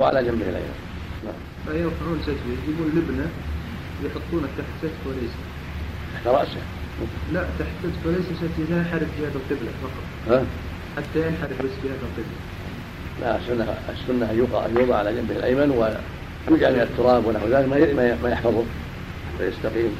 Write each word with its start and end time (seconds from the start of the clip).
وعلى 0.00 0.24
جنبه 0.24 0.48
الايمن 0.48 0.78
نعم. 1.24 1.34
فيرفعون 1.66 2.18
سجده 2.26 2.50
يجيبون 2.62 2.88
لبنة 2.96 3.26
يحطونه 4.04 4.48
تحت 4.58 4.66
سجف 4.82 5.06
وليس. 5.06 5.34
تحت 6.14 6.26
رأسه. 6.26 6.60
لا 7.32 7.42
تحت 7.58 7.68
سجف 7.82 8.06
وليس 8.06 8.26
حتى 8.40 8.62
ينحرف 8.72 9.08
جهه 9.20 9.32
القبلة 9.34 9.70
فقط. 9.82 10.04
ها؟ 10.28 10.44
حتى 10.96 11.26
ينحرف 11.26 11.62
بس 11.62 11.74
جهه 11.84 11.98
القبلة. 12.06 12.38
لا 13.20 13.36
السنة 13.36 13.74
السنة 13.88 14.30
ان 14.30 14.38
يوضع 14.38 14.66
يوضع 14.80 14.96
على 14.96 15.14
جنبه 15.14 15.36
الأيمن 15.36 15.70
ويجعل 15.70 16.72
من 16.72 16.80
التراب 16.80 17.26
ونحو 17.26 17.46
ذلك 17.46 17.68
ما 17.68 18.16
ما 18.22 18.28
يحفظه 18.30 18.64
فيستقيم 19.38 19.96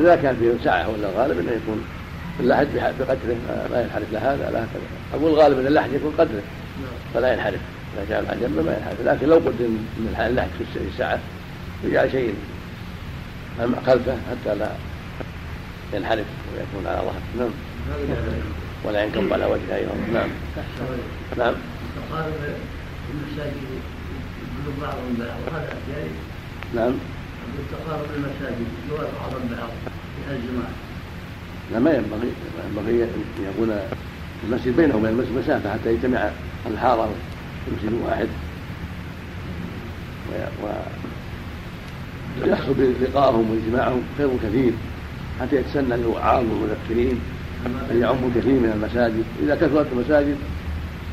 إذا 0.00 0.16
كان 0.16 0.36
فيه 0.36 0.64
سعة 0.64 0.90
ولا 0.90 1.08
الغالب 1.08 1.38
أنه 1.38 1.50
يكون 1.50 1.84
اللحد 2.40 2.68
بقدره 2.74 3.36
ما 3.70 3.82
ينحرف 3.82 4.12
لا 4.12 4.34
هذا 4.34 4.50
لا 4.50 4.58
هكذا. 4.58 4.82
أقول 5.14 5.32
الغالب 5.32 5.58
أن 5.58 5.66
اللحد 5.66 5.92
يكون 5.92 6.12
قدره. 6.18 6.42
فلا 7.14 7.32
ينحرف. 7.32 7.60
إذا 7.96 8.06
كان 8.08 8.26
على 8.26 8.40
جنبه 8.40 8.62
ما 8.62 8.76
ينحرف. 8.76 9.00
لكن 9.04 9.28
لو 9.28 9.36
قدر 9.36 9.68
من 9.98 10.26
اللحد 10.26 10.48
في 10.74 10.78
الساعة 10.92 11.18
يجعل 11.84 12.10
شيء 12.10 12.34
خلفه 13.86 14.16
حتى 14.30 14.54
لا 14.54 14.68
ينحرف 15.94 16.26
ويكون 16.52 16.86
على 16.86 17.00
ظهره. 17.00 17.22
نعم. 17.38 17.50
ولا 18.84 19.04
ينكب 19.04 19.32
على 19.32 19.44
وجهه 19.44 19.76
أيضا. 19.76 19.94
نعم. 20.12 20.28
نعم. 21.38 21.54
المساجد 23.10 23.54
بعضهم 24.80 25.14
بعض 25.18 25.38
وهذا 25.46 25.76
جائز 25.88 26.10
نعم 26.74 26.92
بالتقارب 27.56 28.06
المساجد 28.16 28.66
يوافق 28.90 29.10
بعضهم 29.20 29.48
بعض 29.50 29.70
في 30.28 30.36
الجماعة 30.36 30.72
لا 31.72 31.78
ما 31.78 31.94
ينبغي 31.94 32.32
ينبغي 32.68 33.04
أن 33.04 33.24
يكون 33.50 33.80
المسجد 34.44 34.76
بينه 34.76 34.96
وبين 34.96 35.10
المسجد 35.10 35.32
مسافة 35.38 35.72
حتى 35.72 35.94
يجتمع 35.94 36.30
في 36.64 37.70
مسجد 37.76 37.92
واحد. 38.06 38.28
ويحصل 42.42 42.74
بلقائهم 42.74 43.50
واجتماعهم 43.50 44.02
خير 44.18 44.28
كثير. 44.42 44.72
حتى 45.40 45.56
يتسنى 45.56 45.96
للوعاظ 45.96 46.44
والمذكرين 46.44 47.20
أن 47.90 48.00
يعموا 48.00 48.30
كثير 48.36 48.52
من 48.52 48.72
المساجد. 48.74 49.24
إذا 49.42 49.54
كثرت 49.54 49.86
المساجد 49.92 50.36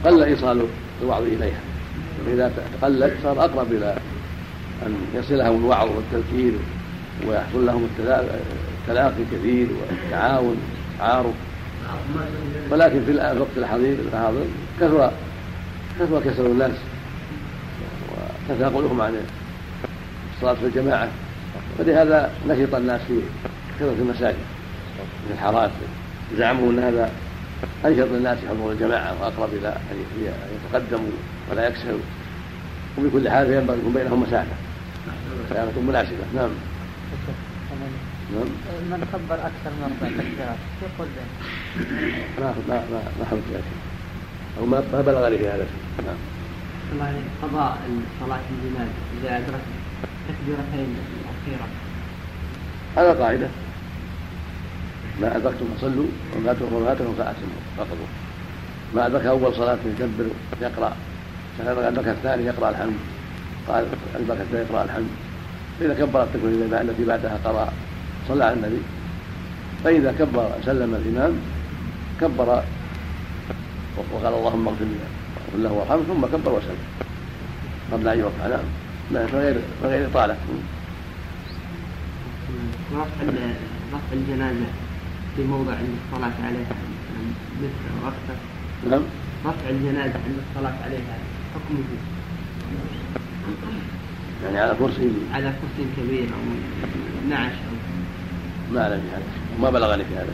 قل 0.05 0.23
إيصال 0.23 0.65
الوعظ 1.01 1.23
إليها. 1.23 1.59
وإذا 2.27 2.51
تقلت 2.81 3.13
صار 3.23 3.45
أقرب 3.45 3.71
إلى 3.71 3.97
أن 4.85 4.95
يصلهم 5.15 5.59
الوعظ 5.59 5.89
والتذكير 5.89 6.53
ويحصل 7.27 7.65
لهم 7.65 7.87
التلاقي 8.87 9.23
كثير 9.31 9.67
والتعاون 9.81 10.57
تعارف 10.99 11.33
ولكن 12.71 13.05
في 13.05 13.11
الوقت 13.11 13.57
الحاضر 13.57 14.45
كثر 14.79 15.11
كثر 16.01 16.21
كسر 16.21 16.45
الناس 16.45 16.71
وتثاقلهم 18.49 19.01
عن 19.01 19.15
الصلاة 20.35 20.53
في 20.53 20.65
الجماعة. 20.65 21.09
فلهذا 21.77 22.31
نشط 22.47 22.75
الناس 22.75 23.01
في 23.01 23.19
كثرة 23.79 23.95
المساجد 23.99 24.37
من 24.99 25.31
الحارات. 25.33 25.71
زعموا 26.37 26.71
أن 26.71 26.79
هذا 26.79 27.11
أنشط 27.85 28.11
الناس 28.11 28.37
يحضرون 28.43 28.71
الجماعة 28.71 29.21
وأقرب 29.21 29.49
إلى 29.53 29.67
أن 29.67 29.97
يتقدموا 30.55 31.11
ولا 31.51 31.67
يكسروا. 31.67 31.99
وبكل 32.97 33.29
حال 33.29 33.53
ينبغي 33.53 33.77
يكون 33.79 33.93
بينهم 33.93 34.21
مسافة 34.21 34.55
مسافة 35.49 35.81
مناسبة. 35.81 36.25
نعم. 36.35 36.49
نعم. 38.33 38.47
من 38.91 39.07
كبر 39.13 39.35
أكثر 39.35 39.69
من 39.69 39.83
أربع 39.83 40.17
تكبيرات؟ 40.17 40.57
يقول 40.81 41.07
ما 42.39 42.53
ما 42.69 43.03
ما 43.19 43.41
ذلك 43.53 43.90
أو 44.59 44.65
ما 44.65 44.83
ما 44.93 45.01
بلغني 45.01 45.37
في 45.37 45.47
هذا. 45.47 45.65
نعم. 46.05 46.15
الله 46.93 47.13
قضاء 47.41 47.77
صلاة 48.19 48.39
الجنازة 48.51 48.91
إذا 49.21 49.37
أدرك 49.37 49.61
تكبيرتين 50.27 50.95
الأخيرة. 51.21 51.67
هذا 52.97 53.23
قاعدة. 53.23 53.47
ما 55.21 55.37
أدركتم 55.37 55.65
فصلوا 55.77 56.05
وما 56.35 56.51
أدركتم 56.51 57.13
فأتموا 57.17 57.61
فقضوا. 57.77 58.09
ما 58.95 59.05
أدرك 59.07 59.25
أول 59.25 59.55
صلاة 59.55 59.77
يكبر 59.85 60.25
يقرأ. 60.61 60.95
أدرك 61.61 62.07
الثاني 62.07 62.45
يقرأ 62.45 62.69
الحمد. 62.69 62.97
قال 63.67 63.85
أدرك 64.15 64.41
الثاني 64.41 64.65
يقرأ 64.69 64.83
الحمد. 64.83 65.09
فإذا 65.79 65.93
كبر 65.93 66.23
التكبير 66.23 66.81
التي 66.81 67.05
بعدها 67.05 67.37
قرأ 67.45 67.73
صلى 68.27 68.43
على 68.43 68.53
النبي. 68.53 68.81
فإذا 69.83 70.15
كبر 70.19 70.51
سلم 70.65 70.95
الإمام 70.95 71.33
كبر 72.21 72.63
وقال 73.97 74.33
اللهم 74.33 74.67
اغفر 74.67 74.85
له 75.57 75.71
وارحمه 75.71 76.03
ثم 76.07 76.25
كبر 76.25 76.51
وسلم. 76.51 76.87
قبل 77.91 78.07
أن 78.07 78.19
يرفع 78.19 78.47
نعم. 78.47 78.65
من 79.11 79.29
غير 79.33 79.55
من 79.55 79.89
غير 79.89 80.07
إطالة. 80.07 80.37
رفع 82.93 83.23
رفع 83.93 84.13
الجنازة 84.13 84.65
في 85.35 85.43
موضع 85.43 85.71
عند 85.71 85.89
الصلاة 85.99 86.37
عليها 86.47 86.75
مثل 87.61 88.05
وقته 88.05 88.37
نعم. 88.89 89.01
رفع 89.45 89.69
الجنازة 89.69 90.13
عند 90.25 90.37
الصلاة 90.49 90.75
عليها 90.85 91.15
حكمه. 91.55 91.83
يعني 94.43 94.59
على 94.59 94.75
كرسي. 94.79 95.09
على 95.33 95.53
كرسي 95.61 95.89
كبير 95.97 96.23
أو 96.23 96.41
نعش 97.29 97.51
أو 97.51 97.75
ما 98.73 98.81
أعلم 98.81 99.01
في 99.01 99.15
هذا 99.15 99.23
وما 99.59 99.69
بلغني 99.69 100.03
في 100.05 100.15
هذا 100.15 100.33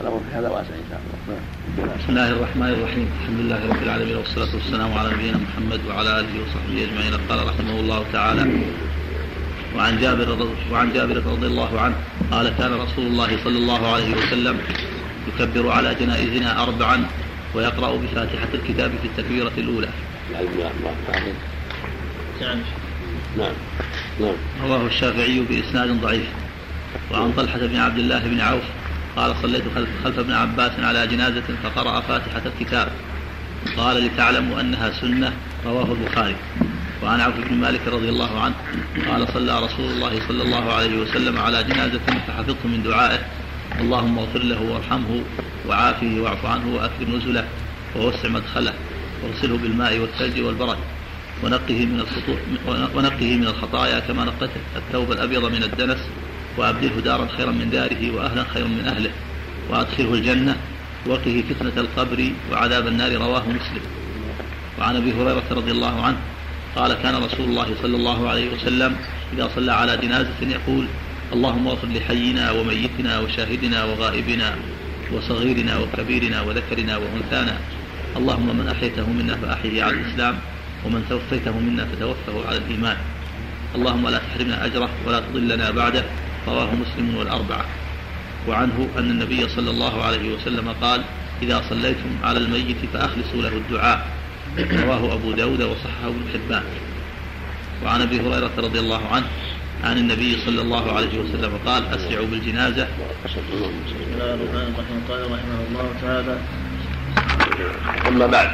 الأمر 0.00 0.20
في 0.30 0.38
هذا 0.38 0.48
واسع 0.48 0.74
إن 0.74 0.86
شاء 0.90 1.00
الله. 1.00 1.94
بسم 1.98 2.10
الله 2.10 2.30
الرحمن 2.30 2.68
الرحيم. 2.68 3.08
الحمد 3.20 3.40
لله 3.40 3.60
رب 3.68 3.82
العالمين 3.82 4.16
والصلاة 4.16 4.54
والسلام 4.54 4.98
على 4.98 5.08
نبينا 5.14 5.38
محمد 5.38 5.80
وعلى 5.88 6.20
آله 6.20 6.34
وصحبه 6.42 6.84
أجمعين. 6.84 7.14
قال 7.28 7.38
رحمه 7.46 7.80
الله 7.80 8.04
تعالى 8.12 8.42
وعن 9.76 10.00
جابر 10.00 10.48
وعن 10.72 10.92
جابر 10.92 11.16
رضي 11.16 11.46
الله 11.46 11.80
عنه 11.80 11.94
قال 12.30 12.52
كان 12.58 12.72
رسول 12.72 13.06
الله 13.06 13.44
صلى 13.44 13.58
الله 13.58 13.92
عليه 13.92 14.10
وسلم 14.16 14.58
يكبر 15.28 15.70
على 15.70 15.94
جنائزنا 15.94 16.62
أربعا 16.62 17.06
ويقرأ 17.54 17.96
بفاتحة 17.96 18.48
الكتاب 18.54 18.90
في 19.02 19.06
التكبيرة 19.08 19.52
الأولى. 19.58 19.88
نعم 22.40 22.58
نعم. 23.38 23.52
نعم. 24.20 24.34
رواه 24.64 24.86
الشافعي 24.86 25.40
بإسناد 25.40 26.00
ضعيف. 26.00 26.28
وعن 27.12 27.32
طلحة 27.32 27.58
بن 27.58 27.76
عبد 27.76 27.98
الله 27.98 28.18
بن 28.18 28.40
عوف 28.40 28.62
قال 29.16 29.36
صليت 29.42 29.62
خلف, 29.74 29.88
خلف 30.04 30.18
ابن 30.18 30.32
عباس 30.32 30.72
على 30.78 31.06
جنازة 31.06 31.42
فقرأ 31.62 32.00
فاتحة 32.00 32.42
الكتاب. 32.46 32.88
قال 33.76 34.04
لتعلموا 34.04 34.60
أنها 34.60 34.90
سنة 35.00 35.32
رواه 35.66 35.92
البخاري. 35.92 36.36
وعن 37.02 37.20
عوف 37.20 37.34
بن 37.34 37.54
مالك 37.54 37.80
رضي 37.88 38.08
الله 38.08 38.40
عنه 38.40 38.54
قال 39.08 39.28
صلى 39.34 39.64
رسول 39.64 39.90
الله 39.90 40.28
صلى 40.28 40.42
الله 40.42 40.72
عليه 40.72 40.98
وسلم 40.98 41.38
على 41.38 41.62
جنازة 41.62 42.06
فحفظت 42.26 42.66
من 42.66 42.82
دعائه. 42.82 43.20
اللهم 43.80 44.18
اغفر 44.18 44.42
له 44.42 44.62
وارحمه 44.62 45.22
وعافه 45.68 46.20
واعف 46.20 46.46
عنه 46.46 46.74
واكرم 46.74 47.16
نزله 47.16 47.44
ووسع 47.96 48.28
مدخله 48.28 48.72
واغسله 49.22 49.56
بالماء 49.56 49.98
والثلج 49.98 50.40
والبرد 50.40 50.78
ونقه 51.44 51.86
من 51.86 52.04
ونقه 52.94 53.36
من 53.36 53.46
الخطايا 53.46 54.00
كما 54.00 54.24
نقته. 54.24 54.60
الثوب 54.76 55.12
الأبيض 55.12 55.44
من 55.44 55.62
الدنس 55.62 55.98
وأبدله 56.56 57.00
دارا 57.00 57.28
خيرا 57.36 57.50
من 57.50 57.70
داره 57.70 58.10
وأهلا 58.10 58.44
خيرا 58.54 58.68
من 58.68 58.84
أهله 58.86 59.10
وأدخله 59.70 60.14
الجنة 60.14 60.56
وقه 61.06 61.44
فتنة 61.50 61.76
القبر 61.76 62.32
وعذاب 62.52 62.86
النار 62.86 63.12
رواه 63.12 63.48
مسلم. 63.48 63.82
وعن 64.78 64.96
أبي 64.96 65.12
هريرة 65.12 65.48
رضي 65.50 65.70
الله 65.70 66.02
عنه 66.02 66.16
قال 66.76 66.92
كان 67.02 67.14
رسول 67.14 67.48
الله 67.48 67.68
صلى 67.82 67.96
الله 67.96 68.28
عليه 68.28 68.50
وسلم 68.54 68.96
إذا 69.32 69.50
صلى 69.54 69.72
على 69.72 69.96
جنازة 69.96 70.40
يقول 70.42 70.86
اللهم 71.32 71.68
اغفر 71.68 71.88
لحينا 71.88 72.50
وميتنا 72.50 73.18
وشاهدنا 73.18 73.84
وغائبنا 73.84 74.54
وصغيرنا 75.12 75.78
وكبيرنا 75.78 76.42
وذكرنا 76.42 76.96
وأنثانا. 76.96 77.56
اللهم 78.16 78.56
من 78.56 78.68
أحيته 78.68 79.06
منا 79.10 79.36
فأحيه 79.36 79.82
على 79.82 79.92
الإسلام 79.92 80.38
ومن 80.86 81.04
توفيته 81.10 81.58
منا 81.58 81.86
فتوفه 81.86 82.48
على 82.48 82.58
الإيمان. 82.58 82.96
اللهم 83.74 84.08
لا 84.08 84.18
تحرمنا 84.18 84.64
أجره 84.66 84.90
ولا 85.06 85.20
تضلنا 85.20 85.70
بعده. 85.70 86.04
رواه 86.48 86.68
مسلم 86.74 87.16
والأربعة. 87.16 87.64
وعنه 88.48 88.88
أن 88.98 89.10
النبي 89.10 89.48
صلى 89.48 89.70
الله 89.70 90.04
عليه 90.04 90.34
وسلم 90.34 90.74
قال 90.82 91.04
إذا 91.42 91.62
صليتم 91.70 92.10
على 92.24 92.38
الميت 92.38 92.76
فأخلصوا 92.92 93.42
له 93.42 93.48
الدعاء. 93.48 94.06
رواه 94.58 95.14
أبو 95.14 95.32
داود 95.32 95.62
وصححه 95.62 96.06
ابن 96.06 96.24
حبان. 96.32 96.62
وعن 97.84 98.02
أبي 98.02 98.20
هريرة 98.20 98.50
رضي 98.58 98.78
الله 98.78 99.00
عنه 99.12 99.26
عن 99.84 99.98
النبي 99.98 100.36
صلى 100.46 100.60
الله 100.60 100.92
عليه 100.92 101.18
وسلم 101.18 101.52
قال 101.66 101.86
أسرعوا 101.86 102.26
بالجنازة. 102.26 102.88
بسم 103.24 103.40
الله 104.14 104.34
الرحمن 104.34 104.74
الرحيم 104.74 105.00
قال 105.08 105.20
رحمه 105.32 105.60
الله 105.68 105.86
تعالى 106.02 106.38
أما 108.08 108.26
بعد 108.26 108.50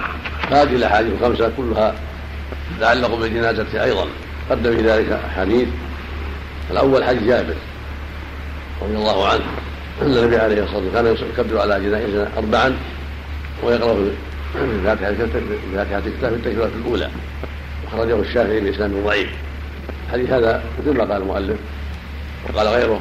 هذه 0.51 0.77
الأحاديث 0.77 1.13
الخمسة 1.13 1.53
كلها 1.57 1.95
تتعلق 2.79 3.15
بالجنازة 3.15 3.85
أيضا. 3.85 4.07
قدم 4.51 4.77
في 4.77 4.83
ذلك 4.83 5.13
أحاديث 5.13 5.69
الأول 6.71 7.05
حديث 7.05 7.23
جابر. 7.23 7.55
رضي 8.83 8.95
الله 8.97 9.29
عنه. 9.29 9.45
أن 10.03 10.17
النبي 10.17 10.37
عليه 10.37 10.63
الصلاة 10.63 10.79
والسلام 10.79 11.17
كان 11.17 11.29
يكبر 11.31 11.61
على 11.61 11.81
جنائزنا 11.81 12.29
أربعا 12.39 12.77
ويقرأ 13.63 13.97
بفاتحة 14.55 15.11
بفاتحة 15.73 15.99
الكتاب 15.99 16.31
في 16.31 16.37
التكبيرة 16.37 16.71
الأولى 16.81 17.11
وخرجه 17.87 18.21
الشافعي 18.21 18.61
بإسناد 18.61 18.91
ضعيف. 19.05 19.29
الحديث 20.07 20.31
هذا 20.31 20.63
مثل 20.79 20.97
ما 20.97 21.05
قال 21.05 21.23
المؤلف 21.23 21.57
وقال 22.49 22.69
غيره 22.69 23.01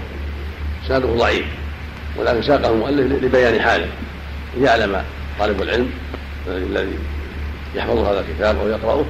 إسناده 0.86 1.08
ضعيف 1.08 1.46
ولكن 2.18 2.42
ساقه 2.42 2.70
المؤلف 2.70 3.24
لبيان 3.24 3.62
حاله. 3.62 3.88
ليعلم 4.58 5.02
طالب 5.40 5.62
العلم 5.62 5.90
الذي 6.48 6.98
يحفظ 7.76 7.98
هذا 7.98 8.20
الكتاب 8.20 8.60
أو 8.60 8.68
يقرأه 8.68 9.06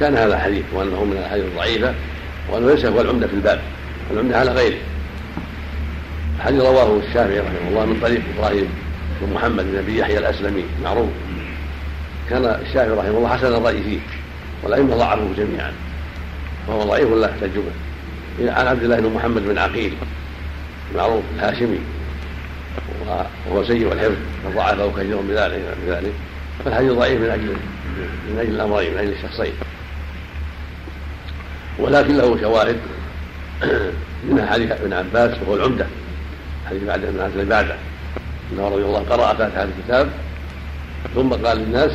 شان 0.00 0.16
هذا 0.16 0.34
الحديث 0.34 0.64
وأنه 0.72 1.04
من 1.04 1.12
الأحاديث 1.12 1.44
الضعيفة 1.44 1.94
وأنه 2.50 2.74
ليس 2.74 2.84
هو 2.84 3.00
العمدة 3.00 3.26
في 3.26 3.34
الباب 3.34 3.60
العمدة 4.10 4.38
على 4.38 4.52
غيره. 4.52 4.78
الحديث 6.36 6.60
رواه 6.60 6.98
الشافعي 7.08 7.38
رحمه 7.38 7.68
الله 7.68 7.86
من 7.86 8.00
طريق 8.00 8.22
إبراهيم 8.36 8.68
بن 9.20 9.34
محمد 9.34 9.64
بن 9.64 9.78
أبي 9.78 9.98
يحيى 9.98 10.18
الأسلمي 10.18 10.64
معروف. 10.84 11.08
كان 12.30 12.44
الشافعي 12.44 12.90
رحمه 12.90 13.18
الله 13.18 13.28
حسن 13.28 13.54
الرأي 13.54 13.82
فيه 13.82 13.98
والأئمة 14.62 14.96
ضعفوه 14.96 15.28
جميعا. 15.36 15.72
وهو 16.68 16.82
ضعيف 16.82 17.08
لا 17.08 17.28
يحتج 17.28 17.50
به. 17.56 18.52
عن 18.52 18.66
عبد 18.66 18.82
الله 18.82 19.00
بن 19.00 19.14
محمد 19.14 19.42
بن 19.42 19.58
عقيل 19.58 19.92
معروف 20.94 21.22
الهاشمي. 21.36 21.78
وهو 23.50 23.64
سيء 23.64 23.92
الحفظ 23.92 24.16
فضعفه 24.44 24.92
كثير 24.96 25.16
بذلك 25.16 25.76
بذلك. 25.86 26.12
فالحديث 26.64 26.92
ضعيف 26.92 27.20
من 27.20 27.30
أجل 27.30 27.56
من 28.30 28.38
أجل 28.40 28.54
الأمرين 28.54 28.92
من 28.92 28.98
أجل 28.98 29.12
الشخصين. 29.12 29.52
ولكن 31.78 32.16
له 32.16 32.40
شواهد 32.40 32.76
منها 34.28 34.46
حديث 34.46 34.70
ابن 34.70 34.92
عباس 34.92 35.38
وهو 35.42 35.56
العمدة. 35.56 35.86
حديث 36.70 36.82
بعد 36.82 37.04
ابن 37.04 37.20
عباس 37.20 37.46
بعده 37.46 37.76
انه 38.52 38.68
رضي 38.68 38.82
الله 38.82 38.98
قرأ 38.98 39.34
فاتحة 39.34 39.62
الكتاب 39.64 40.08
ثم 41.14 41.28
قال 41.28 41.58
للناس 41.58 41.92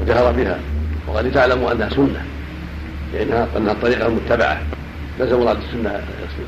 وجهر 0.00 0.32
بها 0.32 0.58
وقال 1.06 1.26
لتعلموا 1.26 1.72
أنها 1.72 1.88
سنة 1.88 2.24
لأنها 3.14 3.48
انها 3.56 3.72
الطريقة 3.72 4.06
المتبعه 4.06 4.62
ليس 5.20 5.32
مراد 5.32 5.56
السنة 5.56 6.02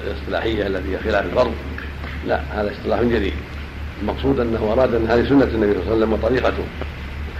الاصطلاحية 0.06 0.66
التي 0.66 0.94
هي 0.94 0.98
خلاف 0.98 1.24
الفرض. 1.24 1.52
لا 2.26 2.40
هذا 2.50 2.72
اصطلاح 2.72 3.02
جديد. 3.02 3.32
المقصود 4.02 4.40
أنه 4.40 4.72
أراد 4.72 4.94
أن 4.94 5.06
هذه 5.06 5.28
سنة 5.28 5.44
النبي 5.44 5.72
صلى 5.72 5.82
الله 5.82 5.92
عليه 5.92 5.96
وسلم 5.96 6.12
وطريقته. 6.12 6.64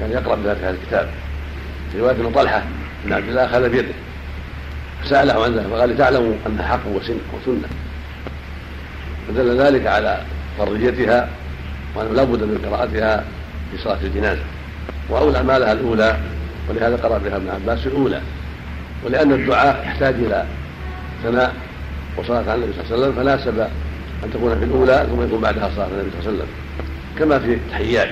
كان 0.01 0.11
يقرأ 0.11 0.35
بفاتحه 0.35 0.71
الكتاب. 0.71 1.09
في 1.93 2.01
رواية 2.01 2.13
ابن 2.13 2.33
طلحة 2.33 2.63
بن 3.05 3.13
عبد 3.13 3.29
الله 3.29 3.45
أخذ 3.45 3.69
بيده 3.69 3.95
فسأله 5.05 5.45
عن 5.45 5.55
ذلك 5.55 5.67
فقال 5.67 5.91
لتعلموا 5.91 6.35
أنها 6.47 6.67
حق 6.67 6.87
وسنة. 6.87 7.69
فدل 9.29 9.61
ذلك 9.61 9.87
على 9.87 10.21
فرضيتها 10.59 11.29
وأنه 11.94 12.12
لا 12.12 12.25
بد 12.25 12.43
من 12.43 12.71
قراءتها 12.71 13.25
في 13.71 13.79
صلاة 13.79 13.99
الجنازة. 14.03 14.43
وأولى 15.09 15.37
أعمالها 15.37 15.73
الأولى 15.73 16.17
ولهذا 16.71 16.97
قرأ 16.97 17.19
بها 17.19 17.37
ابن 17.37 17.49
عباس 17.49 17.87
الأولى. 17.87 18.21
ولأن 19.05 19.32
الدعاء 19.32 19.85
يحتاج 19.87 20.15
إلى 20.15 20.44
ثناء 21.23 21.55
وصلاة 22.17 22.38
على 22.50 22.55
النبي 22.55 22.73
صلى 22.73 22.82
الله 22.82 22.94
عليه 22.94 23.06
وسلم 23.06 23.25
فناسب 23.25 23.59
أن 24.25 24.31
تكون 24.35 24.59
في 24.59 24.65
الأولى 24.65 25.06
ثم 25.11 25.23
يكون 25.23 25.41
بعدها 25.41 25.71
صلاة 25.75 25.85
على 25.85 25.94
النبي 25.94 26.11
صلى 26.11 26.21
الله 26.21 26.31
عليه 26.31 26.38
وسلم. 26.38 26.49
كما 27.19 27.38
في 27.38 27.55
التحيات. 27.55 28.09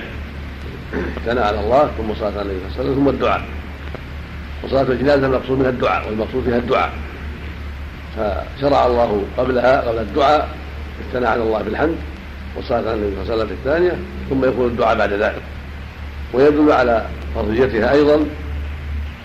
ثناء 1.25 1.47
على 1.47 1.59
الله 1.59 1.89
ثم 1.97 2.15
صلاة 2.19 2.31
على 2.31 2.41
النبي 2.41 2.59
صلى 2.59 2.67
الله 2.67 2.79
عليه 2.79 2.91
وسلم 2.91 2.95
ثم 2.95 3.09
الدعاء. 3.09 3.41
وصلاة 4.63 4.81
الجنازة 4.81 5.25
المقصود 5.27 5.59
منها 5.59 5.69
الدعاء 5.69 6.07
والمقصود 6.07 6.43
فيها 6.43 6.57
الدعاء. 6.57 6.91
فشرع 8.17 8.85
الله 8.85 9.23
قبلها 9.37 9.81
قبل 9.81 9.99
الدعاء 9.99 10.49
الثناء 10.99 11.31
على 11.31 11.43
الله 11.43 11.61
بالحمد 11.61 11.95
والصلاه 12.55 12.79
على 12.79 12.93
النبي 12.93 13.25
في 13.25 13.53
الثانية 13.53 13.91
ثم 14.29 14.45
يكون 14.45 14.67
الدعاء 14.67 14.97
بعد 14.97 15.13
ذلك. 15.13 15.41
ويدل 16.33 16.71
على 16.71 17.05
فرضيتها 17.35 17.91
أيضا 17.91 18.25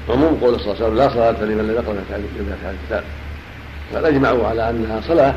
عموم 0.09 0.39
قول 0.41 0.61
صلى 0.61 0.73
الله 0.73 0.85
عليه 0.85 0.87
وسلم 0.87 0.97
لا 0.97 1.09
صلاة 1.09 1.45
لمن 1.45 1.69
لم 1.69 1.75
يقرأ 1.75 1.95
بفاتحه 2.39 2.71
الكتاب. 2.71 3.05
بل 3.95 4.05
أجمعوا 4.05 4.47
على 4.47 4.71
أنها 4.71 5.01
صلاة 5.01 5.35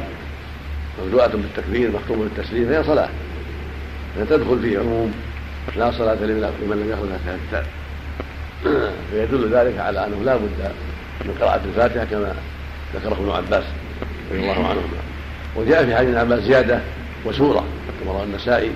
مبدوءة 1.04 1.28
بالتكبير 1.28 1.92
مختومة 1.92 2.24
بالتسليم 2.24 2.70
فهي 2.70 2.84
صلاة. 2.84 3.10
فتدخل 4.16 4.60
في 4.62 4.78
عموم 4.78 5.14
لا 5.76 5.92
صلاة 5.92 6.16
لمن 6.16 6.52
لم 6.62 6.90
يقرأ 6.90 7.08
فاتحة 7.08 7.36
الكتاب. 7.36 7.66
فيدل 9.12 9.56
ذلك 9.56 9.80
على 9.80 10.06
أنه 10.06 10.24
لا 10.26 10.36
بد 10.36 10.72
من 11.26 11.38
قراءة 11.42 11.62
الفاتحة 11.66 12.06
كما 12.06 12.36
ذكره 12.96 13.14
ابن 13.14 13.32
عباس 13.32 13.64
رضي 14.32 14.40
الله 14.40 14.68
عنهما. 14.68 15.11
وجاء 15.56 15.86
في 15.86 15.96
حديث 15.96 16.16
عباس 16.16 16.44
زيادة 16.44 16.80
وسورة 17.26 17.66
كما 18.02 18.12
روى 18.12 18.24
النسائي. 18.24 18.72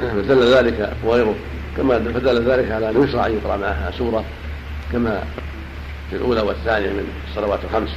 فدل 0.00 0.54
ذلك 0.54 0.92
وغيره. 1.04 1.34
كما 1.76 1.98
فدل 1.98 2.50
ذلك 2.50 2.70
على 2.70 2.90
أنه 2.90 3.04
يشرع 3.04 3.26
أن 3.26 3.32
يقرأ 3.32 3.56
معها 3.56 3.90
سورة 3.98 4.24
كما 4.92 5.22
في 6.10 6.16
الأولى 6.16 6.40
والثانية 6.40 6.90
من 6.90 7.08
الصلوات 7.28 7.58
الخمس. 7.64 7.90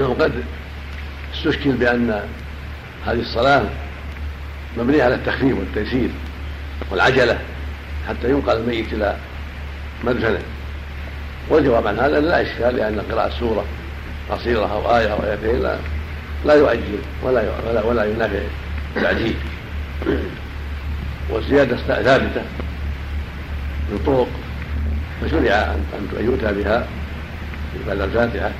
وقد 0.00 0.32
استشكل 1.34 1.72
بأن 1.72 2.22
هذه 3.06 3.20
الصلاة 3.20 3.62
مبنية 4.78 5.04
على 5.04 5.14
التخفيف 5.14 5.58
والتيسير 5.58 6.10
والعجلة 6.90 7.38
حتى 8.08 8.30
ينقل 8.30 8.56
الميت 8.56 8.92
إلى 8.92 9.16
مدفنة. 10.04 10.38
والجواب 11.48 11.86
عن 11.86 11.98
هذا 11.98 12.20
لا 12.20 12.42
إشكال 12.42 12.76
لأن 12.76 13.00
قراءة 13.10 13.30
سورة 13.40 13.64
قصيرة 14.30 14.72
أو 14.72 14.96
آية 14.96 15.12
أو 15.12 15.18
آيتين 15.22 15.62
لا 15.62 15.76
لا 16.44 16.54
يؤجل 16.54 16.98
ولا 17.22 17.44
ولا, 17.68 17.82
ولا 17.82 18.04
ينافع 18.04 18.40
التعجيل 18.96 19.34
والزيادة 21.30 21.76
ثابتة 21.76 22.42
من 23.90 23.98
طرق 24.06 24.28
فشرع 25.22 25.54
أن 25.54 26.08
يؤتى 26.20 26.52
بها 26.52 26.86
بعد 27.86 28.00
الفاتحة. 28.00 28.50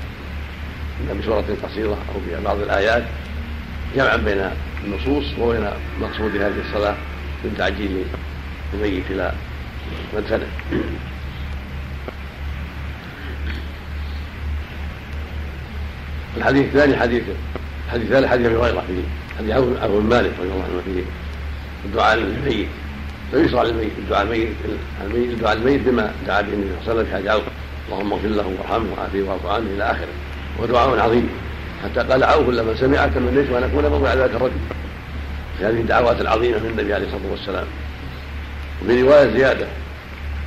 إما 1.01 1.21
بسورة 1.21 1.45
قصيرة 1.63 1.99
أو 2.15 2.41
ببعض 2.41 2.61
الآيات 2.61 3.05
جمعا 3.97 4.17
بين 4.17 4.51
النصوص 4.85 5.25
وبين 5.41 5.71
مقصود 6.01 6.37
هذه 6.37 6.61
الصلاة 6.69 6.95
من 7.45 7.55
تعجيل 7.59 8.05
الميت 8.75 9.05
إلى 9.11 9.33
مدفنه 10.17 10.47
الحديث 16.37 16.65
الثاني 16.65 16.97
حديث 16.97 17.23
الحديث 17.87 18.07
الثالث 18.07 18.27
حديث 18.27 18.47
أبي 18.47 18.57
هريرة 18.57 18.81
في 18.81 19.03
حديث 19.39 19.51
عفو 19.83 20.01
بن 20.01 20.07
مالك 20.07 20.31
رضي 20.39 20.49
الله 20.49 20.65
عنه 20.65 20.83
فيه 20.85 21.03
الدعاء 21.85 22.17
للميت. 22.17 22.69
فيشرع 23.31 23.63
للميت 23.63 23.91
الدعاء 23.99 24.23
الميت 24.23 24.49
الدعاء 25.05 25.57
الميت 25.57 25.81
بما 25.81 26.13
دعا 26.27 26.41
به 26.41 26.53
النبي 26.53 26.71
صلى 26.85 26.93
الله 26.93 27.01
عليه 27.01 27.01
وسلم 27.01 27.05
في 27.05 27.15
حديث 27.15 27.31
عوف. 27.31 27.43
اللهم 27.89 28.13
اغفر 28.13 28.29
له 28.29 28.47
وارحمه 28.59 28.87
وعافيه 28.99 29.23
واعف 29.23 29.47
عنه 29.47 29.67
إلى 29.75 29.85
آخره. 29.85 30.09
وهو 30.59 30.67
دعاء 30.67 31.01
عظيم. 31.01 31.29
حتى 31.85 32.01
قال 32.01 32.25
عوف 32.25 32.49
لما 32.49 32.75
سمع 32.75 33.07
تمنيت 33.07 33.51
ان 33.51 33.63
أكون 33.63 33.87
موضع 33.87 34.15
ذلك 34.15 34.35
الرجل. 34.35 34.53
في 35.59 35.65
هذه 35.65 35.81
الدعوات 35.81 36.21
العظيمة 36.21 36.59
من 36.59 36.67
النبي 36.67 36.95
عليه 36.95 37.07
الصلاة 37.07 37.31
والسلام. 37.31 37.67
وفي 38.85 39.03
رواية 39.03 39.37
زيادة 39.37 39.67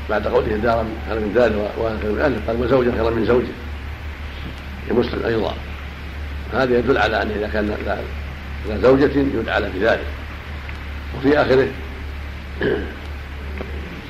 بعد 0.10 0.28
قوله 0.28 0.58
دارا 0.58 0.86
خير 1.10 1.20
من 1.20 1.34
دار 1.36 1.52
واهل 1.78 2.00
خير 2.02 2.12
من 2.12 2.20
اهله 2.20 2.42
قال 2.48 2.62
وزوجا 2.62 2.92
خيرا 2.92 3.10
من 3.10 3.26
زوجة. 3.26 3.54
لمسلم 4.92 5.26
أيضا. 5.26 5.54
هذا 6.54 6.78
يدل 6.80 6.98
على 6.98 7.22
أن 7.22 7.32
إذا 7.32 7.48
كان 7.54 7.78
لا 8.68 8.78
زوجة 8.78 9.12
يدعى 9.40 9.62
بذلك. 9.62 10.06
وفي 11.18 11.42
آخره 11.42 11.68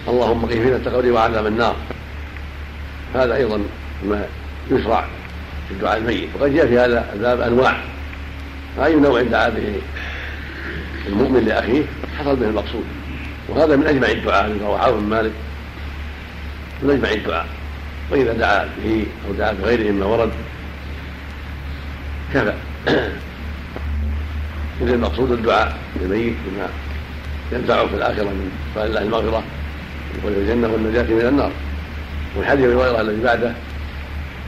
اللهم 0.09 0.45
قهم 0.45 0.67
التقوري 0.67 1.11
وعذاب 1.11 1.45
النار. 1.45 1.75
هذا 3.15 3.35
أيضا 3.35 3.61
ما 4.05 4.25
يشرع 4.71 5.05
في 5.67 5.73
الدعاء 5.73 5.97
الميت. 5.97 6.29
وقد 6.39 6.53
جاء 6.53 6.67
في 6.67 6.79
هذا 6.79 7.13
الباب 7.13 7.41
أنواع. 7.41 7.77
فاي 8.77 8.95
نوع 8.95 9.21
دعا 9.21 9.49
به 9.49 9.81
المؤمن 11.07 11.45
لأخيه؟ 11.45 11.83
حصل 12.19 12.35
به 12.35 12.45
المقصود. 12.45 12.85
وهذا 13.49 13.75
من 13.75 13.87
أجمع 13.87 14.07
الدعاء 14.07 14.45
الذي 14.45 14.59
رواه 14.65 14.91
بن 14.91 15.03
مالك. 15.03 15.31
من 16.83 16.89
أجمع 16.89 17.11
الدعاء. 17.11 17.45
وإذا 18.11 18.33
دعا 18.33 18.69
به 18.83 19.05
أو 19.27 19.33
دعا 19.33 19.51
بغيره 19.51 19.91
مما 19.91 20.05
ورد 20.05 20.31
كفى 22.33 22.53
اذا 24.81 24.93
المقصود 24.93 25.31
الدعاء 25.31 25.77
للميت 26.01 26.33
بما 26.45 26.67
ينفعه 27.51 27.87
في 27.87 27.95
الآخرة 27.95 28.23
من 28.23 28.51
سؤال 28.75 28.87
الله 28.87 29.01
المغفرة 29.01 29.43
ودخول 30.15 30.33
الجنة 30.33 30.67
والنجاة 30.67 31.03
من 31.03 31.27
النار. 31.27 31.51
والحديث 32.37 32.65
الروايه 32.65 33.01
الذي 33.01 33.23
بعده 33.23 33.53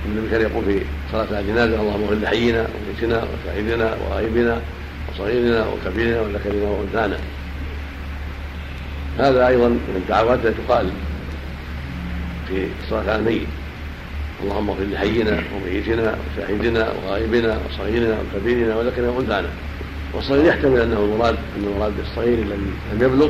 النبي 0.05 0.29
كان 0.29 0.41
يقول 0.41 0.65
في 0.65 0.81
صلاة 1.11 1.39
الجنازة 1.39 1.81
اللهم 1.81 2.03
اغفر 2.03 2.15
لحينا 2.15 2.67
وميتنا 2.75 3.23
وشاهدنا 3.23 3.95
وغائبنا 3.95 4.61
وصغيرنا 5.09 5.65
وكبيرنا 5.67 6.21
وذكرنا 6.21 6.65
وأنثانا. 6.65 7.17
هذا 9.19 9.47
أيضا 9.47 9.67
من 9.67 10.01
الدعوات 10.03 10.39
التي 10.45 10.61
تقال 10.67 10.89
في 12.47 12.67
الصلاه 12.83 13.13
على 13.13 13.15
الميت. 13.15 13.47
اللهم 14.43 14.69
اغفر 14.69 14.83
لحينا 14.83 15.43
وميتنا 15.55 16.15
وشاهدنا 16.21 16.91
وغائبنا 16.91 17.59
وصغيرنا 17.69 18.17
وكبيرنا 18.21 18.75
وذكرنا 18.75 19.09
وأنثانا. 19.09 19.47
والصغير 20.13 20.45
يحتمل 20.45 20.79
أنه 20.79 20.99
المراد 20.99 21.35
ان 21.57 21.63
المراد 21.63 21.93
بالصغير 21.97 22.33
الذي 22.33 22.71
لم 22.93 23.01
يبلغ 23.01 23.29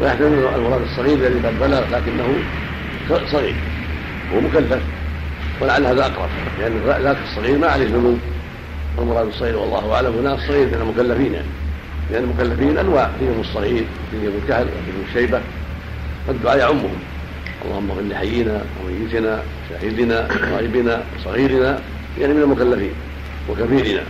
ويحتمل 0.00 0.48
المراد 0.56 0.80
الصغير 0.82 1.14
الذي 1.18 1.46
قد 1.46 1.60
بلغ 1.60 1.80
لكنه 1.80 2.28
صغير 3.32 3.54
هو 4.34 4.40
مكلف 4.40 4.82
ولعل 5.60 5.86
هذا 5.86 6.06
أقرب 6.06 6.28
لأن 6.60 7.02
ذاك 7.02 7.16
الصغير 7.30 7.58
ما 7.58 7.66
عليه 7.66 7.86
ذنوب. 7.86 8.18
والمراد 8.96 9.26
الصغير 9.26 9.56
والله 9.56 9.94
أعلم 9.94 10.18
هنا 10.18 10.34
الصغير 10.34 10.66
من 10.66 10.74
المكلفين. 10.74 11.34
يعني 11.34 11.46
لأن 12.10 12.24
المكلفين 12.24 12.78
أنواع 12.78 13.10
فيهم 13.18 13.40
الصغير 13.40 13.84
فيهم 14.10 14.32
الكهل 14.42 14.66
وفيهم 14.66 15.04
الشيبة. 15.08 15.40
فالدعاء 16.26 16.58
يعمهم. 16.58 16.96
اللهم 17.64 17.90
اغفر 17.90 18.02
لحينا 18.02 18.64
وميتنا 18.80 19.42
وشاهدنا 19.42 20.28
وغائبنا 20.30 21.02
وصغيرنا 21.16 21.80
يعني 22.20 22.34
من 22.34 22.42
المكلفين 22.42 22.94
وكبيرنا. 23.48 24.02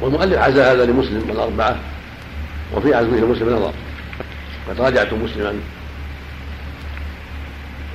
والمؤلف 0.00 0.38
عزى 0.38 0.62
هذا 0.62 0.86
لمسلم 0.86 1.30
والأربعة 1.30 1.76
وفي 2.74 2.94
عزمه 2.94 3.16
لمسلم 3.16 3.48
نظر 3.48 3.72
قد 4.68 4.80
راجعت 4.80 5.12
مسلما 5.12 5.54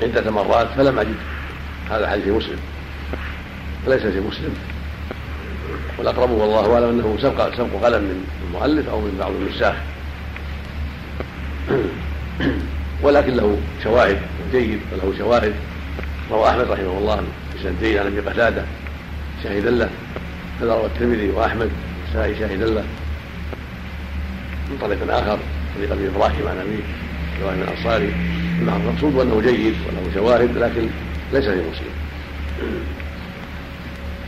عدة 0.02 0.32
مرات 0.32 0.68
فلم 0.78 1.00
أجد 1.00 1.16
هذا 1.90 2.04
الحديث 2.04 2.24
في 2.24 2.32
مسلم. 2.32 2.60
وليس 3.88 4.02
في 4.02 4.20
مسلم. 4.20 4.54
والأقرب 5.98 6.32
والله 6.32 6.74
أعلم 6.74 6.90
أنه 6.90 7.18
سبق 7.22 7.56
سبق 7.58 7.86
قلم 7.86 8.02
من 8.04 8.28
المؤلف 8.48 8.90
أو 8.90 9.00
من 9.00 9.18
بعض 9.20 9.32
النساخ. 9.32 9.76
ولكن 13.04 13.34
له 13.36 13.58
شواهد 13.84 14.18
جيد 14.52 14.80
وله 14.92 15.18
شواهد. 15.18 15.54
روى 16.32 16.50
أحمد 16.50 16.72
رحمه 16.72 16.98
الله 16.98 17.24
بسند 17.60 17.76
جيد 17.82 17.98
عن 17.98 18.08
أبي 18.08 18.20
قتادة 18.20 18.64
شاهدا 19.44 19.72
له. 19.72 19.90
كذا 20.60 20.74
روى 20.74 20.86
الترمذي 20.86 21.30
وأحمد 21.30 21.70
النسائي 22.06 22.40
شاهدا 22.40 22.66
له. 22.66 22.84
من 24.70 24.78
طريق 24.82 25.14
آخر 25.14 25.40
طريق 25.78 25.92
أبي 25.92 26.08
إبراهيم 26.08 26.48
عن 26.48 26.58
أبيه 26.58 26.84
إبراهيم 27.42 27.62
الأنصاري. 27.62 28.14
المقصود 28.62 29.20
أنه 29.20 29.42
جيد 29.42 29.76
وله 29.88 30.14
شواهد 30.16 30.58
لكن 30.58 30.88
ليس 31.34 31.46
في 31.46 31.62
مسلم. 31.72 31.94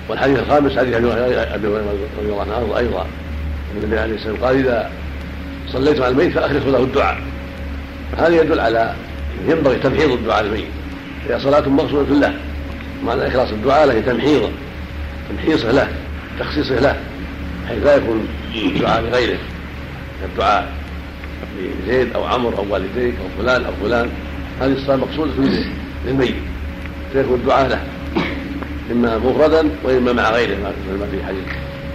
والحديث 0.10 0.40
الخامس 0.40 0.78
حديث 0.78 0.94
أبي 0.94 1.08
هريرة 1.08 1.56
رضي 1.56 2.32
الله 2.32 2.42
عنه 2.42 2.78
أيضا. 2.78 3.06
النبي 3.78 4.00
عليه 4.00 4.16
الصلاة 4.16 4.32
والسلام 4.32 4.48
قال 4.48 4.58
إذا 4.66 4.92
صليتم 5.74 6.04
على 6.04 6.12
الميت 6.12 6.32
فاخلصوا 6.32 6.72
له 6.72 6.84
الدعاء. 6.84 7.18
هذا 8.18 8.42
يدل 8.42 8.60
على 8.60 8.96
ينبغي 9.48 9.76
تمحيض 9.76 10.12
الدعاء 10.12 10.44
للميت. 10.44 10.66
هي 11.30 11.40
صلاة 11.40 11.70
مقصودة 11.70 12.16
له. 12.16 12.34
معنى 13.06 13.28
إخلاص 13.28 13.50
الدعاء 13.50 13.88
له 13.88 14.00
تمحيضا 14.00 14.52
تمحيصه 15.30 15.72
له. 15.72 15.88
تخصيصه 16.40 16.80
له. 16.80 16.96
حيث 17.68 17.84
لا 17.84 17.96
يكون 17.96 18.28
الدعاء 18.56 19.02
لغيره. 19.02 19.38
الدعاء 20.26 20.72
لزيد 21.88 22.14
أو 22.14 22.24
عمرو 22.24 22.58
أو 22.58 22.66
والديك 22.70 23.14
أو 23.14 23.44
فلان 23.44 23.66
أو 23.66 23.72
فلان. 23.84 24.10
هذه 24.62 24.72
الصلاة 24.72 24.96
مقصودة 24.96 25.32
للميت. 26.06 26.36
فيكون 27.14 27.36
الدعاء 27.36 27.68
له. 27.68 27.84
إما 28.92 29.18
مفردا 29.18 29.70
وإما 29.84 30.14
مع 30.14 30.32
غيره. 30.32 30.56
ما 31.00 31.08
في 31.12 31.24
حديث. 31.28 31.44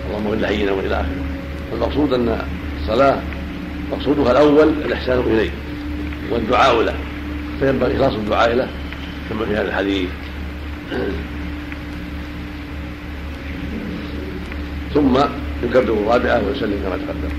اللهم 0.08 0.26
اغفر 0.26 0.40
لحينا 0.40 0.72
وإلى 0.72 0.94
آخره. 0.94 1.06
المقصود 1.72 2.12
أن 2.12 2.38
الصلاة 2.82 3.18
مقصودها 3.92 4.32
الأول 4.32 4.68
الإحسان 4.68 5.20
إليه 5.20 5.50
والدعاء 6.30 6.82
له 6.82 6.94
فينبغي 7.60 7.96
إخلاص 7.96 8.12
الدعاء 8.12 8.54
له 8.54 8.68
كما 9.30 9.46
في 9.46 9.52
هذا 9.52 9.68
الحديث. 9.68 10.08
ثم 14.94 15.18
يكبر 15.64 15.92
الرابعة 15.92 16.42
ويسلم 16.46 16.80
كما 16.84 16.96
تقدم. 16.96 17.34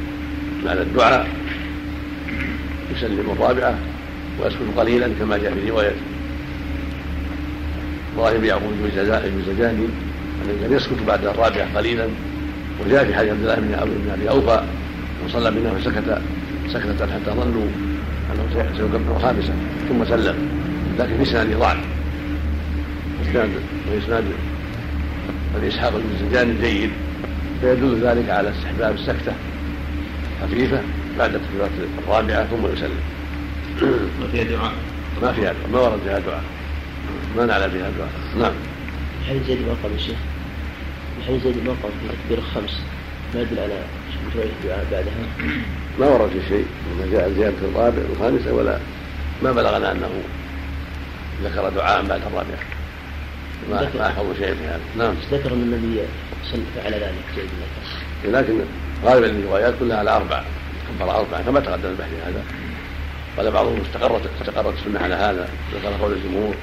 بعد 0.66 0.78
الدعاء 0.78 1.28
يسلم 2.96 3.36
الرابعة 3.40 3.80
ويسكت 4.42 4.78
قليلا 4.78 5.10
كما 5.20 5.38
جاء 5.38 5.54
في 5.54 5.70
رواية. 5.70 5.96
إبراهيم 8.16 8.44
يعقوب 8.44 8.72
الجزجاني 8.84 9.86
انه 10.46 10.62
كان 10.62 10.74
يسكت 10.74 10.98
بعد 11.08 11.26
الرابعة 11.26 11.78
قليلا. 11.78 12.08
وجاء 12.86 13.06
في 13.06 13.16
حديث 13.16 13.32
عبد 13.32 13.42
الله 13.42 13.56
بن 13.56 14.02
بن 14.06 14.12
أبي 14.12 14.30
أوفى 14.30 14.64
وصلى 15.26 15.52
بنا 15.52 15.74
فسكت 15.74 16.22
سكتة 16.68 17.14
حتى 17.14 17.32
ظنوا 17.32 17.68
أنه 18.32 18.74
سيكبر 18.78 19.20
خامسا 19.20 19.54
ثم 19.90 20.06
سلم. 20.06 20.36
لكن 21.00 21.18
في 21.18 21.24
إسناد 21.24 21.60
ضعف. 21.60 21.78
اسناد 23.22 23.50
واسناد 23.94 24.24
ابي 25.56 25.68
اسحاق 25.68 25.92
بن 25.92 26.04
الزنجاني 26.14 26.62
جيد 26.62 26.92
فيدل 27.62 28.02
ذلك 28.02 28.30
على 28.30 28.50
استحباب 28.50 28.96
السكتة 28.96 29.34
خفيفه 30.42 30.82
بعد 31.20 31.36
التكبيرات 31.36 31.70
الرابعة 32.04 32.46
ثم 32.46 32.74
يسلم. 32.74 33.00
ما 34.22 34.28
فيها 34.32 34.44
دعاء؟ 34.44 34.74
ما 35.22 35.34
فيها 35.34 35.54
دعاء. 35.54 35.70
ما 35.74 35.80
ورد 35.80 36.00
فيها 36.04 36.20
دعاء. 36.20 36.44
ما 37.38 37.46
نعلم 37.46 37.72
فيها 37.72 37.92
دعاء. 37.98 38.12
نعم. 38.40 38.54
الحديث 39.22 39.48
زيد 39.48 39.58
المرقم 39.58 39.94
يا 39.94 39.98
شيخ. 39.98 40.18
الحديث 41.20 41.44
زيد 41.44 41.58
المرقم 41.58 41.90
في 41.90 42.16
تكبير 42.24 42.38
الخمس 42.38 42.82
ما 43.36 43.42
يدل 43.42 43.60
على 43.60 43.80
بعدها 44.92 45.14
ما 46.00 46.08
ورد 46.08 46.30
في 46.30 46.48
شيء 46.50 46.66
ما 47.00 47.12
جاء 47.12 47.32
زيادة 47.38 47.58
الرابع 47.64 48.02
والخامسة 48.10 48.54
ولا 48.54 48.80
ما 49.44 49.52
بلغنا 49.52 49.92
أنه 49.92 50.10
ذكر 51.44 51.70
دعاء 51.70 52.06
بعد 52.06 52.22
الرابعة 52.22 52.60
ما 53.72 53.90
ما 54.00 54.08
أحفظ 54.08 54.26
شيء 54.38 54.56
في 54.56 54.64
هذا. 54.64 54.82
نعم. 54.98 55.16
ذكر 55.32 55.54
أن 55.54 55.62
النبي 55.62 56.02
فعل 56.76 56.94
ذلك 56.94 57.14
زيد 57.36 57.50
بن 58.24 58.32
لكن 58.32 58.54
غالبا 59.06 59.28
الروايات 59.28 59.74
كلها 59.80 59.98
على 59.98 60.16
أربع 60.16 60.44
كبر 61.00 61.12
أربعة 61.12 61.44
كما 61.44 61.60
تقدم 61.60 61.90
البحث 61.90 62.10
هذا. 62.26 62.44
قال 63.38 63.52
بعضهم 63.52 63.82
استقرت 63.82 64.22
استقرت 64.42 64.74
السنة 64.78 65.00
على 65.00 65.16
هذا. 65.16 65.50
ذكر 65.76 66.02
قول 66.02 66.14
الجمهور 66.14 66.56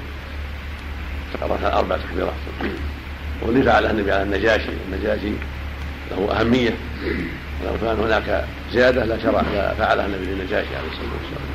استقرت 1.35 1.64
على 1.64 1.75
أربع 1.75 1.97
تكبيرات. 1.97 2.33
وليس 3.42 3.69
على 3.69 3.90
النبي 3.90 4.12
على 4.12 4.23
النجاشي 4.23 4.71
النجاشي 4.88 5.33
له 6.11 6.40
أهمية. 6.40 6.75
ولو 7.62 7.76
كان 7.81 8.00
هناك 8.00 8.45
زيادة 8.73 9.04
لا 9.04 9.19
شرع 9.23 9.40
لا 9.40 9.75
فعلها 9.75 10.07
النبي 10.07 10.25
للنجاشي 10.25 10.76
عليه 10.76 10.88
الصلاة 10.92 11.12
والسلام. 11.21 11.47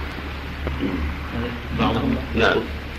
بعضهم 1.79 2.15
نعم. 2.35 2.57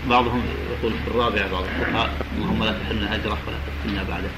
بعضهم 0.09 0.41
يقول 0.79 0.93
في 1.05 1.11
الرابعة 1.11 1.51
بعض 1.51 1.63
الفقهاء 1.63 2.09
اللهم 2.37 2.63
لا 2.63 2.71
تحرمنا 2.71 3.15
أجره 3.15 3.37
ولا 3.47 3.57
تفتنا 3.67 4.03
بعده 4.09 4.29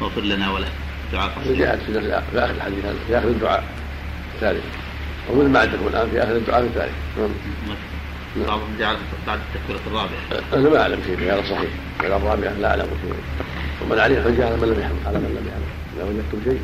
واغفر 0.00 0.20
لنا 0.20 0.50
وله 0.50 0.68
دعاء 1.12 1.30
جاءت 1.58 1.78
في 1.78 1.98
آخر 2.38 2.50
الحديث 2.50 2.84
هذا 2.84 2.96
في 3.06 3.18
آخر 3.18 3.28
الدعاء 3.28 3.64
الثالث. 4.34 4.64
ومثل 5.30 5.48
ما 5.48 5.60
عندكم 5.60 5.86
الآن 5.86 6.10
في 6.10 6.22
آخر 6.22 6.36
الدعاء 6.36 6.62
الثالث. 6.62 6.92
نعم. 7.18 7.76
بعضهم 8.46 8.76
جعل 8.78 8.96
بعد 9.26 9.38
التكبيرة 9.38 9.80
الرابعة 9.86 10.42
أنا 10.52 10.68
ما 10.68 10.82
أعلم 10.82 11.02
شيء 11.06 11.16
في 11.16 11.30
هذا 11.30 11.42
صحيح. 11.42 11.70
بعد 12.02 12.12
الرابعة 12.12 12.52
لا 12.52 12.70
أعلم 12.70 12.88
شيء 13.02 13.14
ومن 13.82 13.98
عليه 13.98 14.22
حجة 14.22 14.46
على 14.46 14.56
من 14.56 14.68
لم 14.68 14.80
يحرم 14.80 14.98
على 15.06 15.18
من 15.18 15.24
لم 15.24 15.46
يحرم 15.48 15.70
إذا 15.96 16.04
وجدتم 16.04 16.50
شيء. 16.50 16.60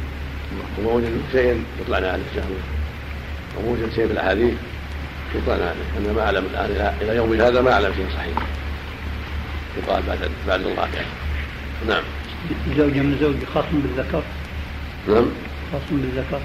وما 0.79 0.93
وجدتم 0.93 1.23
شيئا 1.33 1.65
يطلعنا 1.81 2.11
عليه 2.13 2.23
الشهر 2.31 2.51
وما 3.59 3.71
وجد 3.71 3.95
شيء 3.95 4.07
في 4.07 4.13
الأحاديث 4.13 4.55
يطلعنا 5.35 5.65
عليه. 5.71 6.05
أنا 6.07 6.13
ما 6.13 6.23
أعلم 6.23 6.45
الآن 6.51 6.95
إلى 7.01 7.17
يوم 7.17 7.33
هذا 7.33 7.61
ما 7.61 7.73
أعلم 7.73 7.93
شيء 7.97 8.07
صحيح. 8.17 8.37
يقال 9.77 10.03
بعد 10.09 10.19
بعد 10.49 10.61
الرابعة 10.61 11.05
نعم. 11.89 12.03
زوجة 12.77 13.01
من 13.01 13.19
زوج 13.21 13.35
خاص 13.55 13.65
بالذكر. 13.73 14.23
نعم. 15.09 15.27
خاص 15.73 15.83
بالذكر. 15.91 16.41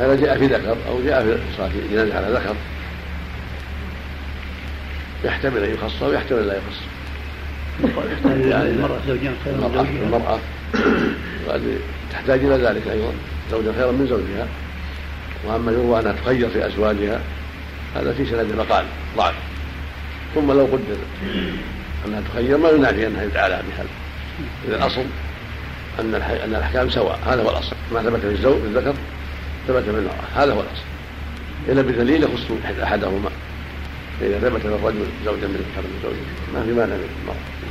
هذا 0.00 0.16
جاء 0.16 0.38
في 0.38 0.46
ذكر 0.46 0.76
أو 0.88 1.02
جاء 1.04 1.22
في 1.22 1.38
صلاة 1.56 1.70
جنازه 1.90 2.16
على 2.16 2.26
ذكر. 2.34 2.54
يحتمل 5.24 5.64
أن 5.64 5.74
يخص 5.74 6.02
ويحتمل 6.02 6.46
لا 6.46 6.54
يخص. 6.54 6.80
يعني 8.24 8.70
المرأة 8.70 8.98
زوجين 9.06 9.32
خير 9.44 9.54
من 9.54 10.02
المرأة 10.02 10.38
وقد 11.46 11.78
تحتاج 12.12 12.44
إلى 12.44 12.54
ذلك 12.54 12.88
أيضا. 12.88 13.12
زوجا 13.50 13.72
خيرا 13.72 13.92
من 13.92 14.06
زوجها. 14.06 14.48
وأما 15.46 15.72
يروى 15.72 16.00
أنها 16.00 16.12
تخير 16.12 16.48
في 16.48 16.66
أزواجها 16.66 17.20
هذا 17.96 18.12
في 18.12 18.26
سند 18.26 18.52
مقال 18.52 18.84
ضعف 19.16 19.34
ثم 20.34 20.52
لو 20.52 20.64
قدر 20.64 20.96
أنها 22.06 22.20
تخير 22.32 22.58
ما 22.58 22.70
ينافي 22.70 23.06
أنها 23.06 23.24
لها 23.24 23.62
بهذا. 23.62 23.88
إذا 24.68 24.76
الأصل 24.76 25.04
أن 26.00 26.14
أن 26.14 26.50
الأحكام 26.50 26.90
سواء. 26.90 27.18
هذا 27.26 27.42
هو 27.42 27.50
الأصل. 27.50 27.76
ما 27.92 28.02
ثبت 28.02 28.20
في 28.20 28.26
الزوج 28.26 28.60
في 28.60 28.66
الذكر 28.66 28.94
ثبت 29.68 29.82
في 29.82 29.90
المرأة. 29.90 30.24
هذا 30.34 30.52
هو 30.52 30.60
الأصل. 30.60 30.84
إلا 31.68 31.82
بدليل 31.82 32.22
يخص 32.22 32.50
أحدهما. 32.82 33.30
فإذا 34.20 34.38
ثبت 34.38 34.66
للرجل 34.66 35.06
زوجا 35.24 35.46
من 35.46 35.54
الذكر 35.54 35.88
من 35.88 36.00
زوجة 36.02 36.54
ما 36.54 36.64
في 36.64 36.72
مانع 36.72 36.94
من 36.94 37.08
المرأة. 37.22 37.65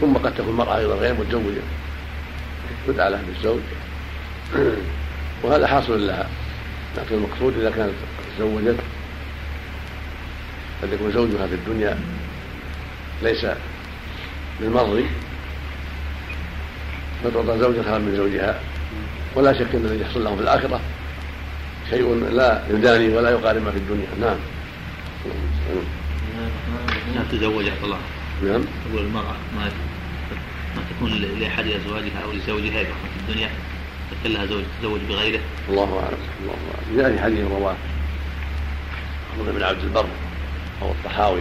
ثم 0.00 0.12
قد 0.12 0.34
تكون 0.34 0.48
المرأة 0.48 0.78
أيضا 0.78 0.94
غير 0.94 1.14
متزوجة. 1.14 1.60
تدعى 2.86 3.10
لها 3.10 3.22
بالزوج 3.26 3.60
وهذا 5.42 5.66
حاصل 5.66 6.06
لها. 6.06 6.26
لكن 6.96 7.14
المقصود 7.14 7.58
إذا 7.58 7.70
كانت 7.70 7.92
تزوجت 8.36 8.76
قد 10.82 10.92
يكون 10.92 11.12
زوجها 11.12 11.46
في 11.46 11.54
الدنيا 11.54 11.98
ليس 13.22 13.46
بالمرضي 14.60 15.04
فتعطى 17.24 17.58
زوجة 17.58 17.82
خيرا 17.82 17.98
من 17.98 18.16
زوجها. 18.16 18.60
ولا 19.34 19.52
شك 19.52 19.74
أن 19.74 19.84
الذي 19.84 20.00
يحصل 20.00 20.24
لهم 20.24 20.36
في 20.36 20.42
الآخرة 20.42 20.80
شيء 21.90 22.14
لا 22.32 22.62
يداني 22.70 23.08
ولا 23.08 23.30
يقارن 23.30 23.62
ما 23.62 23.70
في 23.70 23.78
الدنيا. 23.78 24.06
نعم. 24.20 24.36
لا 27.14 27.22
تزوج 27.32 27.64
الله 27.84 27.98
نعم. 28.42 28.64
تقول 28.90 29.06
المرأة. 29.06 29.34
ما 29.56 29.64
ما 29.64 29.89
تكون 31.00 31.12
لأحد 31.40 31.64
أزواجها 31.66 32.22
أو 32.24 32.32
لزوجها 32.32 32.80
إذا 32.80 32.88
في 32.88 33.20
الدنيا 33.28 33.50
لكن 34.12 34.34
لها 34.34 34.46
زوج 34.46 34.62
تزوج 34.80 35.00
بغيره. 35.08 35.40
الله 35.68 35.82
أعلم 35.82 36.18
الله 36.42 36.54
أعلم. 36.74 36.96
جاء 36.96 37.16
في 37.16 37.22
حديث 37.22 37.50
رواه 37.50 37.76
محمد 39.32 39.54
بن 39.54 39.62
عبد 39.62 39.82
البر 39.82 40.06
أو 40.82 40.90
الطحاوي 40.90 41.40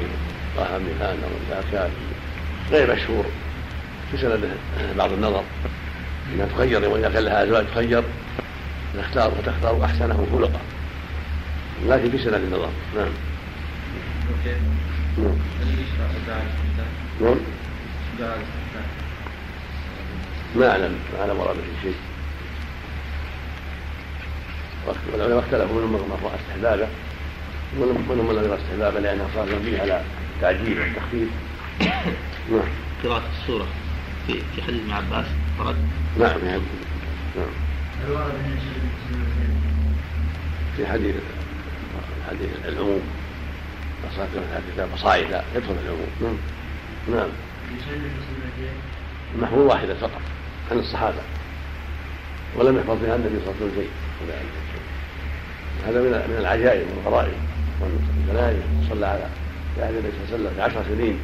طه 0.57 0.77
ميهان 0.77 1.17
أو 1.23 1.29
الزاكان 1.41 1.89
غير 2.71 2.95
مشهور. 2.95 3.25
في 4.11 4.17
سنده 4.17 4.49
بعض 4.97 5.11
النظر. 5.11 5.43
انها 6.33 6.45
تخير 6.45 6.89
وإذا 6.89 7.09
كان 7.09 7.23
لها 7.23 7.43
أزواج 7.43 7.65
تخير 7.67 8.03
تختار 8.97 9.33
وتختار 9.39 9.85
احسنهم 9.85 10.27
خلقا 10.31 10.59
لكن 11.87 12.11
في 12.11 12.17
سنه 12.17 12.37
النظر. 12.37 12.69
نعم. 12.95 13.11
نعم. 17.21 17.37
نعم. 18.19 18.39
ما 20.55 20.71
أعلم 20.71 20.99
ما 21.13 21.21
أعلم 21.21 21.39
ورد 21.39 21.55
في 21.55 21.81
شيء. 21.83 21.95
والعلماء 25.13 25.39
اختلفوا 25.39 25.75
منهم 25.75 25.91
من 25.93 26.19
رأى 26.23 26.35
استحبابه 26.35 26.87
ومنهم 27.77 28.27
من 28.27 28.35
لم 28.35 28.43
يرى 28.43 28.55
استحبابه 28.55 28.99
لأنه 28.99 29.27
صار 29.35 29.47
فيه 29.65 29.81
على 29.81 30.01
تعجيل 30.41 30.79
والتخفيف 30.79 31.29
نعم. 32.51 32.69
قراءة 33.03 33.23
السورة 33.41 33.67
في 34.27 34.33
في 34.55 34.61
حديث 34.61 34.81
ابن 34.81 34.91
عباس 34.91 35.25
ورد 35.59 35.75
نعم 36.19 36.45
نعم. 36.45 36.61
نعم؟ 37.37 37.49
في 40.77 40.87
حديث 40.87 41.15
حديث 42.29 42.49
العموم. 42.65 43.01
الكتاب 44.67 44.89
مصاعد 44.93 45.23
لا 45.31 45.43
يدخل 45.55 45.75
العموم. 45.85 46.07
نعم. 46.21 46.37
نعم؟ 47.17 47.29
المحمول 49.35 49.65
واحدة 49.65 49.93
فقط. 49.93 50.21
عن 50.71 50.79
الصحابة 50.79 51.21
ولم 52.57 52.77
يحفظ 52.77 52.97
بها 53.03 53.15
النبي 53.15 53.35
صلى 53.45 53.53
الله 53.53 53.55
عليه 53.61 53.71
وسلم 53.71 53.87
هذا 55.87 56.01
من 56.01 56.09
من 56.09 56.37
العجائب 56.39 56.81
من 56.81 57.01
الغرائب 57.01 57.33
والدلائل 57.81 58.61
صلى 58.89 59.05
على 59.05 59.27
عهد 59.77 59.93
النبي 59.93 60.11
صلى 60.11 60.35
الله 60.35 60.49
عليه 60.49 60.49
وسلم 60.49 60.53
في 60.55 60.61
عشر 60.61 60.83
سنين. 60.95 61.19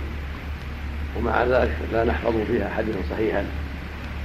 ومع 1.17 1.43
ذلك 1.43 1.77
لا 1.93 2.03
نحفظ 2.03 2.33
فيها 2.47 2.69
حديثا 2.77 2.99
صحيحا 3.11 3.45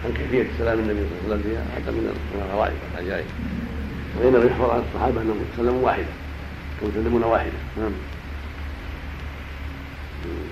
عن 0.04 0.12
كيفية 0.12 0.46
سلام 0.58 0.78
النبي 0.78 0.98
صلى 0.98 1.18
الله 1.24 1.34
عليه 1.34 1.34
وسلم 1.34 1.42
فيها 1.42 1.62
هذا 1.76 1.90
من 1.90 2.22
الغرائب 2.34 2.74
والعجائب. 2.96 3.26
وإنما 4.18 4.44
يحفظ 4.44 4.70
عن 4.70 4.82
الصحابة 4.88 5.22
أنهم 5.22 5.44
يتسلمون 5.52 5.84
واحدة 5.84 6.12
يسلمون 6.82 7.22
واحدة. 7.22 7.58
نعم. 7.78 7.92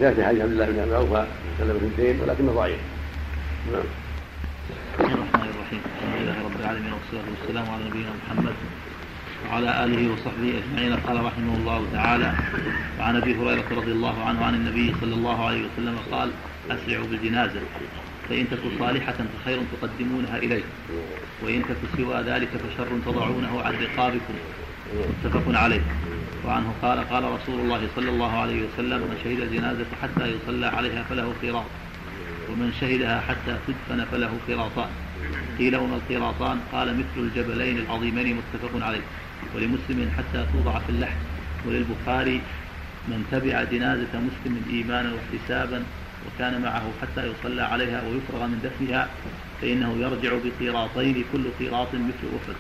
جاء 0.01 0.15
في 0.15 0.25
حديث 0.25 0.41
عبد 0.41 0.53
الله 0.53 0.67
بن 0.67 0.93
أوفى 0.93 1.27
سلم 1.59 1.77
اثنتين 1.77 2.21
ولكنه 2.21 2.53
ضعيف. 2.53 2.81
نعم. 3.73 3.85
بسم 4.99 5.07
الله 5.07 5.15
الرحمن 5.23 5.51
الرحيم. 5.55 5.81
الحمد 5.99 6.17
لله 6.21 6.37
رب 6.45 6.61
العالمين 6.61 6.93
والصلاة 6.93 7.27
والسلام 7.33 7.67
على 7.71 7.83
نبينا 7.89 8.11
محمد 8.21 8.55
وعلى 9.47 9.85
آله 9.85 10.13
وصحبه 10.13 10.51
أجمعين. 10.61 10.93
قال 11.07 11.25
رحمه 11.25 11.55
الله 11.57 11.81
تعالى 11.93 12.33
وعن 12.99 13.17
أبي 13.17 13.33
هريرة 13.39 13.69
رضي 13.71 13.93
الله 13.93 14.25
عنه 14.25 14.45
عن 14.45 14.55
النبي 14.55 14.95
صلى 15.01 15.15
الله 15.15 15.47
عليه 15.47 15.63
وسلم 15.67 15.97
قال 16.13 16.31
أسرعوا 16.71 17.07
بالجنازة 17.07 17.61
فإن 18.29 18.51
تك 18.51 18.63
صالحة 18.79 19.19
فخير 19.33 19.59
تقدمونها 19.73 20.37
إليه 20.39 20.65
وإن 21.43 21.63
تك 21.69 21.81
سوى 21.97 22.17
ذلك 22.23 22.49
فشر 22.49 22.89
تضعونه 23.07 23.63
عن 23.63 23.75
رقابكم. 23.85 24.35
متفق 25.25 25.59
عليه. 25.59 25.85
وعنه 26.47 26.75
قال 26.83 26.99
قال 27.11 27.25
رسول 27.25 27.61
الله 27.61 27.89
صلى 27.97 28.11
الله 28.11 28.33
عليه 28.43 28.59
وسلم 28.67 29.01
من 29.11 29.17
شهد 29.25 29.41
الجنازة 29.41 29.87
حتى 30.03 30.25
يصلى 30.35 30.67
عليها 30.67 31.03
فله 31.03 31.35
قراط 31.43 31.65
ومن 32.51 32.73
شهدها 32.81 33.21
حتى 33.21 33.57
تدفن 33.67 34.05
فله 34.05 34.31
قراطان 34.49 34.89
قيل 35.59 35.77
وما 35.77 35.97
القراطان 35.97 36.61
قال 36.73 36.99
مثل 36.99 37.17
الجبلين 37.17 37.77
العظيمين 37.79 38.37
متفق 38.37 38.87
عليه. 38.87 39.01
ولمسلم 39.55 40.11
حتى 40.17 40.47
توضع 40.53 40.79
في 40.79 40.91
اللحم. 40.91 41.17
وللبخاري 41.67 42.41
من 43.09 43.25
تبع 43.33 43.65
جنازة 43.65 44.13
مسلم 44.15 44.63
إيمانا 44.71 45.13
واحتسابا 45.15 45.83
وكان 46.27 46.63
معه 46.63 46.91
حتى 47.03 47.27
يصلى 47.27 47.63
عليها 47.63 48.03
ويفرغ 48.03 48.47
من 48.47 48.61
دفنها 48.65 49.09
فإنه 49.63 49.97
يرجع 50.01 50.33
بقيراطين 50.45 51.25
كل 51.33 51.45
قيراط 51.59 51.95
مثل 51.95 52.29
أحد. 52.39 52.57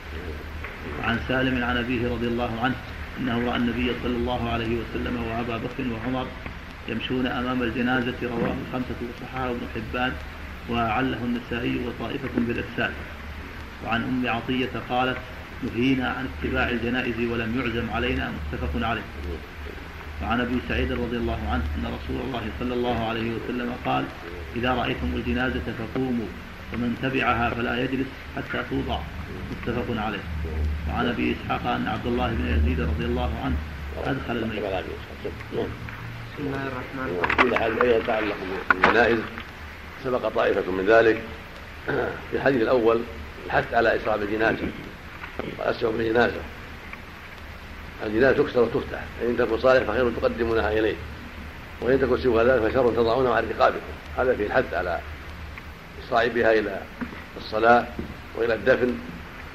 وعن 1.00 1.18
سالم 1.28 1.64
عن 1.64 1.76
أبيه 1.76 2.08
رضي 2.08 2.26
الله 2.26 2.60
عنه 2.62 2.74
أنه 3.20 3.50
رأى 3.50 3.56
النبي 3.56 3.90
صلى 4.02 4.16
الله 4.16 4.50
عليه 4.50 4.76
وسلم 4.76 5.22
وأبا 5.22 5.56
بكر 5.56 5.84
وعمر 5.92 6.26
يمشون 6.88 7.26
أمام 7.26 7.62
الجنازة 7.62 8.14
رواه 8.22 8.54
الخمسة 8.66 8.98
وصححه 9.08 9.50
ابن 9.50 9.66
حبان 9.74 10.12
وعله 10.70 11.18
النسائي 11.24 11.80
وطائفة 11.86 12.34
بالإرسال. 12.36 12.92
وعن 13.84 14.02
أم 14.02 14.28
عطية 14.36 14.70
قالت 14.88 15.16
نهينا 15.62 16.08
عن 16.08 16.28
اتباع 16.28 16.68
الجنائز 16.68 17.18
ولم 17.30 17.60
يعزم 17.60 17.90
علينا 17.90 18.32
متفق 18.52 18.86
عليه. 18.88 19.02
وعن 20.22 20.40
أبي 20.40 20.58
سعيد 20.68 20.92
رضي 20.92 21.16
الله 21.16 21.38
عنه 21.52 21.62
أن 21.76 21.84
رسول 21.84 22.20
الله 22.26 22.42
صلى 22.60 22.74
الله 22.74 23.08
عليه 23.08 23.30
وسلم 23.30 23.72
قال 23.84 24.04
إذا 24.56 24.74
رأيتم 24.74 25.10
الجنازة 25.14 25.66
فقوموا 25.78 26.26
ومن 26.72 26.98
تبعها 27.02 27.50
فلا 27.50 27.84
يجلس 27.84 28.06
حتى 28.36 28.62
توضع. 28.70 29.00
متفق 29.50 30.02
عليه. 30.02 30.24
وعن 30.88 31.06
أبي 31.06 31.36
إسحاق 31.36 31.66
أن 31.66 31.88
عبد 31.88 32.06
الله 32.06 32.28
بن 32.28 32.46
يزيد 32.46 32.80
رضي 32.80 33.04
الله 33.04 33.30
عنه 33.44 33.56
أدخل 34.06 34.36
الميت. 34.36 34.64
بسم 36.38 36.46
الله 36.46 36.66
الرحمن 36.66 37.18
الرحيم. 37.18 37.54
حديث 37.54 37.82
أيضا 37.82 37.96
يتعلق 37.96 38.36
بالجنائز 38.70 39.18
سبق 40.04 40.28
طائفة 40.28 40.70
من 40.70 40.86
ذلك. 40.86 41.22
في 42.30 42.36
الحديث 42.36 42.62
الأول 42.62 43.00
الحث 43.46 43.74
على 43.74 43.96
اسراع 43.96 44.16
بالجنازه 44.16 44.68
واسرع 45.58 45.90
بالجنازه 45.90 46.40
الجنازة. 48.06 48.42
تكسر 48.42 48.60
وتفتح 48.60 49.04
فإن 49.20 49.36
تكن 49.38 49.58
صالح 49.58 49.90
فخير 49.90 50.10
تقدمونها 50.10 50.72
إليه 50.72 50.94
وإن 51.80 52.00
تكن 52.00 52.18
سوى 52.18 52.44
ذلك 52.44 52.62
فشر 52.62 52.90
تضعونها 52.90 53.34
عن 53.34 53.50
رقابكم. 53.58 53.94
هذا 54.18 54.36
فيه 54.36 54.46
الحث 54.46 54.74
على 54.74 55.00
اسراع 56.06 56.26
بها 56.26 56.52
إلى 56.52 56.80
الصلاة 57.36 57.86
وإلى 58.36 58.54
الدفن 58.54 58.98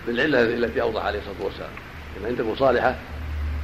بالعلة 0.08 0.42
التي 0.42 0.82
أوضح 0.82 1.06
عليه 1.06 1.20
الصلاة 1.20 1.46
والسلام. 1.46 1.72
إن 2.30 2.38
تكن 2.38 2.56
صالحة 2.56 2.96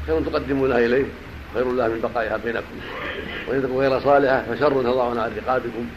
خير 0.07 0.21
تقدمونها 0.21 0.77
إليه 0.77 1.05
خير 1.53 1.63
الله 1.63 1.87
من 1.87 1.99
بقائها 2.01 2.37
بينكم 2.37 2.79
وإن 3.47 3.63
تكون 3.63 3.77
غير 3.77 3.99
صالحة 3.99 4.43
فشر 4.43 4.83
تضعون 4.83 5.19
عن 5.19 5.31
رقابكم 5.37 5.89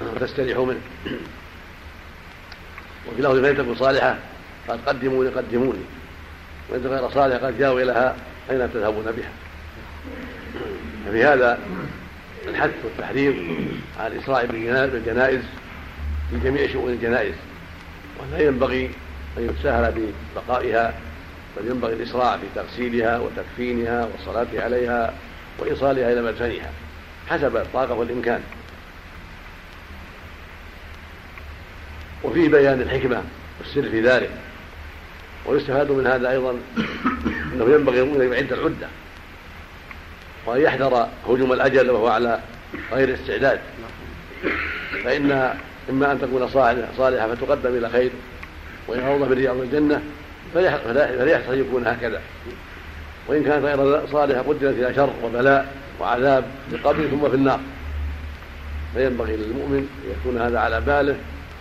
وتستريحوا 0.00 0.66
منه. 0.66 0.80
وفي 3.08 3.22
لفظ 3.22 3.40
فإن 3.40 3.56
تكون 3.56 3.74
صالحة 3.74 4.16
قد 4.68 4.80
قدموني 4.86 5.28
قدموني 5.28 5.84
وإن 6.70 6.84
تكون 6.84 6.96
غير 6.96 7.10
صالحة 7.10 7.46
قد 7.46 7.58
جاءوا 7.58 7.80
إليها 7.80 8.16
أين 8.50 8.72
تذهبون 8.72 9.04
بها. 9.04 9.30
ففي 11.06 11.24
هذا 11.24 11.58
الحث 12.48 12.70
والتحريم 12.84 13.56
على 14.00 14.14
الإسراع 14.14 14.44
بالجنائز 14.44 15.42
في 16.30 16.38
جميع 16.44 16.72
شؤون 16.72 16.92
الجنائز. 16.92 17.34
ولا 18.20 18.42
ينبغي 18.42 18.90
أن 19.38 19.44
يتساهل 19.44 20.12
ببقائها 20.36 20.94
بل 21.56 21.70
ينبغي 21.70 21.92
الإسراع 21.92 22.36
في 22.36 22.46
تغسيلها 22.54 23.18
وتكفينها 23.18 24.08
والصلاة 24.12 24.62
عليها 24.64 25.14
وإيصالها 25.58 26.12
إلى 26.12 26.22
مدفنها 26.22 26.70
حسب 27.28 27.56
الطاقة 27.56 27.94
والإمكان 27.94 28.40
وفيه 32.24 32.48
بيان 32.48 32.80
الحكمة 32.80 33.22
والسر 33.58 33.90
في 33.90 34.00
ذلك 34.00 34.30
ويستفاد 35.46 35.90
من 35.90 36.06
هذا 36.06 36.30
أيضا 36.30 36.56
أنه 37.52 37.74
ينبغي 37.74 38.02
أن 38.02 38.32
يعد 38.32 38.52
العدة 38.52 38.88
وأن 40.46 40.60
يحذر 40.60 41.08
هجوم 41.28 41.52
الأجل 41.52 41.90
وهو 41.90 42.08
على 42.08 42.40
غير 42.92 43.14
استعداد. 43.14 43.60
فإن 45.04 45.54
إما 45.90 46.12
أن 46.12 46.20
تكون 46.20 46.48
صالحة 46.96 47.34
فتقدم 47.34 47.76
إلى 47.76 47.90
خير 47.90 48.10
وإن 48.88 49.28
برياض 49.28 49.56
الجنة 49.56 50.02
فليحرص 50.56 51.48
أن 51.48 51.60
يكون 51.60 51.86
هكذا. 51.86 52.20
وإن 53.28 53.44
كانت 53.44 53.64
غير 53.64 54.06
صالحة 54.06 54.40
قدرت 54.40 54.74
إلى 54.74 54.94
شر 54.94 55.10
وبلاء 55.22 55.74
وعذاب 56.00 56.44
في 56.70 56.76
القبر 56.76 57.06
ثم 57.06 57.28
في 57.28 57.34
النار. 57.34 57.60
فينبغي 58.94 59.36
للمؤمن 59.36 59.88
أن 60.04 60.10
يكون 60.20 60.40
هذا 60.40 60.58
على 60.58 60.80
باله 60.80 61.16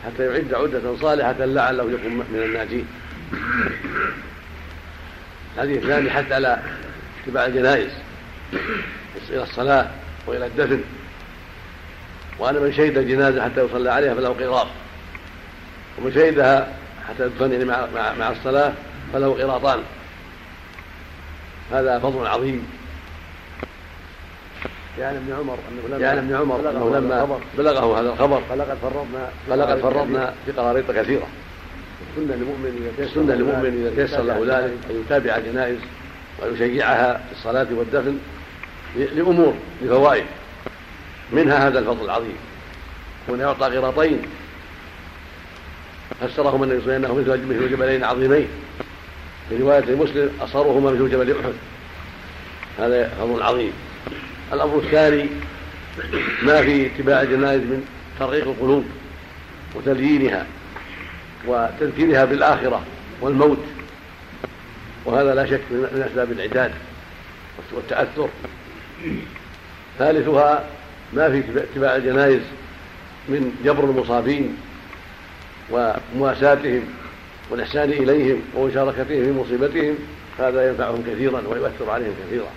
حتى 0.06 0.26
يعد 0.26 0.54
عدة 0.54 0.98
صالحة 1.02 1.46
لعله 1.46 1.84
يكون 1.84 2.14
من 2.14 2.42
الناجين. 2.46 2.88
الحديث 5.56 5.84
الثاني 5.84 6.10
حتى 6.10 6.34
على 6.34 6.60
اتباع 7.24 7.46
الجنائز 7.46 7.92
إلى 9.30 9.44
الصلاة 9.44 9.88
وإلى 10.28 10.46
الدفن. 10.46 10.82
وأن 12.40 12.56
من 12.56 12.74
شهد 12.74 12.98
الجنازة 12.98 13.44
حتى 13.44 13.62
يصلى 13.62 13.92
عليها 13.92 14.14
فله 14.14 14.30
قراط 14.30 14.68
ومن 15.98 16.14
شهدها 16.14 16.68
حتى 17.10 17.30
تدفن 17.30 17.66
مع, 17.68 17.88
مع, 17.96 18.14
مع 18.14 18.32
الصلاة 18.32 18.74
فله 19.14 19.44
قراطان. 19.44 19.80
هذا 21.72 22.00
فضل 22.00 22.28
عظيم. 22.28 22.68
يعني 25.00 25.18
ابن 25.18 25.34
عمر 25.34 25.58
أنه 25.72 25.98
يعني 25.98 26.20
ابن 26.20 26.36
عمر 26.36 26.70
أنه 26.70 26.98
لما 26.98 27.40
بلغه 27.58 28.00
هذا 28.00 28.10
الخبر. 28.10 28.42
فلقد 28.50 28.78
فرضنا 28.82 29.30
فلقد 29.50 29.80
فرضنا 29.80 30.34
في 30.46 30.52
قراريط 30.52 30.92
كثيرة. 30.92 31.28
السنة 32.10 32.36
للمؤمن 32.36 32.92
إذا 32.98 33.06
السنة 33.06 33.36
للمؤمن 33.36 33.86
إذا 33.86 34.06
تيسر 34.06 34.24
له 34.24 34.40
ذلك 34.40 34.74
ان 34.90 35.02
يتابع 35.06 35.36
الجنائز 35.36 35.78
ويشيعها 36.42 37.14
في 37.14 37.32
الصلاة 37.32 37.68
والدفن 37.72 38.18
لأمور 38.96 39.54
لفوائد. 39.82 40.26
منها 41.32 41.68
هذا 41.68 41.80
الفضل 41.80 42.06
العظيم. 42.06 42.38
هنا 43.30 43.44
يعطى 43.44 43.78
قراطين. 43.78 44.22
فسرهما 46.22 46.66
النبي 46.66 46.82
صلى 46.82 46.96
الله 46.96 47.10
عليه 47.10 47.22
وسلم 47.22 47.50
مثل 47.50 47.72
جبلين 47.72 48.04
عظيمين. 48.04 48.48
في 49.50 49.58
رواية 49.58 49.96
مسلم 49.96 50.30
أصرهما 50.42 50.92
مثل 50.92 51.12
جبل 51.12 51.32
أحد. 51.32 51.54
هذا 52.80 53.10
فضل 53.20 53.44
عظيم. 53.44 53.72
الأمر 54.54 54.78
الثاني 54.78 55.30
ما 56.44 56.62
في 56.62 56.86
اتباع 56.86 57.22
الجنائز 57.22 57.62
من 57.62 57.86
ترقيق 58.20 58.48
القلوب 58.48 58.86
وتليينها 59.76 60.46
وتذكيرها 61.48 62.26
بالآخرة 62.26 62.82
والموت. 63.22 63.66
وهذا 65.06 65.36
لا 65.36 65.46
شك 65.46 65.62
من 65.72 66.06
أسباب 66.10 66.32
العداد 66.32 66.72
والتأثر. 67.72 68.30
ثالثها 70.00 70.64
ما 71.14 71.30
في 71.30 71.44
اتباع 71.58 71.96
الجنائز 71.96 72.42
من 73.30 73.62
جبر 73.66 73.84
المصابين 73.84 74.58
ومواساتهم 75.72 76.82
والإحسان 77.50 77.90
إليهم 77.90 78.42
ومشاركتهم 78.56 79.06
في 79.06 79.32
مصيبتهم 79.32 79.96
هذا 80.40 80.70
ينفعهم 80.70 81.04
كثيرا 81.08 81.42
ويؤثر 81.48 81.90
عليهم 81.90 82.14
كثيرا. 82.28 82.48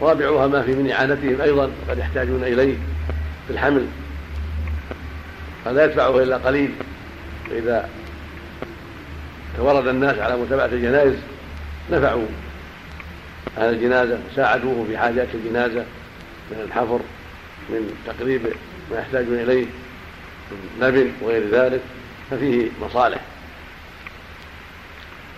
رابعها 0.00 0.46
ما 0.46 0.62
في 0.62 0.72
من 0.72 0.90
إعانتهم 0.90 1.40
أيضا 1.40 1.70
قد 1.88 1.98
يحتاجون 1.98 2.44
إليه 2.44 2.74
في 3.46 3.52
الحمل 3.52 3.86
فلا 5.64 5.84
يدفعه 5.84 6.22
إلا 6.22 6.36
قليل. 6.36 6.70
فإذا 7.50 7.88
تورد 9.56 9.86
الناس 9.86 10.18
على 10.18 10.36
متابعة 10.36 10.66
الجنائز 10.66 11.14
نفعوا 11.92 12.26
أهل 13.58 13.74
الجنازة 13.74 14.18
ساعدوه 14.36 14.84
في 14.88 14.98
حاجات 14.98 15.28
الجنازة 15.34 15.84
من 16.50 16.60
الحفر 16.64 17.00
من 17.70 17.90
تقريب 18.06 18.40
ما 18.90 18.98
يحتاجون 18.98 19.38
إليه. 19.38 19.66
لبن 20.80 21.12
وغير 21.22 21.48
ذلك 21.50 21.80
ففيه 22.30 22.68
مصالح. 22.82 23.20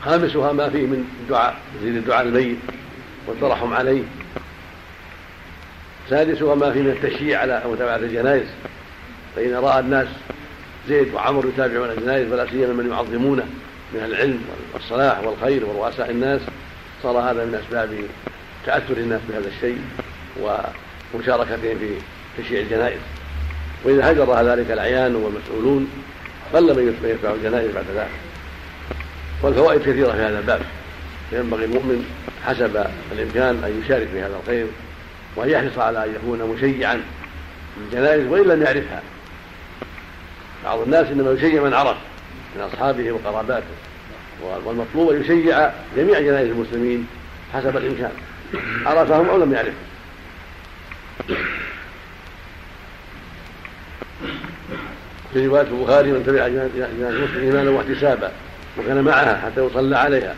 خامسها 0.02 0.52
ما 0.52 0.70
فيه 0.70 0.86
من 0.86 1.08
الدعاء 1.22 1.56
يزيد 1.80 1.96
الدعاء 1.96 2.22
الميت 2.22 2.58
والترحم 3.26 3.74
عليه. 3.74 4.02
سادسها 6.10 6.54
ما 6.54 6.72
فيه 6.72 6.80
من 6.80 6.90
التشييع 6.90 7.40
على 7.40 7.62
متابعة 7.66 7.96
الجنائز. 7.96 8.46
فإن 9.36 9.54
رأى 9.54 9.80
الناس 9.80 10.08
زيد 10.88 11.14
وعمر 11.14 11.46
يتابعون 11.46 11.90
الجنائز 11.90 12.32
ولا 12.32 12.50
سيما 12.50 12.72
من 12.72 12.90
يعظمونه 12.90 13.46
من 13.94 14.04
العلم 14.04 14.44
والصلاح 14.74 15.20
والخير 15.20 15.66
ورؤساء 15.66 16.10
الناس 16.10 16.40
صار 17.02 17.18
هذا 17.18 17.44
من 17.44 17.54
أسباب 17.54 17.90
تأثر 18.66 18.96
الناس 18.96 19.20
بهذا 19.28 19.48
الشيء 19.48 19.80
ومشاركتهم 20.40 21.78
في 21.78 21.94
تشييع 22.38 22.60
الجنائز. 22.60 23.00
وإذا 23.84 24.12
هجر 24.12 24.42
ذلك 24.42 24.70
الأعيان 24.70 25.14
والمسؤولون 25.14 25.90
قل 26.52 26.76
من 26.76 26.98
يتبع 27.04 27.30
الجنائز 27.34 27.74
بعد 27.74 27.84
ذلك. 27.94 28.10
والفوائد 29.42 29.80
كثيرة 29.80 30.12
في 30.12 30.18
هذا 30.18 30.38
الباب. 30.38 30.60
فينبغي 31.30 31.64
المؤمن 31.64 32.06
حسب 32.46 32.86
الإمكان 33.12 33.64
أن 33.64 33.82
يشارك 33.84 34.08
في 34.08 34.20
هذا 34.20 34.36
الخير 34.42 34.66
وأن 35.36 35.50
يحرص 35.50 35.78
على 35.78 36.04
أن 36.04 36.14
يكون 36.14 36.42
مشيعا 36.42 37.02
للجنائز 37.80 38.26
وإن 38.26 38.42
لم 38.42 38.62
يعرفها. 38.62 39.02
بعض 40.64 40.78
الناس 40.78 41.06
إنما 41.06 41.32
يشيع 41.32 41.62
من 41.62 41.74
عرف 41.74 41.96
من 42.56 42.62
أصحابه 42.62 43.12
وقراباته. 43.12 43.66
والمطلوب 44.66 45.10
أن 45.10 45.20
يشيع 45.20 45.70
جميع 45.96 46.20
جنائز 46.20 46.48
المسلمين 46.48 47.06
حسب 47.54 47.76
الإمكان. 47.76 48.12
عرفهم 48.86 49.28
أو 49.28 49.36
لم 49.36 49.52
يعرفهم. 49.52 49.74
في 55.32 55.46
رواية 55.46 55.62
البخاري 55.62 56.12
من 56.12 56.24
تبع 56.26 56.48
جنازة 56.48 57.24
مسلم 57.24 57.44
إيمانا 57.44 57.70
واحتسابا 57.70 58.30
وكان 58.78 59.04
معها 59.04 59.40
حتى 59.40 59.66
يصلى 59.66 59.96
عليها 59.96 60.34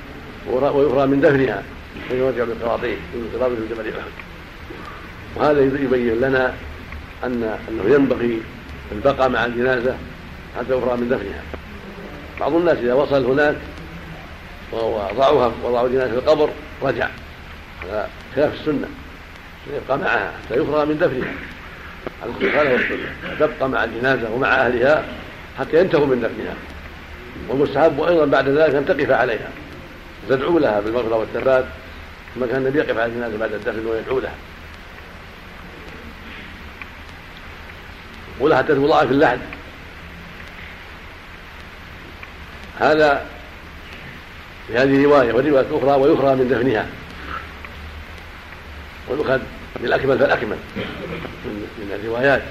ويفرى 0.50 1.06
من 1.06 1.20
دفنها 1.20 1.62
فيرجع 2.08 2.44
بقراطين 2.44 2.96
قراط 3.34 3.50
في 3.50 3.74
جبل 3.74 3.88
أحد. 3.88 4.10
وهذا 5.36 5.60
يبين 5.60 6.20
لنا 6.20 6.54
أن 7.24 7.58
أنه 7.68 7.94
ينبغي 7.94 8.42
البقاء 8.92 9.28
مع 9.28 9.44
الجنازة 9.44 9.96
حتى 10.58 10.74
يفرى 10.74 10.96
من 10.96 11.08
دفنها. 11.08 11.42
بعض 12.40 12.54
الناس 12.54 12.78
إذا 12.78 12.94
وصل 12.94 13.24
هناك 13.24 13.56
ووضعوها 14.72 15.52
وضعوا 15.64 15.86
الجنازة 15.86 16.10
في 16.10 16.18
القبر 16.18 16.50
رجع. 16.82 17.08
هذا 17.82 18.08
خلاف 18.36 18.54
السنة 18.60 18.88
يبقى 19.76 19.98
معها 19.98 20.32
حتى 20.44 20.54
يفرغ 20.54 20.84
من 20.84 20.98
دفنها. 20.98 21.32
على 22.42 22.72
والسنة 22.72 23.36
تبقى 23.40 23.68
مع 23.68 23.84
الجنازة 23.84 24.30
ومع 24.30 24.48
أهلها 24.48 25.04
حتى 25.58 25.80
ينتهوا 25.80 26.06
من 26.06 26.20
دفنها. 26.20 26.54
والمستحب 27.48 28.00
أيضا 28.00 28.24
بعد 28.24 28.48
ذلك 28.48 28.74
أن 28.74 28.86
تقف 28.86 29.10
عليها. 29.10 29.48
تدعو 30.28 30.58
لها 30.58 30.80
بالمغفرة 30.80 31.16
والثبات. 31.16 31.64
كما 32.34 32.46
كان 32.46 32.56
النبي 32.56 32.78
يقف 32.78 32.98
على 32.98 33.06
الجنازة 33.06 33.38
بعد 33.38 33.52
الدفن 33.52 33.86
ويدعو 33.86 34.18
لها. 34.18 34.34
ولها 38.40 38.62
تضاعف 38.62 39.10
اللحد. 39.10 39.38
هذا 42.80 43.26
في 44.66 44.78
هذه 44.78 45.04
رواية 45.04 45.34
ورواية 45.34 45.66
أخرى 45.70 46.00
ويخرى 46.00 46.36
من 46.36 46.48
دفنها. 46.48 46.86
ويؤخذ 49.08 49.40
بالأكمل 49.80 50.18
فالأكمل. 50.18 50.56
من 51.78 52.00
الروايات. 52.02 52.42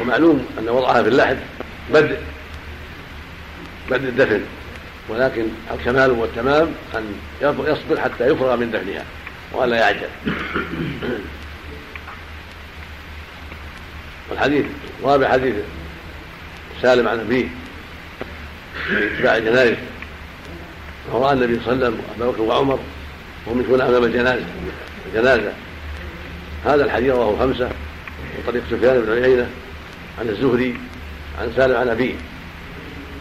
ومعلوم 0.00 0.46
أن 0.58 0.68
وضعها 0.68 1.02
في 1.02 1.08
اللحد 1.08 1.38
بدء. 1.90 2.20
بدء 3.90 4.08
الدفن. 4.08 4.40
ولكن 5.08 5.46
الكمال 5.70 6.10
والتمام 6.10 6.74
أن 6.94 7.14
يصبر 7.42 8.00
حتى 8.00 8.26
يفرغ 8.26 8.56
من 8.56 8.70
دفنها. 8.70 9.04
وألا 9.52 9.76
يعجل. 9.76 10.08
والحديث 14.30 14.64
رابع 15.02 15.28
حديث 15.28 15.54
سالم 16.82 17.08
عن 17.08 17.18
أبيه. 17.20 17.48
اتباع 18.90 19.36
الجنائز 19.36 19.76
ورأى 21.12 21.32
النبي 21.32 21.60
صلى 21.64 21.72
الله 21.72 21.86
عليه 21.86 21.96
وسلم 21.96 22.00
وأبا 22.20 22.32
بكر 22.32 22.42
وعمر 22.42 22.78
وهم 23.46 23.60
يكون 23.60 23.80
أمام 23.80 24.04
الجنازة. 24.04 24.44
الجنازة. 25.06 25.52
هذا 26.64 26.84
الحديث 26.84 27.10
رواه 27.10 27.38
خمسة 27.38 27.66
من 28.18 28.42
طريق 28.46 28.62
سفيان 28.70 29.00
بن 29.00 29.12
عيينة 29.12 29.50
عن 30.18 30.28
الزهري 30.28 30.76
عن 31.40 31.52
سالم 31.56 31.76
عن 31.76 31.88
أبيه. 31.88 32.14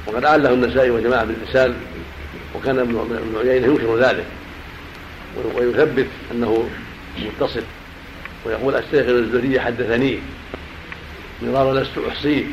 وقد 0.08 0.26
أعله 0.26 0.54
النسائي 0.54 0.90
وجماعة 0.90 1.26
بالإرسال 1.26 1.76
وكان 2.56 2.80
ابن 2.80 3.38
عيينة 3.50 3.68
ينكر 3.68 3.98
ذلك. 3.98 4.26
ويثبت 5.56 6.08
أنه 6.32 6.70
متصل. 7.20 7.64
ويقول 8.46 8.76
الشيخ 8.76 9.08
الزهري 9.08 9.60
حدثني. 9.60 10.20
مرارا 11.42 11.80
لست 11.80 11.98
أحصيه 12.10 12.44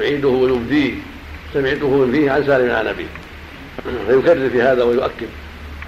يعيده 0.00 0.28
ويبديه. 0.28 0.94
سمعته 1.56 1.88
من 1.88 2.12
فيه 2.12 2.30
عن 2.30 2.46
سالم 2.46 2.74
عن 2.74 2.86
أبيه. 2.86 3.06
فيكرر 4.06 4.50
في 4.50 4.62
هذا 4.62 4.82
ويؤكد 4.82 5.28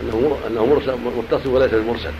أنه 0.00 0.38
أنه 0.46 0.66
مرسل 0.66 0.96
متصل 1.18 1.48
وليس 1.48 1.70
بمرسل. 1.74 2.12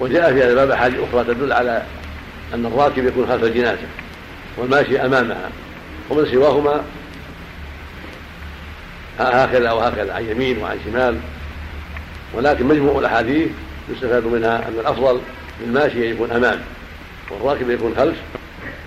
وجاء 0.00 0.32
في 0.32 0.38
هذا 0.38 0.50
الباب 0.50 0.70
أحاديث 0.70 1.00
أخرى 1.00 1.24
تدل 1.24 1.52
على 1.52 1.82
أن 2.54 2.66
الراكب 2.66 3.06
يكون 3.06 3.26
خلف 3.26 3.44
الجنازة 3.44 3.86
والماشي 4.56 5.00
أمامها 5.00 5.50
ومن 6.10 6.26
سواهما 6.26 6.84
هكذا 9.18 9.72
وهكذا 9.72 10.14
عن 10.14 10.24
يمين 10.30 10.58
وعن 10.58 10.78
شمال. 10.84 11.16
ولكن 12.34 12.66
مجموع 12.66 12.98
الأحاديث 12.98 13.48
يستفاد 13.90 14.24
منها 14.24 14.68
أن 14.68 14.74
الأفضل 14.80 15.20
للماشي 15.60 16.10
يكون 16.10 16.30
أمام 16.30 16.60
والراكب 17.30 17.70
يكون 17.70 17.94
خلف 17.96 18.16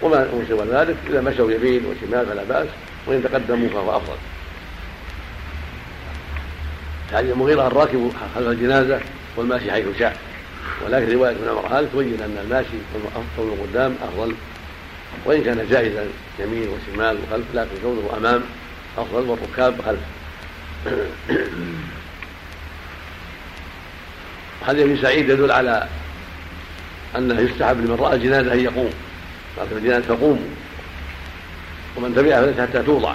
وما 0.01 0.45
سوى 0.49 0.67
ذلك 0.71 0.95
إذا 1.09 1.21
مشوا 1.21 1.51
يمين 1.51 1.85
وشمال 1.85 2.25
فلا 2.25 2.43
بأس 2.43 2.67
وإن 3.07 3.23
تقدموا 3.23 3.69
فهو 3.69 3.97
أفضل. 3.97 4.15
يعني 7.13 7.31
المغيرة 7.31 7.67
الراكب 7.67 8.11
خلف 8.35 8.47
الجنازة 8.47 8.99
والماشي 9.35 9.71
حيث 9.71 9.85
شاء. 9.99 10.17
ولكن 10.85 11.13
رواية 11.13 11.31
ابن 11.31 11.49
عمر 11.49 11.79
هذه 11.79 11.87
تبين 11.93 12.21
أن 12.21 12.37
الماشي 12.43 12.77
كونه 13.35 13.57
قدام 13.63 13.95
أفضل 14.03 14.35
وإن 15.25 15.43
كان 15.43 15.67
جائزا 15.69 16.05
يمين 16.39 16.69
وشمال 16.69 17.17
وخلف 17.17 17.45
لكن 17.53 17.69
كونه 17.83 18.17
أمام 18.17 18.41
أفضل 18.97 19.29
والركاب 19.29 19.81
خلف. 19.81 19.99
حديث 24.67 24.83
ابن 24.83 24.97
سعيد 25.01 25.29
يدل 25.29 25.51
على 25.51 25.87
أنه 27.17 27.39
يستحب 27.39 27.85
لمن 27.85 27.95
رأى 27.99 28.15
الجنازة 28.15 28.53
أن 28.53 28.59
يقوم. 28.59 28.89
قال 29.59 29.77
الجنازة 29.77 30.15
تقوم. 30.15 30.39
ومن 31.97 32.15
تبعها 32.15 32.41
فليس 32.41 32.59
حتى 32.59 32.83
توضع. 32.83 33.13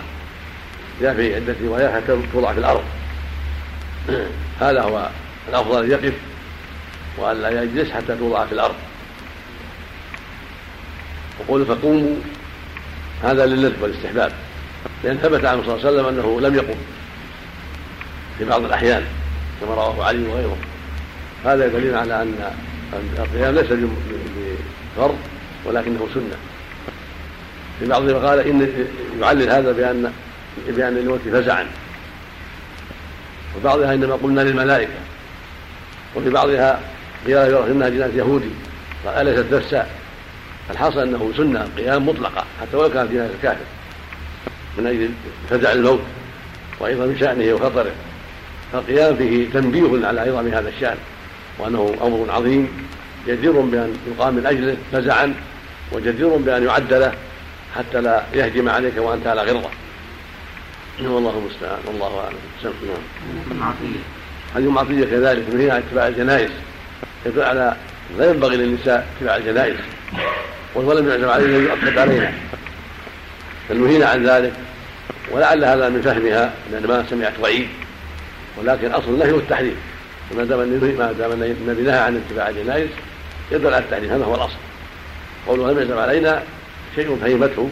جاء 1.00 1.14
في 1.14 1.34
عدة 1.34 1.56
روايات 1.64 1.92
حتى 1.94 2.18
توضع 2.32 2.52
في 2.52 2.58
الأرض. 2.58 2.82
هذا 4.60 4.82
هو 4.82 5.08
الأفضل 5.48 5.84
أن 5.84 5.90
يقف 5.90 6.14
وأن 7.18 7.36
لا 7.42 7.62
يجلس 7.62 7.90
حتى 7.90 8.16
توضع 8.16 8.46
في 8.46 8.52
الأرض. 8.52 8.74
وقول 11.40 11.66
فقوموا. 11.66 12.16
هذا 13.22 13.46
للندب 13.46 13.82
والاستحباب. 13.82 14.32
لأن 15.04 15.18
ثبت 15.18 15.44
عنه 15.44 15.62
صلى 15.62 15.74
الله 15.74 15.86
عليه 15.86 15.90
وسلم 15.90 16.06
أنه 16.06 16.40
لم 16.40 16.54
يقم. 16.54 16.78
في 18.38 18.44
بعض 18.44 18.64
الأحيان 18.64 19.02
كما 19.60 19.74
رواه 19.74 20.04
علي 20.04 20.28
وغيره. 20.28 20.56
هذا 21.44 21.68
دليل 21.68 21.94
على 21.94 22.22
أن 22.22 22.52
القيام 23.18 23.54
ليس 23.54 23.66
بفرض. 24.96 25.16
ولكنه 25.64 26.08
سنة. 26.14 26.36
في 27.80 27.86
بعضهم 27.86 28.26
قال 28.26 28.38
إن 28.38 28.86
يعلل 29.20 29.50
هذا 29.50 29.72
بأن 29.72 30.12
بأن 30.68 30.96
الموت 30.96 31.20
فزعا. 31.32 31.66
وبعضها 33.56 33.94
إنما 33.94 34.14
قلنا 34.14 34.40
للملائكة. 34.40 34.92
وفي 36.16 36.30
بعضها 36.30 36.80
قيل 37.26 37.36
انها 37.36 37.88
جنازه 37.88 38.16
يهودي. 38.16 38.50
قال 39.06 39.28
أليست 39.28 39.54
نفسا؟ 39.54 39.86
الحاصل 40.70 40.98
أنه 40.98 41.32
سنة 41.36 41.68
قيام 41.76 42.08
مطلقة 42.08 42.44
حتى 42.60 42.76
ولو 42.76 42.90
كانت 42.90 43.12
جنازه 43.12 43.34
كافر 43.42 43.64
من 44.78 44.86
أجل 44.86 45.10
فزع 45.50 45.72
الموت 45.72 46.00
وأيضا 46.80 47.14
شأنه 47.20 47.54
وخطره. 47.54 47.92
فالقيام 48.72 49.16
فيه 49.16 49.50
تنبيه 49.50 50.06
على 50.06 50.20
عظم 50.20 50.48
هذا 50.48 50.68
الشأن 50.68 50.96
وأنه 51.58 51.96
أمر 52.02 52.26
عظيم 52.30 52.68
جدير 53.28 53.52
بأن 53.52 53.96
يقام 54.16 54.34
من 54.34 54.46
اجله 54.46 54.76
فزعا. 54.92 55.34
وجدير 55.94 56.28
بأن 56.28 56.66
يعد 56.66 56.92
له 56.92 57.12
حتى 57.76 58.00
لا 58.00 58.22
يهجم 58.34 58.68
عليك 58.68 58.96
وأنت 58.96 59.26
على 59.26 59.42
غره 59.42 59.70
والله 61.00 61.38
المستعان 61.38 61.78
والله 61.86 62.20
أعلم. 62.20 62.36
نعم. 63.58 63.74
هذه 64.54 64.70
معطيه 64.70 65.04
كذلك 65.04 65.44
من 65.52 65.60
هنا 65.60 65.78
اتباع 65.78 66.08
الجنائز. 66.08 66.50
يدل 67.26 67.42
على 67.42 67.76
لا 68.18 68.30
ينبغي 68.30 68.56
للنساء 68.56 69.06
اتباع 69.16 69.36
الجنائز. 69.36 69.76
ولم 70.74 71.08
يعزم 71.08 71.28
ان 71.28 71.64
يؤكد 71.64 71.98
علينا 71.98 72.32
بل 73.70 74.02
عن 74.02 74.26
ذلك 74.26 74.52
ولعل 75.30 75.64
هذا 75.64 75.88
من 75.88 76.02
فهمها 76.02 76.52
لأن 76.72 76.86
ما 76.86 77.04
سمعت 77.10 77.32
وعيد 77.42 77.68
ولكن 78.58 78.92
أصل 78.92 79.08
النهي 79.08 79.32
هو 79.32 79.36
التحريم 79.36 79.76
وما 80.32 80.44
دام 80.44 80.58
ما 80.98 81.12
دام 81.12 81.32
النبي 81.32 81.82
نهى 81.82 81.98
عن 81.98 82.22
اتباع 82.26 82.48
الجنائز 82.48 82.88
يدل 83.52 83.66
على 83.66 83.84
التحريم. 83.84 84.10
هذا 84.10 84.24
هو 84.24 84.34
الأصل. 84.34 84.56
قوله 85.46 85.72
لم 85.72 85.78
يعزم 85.78 85.98
علينا 85.98 86.42
شيء 86.94 87.18
فهمته 87.22 87.70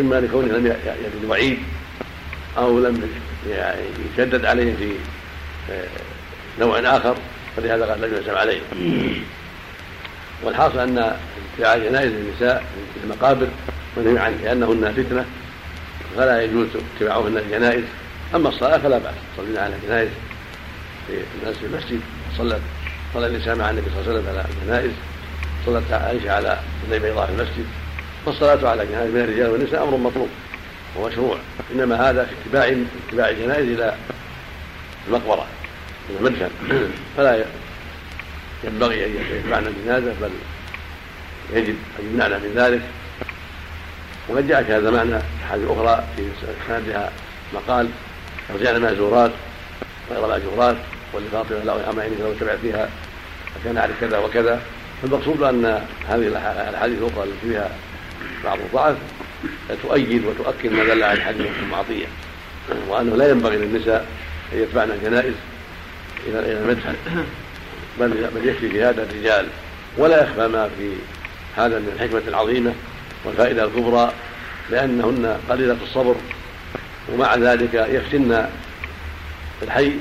إما 0.00 0.14
لكونه 0.14 0.52
لم 0.52 0.66
يرد 0.66 1.30
وعيد 1.30 1.58
أو 2.58 2.78
لم 2.78 3.10
يشدد 4.12 4.44
عليه 4.44 4.74
في 4.76 4.92
آه، 5.70 5.84
نوع 6.60 6.78
آخر 6.78 7.16
فلهذا 7.56 7.84
قال 7.84 8.00
لم 8.00 8.14
يعزم 8.14 8.36
عليه 8.36 8.60
والحاصل 10.42 10.78
أن 10.78 11.16
اتباع 11.54 11.76
جنائز 11.76 12.12
النساء 12.12 12.64
في 12.94 13.04
المقابر 13.04 13.46
منهي 13.96 14.18
عنه 14.18 14.36
لأنهن 14.42 14.92
فتنة 14.92 15.24
فلا 16.16 16.42
يجوز 16.42 16.66
اتباعهن 16.96 17.36
الجنائز 17.36 17.84
أما 18.34 18.48
الصلاة 18.48 18.78
فلا 18.78 18.98
بأس 18.98 19.14
صلينا 19.36 19.60
على 19.60 19.74
الجنائز 19.76 20.08
في 21.06 21.14
الناس 21.42 21.56
في 21.56 21.66
المسجد 21.66 22.00
صلت 22.38 22.60
صلى 23.14 23.26
النساء 23.26 23.56
مع 23.56 23.70
النبي 23.70 23.86
صلى 23.90 24.00
الله 24.00 24.10
عليه 24.10 24.20
وسلم 24.20 24.38
على 24.38 24.46
الجنائز. 24.62 24.90
صلت 25.66 25.92
عائشة 25.92 26.32
على 26.32 26.58
يدي 26.88 26.98
بيضاء 26.98 27.26
في 27.26 27.32
المسجد 27.32 27.66
فالصلاه 28.26 28.70
على 28.70 28.86
جنائز 28.86 29.10
من 29.10 29.20
الرجال 29.20 29.50
والنساء 29.50 29.82
أمر 29.82 29.96
مطلوب 29.96 30.28
ومشروع 30.96 31.38
إنما 31.72 32.10
هذا 32.10 32.24
في 32.24 32.32
اتباع 32.46 32.84
اتباع 33.08 33.28
الجنائز 33.28 33.68
إلى 33.68 33.94
المقبرة 35.08 35.46
إلى 36.10 36.18
المدفن. 36.18 36.50
فلا 37.16 37.44
ينبغي 38.64 39.06
أن 39.06 39.10
يتبعنا 39.10 39.68
الجنازة 39.68 40.14
بل 40.20 40.30
يجب 41.52 41.76
أن 42.00 42.04
يمنعنا 42.10 42.38
من 42.38 42.52
ذلك. 42.56 42.82
وقد 44.28 44.48
جاء 44.48 44.62
في 44.62 44.72
هذا 44.72 44.88
المعنى 44.88 45.16
احاديث 45.44 45.70
أخرى 45.70 46.04
في 46.16 46.28
سندها 46.68 47.12
مقال 47.54 47.88
رجعنا 48.54 48.78
مهزورات 48.78 49.30
غير 50.10 50.26
ماجورات 50.26 50.76
ولفاطمه 51.12 51.58
لا 51.58 51.90
اما 51.90 52.06
انك 52.06 52.20
لو 52.20 52.32
تبعت 52.32 52.58
فيها 52.58 52.88
فكان 53.54 53.78
عليك 53.78 53.96
كذا 54.00 54.18
وكذا. 54.18 54.60
فالمقصود 55.04 55.42
أن 55.42 55.64
هذه 56.08 56.26
الأحاديث 56.68 56.98
الأخرى 56.98 57.24
التي 57.24 57.48
فيها 57.48 57.70
بعض 58.44 58.58
الضعف 58.58 58.96
تؤيد 59.82 60.24
وتؤكد 60.24 60.72
ما 60.72 60.84
دل 60.84 61.02
على 61.02 61.12
الحديث 61.12 61.46
المعطية 61.62 62.06
وأنه 62.88 63.16
لا 63.16 63.30
ينبغي 63.30 63.56
للنساء 63.56 64.06
أن 64.52 64.58
يتبعن 64.58 64.90
الجنائز 64.90 65.34
إلى 66.26 66.38
إلى 66.38 66.58
المدفن 66.58 66.94
بل 68.00 68.28
بل 68.34 68.48
يكفي 68.48 68.68
في 68.68 68.84
هذا 68.84 69.02
الرجال. 69.02 69.46
ولا 69.98 70.22
يخفى 70.22 70.48
ما 70.48 70.70
في 70.78 70.92
هذا 71.56 71.78
من 71.78 71.92
الحكمة 71.96 72.22
العظيمة 72.28 72.72
والفائدة 73.24 73.64
الكبرى 73.64 74.12
لأنهن 74.70 75.38
قليله 75.50 75.76
الصبر 75.82 76.14
ومع 77.12 77.34
ذلك 77.34 77.74
يفتن 77.74 78.46
الحي 79.62 79.92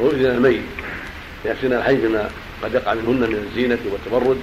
ويؤذن 0.00 0.26
الميت. 0.26 0.62
يفتن 1.44 1.72
الحي 1.72 1.96
بما 1.96 2.30
قد 2.62 2.74
يقع 2.74 2.94
منهن 2.94 3.30
من 3.30 3.48
الزينة 3.50 3.78
والتبرد 3.92 4.38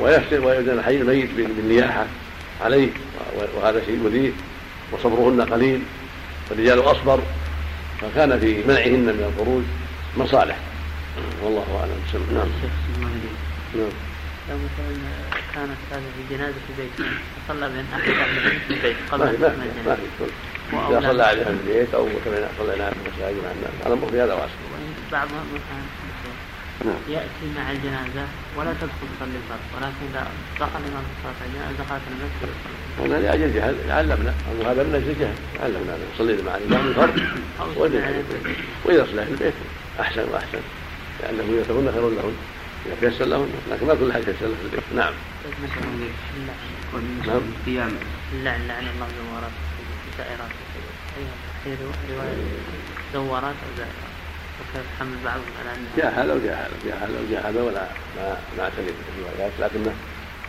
ويفتن 0.00 0.44
ويؤذن 0.44 0.78
الحي 0.78 0.96
الميت 0.96 1.30
بالنياحة 1.36 2.06
عليه 2.64 2.88
وهذا 3.56 3.82
شيء 3.86 4.00
يؤذيه 4.02 4.30
وصبرهن 4.92 5.40
قليل 5.40 5.82
والرجال 6.50 6.80
أصبر 6.80 7.20
فكان 8.00 8.40
في 8.40 8.62
منعهن 8.68 9.04
من 9.04 9.32
الخروج 9.32 9.62
مصالح. 10.16 10.58
والله 11.42 11.64
أعلم. 11.80 12.26
نعم. 12.34 12.48
نعم. 13.74 13.90
لو 14.48 14.56
مثلا 14.56 14.96
كانت 15.54 15.78
هذه 15.92 16.02
الجنازة 16.24 16.52
في 16.52 16.82
بيت 16.82 17.08
فصلى 17.48 17.68
بين 17.68 17.84
احد 17.94 18.00
في 18.68 18.74
البيت 18.74 18.96
قبل 19.10 19.24
ما 19.24 19.48
في 19.48 19.88
ما 19.88 19.94
في 19.94 20.02
إذا 20.90 21.00
صلى 21.00 21.22
عليها 21.22 21.44
في 21.44 21.50
البيت 21.50 21.94
أو 21.94 22.06
كما 22.24 22.48
صلينا 22.58 22.90
في 22.90 22.96
المساجد 22.96 23.36
مع 23.44 23.50
الناس 23.50 23.86
الامر 23.86 24.10
في 24.10 24.20
هذا 24.20 24.34
واسع 24.34 24.54
بعض. 25.12 25.28
يأتي 26.84 27.46
مع 27.56 27.70
الجنازة 27.70 28.26
ولا 28.56 28.72
تدخل 28.72 29.06
تصلي 29.16 29.36
الفرض 29.42 29.64
ولكن 29.76 30.06
إذا 30.10 30.26
دخل 30.60 30.80
الإمام 30.84 31.04
صلاة 31.22 31.34
الجنازة 31.46 31.84
دخلت 31.84 32.02
المسجد 32.10 32.54
هذا 33.00 33.20
لأجل 33.20 33.54
جهل 33.54 33.90
علمنا 33.90 34.34
أو 34.48 34.70
هذا 34.70 34.82
من 34.82 34.94
أجل 34.94 35.18
جهل 35.20 35.34
علمنا 35.62 35.96
يصلي 36.14 36.42
مع 36.42 36.56
الإمام 36.56 36.88
الفرض 36.88 37.20
وإذا 38.84 39.06
صلى 39.06 39.24
في 39.24 39.30
البيت 39.32 39.54
أحسن 40.00 40.28
وأحسن 40.32 40.60
لأنه 41.22 41.60
يتهن 41.60 41.92
خير 41.92 42.10
لهن 42.10 42.36
إذا 42.86 43.10
تيسر 43.10 43.24
لهن 43.24 43.48
لكن 43.70 43.86
ما 43.86 43.94
كل 43.94 44.12
حاجة 44.12 44.24
تيسر 44.24 44.36
في 44.38 44.64
البيت. 44.64 44.82
نعم. 44.96 45.12
نعم. 47.26 47.40
قيام 47.66 47.92
لعن 48.32 48.68
لعن 48.68 48.86
الله 48.88 49.08
زوارات 49.18 49.50
زائرات 50.18 50.50
رواية 52.10 52.36
زوارات 53.12 53.54
أو 53.54 53.76
زائرات 53.76 54.15
وكيف 54.76 55.00
حمل 55.00 55.16
بعضهم 55.24 55.44
على 55.60 56.14
هذا 56.14 56.34
وجاء 56.34 56.54
هذا 56.54 56.70
جاء 56.84 56.96
هذا 56.96 57.20
وجاء 57.28 57.50
هذا 57.50 57.62
ولا 57.62 57.88
ما 58.16 58.38
ما 58.58 58.64
أعتني 58.64 58.86
بالروايات 59.16 59.52
لكنه 59.60 59.94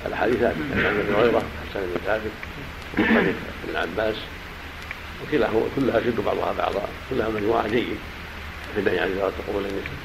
الحديث 0.06 0.44
عن 0.44 0.56
ابي 0.74 1.14
هريره 1.16 1.44
حسن 1.70 1.80
بن 1.80 2.00
ثابت 2.06 2.32
وحديث 3.00 3.36
ابن 3.68 3.76
عباس 3.76 4.16
وكلاهما 5.24 5.62
كلها 5.76 6.00
يشد 6.00 6.20
بعضها 6.20 6.54
بعضا 6.54 6.82
كلها 7.10 7.30
مجموعة 7.30 7.68
جيد 7.68 7.98
في 8.74 8.80
النهي 8.80 9.00
عن 9.00 9.14
زيارة 9.14 9.34
قبور 9.48 9.62
النساء. 9.62 9.98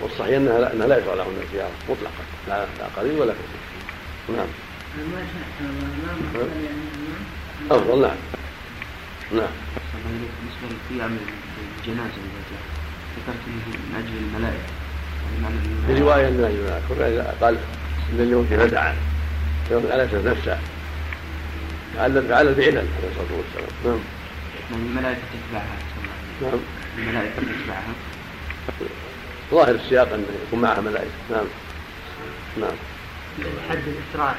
والصحيح 0.00 0.36
أنها 0.36 0.58
لا, 0.58 0.72
أنها 0.72 0.86
لا 0.86 0.98
يشرع 0.98 1.14
لهن 1.14 1.42
الزياره 1.42 1.70
مطلقا 1.88 2.24
لا 2.48 2.66
لا 2.78 2.86
قليل 2.96 3.20
ولا 3.20 3.32
كثير 3.32 4.36
نعم. 4.36 4.48
أفضل 7.70 8.02
نعم. 8.02 8.16
نعم. 9.32 9.48
بالنسبة 10.04 10.76
للقيام 10.90 11.18
بالجنازه 11.56 12.04
اذا 12.04 12.42
جاء 12.50 12.75
ذكرت 13.16 13.42
من 13.46 13.94
أجل 13.98 14.16
الملائكة. 14.26 14.76
في 15.86 16.02
رواية 16.02 16.30
من 16.30 16.44
أجل 16.44 17.00
الملائكه 17.00 17.34
قال 17.40 17.56
إن 18.12 18.20
اليوم 18.20 18.46
في 18.46 18.58
فزعا 18.58 18.94
يوم 19.70 19.86
على 19.90 20.08
نفسه 20.24 20.58
تعلم 21.96 22.28
تعلم 22.28 22.54
بعلل 22.54 22.76
عليه 22.76 23.08
الصلاة 23.10 23.38
والسلام. 23.38 23.68
نعم. 23.84 23.98
يعني 24.70 24.82
الملائكة 24.82 25.20
تتبعها. 25.32 25.76
نعم. 26.42 26.60
الملائكة 26.98 27.34
تتبعها. 27.36 27.92
ظاهر 29.50 29.74
السياق 29.74 30.12
انه 30.12 30.24
يكون 30.46 30.60
معها 30.60 30.80
ملائكة. 30.80 31.10
نعم. 31.30 31.46
نعم. 32.60 32.76
حد 33.70 33.78
الإسراع 33.86 34.34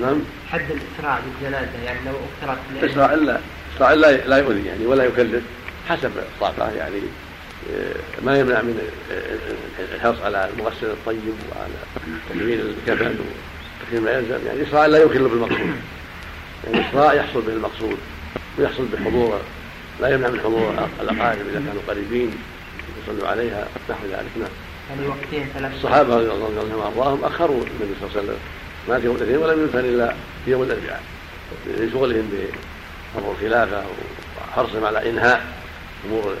نعم. 0.00 0.20
حد 0.50 0.70
الإسراع 0.70 1.20
بالجنازة 1.20 1.82
يعني 1.84 1.98
لو 2.06 2.14
أكثرت 2.42 2.90
إسراع 2.90 3.14
إلا 3.14 3.40
إسراع 3.76 3.92
لا 3.92 4.26
لا 4.26 4.38
يؤذي 4.38 4.66
يعني 4.66 4.86
ولا 4.86 5.04
يكلف 5.04 5.42
حسب 5.88 6.10
الطاقة 6.18 6.70
يعني. 6.70 7.00
ما 8.24 8.38
يمنع 8.38 8.62
من 8.62 8.90
الحرص 9.94 10.20
على 10.20 10.50
المغسل 10.56 10.86
الطيب 10.86 11.34
وعلى 11.50 11.74
تكميل 12.28 12.60
الكفن 12.60 13.14
وتكميل 13.18 14.02
ما 14.02 14.10
يلزم 14.10 14.46
يعني 14.46 14.62
إسراع 14.68 14.86
لا 14.86 14.98
يخل 14.98 15.28
بالمقصود. 15.28 15.76
يعني 16.64 16.88
إسراع 16.90 17.14
يحصل 17.14 17.42
به 17.42 17.52
المقصود 17.52 17.98
ويحصل 18.58 18.86
بحضور. 18.92 19.40
لا 20.00 20.08
يمنع 20.08 20.28
من 20.28 20.40
حضور 20.40 20.88
الأقارب 21.00 21.40
إذا 21.50 21.62
كانوا 21.66 21.82
قريبين. 21.88 22.38
يصلوا 23.02 23.28
عليها 23.28 23.68
نحو 23.90 24.06
ذلك. 24.06 24.30
نعم. 24.40 25.08
وقتين 25.08 25.48
ثلاث 25.54 25.74
الصحابة 25.74 26.16
رضي 26.16 26.30
الله 26.30 26.64
عنهم 26.64 26.78
وأرضاهم 26.78 27.24
أخروا 27.24 27.56
النبي 27.56 27.94
صلى 28.00 28.08
الله 28.08 28.18
عليه 28.18 28.22
وسلم. 28.22 28.38
مات 28.88 29.04
يوم 29.04 29.16
الاثنين 29.16 29.36
ولم 29.36 29.62
يدفن 29.64 29.78
إلا 29.78 30.14
في 30.44 30.50
يوم 30.50 30.62
الأربعاء. 30.62 31.02
لشغلهم 31.66 32.30
بأمر 33.14 33.32
الخلافة 33.32 33.82
وحرصهم 34.38 34.84
على 34.84 35.10
إنهاء 35.10 35.46
أمور 36.06 36.36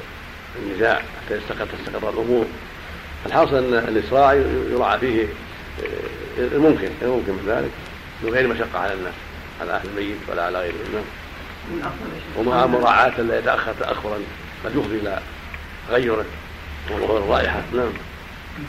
النزاع 0.62 0.94
حتى 0.96 1.36
يستقر 1.36 1.66
تستقر 1.66 2.10
الأمور. 2.10 2.46
الحاصل 3.26 3.56
أن 3.56 3.74
الإسراع 3.74 4.34
يراعى 4.72 4.98
فيه 4.98 5.22
آه، 5.22 6.38
الممكن 6.38 6.88
الممكن 7.02 7.32
من 7.32 7.44
ذلك 7.46 7.70
من 8.22 8.30
غير 8.30 8.48
مشقة 8.48 8.78
على 8.78 8.92
الناس 8.94 9.14
على 9.60 9.72
أهل 9.72 9.88
الميت 9.88 10.16
ولا 10.28 10.44
على 10.44 10.58
غيرهم. 10.58 11.04
نعم. 11.80 11.90
ومع 12.36 12.66
مراعاة 12.66 13.20
لا 13.20 13.38
يتأخر 13.38 13.72
تأخرا 13.80 14.18
قد 14.64 14.76
يفضي 14.76 14.98
إلى 14.98 15.20
تغيره 15.88 16.24
وظهور 16.90 17.18
الرائحة. 17.18 17.62
نعم. 17.72 17.92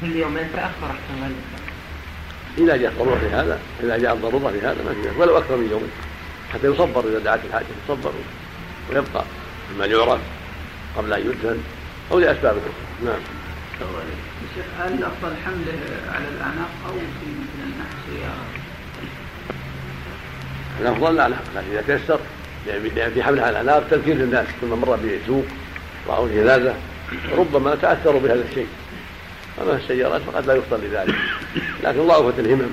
كل 0.01 0.15
يومين 0.15 0.47
تأخر 0.53 0.85
احتمال 0.85 1.31
إذا 2.57 2.77
جاءت 2.77 2.93
ضرورة 2.99 3.17
في 3.17 3.27
هذا 3.27 3.59
إذا 3.83 3.97
جاءت 3.97 4.17
ضرورة 4.17 4.51
في 4.51 4.59
هذا 4.59 4.77
ما 4.85 5.11
في 5.13 5.19
ولو 5.19 5.37
أكثر 5.37 5.55
من 5.55 5.69
يوم 5.71 5.89
حتى 6.53 6.67
يصبر 6.67 7.09
إذا 7.09 7.19
دعت 7.19 7.39
الحاجة 7.47 7.65
يصبر 7.85 8.11
ويبقى 8.89 9.23
مما 9.73 9.85
يعرف 9.85 10.19
قبل 10.97 11.13
أن 11.13 11.21
يدفن 11.21 11.57
أو 12.11 12.19
لأسباب 12.19 12.57
أخرى 12.57 13.05
نعم 13.05 13.19
هل 14.79 14.93
الافضل 14.93 15.35
حمله 15.45 15.79
على 16.13 16.25
الأعناق 16.35 16.69
أو 16.87 16.93
في 16.93 17.25
مثل 17.25 17.63
النحس 17.63 18.23
يا 18.23 18.31
الأفضل 20.81 21.15
لا 21.15 21.27
لكن 21.27 21.71
إذا 21.71 21.81
تيسر 21.87 22.19
يعني 22.67 23.11
في 23.11 23.23
حملها 23.23 23.45
على 23.45 23.61
الأعناق 23.61 23.87
تذكير 23.89 24.15
للناس 24.15 24.47
ثم 24.61 24.69
مر 24.69 24.95
بسوق 24.95 25.45
رأوا 26.07 26.27
جنازة 26.27 26.73
ربما 27.37 27.75
تأثروا 27.75 28.19
بهذا 28.19 28.45
الشيء. 28.49 28.67
أما 29.61 29.75
السيارات 29.75 30.21
فقد 30.21 30.45
لا 30.45 30.53
يفضل 30.53 30.79
لذلك. 30.85 31.15
لكن 31.83 32.07
ضعفت 32.07 32.39
الهمم. 32.39 32.69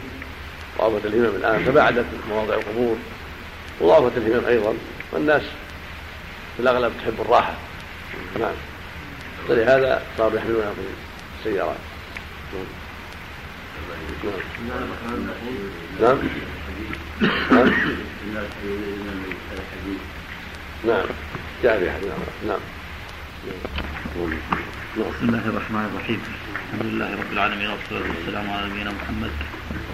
ضعفت 0.79 1.07
الهمم 1.07 1.37
الآن 1.37 1.65
تباعدت 1.67 2.07
مواضع 2.31 2.55
القبور. 2.55 2.97
وضعفت 3.81 4.17
الهمم 4.17 4.47
أيضا. 4.47 4.75
والناس 5.13 5.43
في 6.57 6.63
الأغلب 6.63 6.93
تحب 7.03 7.15
الراحة. 7.21 7.55
نعم. 8.41 8.55
فلهذا 9.49 10.03
صاروا 10.19 10.39
يحملونها 10.39 10.73
في 10.73 10.81
السيارات. 11.39 11.77
نعم. 14.25 14.89
نعم. 16.01 16.19
نعم. 17.51 17.67
نعم. 20.87 21.07
جاء 21.63 21.79
في 21.79 21.91
حديث 21.91 22.09
نعم. 22.09 22.19
نعم. 22.49 22.61
بسم 24.97 25.29
الله 25.29 25.47
الرحمن 25.47 25.85
الرحيم. 25.93 26.21
الحمد 26.73 26.87
لله 26.93 27.11
رب 27.13 27.33
العالمين 27.33 27.71
والصلاة 27.71 28.11
والسلام 28.17 28.51
على 28.51 28.67
نبينا 28.71 28.91
محمد 28.91 29.31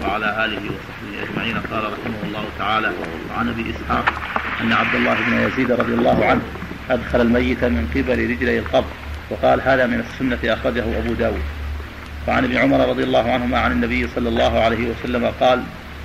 وعلى 0.03 0.45
آله 0.45 0.63
وصحبه 0.71 1.23
أجمعين. 1.23 1.57
قال 1.57 1.83
رحمه 1.93 2.19
الله 2.23 2.45
تعالى 2.57 2.91
وعن 3.29 3.49
أبي 3.49 3.65
إسحاق 3.71 4.13
أن 4.61 4.71
عبد 4.73 4.95
الله 4.95 5.13
بن 5.13 5.33
يزيد 5.33 5.71
رضي 5.71 5.93
الله 5.93 6.25
عنه 6.25 6.41
أدخل 6.89 7.21
الميت 7.21 7.63
من 7.63 7.87
قبل 7.95 8.29
رجلي 8.29 8.59
القبر. 8.59 9.00
وقال 9.31 9.61
هذا 9.61 9.85
من 9.85 9.99
السنة 9.99 10.53
أخرجه 10.53 10.83
أبو 10.97 11.13
داود. 11.13 11.41
وعن 12.27 12.43
ابن 12.43 12.57
عمر 12.57 12.89
رضي 12.89 13.03
الله 13.03 13.31
عنهما 13.31 13.59
عن 13.59 13.71
النبي 13.71 14.07
صلى 14.15 14.29
الله 14.29 14.59
عليه 14.59 14.89
وسلم 14.89 15.31
قال 15.39 15.63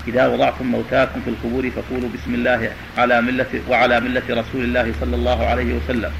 إذا 0.08 0.26
وضعتم 0.26 0.66
موتاكم 0.66 1.20
في 1.24 1.30
القبور 1.30 1.70
فقولوا 1.70 2.08
بسم 2.14 2.34
الله 2.34 2.70
على 2.98 3.20
ملة 3.20 3.60
وعلى 3.68 4.00
ملة 4.00 4.22
رسول 4.30 4.64
الله 4.64 4.92
صلى 5.00 5.16
الله 5.16 5.46
عليه 5.46 5.74
وسلم 5.74 6.12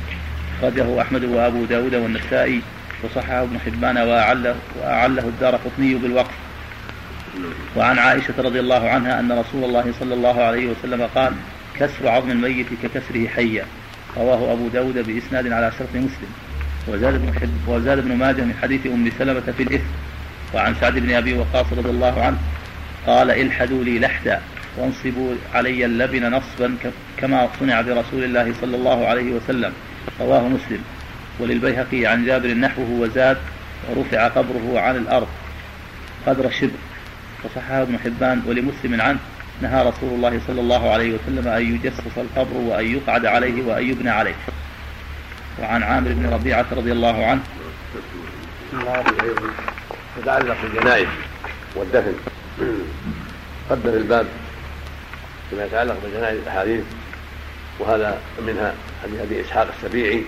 أخرجه 0.58 1.00
أحمد 1.02 1.24
وأبو 1.24 1.64
داود 1.64 1.94
والنسائي 1.94 2.60
وصححه 3.04 3.42
ابن 3.42 3.58
حبان 3.58 3.98
وأعله, 3.98 4.56
وأعله 4.80 5.22
الدار 5.22 5.56
قطني 5.56 5.94
بالوقف. 5.94 6.34
وعن 7.76 7.98
عائشة 7.98 8.34
رضي 8.38 8.60
الله 8.60 8.90
عنها 8.90 9.20
أن 9.20 9.32
رسول 9.32 9.64
الله 9.64 9.94
صلى 10.00 10.14
الله 10.14 10.42
عليه 10.42 10.66
وسلم 10.66 11.08
قال 11.14 11.32
كسر 11.78 12.08
عظم 12.08 12.30
الميت 12.30 12.66
ككسره 12.82 13.28
حيا 13.28 13.64
رواه 14.16 14.52
أبو 14.52 14.68
داود 14.68 14.98
بإسناد 14.98 15.52
على 15.52 15.72
شرط 15.78 15.88
مسلم. 15.94 16.45
وزاد 16.88 17.14
ابن 17.14 17.50
وزاد 17.66 17.98
ابن 17.98 18.16
ماجه 18.16 18.42
من 18.42 18.54
حديث 18.62 18.86
أم 18.86 19.10
سلمة 19.18 19.52
في 19.56 19.62
الإثم 19.62 19.84
وعن 20.54 20.74
سعد 20.80 20.98
بن 20.98 21.14
أبي 21.14 21.34
وقاص 21.34 21.66
رضي 21.72 21.90
الله 21.90 22.22
عنه 22.22 22.38
قال 23.06 23.30
الحدوا 23.30 23.84
لي 23.84 23.98
لحدا 23.98 24.40
وانصبوا 24.76 25.34
علي 25.54 25.84
اللبن 25.84 26.30
نصبا 26.30 26.76
كما 27.18 27.48
صنع 27.60 27.80
برسول 27.80 28.24
الله 28.24 28.54
صلى 28.60 28.76
الله 28.76 29.06
عليه 29.06 29.32
وسلم 29.32 29.72
رواه 30.20 30.48
مسلم. 30.48 30.78
وللبيهقي 31.40 32.06
عن 32.06 32.24
جابر 32.24 32.54
نحوه 32.54 32.90
وزاد 32.90 33.36
ورفع 33.90 34.28
قبره 34.28 34.80
عن 34.80 34.96
الأرض 34.96 35.28
قدر 36.26 36.50
شبر. 36.50 36.78
وصححه 37.44 37.82
ابن 37.82 37.98
حبان 37.98 38.42
ولمسلم 38.46 39.00
عنه 39.00 39.18
نهى 39.62 39.88
رسول 39.88 40.14
الله 40.14 40.40
صلى 40.46 40.60
الله 40.60 40.90
عليه 40.90 41.14
وسلم 41.14 41.48
أن 41.48 41.74
يجسس 41.74 42.18
القبر 42.18 42.56
وأن 42.56 42.86
يقعد 42.96 43.26
عليه 43.26 43.62
وأن 43.62 43.90
يبنى 43.90 44.10
عليه. 44.10 44.34
وعن 45.62 45.82
عامر 45.82 46.12
بن 46.12 46.32
ربيعة 46.32 46.66
رضي 46.72 46.92
الله 46.92 47.26
عنه 47.26 47.40
يتعلق 50.18 50.56
بالجنائز 50.62 51.08
والدفن 51.76 52.14
قدم 53.70 53.90
الباب 53.90 54.26
فيما 55.50 55.64
يتعلق 55.64 55.96
بالجنائز 56.02 56.38
الاحاديث 56.38 56.84
وهذا 57.78 58.18
منها 58.46 58.74
حديث 59.02 59.20
ابي 59.20 59.40
اسحاق 59.40 59.68
السبيعي 59.78 60.22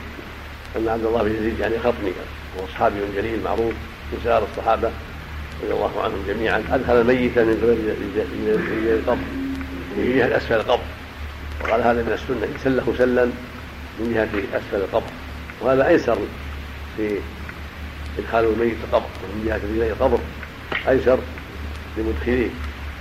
ان 0.77 0.89
عبد 0.89 1.05
الله 1.05 1.23
بن 1.23 1.35
يزيد 1.35 1.59
يعني 1.61 1.79
خطمي 1.79 2.13
وهو 2.57 2.67
صحابي 2.67 2.95
جليل 3.17 3.43
معروف 3.45 3.75
من 4.13 4.21
سائر 4.25 4.47
الصحابه 4.53 4.91
رضي 5.63 5.73
الله 5.73 6.03
عنهم 6.03 6.25
جميعا 6.29 6.59
ادخل 6.59 7.01
الميت 7.01 7.39
من 7.39 7.57
قبل 7.63 8.89
القبر 8.89 9.19
من 9.97 10.15
جهه 10.17 10.37
اسفل 10.37 10.55
القبر 10.55 10.85
وقال 11.61 11.81
هذا 11.81 12.03
من 12.03 12.13
السنة 12.13 12.49
سله 12.65 12.95
سلا 12.99 13.31
من 14.01 14.15
جهة 14.15 14.59
أسفل 14.59 14.77
القبر. 14.77 15.11
وهذا 15.61 15.89
أيسر 15.89 16.19
في 16.97 17.19
إدخال 18.19 18.45
الميت 18.45 18.77
القبر 18.85 19.07
من 19.35 19.45
جهة 19.47 19.57
رجلي 19.57 19.91
القبر 19.93 20.19
أيسر 20.89 21.19
لمدخليه. 21.97 22.49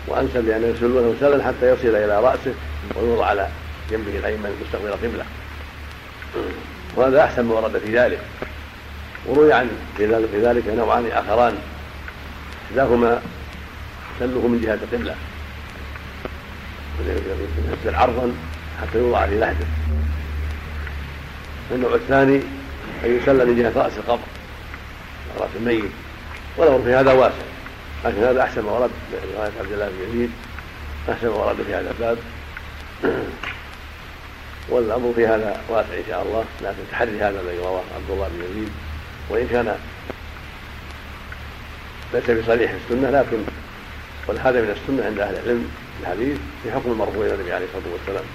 وأنسب 0.08 0.48
لأنه 0.48 0.68
يسلونه 0.68 1.16
سلا 1.20 1.48
حتى 1.48 1.72
يصل 1.74 1.88
إلى 1.88 2.22
رأسه 2.22 2.54
ويوضع 2.96 3.26
على 3.26 3.48
جنبه 3.92 4.20
الأيمن 4.20 4.62
مستقبل 4.66 4.88
القبلة. 4.88 5.26
وهذا 6.96 7.24
أحسن 7.24 7.46
ما 7.46 7.54
ورد 7.54 7.78
في 7.78 7.98
ذلك. 8.00 8.20
وروي 9.26 9.54
عن 9.54 9.70
في 9.98 10.06
ذلك 10.42 10.68
نوعان 10.68 11.08
آخران. 11.12 11.56
احداهما 12.70 13.22
سله 14.20 14.48
من 14.48 14.62
جهة 14.62 14.74
القبلة. 14.74 15.16
يسل 17.82 17.96
عرضا 17.96 18.32
حتى 18.82 18.98
يوضع 18.98 19.28
في 19.28 19.40
لحده. 19.40 19.66
النوع 21.72 21.96
الثاني 21.96 22.42
أن 23.06 23.18
يسل 23.18 23.48
من 23.48 23.58
جهه 23.58 23.84
رأس 23.84 23.98
القبر 23.98 24.28
رأس 25.40 25.50
الميت. 25.56 25.92
والامر 26.58 26.82
في 26.84 26.94
هذا 26.94 27.14
واسع 27.14 27.46
لكن 28.06 28.24
هذا 28.24 28.42
أحسن 28.42 28.64
ما 28.64 28.72
ورد 28.72 28.92
رواية 29.36 29.52
عبد 29.60 29.72
الله 29.72 29.90
بن 29.90 30.10
يزيد 30.10 30.32
أحسن 31.10 31.28
ما 31.28 31.36
ورد 31.36 31.56
في 31.68 31.74
هذا 31.74 31.92
الباب. 31.92 32.18
والأمر 34.70 35.14
في 35.16 35.28
هذا 35.28 35.62
واسع 35.70 35.94
إن 35.94 36.04
شاء 36.10 36.24
الله 36.24 36.46
لكن 36.62 36.78
تحري 36.92 37.22
هذا 37.22 37.42
الذي 37.42 37.58
رواه 37.58 37.84
عبد 37.96 38.10
الله 38.10 38.28
بن 38.28 38.44
يزيد. 38.52 38.72
وإن 39.30 39.48
كان 39.48 39.76
ليس 42.14 42.30
بصريح 42.44 42.72
السنة 42.72 43.10
لكن 43.10 43.38
هذا 44.42 44.62
من 44.62 44.70
السنة 44.70 45.06
عند 45.06 45.20
أهل 45.20 45.36
العلم 45.36 45.72
الحديث 46.02 46.38
في 46.64 46.72
حكم 46.72 46.92
المرفوع 46.92 47.26
إلى 47.26 47.34
النبي 47.34 47.54
عليه 47.54 47.66
الصلاة 47.66 47.94
والسلام. 47.94 48.26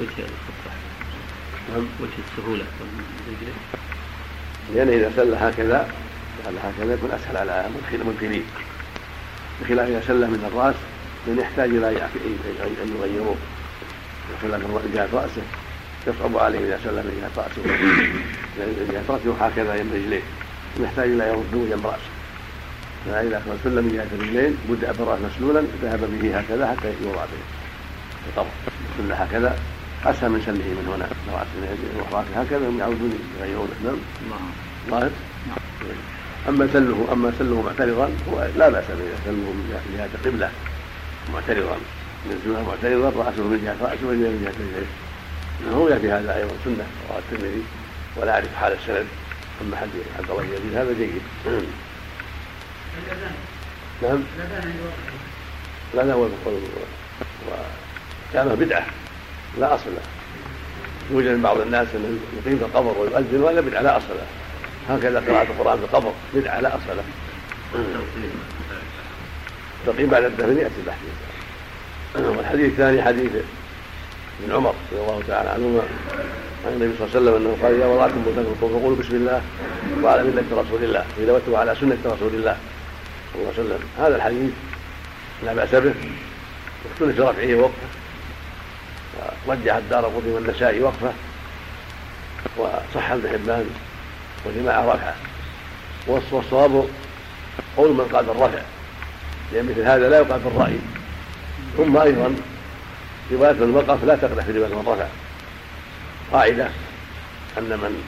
وجه 0.00 0.26
نعم. 1.72 1.86
وجه 2.00 2.10
السهولة 2.30 2.64
لأن 4.74 4.88
إذا 4.88 5.12
سل 5.16 5.34
هكذا 5.34 5.88
سل 6.44 6.54
هكذا 6.64 6.94
يكون 6.94 7.10
أسهل 7.10 7.36
على 7.36 7.66
المنكرين 7.92 8.44
بخلاف 9.60 9.88
إذا 9.88 10.02
سل 10.06 10.26
من 10.26 10.50
الرأس 10.52 10.74
من 11.26 11.38
يحتاج 11.38 11.68
إلى 11.70 11.88
أن 12.82 12.96
يغيروه 12.96 13.36
سل 14.42 14.48
من 14.48 14.90
جهة 14.94 15.08
رأسه 15.12 15.42
يصعب 16.06 16.38
عليه 16.38 16.58
إذا 16.58 16.80
سل 16.84 16.94
من 16.94 17.20
جهة 17.20 17.42
رأسه. 17.42 17.62
جهة 18.92 19.04
رأسه 19.08 19.46
هكذا 19.46 19.74
يم 19.74 19.90
رجليه. 19.94 20.22
يحتاج 20.80 21.08
إلى 21.08 21.28
يرده 21.28 21.76
رأسه. 21.84 22.10
فإذا 23.06 23.42
كان 23.46 23.58
سلم 23.64 23.84
من 23.84 23.92
جهة 23.92 24.18
الرجلين 24.18 24.56
بدأ 24.68 24.92
بالرأس 24.92 25.18
مسلولا 25.20 25.62
ذهب 25.82 26.00
به 26.00 26.38
هكذا 26.38 26.66
حتى 26.66 26.92
يوضع 27.04 27.24
به 27.24 27.42
القبر 28.28 28.50
سل 28.98 29.12
هكذا 29.12 29.58
اسهل 30.06 30.30
من 30.30 30.42
سله 30.46 30.68
من 30.78 30.86
هنا 30.88 31.08
راس 31.36 31.46
راس 32.12 32.26
هكذا 32.36 32.68
هم 32.68 32.78
يعودون 32.78 33.12
يغيرونه 33.40 33.74
نعم 33.84 33.98
ظاهر 34.90 35.10
اما 36.48 36.68
سله 36.72 37.08
اما 37.12 37.32
سله 37.38 37.62
معترضا 37.62 38.10
هو 38.28 38.48
لا 38.56 38.68
باس 38.68 38.84
به 38.84 39.10
سله 39.24 39.32
من 39.32 39.80
جهه 39.96 40.08
القبله 40.14 40.50
معترضا 41.32 41.76
ينزلها 42.26 42.62
معترضا 42.62 43.08
راسه 43.24 43.42
من 43.42 43.60
جهه 43.64 43.90
راسه 43.90 44.06
ومن 44.06 44.42
جهه 44.42 44.52
رجليه 44.60 44.86
هو 45.76 45.88
ياتي 45.88 46.12
هذا 46.12 46.36
أيضا 46.36 46.54
سنه 46.64 46.86
رواه 47.08 47.18
الترمذي 47.18 47.62
ولا 48.16 48.32
اعرف 48.32 48.54
حال 48.60 48.72
السند 48.72 49.06
اما 49.60 49.76
حديث 49.76 50.04
عبد 50.18 50.30
الله 50.30 50.42
بن 50.42 50.48
يزيد 50.48 50.76
هذا 50.76 50.92
جيد 50.92 51.22
نعم 54.02 54.22
لا 55.94 56.02
لا 56.02 56.14
هو 56.14 56.28
وكان 58.32 58.54
بدعه 58.54 58.86
لا 59.58 59.74
أصل 59.74 59.90
له. 59.90 60.02
يوجد 61.10 61.28
من 61.28 61.42
بعض 61.42 61.60
الناس 61.60 61.88
أنه 61.94 62.18
يقيم 62.38 62.58
في 62.58 62.64
القبر 62.64 62.98
ويؤذن 62.98 63.42
ولا 63.42 63.60
بدعة 63.60 63.82
لا 63.82 63.96
أصل 63.96 64.08
له. 64.08 64.26
هكذا 64.94 65.20
قراءة 65.20 65.42
القرآن 65.42 65.78
في 65.78 65.84
القبر 65.84 66.12
بدعة 66.34 66.60
لا 66.60 66.68
أصل 66.68 66.96
له. 66.96 67.04
تقييم 69.86 70.10
بعد 70.10 70.24
الدفن 70.24 70.58
ياتي 70.58 70.74
البحث 70.80 70.98
والحديث 72.36 72.66
الثاني 72.66 73.02
حديث 73.02 73.30
ابن 74.44 74.54
عمر 74.54 74.74
رضي 74.92 75.02
الله 75.02 75.22
تعالى 75.28 75.50
عنهما. 75.50 75.82
عن 76.66 76.72
النبي 76.72 76.92
صلى 76.98 77.06
الله 77.06 77.16
عليه 77.16 77.20
وسلم 77.20 77.34
أنه 77.36 77.56
قال 77.62 77.74
اذا 77.74 77.86
وضعتم 77.86 78.22
بوتاكم 78.22 78.54
فقولوا 78.60 78.96
بسم 78.96 79.14
الله 79.16 79.42
وعلى 80.02 80.22
ملة 80.22 80.44
رسول 80.52 80.84
الله 80.84 81.04
واذا 81.18 81.32
وتوا 81.32 81.58
على 81.58 81.74
سنة 81.80 81.98
رسول 82.06 82.34
الله 82.34 82.56
صلى 83.32 83.42
الله 83.42 83.52
عليه 83.52 83.64
وسلم. 83.64 83.78
هذا 83.98 84.16
الحديث 84.16 84.50
لا 85.44 85.54
بأس 85.54 85.74
به. 85.74 85.94
واختلف 86.84 87.16
في 87.16 87.22
رفعه 87.22 87.54
ووقفه. 87.54 87.88
ورجح 89.46 89.74
الدار 89.74 90.04
قطب 90.04 90.26
والنسائي 90.26 90.80
وقفة 90.80 91.12
وصح 92.56 93.10
ابن 93.10 93.28
حبان 93.28 93.70
وجماعه 94.46 94.94
رفعه 94.94 95.14
والصواب 96.06 96.88
قول 97.76 97.92
من 97.92 98.04
قال 98.12 98.24
بالرفع 98.24 98.62
لأن 99.52 99.66
مثل 99.66 99.80
هذا 99.80 100.08
لا 100.08 100.18
يقال 100.18 100.40
بالرأي. 100.40 100.78
ثم 101.76 101.96
أيضا 101.96 102.36
رواية 103.32 103.52
من 103.52 103.74
وقف 103.74 104.04
لا 104.04 104.16
تقدح 104.16 104.44
في 104.44 104.52
رواية 104.52 104.74
من 104.74 104.88
رفع 104.88 105.06
قاعدة 106.32 106.68
أن 107.58 107.68
من 107.68 108.02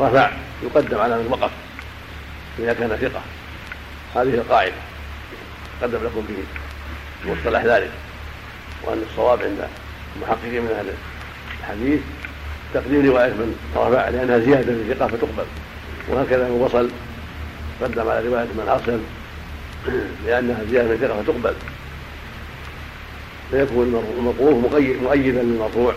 رفع 0.00 0.30
يقدم 0.62 1.00
على 1.00 1.18
من 1.18 1.26
وقف 1.30 1.50
إذا 2.58 2.72
كان 2.72 2.96
ثقة. 2.96 3.22
هذه 4.14 4.34
القاعدة 4.34 4.74
قدم 5.82 6.04
لكم 6.04 6.26
به 6.28 6.44
مصطلح 7.32 7.64
ذلك. 7.64 7.90
وأن 8.82 9.04
الصواب 9.10 9.42
عند 9.42 9.68
المحققين 10.16 10.62
من 10.62 10.70
أهل 10.70 10.86
الحديث 11.60 12.00
تقديم 12.74 13.06
رواية 13.06 13.32
من 13.32 13.56
رفع 13.76 14.08
لأنها 14.08 14.38
زيادة 14.38 14.64
في 14.64 14.92
الثقة 14.92 15.06
فتقبل. 15.06 15.44
وهكذا 16.08 16.48
من 16.48 16.50
وصل 16.50 16.90
قدم 17.82 18.08
على 18.08 18.28
رواية 18.28 18.44
من 18.44 18.68
ارسل 18.68 19.00
لأنها 20.26 20.64
زيادة 20.70 20.88
من 20.88 20.94
الثقة 20.94 21.22
فتقبل. 21.22 21.54
فيكون 23.50 24.02
الموقوف 24.18 24.74
مؤيدا 25.02 25.42
للمرفوع 25.42 25.94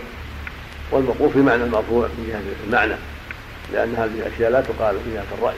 والموقوف 0.90 1.32
في 1.32 1.38
معنى 1.38 1.64
المرفوع 1.64 2.06
من 2.06 2.26
جهة 2.28 2.66
المعنى 2.66 2.94
لأن 3.72 3.94
هذه 3.94 4.26
الأشياء 4.26 4.50
لا 4.50 4.60
تقال 4.60 4.96
في 5.04 5.14
جهه 5.14 5.24
الرأي. 5.38 5.56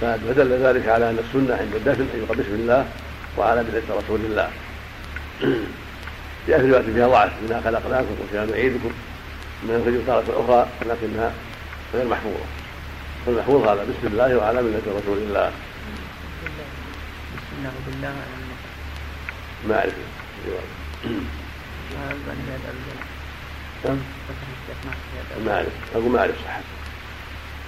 فدل 0.00 0.52
ذلك 0.52 0.88
على 0.88 1.10
أن 1.10 1.18
السنة 1.18 1.56
عند 1.56 1.74
الدفن 1.74 2.06
ان 2.14 2.22
يقال 2.22 2.38
بسم 2.38 2.54
الله 2.54 2.86
وعلى 3.38 3.62
ملة 3.62 3.82
رسول 3.98 4.20
الله. 4.20 4.50
في 6.46 6.52
روايه 6.52 6.82
فيها 6.94 7.08
ضعف 7.08 7.32
منها 7.42 7.60
خلقناكم 7.60 8.16
وفيها 8.22 8.46
نعيدكم. 8.46 8.92
من 9.62 9.74
الفجر 9.74 10.00
تارة 10.06 10.44
أخرى 10.44 10.68
لكنها 10.82 11.32
غير 11.94 12.08
محفوظة. 12.08 12.46
فالمحفوظ 13.26 13.68
هذا 13.68 13.82
بسم 13.84 14.06
الله 14.06 14.36
وعلى 14.36 14.62
ملة 14.62 14.82
رسول 14.86 15.18
الله. 15.18 15.52
بسم 16.36 16.46
الله. 17.58 17.72
بالله 17.86 18.12
ما 19.68 19.74
اعرف 19.78 19.94
ما 25.44 25.52
اعرف 25.54 25.72
أقول 25.94 26.10
ما 26.10 26.20
أعرف 26.20 26.34
صحته 26.44 26.64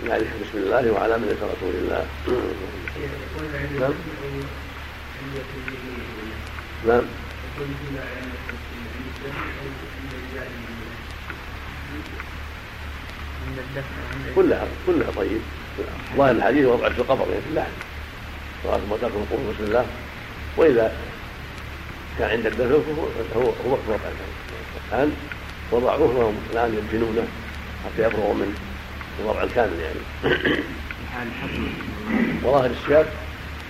نعرف 0.08 0.22
بسم 0.22 0.58
الله 0.58 0.90
وعلى 0.92 1.18
ملة 1.18 1.36
رسول 1.36 1.74
الله. 1.74 2.06
نعم. 6.86 7.02
كلها 14.36 14.66
كلها 14.86 15.10
طيب. 15.16 15.40
ظاهر 16.16 16.30
الحديث 16.30 16.66
وضع 16.66 16.88
في 16.88 16.98
القبر 16.98 17.26
يعني 17.30 17.40
في 17.40 17.48
اللحم. 17.50 17.70
صلاة 18.64 18.80
موتاكم 18.90 19.14
القبور 19.14 19.54
بسم 19.54 19.64
الله. 19.64 19.86
وإذا 20.56 20.92
كان 22.18 22.30
عند 22.30 22.46
الدفن 22.46 22.82
فهو 23.34 23.42
هو 23.42 23.70
وقت 23.70 23.80
وضع 23.88 23.98
الآن 24.92 25.12
وضعوه 25.72 26.16
وهم 26.16 26.36
الآن 26.52 26.74
يدفنونه 26.74 27.28
حتى 27.84 28.02
يفرغوا 28.02 28.34
من 28.34 28.54
الوضع 29.20 29.42
الكامل 29.42 29.80
يعني. 29.80 30.00
وظاهر 32.44 32.70
السياق 32.70 33.12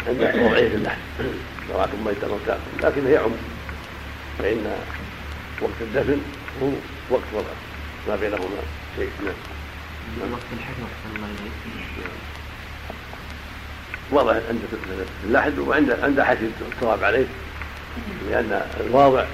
عند 0.06 0.20
وضعه 0.20 0.68
في 0.68 0.74
اللحم. 0.74 1.00
ذراعكم 1.68 2.04
ميتا 2.04 2.28
موتاكم. 2.28 2.60
لكنه 2.82 3.10
يعم 3.10 3.30
فإن 4.38 4.76
وقت 5.60 5.80
الدفن 5.80 6.20
هو 6.62 6.70
وقت 7.10 7.22
وضع 7.34 7.50
ما 8.08 8.16
بينهما 8.16 8.62
شيء. 8.96 9.10
نعم. 9.24 10.32
وقت 10.32 10.42
الحكمة 10.52 10.86
الله 11.16 11.28
واضح 14.10 14.32
عند 14.48 14.60
اللحد 15.24 15.58
وعند 15.58 15.90
عند 15.90 16.20
حث 16.20 16.38
التراب 16.42 17.04
عليه 17.04 17.26
لأن 18.30 18.62
الواضع 18.80 19.24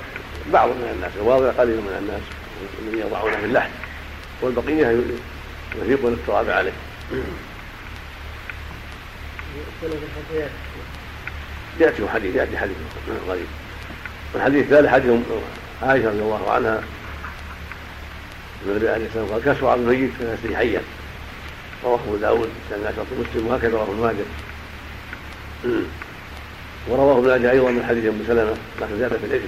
بعض 0.52 0.68
من 0.68 0.90
الناس 0.94 1.12
الواضع 1.16 1.50
قليل 1.50 1.76
من 1.76 1.96
الناس 1.98 2.22
الذين 2.82 3.06
يضعونه 3.06 3.36
في 3.36 3.44
اللحد 3.44 3.70
والبقية 4.42 5.00
يفيقون 5.76 6.12
التراب 6.12 6.50
عليه. 6.50 6.72
يأتي 11.80 12.08
حديث 12.08 12.34
يأتي 12.34 12.58
حديث 12.58 12.76
غريب. 13.28 13.46
والحديث 14.34 14.64
الثالث 14.64 14.88
حديث 14.88 15.12
عائشة 15.82 16.08
رضي 16.08 16.18
الله 16.18 16.50
عنها. 16.50 16.80
النبي 18.66 18.88
عليه 18.88 19.04
والسلام 19.04 19.26
قال 19.26 19.42
كسر 19.42 19.66
على 19.66 19.80
الميت 19.80 20.10
كنسره 20.18 20.56
حيا. 20.56 20.80
رواه 21.84 21.98
أبو 22.06 22.16
داود 22.16 22.48
سنة 22.70 23.04
مسلم 23.20 23.46
وهكذا 23.46 23.70
رواه 23.70 23.82
ابن 23.82 24.00
ماجه. 24.00 24.24
ورواه 26.88 27.18
ابن 27.18 27.28
ماجه 27.28 27.50
أيضا 27.50 27.70
من 27.70 27.84
حديث 27.88 28.04
أم 28.04 28.24
سلمة 28.26 28.54
لكن 28.80 28.98
زاد 28.98 29.16
في 29.16 29.26
الاثم 29.26 29.46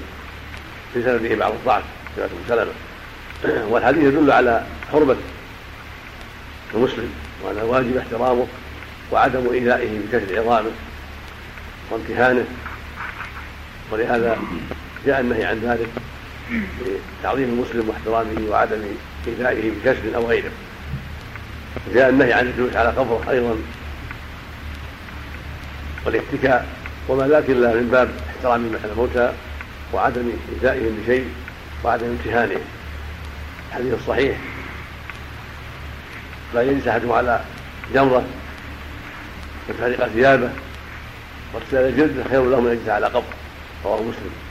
في 0.95 1.03
سنده 1.03 1.35
بعض 1.35 1.53
الضعف 1.53 1.83
روايه 2.19 2.31
أم 2.31 2.49
سلمة. 2.49 2.73
والحديث 3.73 4.03
يدل 4.03 4.31
على 4.31 4.67
حرمة 4.93 5.17
المسلم 6.75 7.11
وان 7.43 7.59
الواجب 7.59 7.97
احترامه 7.97 8.47
وعدم 9.13 9.53
إيذائه 9.53 9.99
بكسر 9.99 10.41
عظامه 10.41 10.71
وامتهانه. 11.91 12.45
ولهذا 13.93 14.39
جاء 15.07 15.21
النهي 15.21 15.45
عن 15.45 15.59
ذلك 15.59 15.89
لتعظيم 17.21 17.49
المسلم 17.49 17.89
واحترامه 17.89 18.51
وعدم 18.51 18.83
إيذائه 19.27 19.71
بكسر 19.71 20.17
أو 20.17 20.27
غيره. 20.27 20.51
جاء 21.95 22.09
النهي 22.09 22.33
عن 22.33 22.47
الجلوس 22.47 22.77
على 22.77 22.89
قبره 22.89 23.31
أيضا 23.31 23.57
والاتكاء 26.07 26.67
وما 27.09 27.29
ذاك 27.29 27.51
الا 27.51 27.75
من 27.75 27.89
باب 27.93 28.11
احترام 28.31 28.77
الموتى 28.85 29.33
وعدم 29.93 30.31
ايذائهم 30.55 30.99
بشيء 31.03 31.29
وعدم 31.85 32.07
امتهانهم 32.07 32.61
الحديث 33.69 33.95
الصحيح. 33.95 34.37
لا 36.55 36.63
يجلس 36.63 36.89
احدهم 36.89 37.13
على 37.13 37.41
جمرة 37.95 38.25
وتحرق 39.69 40.09
ثيابه 40.09 40.51
واغتسال 41.55 41.97
جلده 41.97 42.25
خير 42.31 42.45
له 42.45 42.61
من 42.61 42.73
يجلس 42.73 42.89
على 42.89 43.07
قبر. 43.07 43.25
رواه 43.85 44.03
مسلم. 44.03 44.46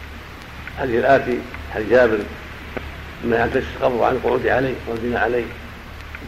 الحديث 0.76 0.99
الآتي 0.99 1.39
حديث 1.73 1.89
جابر 1.89 2.19
عن 3.32 3.51
تشفي 3.53 3.76
القبر 3.78 3.95
وعن 3.95 4.15
القعود 4.15 4.47
عليه 4.47 4.73
والبناء 4.88 5.23
عليه 5.23 5.45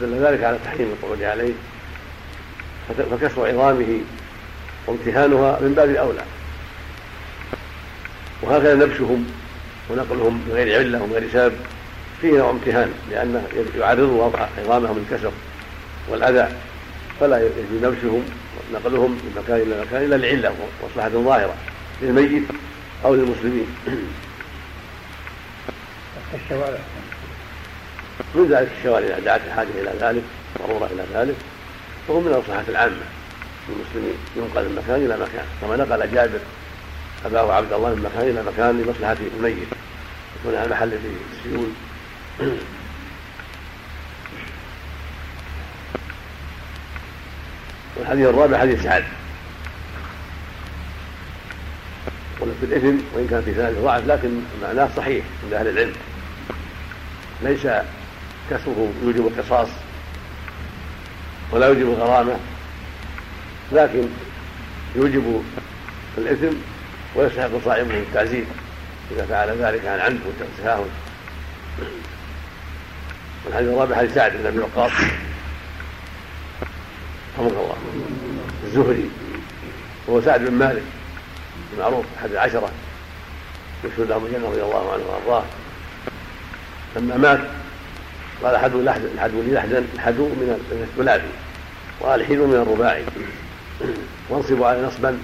دل 0.02 0.26
ذلك 0.26 0.43
على 0.43 0.58
تحريم 0.66 0.88
القعود 0.88 1.24
عليه 1.24 1.54
فكسر 3.12 3.48
عظامه 3.48 4.00
وامتهانها 4.88 5.60
من 5.62 5.74
باب 5.74 5.89
اولى 5.89 6.22
وهكذا 8.41 8.76
نبشهم 8.76 9.28
ونقلهم 9.89 10.43
بغير 10.50 10.80
علة 10.80 11.04
ومن 11.04 11.14
غير 11.14 11.30
سبب 11.34 11.54
فيه 12.22 12.38
نوع 12.38 12.50
امتهان 12.50 12.91
لأنه 13.12 13.43
يعرض 13.78 14.34
عظامهم 14.58 14.98
للكسر 14.98 15.32
والأذى 16.10 16.48
فلا 17.20 17.38
يجوز 17.38 17.84
نبشهم 17.84 18.24
ونقلهم 18.72 19.12
من 19.12 19.41
مكان 19.43 19.62
إلى 19.62 19.82
مكان 19.82 20.04
إلا 20.04 20.16
لعلة 20.16 20.56
مصلحه 20.84 21.10
ظاهرة 21.10 21.56
للميت 22.02 22.43
أو 23.06 23.16
للمسلمين. 23.16 23.68
الشوارع. 26.34 26.80
من 28.36 28.48
ذلك 28.52 28.72
الشوارع 28.78 29.06
إذا 29.06 29.20
دعت 29.20 29.42
الحاجة 29.48 29.68
إلى 29.68 29.94
ذلك 30.02 30.24
ضروره 30.58 30.90
إلى 30.94 31.04
ذلك 31.14 31.36
فهو 32.08 32.20
من 32.20 32.28
المصلحه 32.28 32.64
العامة 32.68 32.96
للمسلمين. 33.70 34.18
ينقل 34.36 34.64
من 34.64 34.76
مكان 34.84 35.06
إلى 35.06 35.18
مكان. 35.18 35.46
كما 35.62 35.76
نقل 35.76 36.12
جابر 36.12 36.40
أباه 37.26 37.54
عبد 37.54 37.74
الله 37.74 37.90
من 37.90 38.02
مكان 38.02 38.30
إلى 38.30 38.44
مكان 38.44 38.82
لمصلحة 38.82 39.18
الميت. 39.38 39.68
يكون 40.40 40.56
على 40.56 40.70
محل 40.70 40.90
فيه 40.90 41.38
السيول 41.38 41.70
والحديث 47.98 48.26
الرابع 48.28 48.58
حديث 48.58 48.84
سعد. 48.84 49.04
قلت 52.42 52.54
في 52.60 52.66
الاثم 52.66 52.98
وإن 53.14 53.28
كان 53.30 53.42
في 53.42 53.52
ذلك 53.52 53.78
ضعف 53.78 54.08
لكن 54.08 54.42
معناه 54.62 54.90
صحيح 54.98 55.26
عند 55.44 55.54
أهل 55.54 55.68
العلم. 55.68 55.94
ليس 57.42 57.68
كسره 58.50 58.92
يوجب 59.04 59.28
القصاص 59.28 59.68
ولا 61.52 61.68
يوجب 61.68 61.88
الغرامه 61.88 62.38
لكن 63.72 64.08
يوجب 64.96 65.44
الإثم 66.18 66.56
ويستحق 67.16 67.50
صاحبه 67.66 68.00
التعزيز 68.00 68.46
إذا 69.12 69.26
فعل 69.26 69.50
ذلك 69.50 69.86
عن 69.86 70.00
عمد 70.00 70.20
وتساهل. 70.28 70.86
والحديث 73.46 73.70
الرابع 73.70 73.96
حديث 73.96 74.14
سعد 74.14 74.32
بن 74.32 74.46
أبي 74.46 74.60
وقاص 74.60 74.92
رحمه 77.38 77.48
الله 77.50 77.78
الزهري 78.64 79.10
وهو 80.08 80.22
سعد 80.22 80.42
بن 80.42 80.54
مالك 80.54 80.84
المعروف 81.74 82.06
أحد 82.20 82.32
العشره 82.32 82.72
يشهد 83.84 84.10
لهم 84.10 84.26
الجنة 84.26 84.50
رضي 84.50 84.62
الله 84.62 84.94
عنه 84.94 85.04
وأرضاه. 85.04 85.44
لما 86.98 87.18
مات 87.18 87.39
قال 88.43 88.56
الحدو 88.56 88.80
الحدو 88.80 89.41
لي 89.41 89.54
لحدا 89.54 89.86
الحدو 89.95 90.26
من 90.26 90.88
الثلاثي 90.91 91.28
والحين 92.02 92.39
من 92.39 92.56
الرباعي. 92.56 93.04
وانصبوا 94.30 94.68
على 94.68 94.82
نصبا 94.82 95.18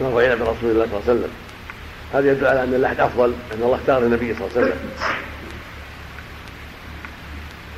كما 0.00 0.10
فعل 0.10 0.38
برسول 0.38 0.70
الله 0.70 0.86
صلى 0.86 0.98
الله 0.98 1.02
عليه 1.08 1.12
وسلم. 1.12 1.30
هذا 2.14 2.32
يدل 2.32 2.46
على 2.46 2.62
أن 2.62 2.74
اللحد 2.74 3.00
أفضل 3.00 3.34
أن 3.54 3.62
الله 3.62 3.74
اختار 3.76 3.98
النبي 3.98 4.34
صلى 4.34 4.46
الله 4.46 4.56
عليه 4.56 4.66
وسلم. 4.66 4.78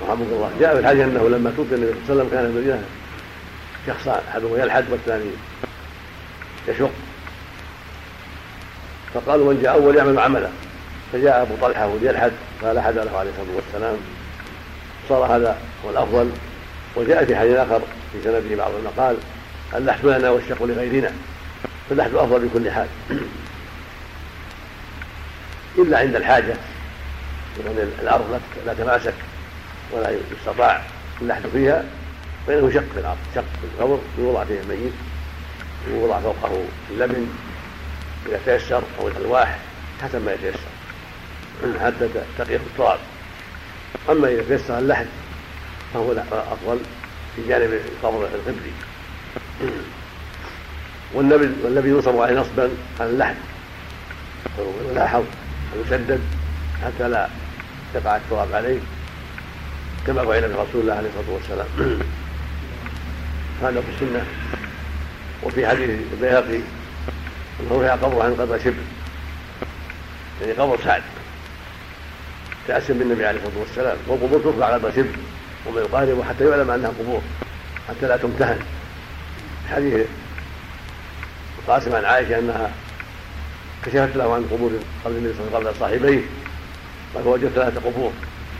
رحمه 0.02 0.26
الله. 0.32 0.50
جاء 0.60 0.74
في 0.74 0.80
الحديث 0.80 1.02
أنه 1.02 1.28
لما 1.28 1.52
توفي 1.56 1.74
النبي 1.74 1.92
صلى 1.92 2.00
الله 2.00 2.10
عليه 2.10 2.20
وسلم 2.20 2.28
كان 2.30 2.44
المدينة 2.44 2.82
شخصان 3.86 4.20
أحدهما 4.28 4.58
يلحد 4.58 4.84
والثاني 4.90 5.30
يشق. 6.68 6.90
فقالوا 9.14 9.52
من 9.52 9.62
جاء 9.62 9.72
أول 9.72 9.96
يعمل 9.96 10.18
عمله. 10.18 10.50
فجاء 11.12 11.42
أبو 11.42 11.54
طلحة 11.60 11.86
وليلحد 11.86 12.32
فلحد 12.62 12.94
له 12.94 13.18
عليه 13.18 13.30
الصلاة 13.30 13.56
والسلام. 13.56 13.96
صار 15.08 15.36
هذا 15.36 15.58
هو 15.84 15.90
الأفضل. 15.90 16.30
وجاء 16.96 17.24
في 17.24 17.36
حديث 17.36 17.56
آخر 17.56 17.80
في 18.12 18.22
سنده 18.24 18.56
بعض 18.56 18.70
المقال 18.74 19.16
اللحد 19.74 20.06
لنا 20.06 20.30
والشق 20.30 20.62
لغيرنا. 20.62 21.12
فاللحد 21.88 22.14
أفضل 22.14 22.48
بكل 22.48 22.70
حال. 22.70 22.86
إلا 25.78 25.98
عند 25.98 26.16
الحاجة 26.16 26.54
لأن 27.58 27.92
الأرض 28.02 28.40
لا 28.66 28.74
تماسك 28.74 29.14
ولا 29.92 30.10
يستطاع 30.10 30.82
اللحد 31.22 31.42
فيها 31.52 31.84
فإنه 32.46 32.70
شق 32.70 32.84
في 32.94 33.00
الأرض 33.00 33.18
شق 33.34 33.44
في 33.60 33.66
القبر 33.74 33.98
يوضع 34.18 34.44
فيه 34.44 34.60
الميت 34.60 34.92
ويوضع 35.88 36.20
فوقه 36.20 36.64
اللبن 36.90 37.26
إذا 38.26 38.40
تيسر 38.44 38.82
أو 39.00 39.08
الألواح 39.08 39.58
حسب 40.02 40.24
ما 40.24 40.32
يتيسر. 40.32 40.77
حتى 41.80 42.08
تقيه 42.38 42.56
التراب 42.56 42.98
أما 44.10 44.28
إذا 44.28 44.42
تيسر 44.48 44.78
اللحد 44.78 45.06
فهو 45.94 46.12
أفضل 46.32 46.78
في 47.36 47.48
جانب 47.48 47.72
القبر 47.72 48.24
القبلي 48.24 48.72
والنبي 51.14 51.50
والنبي 51.64 51.88
ينصب 51.88 52.20
عليه 52.20 52.40
نصبا 52.40 52.70
على 53.00 53.10
اللحد 53.10 53.36
ويلاحظ 54.58 55.24
ويسدد 55.76 56.20
حتى 56.84 57.08
لا 57.08 57.28
يقع 57.94 58.16
التراب 58.16 58.52
عليه. 58.52 58.78
كما 60.06 60.24
فعل 60.24 60.40
برسول 60.40 60.80
الله 60.80 60.94
عليه 60.94 61.08
الصلاه 61.08 61.34
والسلام 61.34 61.66
هذا 63.62 63.80
في 63.80 63.86
السنة. 63.94 64.26
وفي 65.42 65.66
حديث 65.66 65.90
البيهقي 66.12 66.60
أنه 67.60 67.82
رفع 67.82 67.94
قبره 67.94 68.24
عن 68.24 68.34
قبر 68.34 68.58
شبر 68.58 68.74
يعني 70.40 70.52
قبر 70.52 70.78
سعد. 70.84 71.02
تأسم 72.68 72.98
بالنبي 72.98 73.26
عليه 73.26 73.38
الصلاة 73.38 73.60
والسلام 73.60 73.96
والقبور 74.06 74.40
ترفع 74.40 74.66
على 74.66 74.80
شبر 74.96 75.16
وما 75.66 75.80
يقارب 75.80 76.22
حتى 76.28 76.48
يعلم 76.48 76.70
أنها 76.70 76.92
قبور 77.00 77.20
حتى 77.88 78.06
لا 78.06 78.16
تمتهن. 78.16 78.58
حديث 79.70 80.06
القاسم 81.58 81.94
عن 81.94 82.04
عائشة 82.04 82.38
أنها 82.38 82.70
كشفت 83.84 84.16
له 84.16 84.34
عن 84.34 84.44
قبور 84.52 84.70
قبل 85.04 85.16
النبي 85.16 85.34
صلى 85.34 85.46
الله 85.46 85.56
عليه 85.56 85.68
وسلم 85.68 85.68
قبل 85.68 85.80
صاحبيه 85.80 86.20
قال 87.14 87.24
فوجدت 87.24 87.52
ثلاثة 87.54 87.80
قبور 87.80 88.12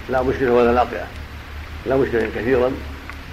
لا 0.09 0.23
مشرفه 0.23 0.53
ولا 0.53 0.73
ناطئه 0.73 1.07
لا 1.87 1.97
مشرفا 1.97 2.41
كثيرا 2.41 2.73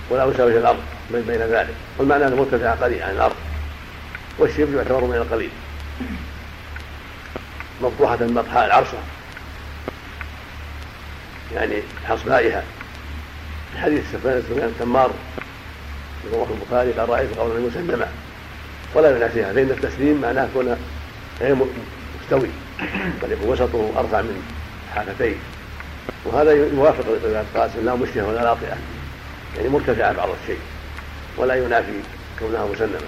ولا 0.09 0.25
مساوي 0.25 0.57
الأرض 0.57 0.79
بين 1.11 1.41
ذلك. 1.41 1.73
والمعنى 1.97 2.27
أنه 2.27 2.35
مرتفع 2.35 2.71
قليل 2.71 3.03
عن 3.03 3.11
الأرض 3.11 3.35
والشبر 4.39 4.75
يعتبر 4.75 5.03
من 5.03 5.15
القليل. 5.15 5.49
مفتوحة 7.81 8.17
مطحاء 8.21 8.65
العرصة 8.65 8.97
يعني 11.53 11.75
حصبائها 12.07 12.63
حديث 13.77 14.11
سفيان 14.13 14.67
التمار 14.67 15.11
في 16.21 16.35
رواه 16.35 16.47
البخاري 16.51 16.91
قال 16.91 17.09
رأيت 17.09 17.37
قولا 17.37 17.59
مسلمة 17.59 18.07
ولا 18.95 19.17
ينافيها 19.17 19.53
فإن 19.53 19.69
التسليم 19.69 20.21
معناه 20.21 20.43
يكون 20.43 20.77
غير 21.41 21.55
مستوي. 22.23 22.49
بل 23.23 23.31
يكون 23.31 23.49
وسطه 23.49 23.91
أرفع 23.97 24.21
من 24.21 24.43
حافتيه. 24.95 25.35
وهذا 26.25 26.51
يوافق 26.51 27.05
القاسم 27.23 27.85
لا 27.85 27.95
مشيه 27.95 28.23
ولا 28.23 28.39
لاطئة 28.39 28.77
يعني 29.57 29.69
مرتفعة 29.69 30.13
بعض 30.13 30.29
الشيء. 30.41 30.59
ولا 31.37 31.55
ينافي 31.55 31.99
كونها 32.39 32.65
مسلمة. 32.65 32.99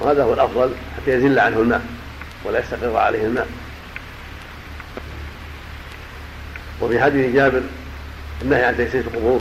وهذا 0.00 0.24
هو 0.24 0.34
الأفضل 0.34 0.72
حتى 0.96 1.10
يزل 1.10 1.38
عنه 1.38 1.60
الماء. 1.60 1.82
ولا 2.44 2.58
يستقر 2.58 2.96
عليه 2.96 3.26
الماء. 3.26 3.46
وفي 6.80 7.02
حديث 7.02 7.34
جابر 7.34 7.62
النهي 8.42 8.64
عن 8.64 8.76
تيسير 8.76 9.00
القبور 9.00 9.40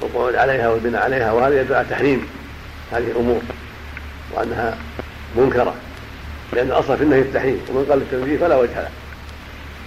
والقعود 0.00 0.34
عليها 0.34 0.68
والبناء 0.68 1.02
عليها 1.02 1.32
وهذا 1.32 1.60
يدل 1.60 1.74
على 1.74 1.86
تحريم 1.90 2.26
هذه 2.92 3.10
الأمور 3.10 3.40
وأنها 4.32 4.76
منكرة 5.36 5.74
لأن 6.52 6.66
الأصل 6.66 6.96
في 6.96 7.02
النهي 7.02 7.20
التحريم 7.20 7.60
ومن 7.68 7.86
قال 7.90 7.98
التنزيه 7.98 8.38
فلا 8.38 8.56
وجه 8.56 8.80
له 8.80 8.90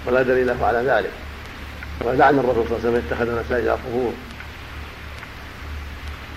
ولا 0.07 0.21
دليل 0.21 0.47
له 0.47 0.65
على 0.65 0.79
ذلك. 0.79 1.11
ولعن 2.01 2.39
الرسول 2.39 2.67
صلى 2.67 2.77
الله 2.77 2.87
عليه 2.87 2.89
وسلم 2.89 3.03
اتخذ 3.07 3.45
مساجد 3.45 3.67
القبور. 3.67 4.13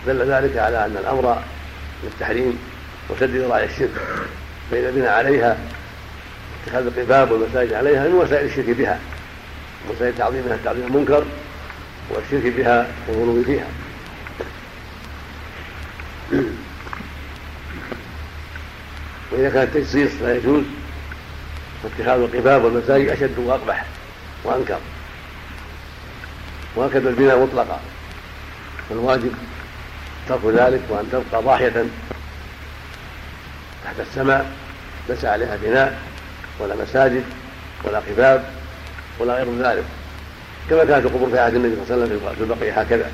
دل 0.07 0.33
ذلك 0.33 0.57
على 0.57 0.85
أن 0.85 0.97
الأمر 1.01 1.43
للتحريم 2.05 2.59
وسد 3.11 3.37
ذراع 3.37 3.63
الشرك 3.63 3.91
فاذا 4.71 4.91
بنى 4.91 5.09
عليها 5.09 5.57
اتخاذ 6.65 6.87
القباب 6.87 7.31
والمساجد 7.31 7.73
عليها 7.73 8.09
من 8.09 8.15
وسائل 8.15 8.47
الشرك 8.47 8.71
بها. 8.71 8.99
وسائل 9.91 10.15
تعظيمها 10.19 10.59
تعظيم 10.65 10.87
المنكر 10.87 11.25
والشرك 12.11 12.53
بها 12.53 12.87
والغلو 13.09 13.45
فيها. 13.45 13.67
وإذا 19.33 19.51
كان 19.51 19.63
التجصيص 19.63 20.11
لا 20.23 20.37
يجوز 20.37 20.65
فاتخاذ 21.83 22.21
القباب 22.21 22.65
والمساجد 22.65 23.09
أشد 23.09 23.39
وأقبح 23.39 23.85
وأنكر. 24.45 24.79
وهكذا 26.77 27.09
البناء 27.09 27.39
مطلقا 27.39 27.81
فالواجب 28.89 29.33
ترك 30.29 30.41
ذلك 30.45 30.81
وأن 30.89 31.09
تبقى 31.13 31.43
ضاحية 31.43 31.85
تحت 33.85 34.01
السماء 34.01 34.53
ليس 35.09 35.25
عليها 35.25 35.57
بناء 35.63 36.03
ولا 36.59 36.75
مساجد 36.75 37.25
ولا 37.85 37.99
قباب. 37.99 38.62
ولا 39.19 39.35
غير 39.35 39.47
ذلك. 39.59 39.85
كما 40.71 40.85
كانت 40.85 41.07
القبور 41.07 41.31
في 41.31 41.39
عهد 41.39 41.55
النبي 41.55 41.75
صلى 41.75 41.95
الله 41.95 42.05
عليه 42.05 42.17
وسلم 42.17 42.35
في 42.35 42.43
البقية 42.43 42.81
هكذا. 42.81 43.11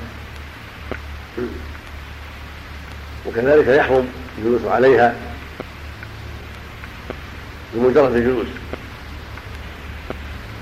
وكذلك 3.25 3.67
يحرم 3.67 4.07
الجلوس 4.37 4.61
عليها 4.65 5.15
بمجرد 7.73 8.15
الجلوس. 8.15 8.47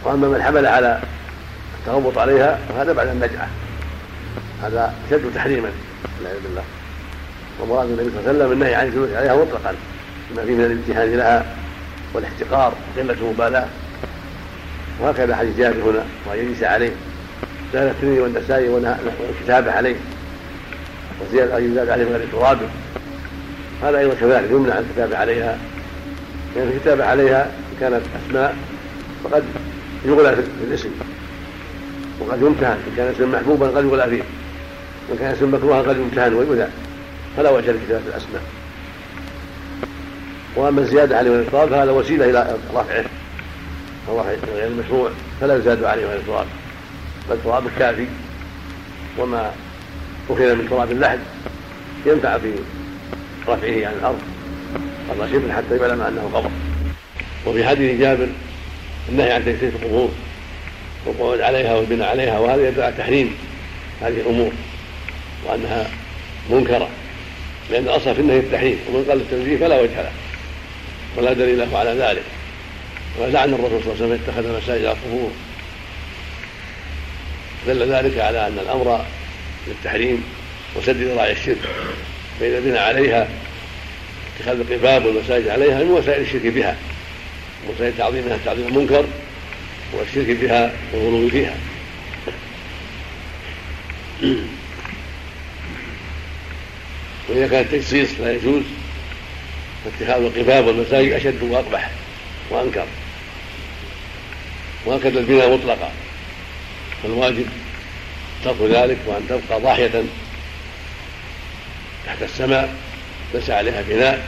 وأما 0.04 0.28
من 0.28 0.44
حمل 0.44 0.66
على 0.66 1.02
التغوط 1.80 2.18
عليها 2.18 2.60
فهذا 2.70 2.94
بعد 2.94 3.08
النجعة. 3.08 3.50
هذا 4.64 4.94
اشد 5.08 5.34
تحريما 5.36 5.72
والعياذ 6.18 6.42
بالله. 6.44 6.64
ومراد 7.62 7.90
النبي 7.90 8.10
صلى 8.10 8.20
الله 8.20 8.30
عليه 8.30 8.40
وسلم 8.40 8.52
النهي 8.52 8.76
عن 8.76 8.88
الجلوس 8.88 9.10
عليها 9.10 9.36
مطلقا 9.36 9.76
بما 10.32 10.46
فيه 10.46 10.54
من 10.54 10.64
الامتهان 10.64 11.18
لها 11.18 11.46
والاحتقار 12.14 12.74
وقله 12.98 13.14
المبالاة. 13.14 13.68
وهكذا 15.02 15.36
حديث 15.36 15.58
جابر 15.58 15.82
هنا 15.90 16.06
وان 16.26 16.40
يجلس 16.40 16.64
عليه. 16.64 16.92
زاد 17.74 17.88
الترمذي 17.88 18.20
والنسائي 18.20 18.70
والكتابه 18.70 19.72
عليه. 19.72 19.96
وزيادة 21.22 21.58
أن 21.58 21.72
يزاد 21.72 21.90
عليه 21.90 22.06
من 22.06 22.12
غير 22.12 22.28
تراب 22.32 22.58
هذا 23.84 24.00
أيضا 24.00 24.14
كذلك 24.14 24.52
يمنع 24.52 24.80
الكتابة 24.80 25.18
عليها. 25.18 25.58
لأن 26.56 26.68
الكتابة 26.68 27.06
عليها 27.06 27.52
كانت 27.80 28.02
أسماء 28.28 28.56
فقد 29.24 29.44
يغلى 30.06 30.36
في 30.36 30.42
الاسم. 30.68 30.90
وقد 32.20 32.42
يمتهن 32.42 32.78
إن 32.88 32.94
كان 32.98 33.08
اسم 33.08 33.32
محبوبا 33.32 33.68
قد 33.68 33.86
يغلى 33.86 34.10
فيه. 34.10 34.24
وإن 35.10 35.18
كان 35.20 35.32
اسم 35.32 35.54
مكروها 35.54 35.82
قد 35.82 35.98
يمتهن 35.98 36.34
ويؤذى. 36.34 36.68
فلا 37.38 37.50
وجه 37.50 37.72
لكتابة 37.72 38.08
الأسماء. 38.08 38.42
وأما 40.56 40.82
الزيادة 40.82 41.18
عليه 41.18 41.32
التراب 41.32 41.70
فهذا 41.70 41.92
وسيلة 41.92 42.30
إلى 42.30 42.56
رفعه. 42.76 43.06
الرفع 44.08 44.54
غير 44.54 44.68
المشروع 44.68 45.12
فلا 45.42 45.58
يزاد 45.58 45.84
عليه 45.84 46.06
من 46.06 46.14
التراب. 46.14 46.46
بل 47.30 47.36
التراب 47.36 47.68
الكافي 47.68 48.06
وما 49.18 49.52
أخذ 50.30 50.56
من 50.56 50.68
تراب 50.70 50.92
اللحد 50.92 51.20
ينفع 52.06 52.38
في 52.38 52.52
رفعه 53.48 53.88
عن 53.88 53.94
الأرض 54.00 54.20
شبر 55.32 55.52
حتى 55.52 55.78
يعلم 55.78 56.02
أنه 56.02 56.30
قبر. 56.34 56.50
وفي 57.46 57.68
حديث 57.68 58.00
جابر 58.00 58.28
النهي 59.10 59.32
عن 59.32 59.46
تجسيس 59.46 59.74
القبور 59.74 60.10
والقعود 61.06 61.42
عليها 61.42 61.76
والبناء 61.76 62.10
عليها 62.10 62.40
وهذا 62.40 62.68
يدل 62.68 62.82
على 62.82 62.94
تحريم 62.98 63.36
هذه 64.02 64.20
الأمور 64.20 64.52
وأنها 65.46 65.90
منكرة 66.50 66.90
لأن 67.72 67.84
الأصل 67.84 68.16
في 68.16 68.22
النهي 68.22 68.40
التحريم 68.40 68.80
ومن 68.90 69.06
قال 69.10 69.22
التنزيه 69.22 69.58
فلا 69.58 69.82
وجه 69.82 70.02
له 70.02 70.12
ولا 71.18 71.34
دليل 71.34 71.60
له 71.60 71.78
على 71.78 71.90
ذلك. 71.90 72.24
ولعن 73.18 73.54
الرسول 73.54 73.84
صلى 73.84 73.94
الله 73.94 74.04
عليه 74.04 74.06
وسلم 74.06 74.20
اتخذ 74.24 74.58
مساجد 74.58 74.86
القبور. 74.86 75.32
دل 77.68 77.94
ذلك 77.94 78.20
على 78.20 78.48
أن 78.48 78.60
الأمر 78.60 79.06
للتحريم 79.68 80.24
وسد 80.76 81.02
ذراع 81.02 81.30
الشرك. 81.30 81.58
فإن 82.40 82.56
البناء 82.56 82.82
عليها 82.82 83.28
اتخاذ 84.36 84.60
القباب 84.60 85.06
والمساجد 85.06 85.48
عليها 85.48 85.84
من 85.84 85.92
وسائل 85.92 86.22
الشرك 86.22 86.42
بها. 86.42 86.76
وسائل 87.70 87.98
تعظيمها 87.98 88.38
تعظيم 88.46 88.68
المنكر 88.68 89.06
والشرك 89.94 90.38
بها 90.38 90.74
والغلو 90.94 91.30
فيها. 91.30 91.56
وإذا 97.30 97.48
كان 97.48 97.62
التجصيص 97.62 98.10
لا 98.20 98.34
يجوز 98.34 98.64
فاتخاذ 99.86 100.24
القباب 100.24 100.68
والمساجد 100.68 101.12
أشد 101.12 101.44
وأقبح 101.44 101.92
وأنكر. 102.50 102.86
وهكذا 104.88 105.20
البناء 105.20 105.58
مطلقا 105.58 105.92
فالواجب 107.04 107.46
ترك 108.44 108.56
ذلك 108.62 108.98
وأن 109.06 109.28
تبقى 109.30 109.62
ضاحية 109.62 110.04
تحت 112.06 112.22
السماء 112.22 112.76
ليس 113.34 113.50
عليها 113.50 113.82
بناء 113.82 114.26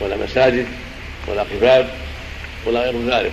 ولا 0.00 0.16
مساجد 0.16 0.66
ولا 1.26 1.42
قباب 1.42 1.90
ولا 2.66 2.80
غير 2.80 3.10
ذلك. 3.10 3.32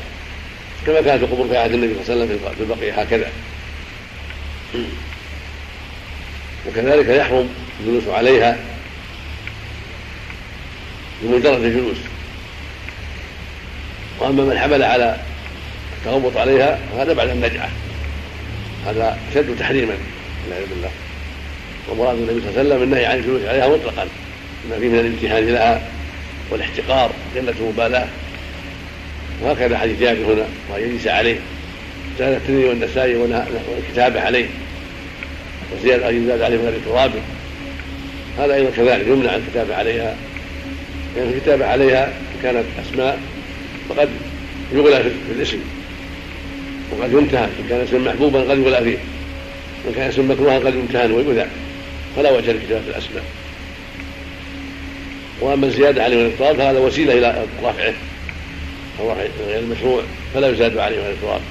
كما 0.86 1.02
كانت 1.02 1.24
القبور 1.24 1.48
في 1.48 1.58
عهد 1.58 1.74
النبي 1.74 1.94
صلى 1.94 2.14
الله 2.14 2.26
عليه 2.26 2.36
وسلم 2.36 2.56
في 2.56 2.64
البقية 2.64 3.02
هكذا. 3.02 3.32
وكذلك 6.68 7.08
يحرم 7.08 7.50
الجلوس 7.80 8.08
عليها 8.08 8.58
بمجرد 11.22 11.64
الجلوس. 11.64 11.98
وأما 14.20 14.44
من 14.44 14.60
حمل 14.60 14.84
على 14.84 15.18
التغوط 16.08 16.38
عليها 16.38 16.80
فهذا 16.92 17.14
بعد 17.14 17.30
النجعة. 17.30 17.70
هذا 18.88 19.18
اشد 19.32 19.60
تحريما 19.60 19.94
والعياذ 20.46 20.70
بالله. 20.70 20.90
ومراد 21.90 22.18
النبي 22.18 22.42
صلى 22.42 22.50
الله 22.50 22.60
عليه 22.60 22.70
وسلم 22.70 22.84
النهي 22.84 23.06
عن 23.06 23.18
الجلوس 23.18 23.42
عليها 23.42 23.68
مطلقا. 23.68 24.08
بما 24.66 24.80
فيه 24.80 24.88
من 24.88 25.00
الامتهان 25.00 25.48
لها 25.48 25.82
والاحتقار 26.50 27.12
قلة 27.36 27.54
المبالاة. 27.60 28.08
وهكذا 29.42 29.78
حديث 29.78 30.00
جابر 30.00 30.34
هنا 30.34 30.46
وان 30.72 30.90
يجلس 30.90 31.08
عليه. 31.08 31.38
زاد 32.20 32.34
الترمذي 32.34 32.66
والنسائي 32.66 33.16
والكتابه 33.16 34.22
عليه. 34.22 34.46
وزيادة 35.76 36.10
أن 36.10 36.24
يزاد 36.24 36.42
عليه 36.42 36.58
من 36.58 36.66
غير 36.66 36.80
تراب. 36.86 37.12
هذا 38.40 38.54
أيضا 38.54 38.70
كذلك 38.70 39.08
يمنع 39.08 39.36
الكتابة 39.36 39.76
عليها. 39.76 40.16
لأن 41.16 41.26
يعني 41.26 41.38
الكتابة 41.38 41.66
عليها 41.66 42.14
كانت 42.44 42.66
أسماء 42.86 43.20
فقد 43.90 44.10
يغلى 44.74 45.04
في 45.04 45.32
الاسم. 45.36 45.60
وقد 46.92 47.12
يمتهن 47.12 47.50
إن 47.60 47.66
كان 47.70 47.82
اسم 47.82 48.06
محبوبا 48.06 48.40
قد 48.40 48.58
يغلى 48.58 48.84
فيه 48.84 48.98
وإن 49.86 49.94
كان 49.96 50.10
اسم 50.10 50.32
مكروها 50.32 50.60
قد 50.60 50.76
يمتهن 50.76 51.12
ويؤذى. 51.12 51.46
فلا 52.16 52.32
وجه 52.32 52.52
لكتابة 52.52 52.88
الأسماء. 52.88 53.24
وأما 55.42 55.68
الزيادة 55.68 56.04
عليه 56.04 56.28
التراب 56.28 56.56
فهذا 56.56 56.80
وسيلة 56.80 57.14
إلى 57.14 57.46
رفعه. 57.64 57.94
أو 59.00 59.12
غير 59.12 59.60
المشروع 59.60 60.02
فلا 60.34 60.50
يزاد 60.50 60.78
عليه 60.78 60.98
من 60.98 61.10
التراب. 61.10 61.42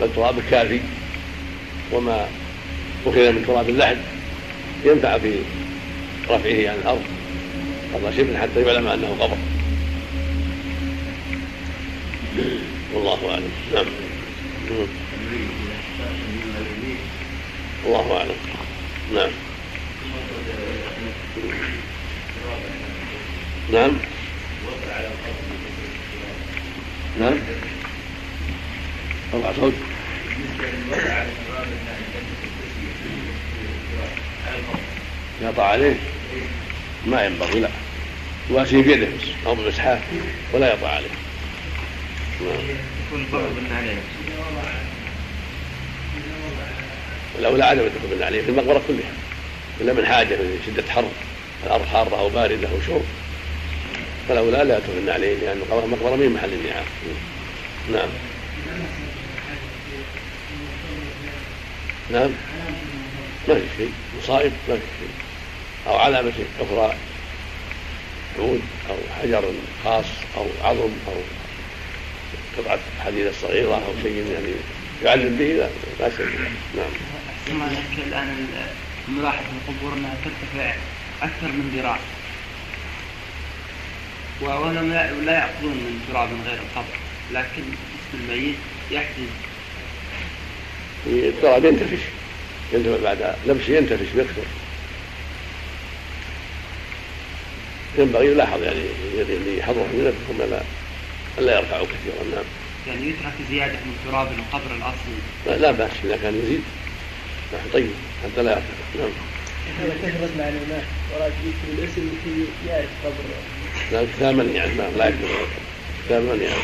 بل 0.00 0.06
التراب 0.06 0.38
الكافي. 0.38 0.80
وما 1.92 2.26
أخذ 3.06 3.32
من 3.32 3.44
تراب 3.46 3.68
اللحد 3.68 3.96
ينفع 4.84 5.18
في 5.18 5.32
رفعه 6.30 6.70
عن 6.70 6.76
الأرض. 6.82 7.02
قبل 7.94 8.16
شبر 8.16 8.36
حتى 8.36 8.60
يعلم 8.60 8.86
أنه 8.86 9.16
قبر. 9.20 9.36
والله 12.94 13.30
أعلم. 13.30 13.50
نعم. 13.74 14.11
الله 17.86 18.16
أعلم. 18.18 18.34
نعم. 19.14 19.30
نعم. 23.72 23.90
نعم. 27.20 27.34
أربع 29.34 29.52
صوت 29.52 29.72
يقطع 35.42 35.66
عليه. 35.66 35.94
ما 37.06 37.24
ينبغي 37.24 37.60
لا 37.60 37.68
يواسي 38.50 38.82
بيده. 38.82 39.08
أو 39.46 39.54
بمسحاه 39.54 39.98
ولا 40.54 40.68
يقطع 40.68 40.88
عليه. 40.88 41.08
نعم. 42.40 42.91
يكون 43.20 43.54
بالنعلين 43.56 43.98
لا 47.40 47.66
عدم 47.66 47.80
الدخول 47.80 48.10
بالنعلين 48.10 48.44
في 48.44 48.50
المقبرة 48.50 48.82
كلها. 48.88 49.12
إلا 49.80 49.92
من 49.92 50.06
حاجة 50.06 50.36
من 50.36 50.62
شدة 50.66 50.92
حر 50.92 51.04
الأرض 51.66 51.86
حارة 51.86 52.18
أو 52.18 52.28
باردة 52.28 52.68
أو 52.68 52.80
شوب 52.86 53.04
فالاولى 54.28 54.56
لا 54.56 54.78
يدخل 54.78 54.92
بالنعلين 54.92 55.40
لأن 55.40 55.62
المقبره 55.72 56.16
من 56.16 56.28
محل 56.28 56.52
النعام 56.52 56.84
نعم. 57.92 58.08
نعم. 62.10 62.30
ما 63.48 63.54
في 63.54 63.66
شيء. 63.76 63.92
مصائب 64.18 64.52
ما 64.68 64.74
في 64.74 64.82
شيء. 65.00 65.10
أو 65.86 65.96
علامة 65.96 66.32
أخرى 66.60 66.96
عود 68.38 68.60
أو 68.90 68.96
حجر 69.22 69.44
خاص 69.84 70.06
أو 70.36 70.46
عظم 70.62 70.90
أو 71.08 71.14
قطعة 72.58 72.78
حديدة 73.04 73.32
صغيرة 73.42 73.74
أو 73.74 73.92
شيء 74.02 74.26
يعني 74.32 74.52
يعلم 75.04 75.36
به 75.36 75.44
لا 75.44 75.68
لا 76.00 76.10
شيء 76.16 76.26
نعم. 76.76 77.62
أحسن 77.62 78.02
الآن 78.08 78.46
الملاحظ 79.08 79.44
في 79.44 79.70
القبور 79.72 79.98
أنها 79.98 80.16
ترتفع 80.24 80.74
أكثر 81.22 81.48
من 81.48 81.72
ذراع. 81.76 81.98
ولم 84.40 84.92
لا 85.26 85.32
يأخذون 85.32 85.72
من 85.72 86.04
تراب 86.08 86.28
غير 86.46 86.58
القبر 86.58 86.96
لكن 87.32 87.62
اسم 87.62 88.22
الميت 88.22 88.56
يحجز 88.90 89.28
التراب 91.06 91.64
ينتفش. 91.64 91.98
ينتفش 92.72 93.00
بعد 93.02 93.34
لبسه 93.46 93.76
ينتفش 93.76 94.14
ويكثر 94.16 94.42
ينبغي 97.98 98.26
يلاحظ 98.26 98.62
يعني 98.62 98.82
اللي 99.18 99.58
يحضره 99.58 99.82
من 99.82 100.04
نفسهم 100.04 100.50
لا. 100.50 100.62
الا 101.38 101.58
يرفعوا 101.58 101.86
كثيرا 101.86 102.34
نعم. 102.34 102.44
يعني 102.86 103.08
يترك 103.08 103.32
زيادة 103.50 103.72
من 103.72 103.96
تراب 104.06 104.28
القبر 104.32 104.74
الاصلي. 104.76 105.18
لا, 105.46 105.56
لا 105.56 105.70
بأس 105.70 105.90
إذا 106.04 106.16
كان 106.16 106.34
يزيد 106.44 106.62
نعم 107.52 107.62
طيب 107.72 107.90
حتى 108.24 108.42
لا 108.42 108.50
يرتفع 108.50 108.98
نعم. 108.98 109.10
هذا 109.80 109.94
كثرت 110.02 110.30
معلومات 110.38 110.84
وراد 111.14 111.32
يكتب 111.46 111.78
الاسم 111.78 112.00
لكي 112.00 112.46
يعرف 112.68 112.90
قبر. 113.04 113.24
لا 113.92 114.06
كتاب 114.16 114.34
من 114.34 114.54
يعني 114.54 114.74
نعم 114.74 114.90
لا 114.98 115.08
يكتب 115.08 115.28
كتاب 116.06 116.22
من 116.22 116.40
يعني. 116.42 116.62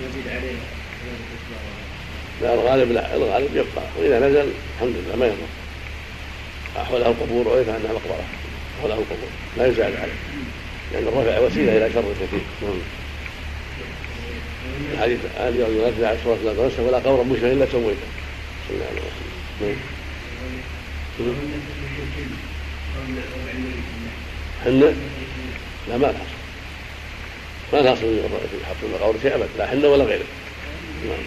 يزيد 0.00 0.28
عليه 0.28 0.56
لا 2.42 2.54
الغالب 2.54 2.92
لا 2.92 3.14
الغالب 3.14 3.56
يبقى 3.56 3.84
وإذا 3.98 4.18
نزل 4.18 4.52
الحمد 4.74 4.94
لله 4.96 5.16
ما 5.16 5.26
يضر 5.26 5.61
حولها 6.76 7.08
القبور 7.08 7.48
ويدفع 7.48 7.72
عنها 7.72 7.92
مقبرة. 7.92 8.24
حولها 8.82 8.96
القبور. 8.96 9.28
لا 9.56 9.66
يزعل 9.66 9.92
عليه 9.96 10.12
لأن 10.92 11.02
الرفع 11.02 11.38
وسيلة 11.38 11.76
إلى 11.76 11.92
شر 11.94 12.04
كثير. 12.20 12.40
نعم. 12.62 12.78
الحديث 14.92 15.18
قال 15.38 15.56
يوم 15.56 15.86
ينزل 15.86 16.04
على 16.04 16.18
سورة 16.24 16.38
لا 16.44 16.54
تنسى 16.54 16.82
ولا 16.82 16.96
قبر 16.98 17.22
مشبه 17.22 17.52
إلا 17.52 17.66
سويته. 17.72 18.06
صلى 18.68 18.76
الله 18.76 18.86
عليه 18.90 19.00
وسلم. 19.00 19.76
حنة 24.64 24.94
لا 25.88 25.96
ما 25.96 26.10
الأصل 26.10 26.32
ما 27.72 27.80
الأصل 27.80 28.00
في 28.00 28.66
حط 28.66 28.76
القبر 28.82 29.14
شيء 29.22 29.34
أبدا. 29.34 29.48
لا 29.58 29.66
حنة 29.66 29.88
ولا 29.88 30.04
غيره. 30.04 30.24
نعم. 31.04 31.24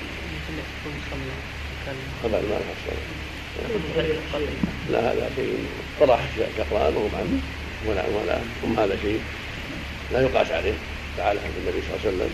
أبدا 2.26 2.42
ما 2.42 2.58
الأصل 2.58 3.15
لا 4.92 5.00
هذا 5.00 5.30
شيء 5.36 5.58
طرح 6.00 6.20
شقران 6.58 6.96
وهو 6.96 7.08
معلم. 7.14 7.42
ولا 7.88 8.04
ولا 8.08 8.38
ثم 8.62 8.80
هذا 8.80 8.98
شيء. 9.02 9.20
لا 10.14 10.22
يقاس 10.22 10.52
عليه. 10.52 10.74
عن 11.20 11.36
النبي 11.36 11.82
صلى 11.82 11.96
الله 11.96 12.00
عليه 12.06 12.16
وسلم. 12.16 12.30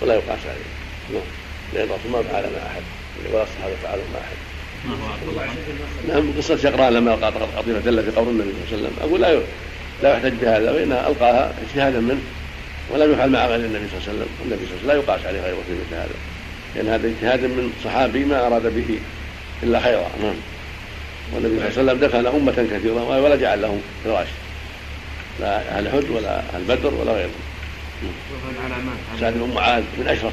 ولا 0.00 0.14
يقاس 0.14 0.38
عليه. 0.46 0.70
نعم. 1.12 1.22
لأن 1.74 1.84
الرسول 1.84 2.12
ما 2.12 2.22
فعل 2.22 2.42
مع 2.42 2.66
أحد. 2.66 2.82
ولا 3.32 3.42
الصحابة 3.42 3.74
فعلوا 3.82 4.04
مع 4.14 4.20
أحد. 4.20 4.36
نعم 6.08 6.32
قصة 6.38 6.56
شقران 6.56 6.92
لما 6.92 7.14
ألقى 7.14 7.32
قطيفة 7.56 7.80
في 7.80 8.10
قبر 8.10 8.30
النبي 8.30 8.52
صلى 8.70 8.78
الله 8.78 8.88
عليه 8.88 8.96
وسلم. 8.96 8.96
أقول 9.00 9.20
لا 9.20 9.40
لا 10.02 10.12
يحتج 10.12 10.32
بهذا 10.42 10.70
وإنها 10.70 11.08
ألقاها 11.08 11.54
اجتهادا 11.62 12.00
منه. 12.00 12.20
ولم 12.90 13.12
يفعل 13.12 13.30
مع 13.30 13.46
غير 13.46 13.60
النبي 13.60 13.84
صلى 13.88 13.98
الله 13.98 14.08
عليه 14.08 14.18
وسلم. 14.18 14.28
النبي 14.44 14.66
صلى 14.66 14.78
الله 14.82 14.92
عليه 14.92 15.00
وسلم 15.02 15.08
لا 15.08 15.14
يقاس 15.14 15.26
عليه 15.26 15.40
غيره 15.40 15.62
في 15.66 15.72
مثل 15.72 15.94
هذا. 15.94 16.14
لأن 16.74 16.88
هذا 16.88 17.08
اجتهاد 17.08 17.40
من 17.40 17.72
صحابي 17.84 18.24
ما 18.24 18.46
أراد 18.46 18.66
به. 18.74 18.98
إلا 19.62 19.80
خيرا. 19.80 20.10
نعم. 20.22 20.34
والنبي 21.32 21.72
صلى 21.72 21.80
الله 21.80 21.92
عليه 21.92 22.06
وسلم 22.06 22.08
دفن 22.08 22.26
أمة 22.26 22.52
كثيرة 22.52 23.20
ولا 23.20 23.36
جعل 23.36 23.62
لهم 23.62 23.80
فراش 24.04 24.28
لا 25.40 25.78
أهل 25.78 25.88
حد 25.88 26.10
ولا 26.10 26.38
أهل 26.38 26.62
بدر 26.68 26.94
ولا 26.94 27.12
غيرهم. 27.12 27.30
سعد 29.20 29.32
بن 29.32 29.54
معاذ 29.54 29.82
من 29.98 30.08
أشرف 30.08 30.32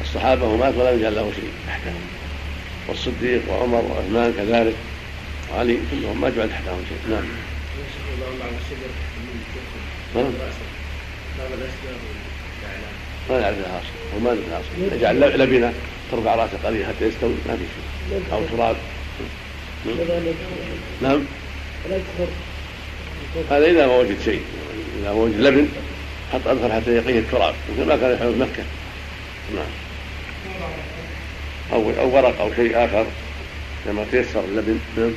الصحابة 0.00 0.44
ومات 0.46 0.74
ولا 0.76 0.90
يجعل 0.90 1.14
له 1.14 1.32
شيء. 1.34 1.50
تحته 1.66 1.92
والصديق 2.88 3.42
وعمر 3.48 3.84
وعثمان 3.84 4.34
كذلك. 4.36 4.74
وعلي 5.52 5.78
كلهم 5.90 6.20
ما 6.20 6.28
جعل 6.36 6.50
تحتهم 6.50 6.84
شيء. 6.88 7.10
نعم. 7.14 7.24
ما 13.30 13.40
نعرف 13.40 13.58
لها 13.58 13.78
اصل 13.78 14.16
وما 14.16 14.30
نعرف 14.30 14.48
لها 14.48 14.60
اصل 14.60 14.96
نجعل 14.96 15.20
لبنة 15.20 15.72
ترفع 16.12 16.34
راسه 16.34 16.58
قليلا 16.64 16.88
حتى 16.88 17.04
يستوي 17.04 17.34
ما 17.46 17.56
في 17.56 17.64
شيء. 17.74 17.97
أو 18.32 18.42
تراب. 18.56 18.76
نعم. 21.02 21.24
هذا 23.50 23.66
إذا 23.66 23.86
ما 23.86 23.96
وجد 23.96 24.16
شيء. 24.24 24.42
إذا 25.00 25.12
ما 25.12 25.12
وجد 25.12 25.40
لبن 25.40 25.68
حط 26.32 26.46
اذخر 26.46 26.72
حتى 26.72 26.90
يقيه 26.90 27.18
التراب. 27.18 27.54
مثل 27.72 27.88
ما 27.88 27.96
كان 27.96 28.14
يحول 28.14 28.38
مكة. 28.38 28.62
نعم. 29.54 29.70
أو 31.72 31.90
أو 32.00 32.16
ورق 32.16 32.40
أو 32.40 32.54
شيء 32.54 32.84
آخر. 32.84 33.06
كما 33.84 34.04
تيسر 34.10 34.44
اللبن. 34.44 34.78
نعم. 34.96 35.10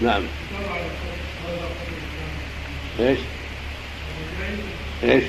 نعم. 0.00 0.22
إيش؟ 3.00 3.18
إيش؟ 5.04 5.24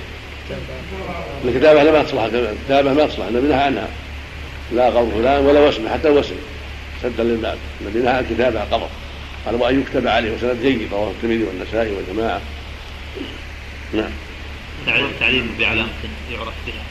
الكتابة 1.46 1.84
لا 1.84 1.92
ما 1.92 2.04
تصلح 2.04 2.24
الكتابة 2.24 2.94
ما 2.94 3.06
تصلح 3.06 3.26
النبي 3.26 3.54
عنها. 3.54 3.88
لا 4.72 4.86
قبر 4.86 5.12
فلان 5.12 5.46
ولا 5.46 5.60
وسم 5.68 5.90
حتى 5.90 6.08
الوسم. 6.08 6.36
سدا 7.04 7.24
للباب 7.24 7.58
النبي 7.82 8.00
نهى 8.00 8.14
عن 8.14 8.26
كتابة 8.30 8.60
قبر. 8.60 8.88
قال 9.46 9.56
وأن 9.56 9.82
يكتب 9.82 10.08
عليه 10.08 10.32
وسند 10.36 10.62
جيد 10.62 10.94
رواه 10.94 11.12
الترمذي 11.12 11.44
والنسائي 11.44 11.92
والجماعة. 11.92 12.42
نعم. 13.94 14.12
تعليم 15.20 15.56
بعلامة 15.60 15.90
يعرف 16.32 16.54
بها. 16.68 16.84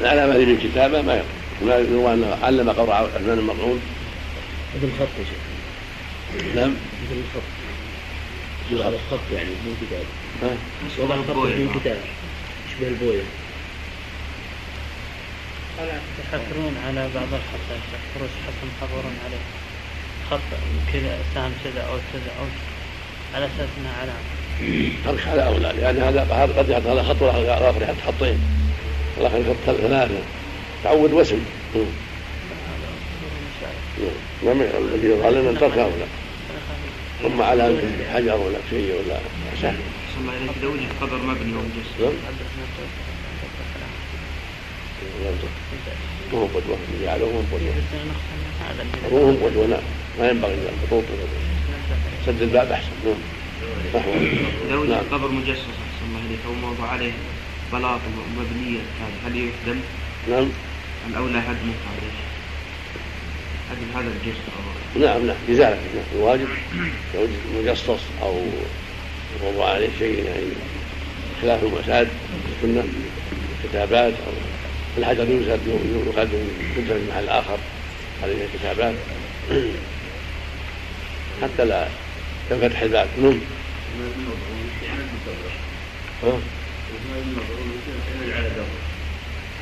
العلامة 0.00 0.36
اللي 0.36 0.46
من 0.46 0.58
كتابة 0.58 1.02
ما 1.02 1.14
يقول. 1.14 1.86
يروى 1.92 2.14
أنه 2.14 2.38
علم 2.42 2.70
قبر 2.70 2.92
عثمان 2.92 3.38
المرعون 3.38 3.80
مثل 4.76 4.84
الخط 4.84 5.08
يا 5.18 5.24
شيخ. 5.24 6.54
نعم. 6.56 6.74
مثل 7.04 7.20
الخط. 7.28 7.42
يشبه 8.70 8.88
الخط 8.88 9.20
يعني 9.34 9.50
مو 9.50 9.72
كتاب 9.86 10.04
وضع 10.98 11.14
الخط 11.14 11.36
من 11.36 11.80
كتاب 11.80 11.98
يشبه 12.68 12.88
البوية. 12.88 13.22
يحفرون 15.78 16.74
على 16.86 17.08
بعض 17.14 17.30
الخط 17.32 17.64
يا 17.70 17.78
شيخ 17.90 18.00
فروس 18.14 18.30
حسن 18.46 18.66
يحفرون 18.82 19.16
عليه. 19.24 19.44
خط 20.30 20.48
كذا 20.92 21.18
سهم 21.34 21.52
كذا 21.64 21.82
أو 21.82 21.96
كذا 22.12 22.30
أو 22.40 22.46
على 23.34 23.46
أساس 23.46 23.68
انها 23.78 23.94
علامه 24.00 24.24
ترك 25.04 25.28
على 25.28 25.46
أولى 25.46 25.72
لأن 25.80 26.02
هذا 26.02 26.22
قد 26.58 26.68
يحط 26.68 26.86
هذا 26.86 27.02
خط 27.02 27.22
والاخر 27.22 27.82
يحط 27.82 27.94
خطين. 28.06 28.40
والاخر 29.16 29.40
يحط 29.40 29.56
ثلاثة. 29.66 30.20
تعود 30.84 31.12
وسم. 31.12 31.44
نعم 34.44 34.60
الذي 34.60 35.08
يظهر 35.08 35.30
لنا 35.30 35.50
ان 35.50 35.58
ترك 35.58 35.78
هؤلاء. 35.78 36.08
ثم 37.22 37.42
على 37.42 37.82
حجر 38.14 38.36
ولا 38.36 38.58
شيء 38.70 39.02
ولا 39.06 39.18
سهل 39.62 39.76
قبر 41.00 41.16
مبني 41.16 41.52
ومجسم 41.52 42.16
نعم 45.26 45.34
هو 46.34 46.46
قدوة 46.46 46.76
جعلوه 47.02 47.30
هم 47.30 47.46
قدوة 47.52 47.72
هم 49.12 49.36
قدوة 49.44 49.66
نعم 49.66 49.82
ما 50.18 50.30
ينبغي 50.30 50.54
الخطوط 50.54 51.04
سد 52.26 52.42
الباب 52.42 52.72
أحسن. 52.72 52.90
نعم. 53.04 53.14
إذا 54.68 54.76
وجد 54.76 54.92
قبر 55.12 55.28
مجسس 55.28 55.58
أحسن 55.58 56.06
الله 56.08 56.20
إليك 56.26 56.62
موضع 56.62 56.88
عليه 56.90 57.12
بلاط 57.72 58.00
مبنية 58.38 58.80
هل 59.26 59.36
يهدم؟ 59.36 59.80
نعم. 60.30 60.48
الأولى 61.10 61.38
هدمه 61.38 61.74
هذا. 61.86 62.10
هدم 63.70 63.98
هذا 63.98 64.08
الجسر 64.16 65.06
نعم 65.06 65.26
نعم. 65.26 65.36
إزالة. 65.50 65.78
الواجب 66.16 66.48
لو 67.14 67.26
مجصص 67.58 68.00
أو 68.22 68.42
وضع 69.42 69.64
عليه 69.68 69.88
شيء 69.98 70.24
يعني 70.24 70.46
خلاف 71.42 71.62
المعتاد 71.64 72.06
في 72.06 72.66
السنة 72.66 72.84
كتابات 73.64 74.12
أو 74.12 74.32
الحجر 74.98 75.28
يوجد 75.28 75.60
يوجد 75.66 76.28
يوجد 76.76 76.86
في 76.86 77.10
محل 77.10 77.28
آخر 77.28 77.58
هذه 78.22 78.36
الكتابات 78.54 78.94
حتى 81.42 81.64
لا 81.64 81.88
ينفتح 82.50 82.80
الباب؟ 82.82 83.08
نعم 83.22 83.40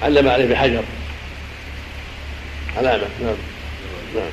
علم 0.02 0.28
عليه 0.28 0.46
بحجر. 0.46 0.82
علامة 2.76 3.06
نعم. 3.22 3.36
نعم. 4.14 4.24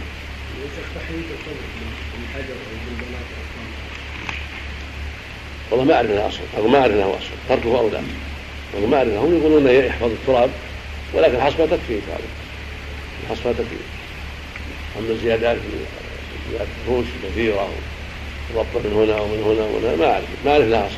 والله 5.71 5.85
ما 5.85 5.93
أعرف 5.95 6.09
له 6.09 6.27
اصل 6.27 6.69
ما 6.69 6.79
أعرف 6.79 6.93
له 6.95 7.09
اصل 7.09 7.29
تركه 7.49 7.79
اولى 7.79 8.01
والله 8.73 8.87
ما 8.87 8.97
أعرف 8.97 9.09
هم 9.09 9.37
يقولون 9.37 9.67
يحفظ 9.67 10.11
التراب. 10.11 10.49
ولكن 11.13 11.41
حصبه 11.41 11.65
تكفي 11.65 11.95
هذا 11.95 12.19
الحصبه 13.23 13.51
تكفي. 13.51 13.75
أما 14.99 15.09
الزيادات 15.09 15.57
زيادات 16.49 16.67
الفروش 16.81 17.05
كثيرة 17.23 17.69
وربط 18.55 18.85
من 18.85 18.93
هنا 18.93 19.21
ومن 19.21 19.43
هنا 19.43 19.65
ومن 19.65 19.85
هنا 19.85 19.95
ما 19.95 20.13
أعرف 20.13 20.25
ما 20.45 20.51
أعرف 20.51 20.65
لها 20.67 20.87
اصل 20.87 20.95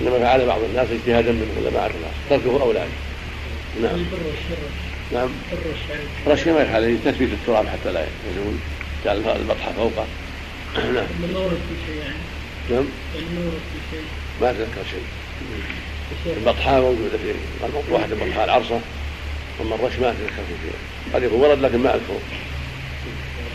إنما 0.00 0.18
فعل 0.18 0.46
بعض 0.46 0.60
الناس 0.62 0.88
اجتهادا 0.90 1.32
منه 1.32 1.60
ولا 1.60 1.70
ما 1.70 1.78
أعرف 1.78 1.94
لها 1.94 2.10
اصل 2.10 2.42
تركه 2.42 2.62
اولى 2.62 2.84
نعم. 3.82 4.04
نعم. 5.12 5.28
الرش 6.26 6.46
ما 6.46 6.62
يفعل 6.62 6.98
تثبيت 7.04 7.32
التراب 7.32 7.66
حتى 7.66 7.92
لا 7.92 8.06
يزول 8.30 8.54
جعل 9.04 9.16
البطحه 9.16 9.72
فوقه. 9.72 10.06
نعم. 10.94 11.06
ما 11.32 11.38
ورد 11.38 11.58
في 11.68 11.86
شيء 11.86 11.96
يعني. 11.96 12.14
نعم. 12.70 12.84
ما 13.14 13.40
ورد 13.40 13.60
في 13.72 13.96
شيء. 13.96 14.04
ما 14.40 14.50
اتذكر 14.50 14.82
شيء. 14.90 15.02
البطحاء 16.36 16.80
موجودة 16.80 17.18
في 17.18 17.34
واحد 17.92 18.12
البطحاء 18.12 18.44
العرصه 18.44 18.80
اما 19.60 19.74
الرش 19.74 19.92
ما 19.98 20.12
في 20.12 20.18
شيء 20.18 20.72
قد 21.14 21.22
يكون 21.22 21.40
ورد 21.40 21.60
لكن 21.60 21.78
ما 21.78 21.94
أذكره. 21.94 22.20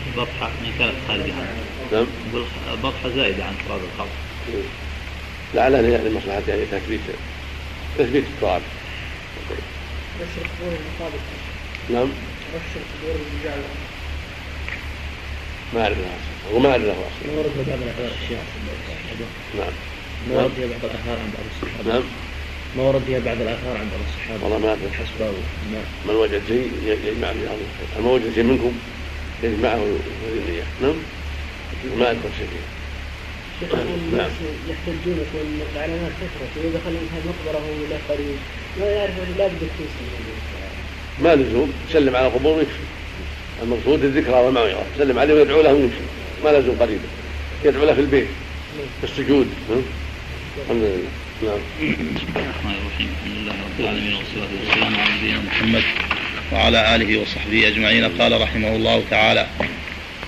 البطحه 0.08 0.50
من 0.50 0.74
كانت 0.80 0.96
خارجه 1.08 1.34
نعم. 1.92 2.06
البطحه 2.74 3.10
زائده 3.10 3.46
عن 3.46 3.54
تراب 3.68 3.80
الخلق 3.94 4.10
لعله 5.54 5.82
لمصلحه 5.82 6.42
يعني 6.48 6.66
تثبيت 6.66 7.00
تثبيت 7.98 8.24
التراب. 8.24 8.62
رش 10.22 10.28
القبور 10.38 10.80
المقابل. 10.80 11.20
نعم. 11.90 12.10
رش 12.56 12.72
القبور 12.76 13.18
ما 15.74 15.82
أعرف 15.84 15.98
له 15.98 16.06
اصل 16.06 16.56
وما 16.56 16.70
أعرف 16.70 16.84
له 16.84 16.92
اصل 16.92 17.32
ما 17.32 17.38
ورد 17.38 17.50
في 17.50 17.72
بعض 17.72 17.80
الأحوال 17.82 18.12
أشياء 18.26 18.44
نعم. 19.58 19.74
ما 20.30 20.36
ورد 20.36 20.52
في 20.56 20.62
بعض 20.62 20.84
الأحوال 20.84 21.20
عن 21.20 21.32
بعض 21.38 21.46
الصحابة 21.56 21.94
نعم. 21.94 22.04
ما 22.76 22.84
ورد 22.84 23.02
فيها 23.08 23.20
بعض 23.20 23.42
الآثار 23.42 23.78
عند 23.78 23.90
الصحابة 24.08 24.44
والله 24.44 24.58
ما 24.58 24.74
الحسبة 24.74 25.26
والماء 25.26 25.86
من 26.08 26.16
وجد 26.16 26.42
شيء 26.48 26.72
يجمع 26.86 27.32
به 27.32 27.40
هذا 27.40 28.00
من 28.00 28.06
وجد 28.06 28.34
شيء 28.36 28.44
منكم 28.44 28.72
يجمعه 29.44 29.76
ويريد 29.76 30.50
اياه 30.50 30.66
نعم؟ 30.82 30.96
ما 32.00 32.12
أذكر 32.12 32.30
شيء. 32.38 32.48
فيه 32.48 33.68
شيخ 33.68 33.74
الناس 33.74 34.32
يحتجون 34.70 35.18
يقول 35.18 35.46
العلامات 35.76 36.12
كثرت 36.12 36.52
واذا 36.58 36.78
دخل 36.78 36.90
الإنسان 36.90 37.22
مقبرة 37.26 37.64
ولا 37.66 37.98
قريب 38.10 38.38
ما 38.80 38.86
يعرف 38.86 39.14
لا 39.38 39.48
بد 39.48 39.70
ما 41.24 41.36
لزوم. 41.36 41.74
سلم 41.94 42.16
على 42.16 42.28
القبور 42.28 42.58
ويكفي. 42.58 42.88
المقصود 43.64 44.04
الذكرى 44.04 44.34
والموعظه 44.34 44.84
سلم 44.98 45.20
عليه 45.20 45.34
ويدعو 45.34 45.62
له 45.62 45.74
ويمشي 45.74 45.96
ما 46.44 46.50
لزوم 46.50 46.78
قريبا 46.80 47.08
يدعو 47.66 47.86
له 47.86 47.94
في 47.94 48.02
البيت 48.02 48.28
في 49.02 49.04
السجود. 49.04 49.48
نعم. 49.70 49.82
الحمد 50.64 50.82
لله. 50.82 51.27
نعم. 51.44 51.60
الرحمن 52.36 52.76
الرحيم. 52.82 53.10
الحمد 53.18 53.38
لله 53.38 53.52
رب 53.52 53.80
العالمين 53.80 54.14
والصلاة 54.14 54.48
والسلام 54.60 54.96
على 54.96 55.14
نبينا 55.18 55.40
محمد 55.48 55.84
وعلى 56.54 56.96
آله 56.96 57.22
وصحبه 57.22 57.68
أجمعين. 57.68 58.04
قال 58.22 58.42
رحمه 58.42 58.76
الله 58.76 59.04
تعالى 59.10 59.48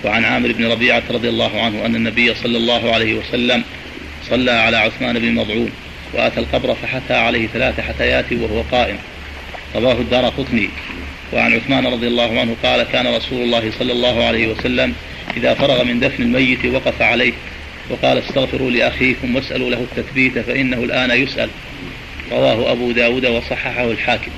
وعن 0.06 0.26
عامر 0.26 0.52
بن 0.52 0.72
ربيعة 0.72 1.04
رضي 1.10 1.30
الله 1.30 1.62
عنه 1.62 1.86
أن 1.86 1.96
النبي 1.96 2.36
صلى 2.36 2.58
الله 2.58 2.94
عليه 2.94 3.14
وسلم 3.14 3.64
صلى 4.30 4.52
على 4.52 4.78
عثمان 4.78 5.20
بن 5.20 5.36
مضعون 5.36 5.72
وأتى 6.14 6.40
القبر 6.40 6.76
فحثى 6.76 7.14
عليه 7.14 7.48
ثلاث 7.48 7.80
حثيات 7.80 8.34
وهو 8.34 8.62
قائم. 8.72 8.98
رواه 9.76 9.94
الدار 9.94 10.26
قطني. 10.26 10.70
وعن 11.34 11.54
عثمان 11.54 11.88
رضي 11.88 12.08
الله 12.08 12.40
عنه 12.40 12.56
قال 12.64 12.84
كان 12.84 13.08
رسول 13.08 13.42
الله 13.42 13.72
صلى 13.80 13.92
الله 13.92 14.24
عليه 14.24 14.48
وسلم 14.48 14.94
إذا 15.38 15.54
فرغ 15.54 15.84
من 15.84 16.00
دفن 16.00 16.24
الميت 16.24 16.66
وقف 16.66 17.02
عليه 17.02 17.34
وقال 17.90 18.18
استغفروا 18.18 18.72
لأخيكم 18.72 19.36
واسألوا 19.36 19.70
له 19.70 19.86
التثبيت 19.92 20.40
فإنه 20.40 20.78
الآن 20.78 21.12
يسأل. 21.12 21.50
رواه 22.32 22.72
أبو 22.72 22.92
داود 22.92 23.26
وصححه 23.26 23.92
الحاكم. 23.92 24.32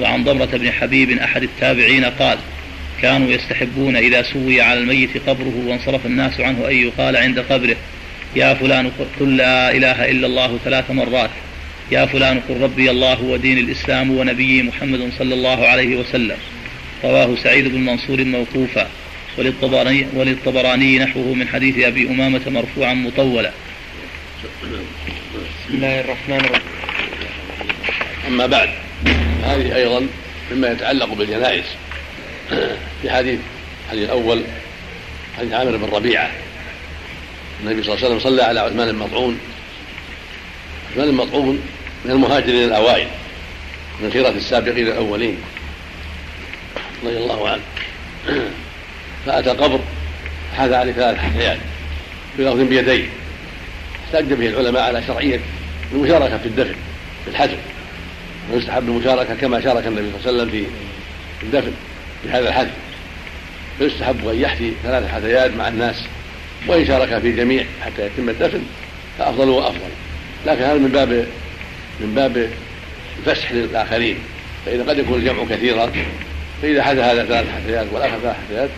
وعن 0.00 0.24
ضمرة 0.24 0.44
بن 0.44 0.72
حبيب 0.72 1.10
أحد 1.10 1.42
التابعين 1.42 2.04
قال 2.04 2.38
كانوا 3.02 3.30
يستحبون 3.30 3.96
إذا 3.96 4.22
سوي 4.22 4.60
على 4.60 4.80
الميت 4.80 5.10
قبره 5.28 5.64
وانصرف 5.66 6.06
الناس 6.06 6.40
عنه 6.40 6.68
أن 6.68 6.76
يقال 6.76 7.16
عند 7.16 7.38
قبره 7.38 7.76
يا 8.36 8.54
فلان 8.54 8.90
قل 9.20 9.36
لا 9.36 9.70
إله 9.70 10.10
إلا 10.10 10.26
الله 10.26 10.58
ثلاث 10.64 10.90
مرات. 10.90 11.30
يا 11.92 12.06
فلان 12.06 12.40
قل 12.48 12.60
ربي 12.60 12.90
الله 12.90 13.22
ودين 13.22 13.58
الإسلام 13.58 14.10
ونبي 14.10 14.62
محمد 14.62 15.10
صلى 15.18 15.34
الله 15.34 15.66
عليه 15.66 15.96
وسلم. 15.96 16.36
رواه 17.04 17.36
سعيد 17.42 17.68
بن 17.68 17.80
منصور 17.80 18.24
موقوفا. 18.24 18.88
وللطبراني, 19.38 20.06
وللطبراني 20.14 20.98
نحوه 20.98 21.34
من 21.34 21.48
حديث 21.48 21.78
أبي 21.78 22.08
أمامة 22.08 22.40
مرفوعا 22.46 22.94
مطولا. 22.94 23.52
بسم 25.34 25.74
الله 25.74 26.00
الرحمن 26.00 26.36
الرحيم. 26.36 26.62
أما 28.28 28.46
بعد 28.46 28.68
هذه 29.44 29.76
أيضا 29.76 30.06
مما 30.52 30.68
يتعلق 30.68 31.14
بالجنائز. 31.14 31.64
في 33.02 33.10
حديث 33.10 33.40
الحديث 33.84 34.04
الأول 34.04 34.42
حديث 35.38 35.52
عامر 35.52 35.76
بن 35.76 35.84
ربيعة. 35.84 36.30
النبي 37.60 37.82
صلى 37.82 37.94
الله 37.94 38.04
عليه 38.04 38.16
وسلم 38.16 38.30
صلى 38.30 38.42
على 38.42 38.60
عثمان 38.60 38.88
المطعون. 38.88 39.40
عثمان 40.90 41.08
المطعون 41.08 41.62
من 42.04 42.10
المهاجرين 42.10 42.64
الأوائل 42.64 43.08
من 44.02 44.10
خيرة 44.12 44.28
السابقين 44.28 44.86
الأولين 44.86 45.36
رضي 47.04 47.16
الله 47.16 47.48
عنه. 47.48 47.62
فأتى 49.26 49.50
قبر 49.50 49.80
حاز 50.56 50.72
عليه 50.72 50.92
ثلاث 50.92 51.18
حثيات 51.18 51.58
بلفظ 52.38 52.60
بيديه. 52.60 53.04
احتج 54.04 54.32
به 54.32 54.46
العلماء 54.46 54.82
على 54.82 55.02
شرعية 55.06 55.40
المشاركة 55.92 56.38
في 56.38 56.46
الدفن 56.46 56.74
في 57.24 57.30
الحجر. 57.30 57.56
ويستحب 58.52 58.88
المشاركة 58.88 59.34
كما 59.34 59.60
شارك 59.60 59.86
النبي 59.86 60.10
صلى 60.22 60.30
الله 60.30 60.42
عليه 60.42 60.52
وسلم 60.52 60.66
في 61.40 61.46
الدفن 61.46 61.72
في 62.22 62.30
هذا 62.30 62.48
الحج 62.48 62.68
فيستحب 63.78 64.28
أن 64.28 64.40
يحثي 64.40 64.72
ثلاث 64.82 65.08
حثيات 65.08 65.56
مع 65.56 65.68
الناس 65.68 65.96
وإن 66.66 66.86
شارك 66.86 67.18
في 67.18 67.32
جميع 67.32 67.64
حتى 67.84 68.06
يتم 68.06 68.28
الدفن 68.28 68.60
فأفضل 69.18 69.48
وأفضل. 69.48 69.90
لكن 70.46 70.62
هذا 70.62 70.74
من 70.74 70.88
باب 70.88 71.26
من 72.00 72.14
باب 72.14 72.50
الفسح 73.18 73.52
للآخرين. 73.52 74.18
فإذا 74.66 74.84
قد 74.84 74.98
يكون 74.98 75.18
الجمع 75.18 75.44
كثيرا 75.44 75.92
فإذا 76.62 76.82
حدث 76.82 76.98
هذا 76.98 77.24
ثلاث 77.24 77.46
حثيات 77.50 77.86
والآخر 77.92 78.18
ثلاث 78.18 78.36
حثيات 78.46 78.68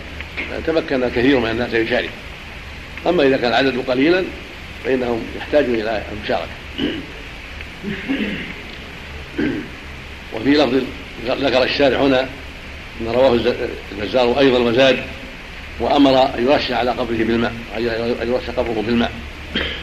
تمكن 0.66 1.08
كثير 1.08 1.38
من 1.38 1.50
الناس 1.50 1.74
يشارك 1.74 2.10
أما 3.06 3.22
إذا 3.22 3.36
كان 3.36 3.50
العدد 3.50 3.84
قليلا 3.88 4.24
فإنهم 4.84 5.22
يحتاجون 5.36 5.74
إلى 5.74 6.02
المشاركة. 6.12 6.50
وفي 10.34 10.50
لفظ 10.50 10.82
ذكر 11.26 11.62
الشارع 11.62 12.00
هنا 12.00 12.28
إن 13.00 13.08
رواه 13.08 13.40
البزار 13.92 14.38
أيضا 14.38 14.58
وزاد 14.58 14.98
وأمر 15.80 16.22
أن 16.38 16.46
يرش 16.46 16.72
على 16.72 16.90
قبره 16.90 17.16
بالماء 17.16 17.52
أن 17.76 18.28
يرش 18.28 18.50
قبره 18.56 18.82
بالماء. 18.86 19.12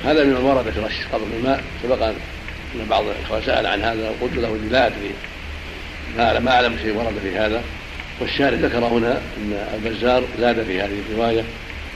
هذا 0.05 0.23
مما 0.23 0.39
ورد 0.39 0.69
في 0.69 0.79
رش 0.79 1.07
قبر 1.13 1.25
بالماء. 1.33 1.63
سبق 1.83 2.03
أن 2.03 2.15
بعض 2.89 3.03
الاخوه 3.07 3.41
سال 3.45 3.65
عن 3.65 3.81
هذا 3.81 4.09
وقلت 4.09 4.37
له 4.37 4.59
لا 4.71 4.87
أدري 4.87 5.11
ما 6.17 6.51
أعلم 6.51 6.77
شيء 6.83 6.95
ورد 6.95 7.13
في 7.23 7.37
هذا. 7.37 7.63
والشارع 8.19 8.57
ذكر 8.57 8.85
هنا 8.85 9.21
أن 9.37 9.67
البزار 9.73 10.23
زاد 10.39 10.63
في 10.63 10.81
هذه 10.81 10.99
الرواية 11.09 11.43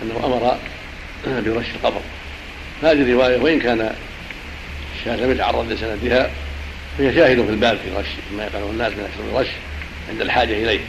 أنه 0.04 0.26
أمر 0.26 0.58
برش 1.26 1.66
القبر. 1.76 2.02
هذه 2.84 3.02
الرواية 3.02 3.40
وإن 3.40 3.60
كان 3.60 3.96
الشارع 5.00 5.26
لم 5.26 5.32
يتعرض 5.32 5.72
لسندها 5.72 6.30
فهي 6.98 7.16
شاهد 7.16 7.46
في 7.46 7.52
الباب 7.52 7.78
في 7.78 8.00
رش 8.00 8.08
ما 8.38 8.46
يفعله 8.46 8.70
الناس 8.70 8.94
من 8.94 9.04
أكثر 9.04 9.38
الرش 9.38 9.48
عند 10.10 10.22
الحاجة 10.22 10.54
إليه. 10.54 10.80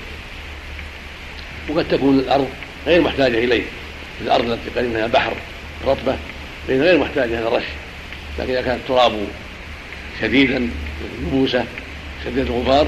وقد 1.69 1.89
تكون 1.89 2.19
الأرض 2.19 2.49
غير 2.87 3.01
محتاجة 3.01 3.39
إليه. 3.39 3.63
الأرض 4.21 4.51
التي 4.51 4.71
قريب 4.77 4.91
منها 4.91 5.07
بحر 5.07 5.33
رطبة 5.87 6.17
فإن 6.69 6.83
غير 6.83 6.99
محتاجة 6.99 7.39
إلى 7.39 7.49
الرش. 7.49 7.65
لكن 8.39 8.51
إذا 8.51 8.63
كان 8.63 8.77
التراب 8.77 9.13
شديدا 10.21 10.71
نبوسه 11.27 11.65
شديد 12.25 12.47
الغبار 12.47 12.87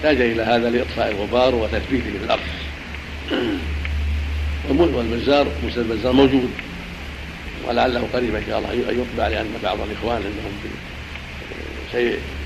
احتاج 0.00 0.20
إلى 0.20 0.42
هذا 0.42 0.70
لإطفاء 0.70 1.10
الغبار 1.10 1.54
وتثبيته 1.54 2.10
في 2.18 2.24
الأرض. 2.24 2.42
والبزار 4.70 5.46
موسى 5.64 5.80
البزار 5.80 6.12
موجود. 6.12 6.50
ولعله 7.68 8.08
قريب 8.12 8.34
إن 8.34 8.42
شاء 8.46 8.58
الله 8.58 8.72
أن 8.72 9.00
يطبع 9.00 9.28
لأن 9.28 9.46
بعض 9.62 9.78
الإخوان 9.80 10.16
عندهم 10.16 10.52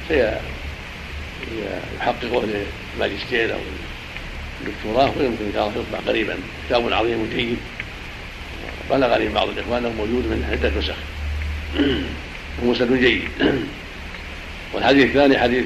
سيحققه 0.08 0.40
للماجستير 2.46 3.54
أو 3.54 3.58
الدكتوراه 4.60 5.12
ويمكن 5.18 5.44
إن 5.44 5.52
شاء 5.54 5.68
الله 5.68 5.80
يطبع 5.80 5.98
قريبا. 6.08 6.36
كتاب 6.66 6.92
عظيم 6.92 7.30
جيد 7.36 7.58
بلغني 8.90 9.28
بعض 9.28 9.48
الإخوان 9.48 9.84
أنه 9.84 9.94
موجود 9.98 10.24
من 10.24 10.48
عدة 10.50 10.72
نسخ. 10.78 10.96
ومسند 12.62 12.92
جيد. 12.92 13.22
والحديث 14.72 15.04
الثاني 15.04 15.38
حديث 15.38 15.64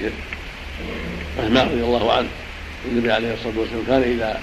عثمان 1.38 1.66
رضي 1.68 1.82
الله 1.82 2.12
عنه 2.12 2.28
النبي 2.90 3.12
عليه 3.12 3.34
الصلاة 3.34 3.58
والسلام 3.58 3.84
كان 3.86 4.02
إذا 4.02 4.40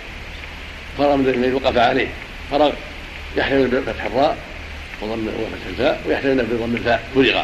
فرغ 0.97 1.15
من 1.15 1.29
الليل 1.29 1.53
وقف 1.53 1.77
عليه. 1.77 2.07
فرغ 2.51 2.71
يحتمل 3.37 3.67
بفتح 3.67 4.05
الراء 4.05 4.37
وضم 5.01 5.27
وفتح 5.27 5.65
الفاء 5.69 6.01
ويحتمل 6.07 6.45
بضم 6.45 6.75
الفاء 6.75 7.09
فرغ. 7.15 7.43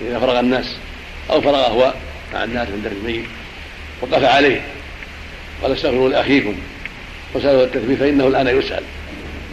إذا 0.00 0.18
فرغ 0.18 0.40
الناس 0.40 0.76
أو 1.30 1.40
فرغ 1.40 1.66
هو 1.66 1.94
مع 2.34 2.44
الناس 2.44 2.68
من 2.68 2.82
دفن 2.84 2.96
الميت 2.96 3.24
وقف 4.00 4.24
عليه. 4.24 4.60
قال 5.62 5.72
استغفروا 5.72 6.08
لأخيكم 6.08 6.54
وسألوا 7.34 7.64
التثبيت 7.64 7.98
فإنه 7.98 8.26
الآن 8.26 8.58
يسأل. 8.58 8.82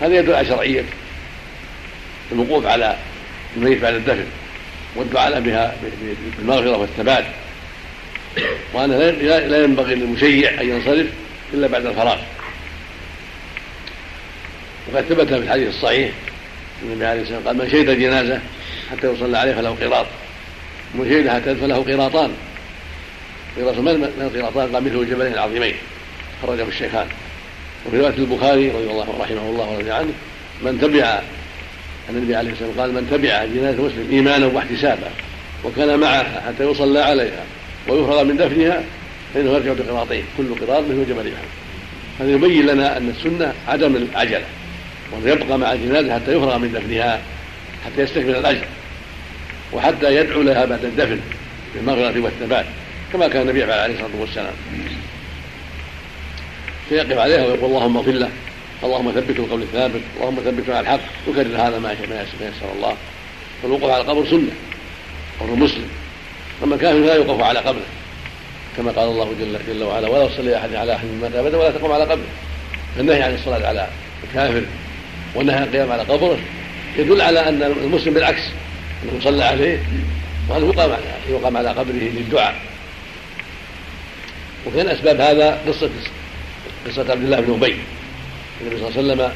هذا 0.01 0.15
يدل 0.19 0.33
على 0.33 0.47
شرعية. 0.47 0.83
الوقوف 2.31 2.65
على 2.65 2.97
الميت 3.57 3.81
بعد 3.81 3.93
الدفن 3.93 4.25
والدعاء 4.95 5.29
له 5.29 5.39
بها 5.39 5.75
بالمغفرة 6.37 6.77
والثبات. 6.77 7.25
وأن 8.73 8.91
لا 9.49 9.63
ينبغي 9.63 9.95
للمشيع 9.95 10.61
أن 10.61 10.69
ينصرف 10.69 11.07
إلا 11.53 11.67
بعد 11.67 11.85
الفراغ. 11.85 12.17
وقد 14.93 15.03
ثبت 15.09 15.27
في 15.27 15.35
الحديث 15.35 15.67
الصحيح 15.67 16.11
النبي 16.83 17.05
عليه 17.05 17.21
الصلاة 17.21 17.37
والسلام 17.37 17.57
قال 17.57 17.65
من 17.65 17.71
شهد 17.71 17.99
جنازه 17.99 18.39
حتى 18.91 19.11
يصلى 19.13 19.37
عليه 19.37 19.53
فله 19.53 19.69
قراط. 19.69 20.05
ومن 20.95 21.09
شهد 21.09 21.29
حتى 21.29 21.55
فله 21.55 21.75
قراطان. 21.75 22.31
قراط 23.57 23.77
من 23.77 24.31
القراطان؟ 24.35 24.75
قال 24.75 24.83
مثل 24.83 24.95
الجبلين 24.95 25.33
العظيمين. 25.33 25.75
خرجه 26.41 26.63
الشيخان. 26.63 27.07
وفي 27.85 27.97
رواية 27.97 28.17
البخاري 28.17 28.69
رضي 28.69 28.91
الله 28.91 29.07
رحمه 29.19 29.49
الله 29.49 29.65
ورضي 29.65 29.91
عنه 29.91 30.13
من 30.61 30.81
تبع 30.81 31.21
النبي 32.09 32.35
عليه 32.35 32.51
الصلاة 32.51 32.67
والسلام 32.67 32.87
قال 32.87 33.03
من 33.03 33.09
تبع 33.11 33.45
جنازة 33.45 33.83
مسلم 33.83 34.07
إيمانا 34.11 34.45
واحتسابا 34.45 35.11
وكان 35.63 35.99
معها 35.99 36.43
حتى 36.47 36.63
يصلى 36.63 36.99
عليها 36.99 37.43
ويفرغ 37.87 38.23
من 38.23 38.37
دفنها 38.37 38.83
فإنه 39.33 39.51
يرجع 39.51 39.73
بقراطين 39.73 40.23
كل 40.37 40.55
قراط 40.55 40.83
مثل 40.83 41.09
جبل 41.09 41.33
أحد 41.33 41.47
هذا 42.19 42.31
يبين 42.31 42.65
لنا 42.65 42.97
أن 42.97 43.13
السنة 43.17 43.53
عدم 43.67 43.95
العجلة 43.95 44.45
وأن 45.11 45.27
يبقى 45.27 45.59
مع 45.59 45.73
الجنازة 45.73 46.13
حتى 46.13 46.31
يفرغ 46.31 46.57
من 46.57 46.71
دفنها 46.71 47.21
حتى 47.85 48.01
يستكمل 48.01 48.35
الأجر 48.35 48.65
وحتى 49.73 50.15
يدعو 50.15 50.41
لها 50.41 50.65
بعد 50.65 50.85
الدفن 50.85 51.19
بالمغفرة 51.75 52.21
والثبات 52.21 52.65
كما 53.13 53.27
كان 53.27 53.41
النبي 53.41 53.63
عليه 53.63 53.93
الصلاة 53.93 54.21
والسلام. 54.21 54.53
فيقف 56.89 57.17
عليها 57.17 57.45
ويقول 57.45 57.69
اللهم 57.69 57.97
اغفر 57.97 58.11
له 58.11 58.29
اللهم 58.83 59.11
ثبته 59.11 59.43
القول 59.43 59.61
الثابت 59.61 60.01
اللهم 60.17 60.35
ثبته 60.45 60.75
على 60.75 60.79
الحق 60.79 60.99
يكرر 61.27 61.55
هذا 61.55 61.79
ما 61.79 61.91
يسر 61.91 62.71
الله. 62.75 62.95
فالوقوف 63.63 63.91
على 63.91 64.01
القبر 64.01 64.25
سنة 64.25 64.51
قبر 65.39 65.55
مسلم. 65.55 65.87
أما 66.63 66.77
كافر 66.77 66.99
لا 66.99 67.15
يوقف 67.15 67.41
على 67.41 67.59
قبره 67.59 67.85
كما 68.77 68.91
قال 68.91 69.09
الله 69.09 69.33
جل, 69.39 69.59
جل 69.67 69.83
وعلا 69.83 70.09
ولا 70.09 70.27
تصلي 70.27 70.57
احد 70.57 70.75
على 70.75 70.95
أحد 70.95 71.07
مات 71.21 71.35
ابدا 71.35 71.57
ولا 71.57 71.71
تقوم 71.71 71.91
على 71.91 72.03
قبره. 72.03 72.27
فالنهي 72.97 73.23
عن 73.23 73.33
الصلاة 73.33 73.67
على 73.67 73.87
الكافر 74.23 74.63
والنهي 75.35 75.55
عن 75.55 75.63
القيام 75.63 75.91
على 75.91 76.03
قبره 76.03 76.39
يدل 76.97 77.21
على 77.21 77.49
أن 77.49 77.63
المسلم 77.63 78.13
بالعكس 78.13 78.43
أنه 79.03 79.17
يصلى 79.17 79.43
عليه 79.43 79.79
وان 80.49 80.69
يقام 80.69 80.97
يقام 81.29 81.57
على 81.57 81.69
قبره 81.69 81.93
للدعاء. 81.93 82.55
وكان 84.67 84.87
أسباب 84.87 85.21
هذا 85.21 85.61
قصه 85.67 85.89
قصة 86.87 87.11
عبد 87.11 87.23
الله 87.23 87.39
بن 87.39 87.53
أبي 87.53 87.77
النبي 88.61 88.77
صلى 88.77 88.87
الله 88.87 88.97
عليه 88.97 89.13
وسلم 89.13 89.31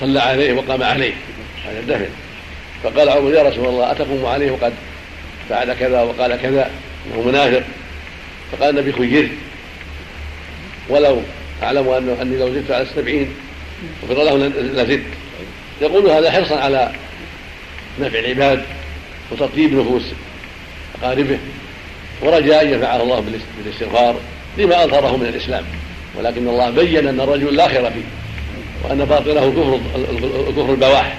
صلى 0.00 0.20
عليه 0.20 0.52
وقام 0.52 0.82
عليه 0.82 1.14
على 1.68 1.78
الدفن 1.80 2.08
فقال 2.82 3.08
عمر 3.08 3.34
يا 3.34 3.42
رسول 3.42 3.66
الله 3.66 3.92
أتقوم 3.92 4.26
عليه 4.26 4.50
وقد 4.50 4.72
فعل 5.48 5.74
كذا 5.74 6.02
وقال 6.02 6.36
كذا 6.42 6.70
انه 7.06 7.22
منافق. 7.22 7.62
فقال 8.52 8.78
النبي 8.78 8.92
خيرت 8.92 9.30
ولو 10.88 11.20
أعلم 11.62 11.88
انه 11.88 12.16
أني 12.22 12.36
لو 12.36 12.48
زدت 12.54 12.70
على 12.70 12.82
السبعين 12.82 13.34
غفر 14.04 14.22
له 14.22 14.36
لزدت. 14.46 15.02
يقول 15.82 16.10
هذا 16.10 16.30
حرصا 16.30 16.56
على 16.56 16.92
نفع 18.00 18.18
العباد 18.18 18.62
وتطيب 19.30 19.74
نفوس 19.74 20.02
أقاربه 21.02 21.38
ورجاء 22.22 22.62
أن 22.62 22.72
ينفعه 22.72 23.02
الله 23.02 23.24
بالاستغفار 23.64 24.16
لما 24.58 24.84
أظهره 24.84 25.16
من 25.16 25.26
الإسلام. 25.26 25.64
ولكن 26.18 26.48
الله 26.48 26.70
بين 26.70 27.08
أن 27.08 27.20
الرجل 27.20 27.56
لا 27.56 27.68
خير 27.68 27.90
فيه 27.90 28.04
وأن 28.84 29.04
باطنه 29.04 29.50
كفر 29.50 29.80
كفر 30.52 30.70
البواح. 30.72 31.16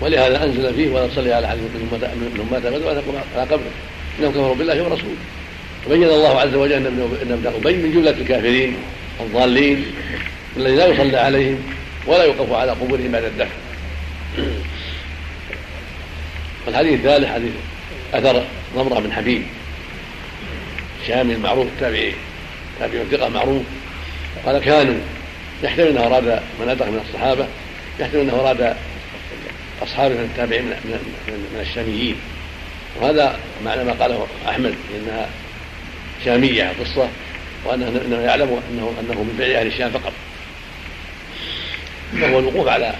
ولهذا 0.00 0.44
أنزل 0.44 0.74
فيه 0.74 0.90
ولا 0.90 1.06
تصلي 1.06 1.32
على 1.32 1.46
أحد 1.46 1.56
منهم 1.56 2.48
مات 2.50 2.64
ابدا 2.64 2.86
ولا 2.86 3.00
تقوم 3.00 3.20
على 3.36 3.42
قبره. 3.42 3.70
إنهم 4.18 4.30
كفروا 4.30 4.54
بالله 4.54 4.82
ورسوله. 4.82 5.16
وبين 5.86 6.02
الله 6.02 6.40
عز 6.40 6.54
وجل 6.54 6.72
أن 6.72 6.86
ابن 6.86 7.46
أبي 7.46 7.76
من 7.76 7.92
جملة 7.92 8.10
الكافرين 8.10 8.76
الضالين 9.20 9.86
الذين 10.56 10.76
لا 10.76 10.86
يصلى 10.86 11.16
عليهم 11.16 11.62
ولا 12.06 12.24
يوقف 12.24 12.52
على 12.52 12.72
قبورهم 12.72 13.12
بعد 13.12 13.24
الدفن 13.24 13.50
والحديث 16.66 16.92
الثالث 16.92 17.26
حديث 17.26 17.52
أثر 18.14 18.44
ضمرة 18.76 19.00
بن 19.00 19.12
حبيب. 19.12 19.42
الشامي 21.02 21.34
المعروف 21.34 21.66
التابعي 21.66 22.12
تابع 22.78 22.98
ثقه 23.10 23.28
معروف. 23.28 23.62
قال 24.46 24.58
كانوا 24.58 25.00
يحتمل 25.62 25.86
انه 25.86 26.06
اراد 26.06 26.40
من 26.60 26.68
ادرك 26.68 26.88
من 26.88 27.00
الصحابة 27.08 27.46
يحتمل 28.00 28.20
انه 28.20 28.34
اراد 28.34 28.76
اصحابه 29.82 30.14
من 30.14 30.30
التابعين 30.30 30.64
من, 30.64 30.74
من, 31.28 31.60
الشاميين. 31.60 32.16
وهذا 33.00 33.38
معنى 33.64 33.84
ما 33.84 33.92
قاله 33.92 34.26
أحمد 34.48 34.74
إنها 34.96 35.28
شامية 36.24 36.72
قصة 36.80 37.08
وانه 37.64 37.88
أنه 37.88 38.16
يعلم 38.16 38.60
انه 38.70 38.92
أنه 39.00 39.22
من 39.22 39.34
فعل 39.38 39.50
أهل 39.50 39.66
الشام 39.66 39.90
فقط. 39.90 40.12
وهو 42.22 42.38
الوقوف 42.38 42.68
على 42.68 42.94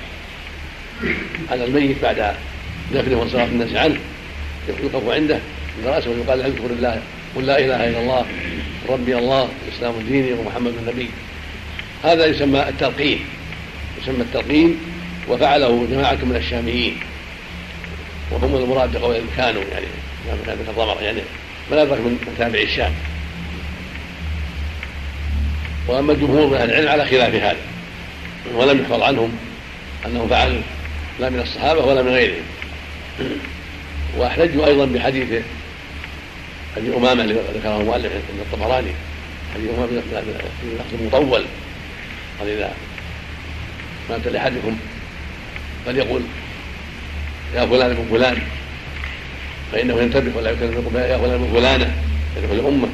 على 1.50 1.64
الميت 1.64 2.02
بعد 2.02 2.34
دفنه 2.94 3.18
وانصراف 3.18 3.48
الناس 3.48 3.74
عنه. 3.74 4.00
يوقف 4.68 5.08
عنده 5.08 5.38
عند 5.78 5.86
رأسه 5.86 6.10
ويقال 6.10 6.38
له 6.38 6.46
اذكر 6.46 6.70
الله 6.70 7.02
قل 7.36 7.46
لا 7.46 7.58
إله 7.58 7.88
إلا 7.88 8.00
الله 8.00 8.26
ربي 8.88 9.18
الله 9.18 9.48
الاسلام 9.68 9.94
ديني 10.08 10.32
ومحمد 10.32 10.72
النبي. 10.82 11.10
هذا 12.04 12.26
يسمى 12.26 12.68
التلقين. 12.68 13.20
يسمى 14.02 14.20
التلقين 14.20 14.80
وفعله 15.28 15.86
جماعة 15.90 16.18
من 16.22 16.36
الشاميين. 16.36 16.96
وهم 18.30 18.56
المراد 18.56 18.96
بقول 18.96 19.20
كانوا 19.36 19.62
يعني 19.62 19.86
كان 20.46 20.58
الضمر 20.68 21.02
يعني 21.02 21.20
من 21.70 21.78
أدرك 21.78 21.98
من 21.98 22.34
تابع 22.38 22.58
الشام. 22.58 22.92
وأما 25.88 26.12
الجمهور 26.12 26.46
من 26.46 26.54
أهل 26.54 26.70
العلم 26.70 26.88
على 26.88 27.04
خلاف 27.06 27.34
هذا 27.34 27.56
ولم 28.54 28.82
يحفظ 28.82 29.02
عنهم 29.02 29.38
أنهم 30.06 30.28
فعلوا 30.28 30.60
لا 31.20 31.30
من 31.30 31.40
الصحابة 31.40 31.84
ولا 31.84 32.02
من 32.02 32.10
غيرهم. 32.10 32.42
واحتجوا 34.16 34.66
أيضا 34.66 34.84
بحديث 34.84 35.42
أبي 36.76 36.96
أمامة 36.96 37.24
الذي 37.24 37.38
ذكره 37.54 37.80
المؤلف 37.80 38.12
عند 38.12 38.40
الطبراني 38.40 38.90
أبي 39.56 39.70
أمامة 39.70 40.02
بلفظ 40.62 41.02
مطول 41.06 41.44
قال 42.40 42.48
إذا 42.48 42.72
مات 44.10 44.26
لأحدكم 45.86 46.02
فليقول 46.02 46.22
يا 47.54 47.66
فلان 47.66 47.90
ابن 47.90 48.06
فلان 48.10 48.38
فإنه 49.72 50.00
ينتبه 50.00 50.36
ولا 50.36 50.50
يكلم 50.50 50.92
يا 50.94 51.18
فلان 51.18 51.34
ابن 51.34 51.52
فلانة 51.54 51.96
يدعو 52.36 52.52
الأمة. 52.52 52.88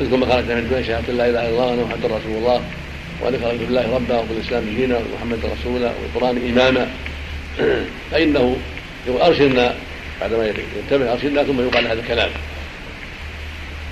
أذكر 0.00 0.16
ما 0.16 0.26
خرجت 0.26 0.50
من 0.50 0.58
الدنيا 0.58 0.82
شهادة 0.82 1.12
لا 1.12 1.28
إله 1.28 1.40
إلا 1.40 1.48
الله 1.48 1.66
وأن 1.66 1.78
محمد 1.78 2.04
رسول 2.04 2.36
الله 2.36 2.62
وذكر 3.20 3.56
بالله 3.56 3.94
ربا 3.94 4.18
وبالإسلام 4.18 4.64
دينا 4.76 4.98
ومحمد 4.98 5.38
رسولا 5.44 5.92
والقرآن 6.02 6.36
إماما 6.36 6.90
فإنه 8.10 8.56
يقول 9.06 9.20
أرشدنا 9.20 9.74
بعدما 10.20 10.46
ينتبه 10.46 11.12
أرشدنا 11.12 11.44
ثم 11.44 11.60
يقال 11.60 11.86
هذا 11.86 12.00
الكلام. 12.00 12.30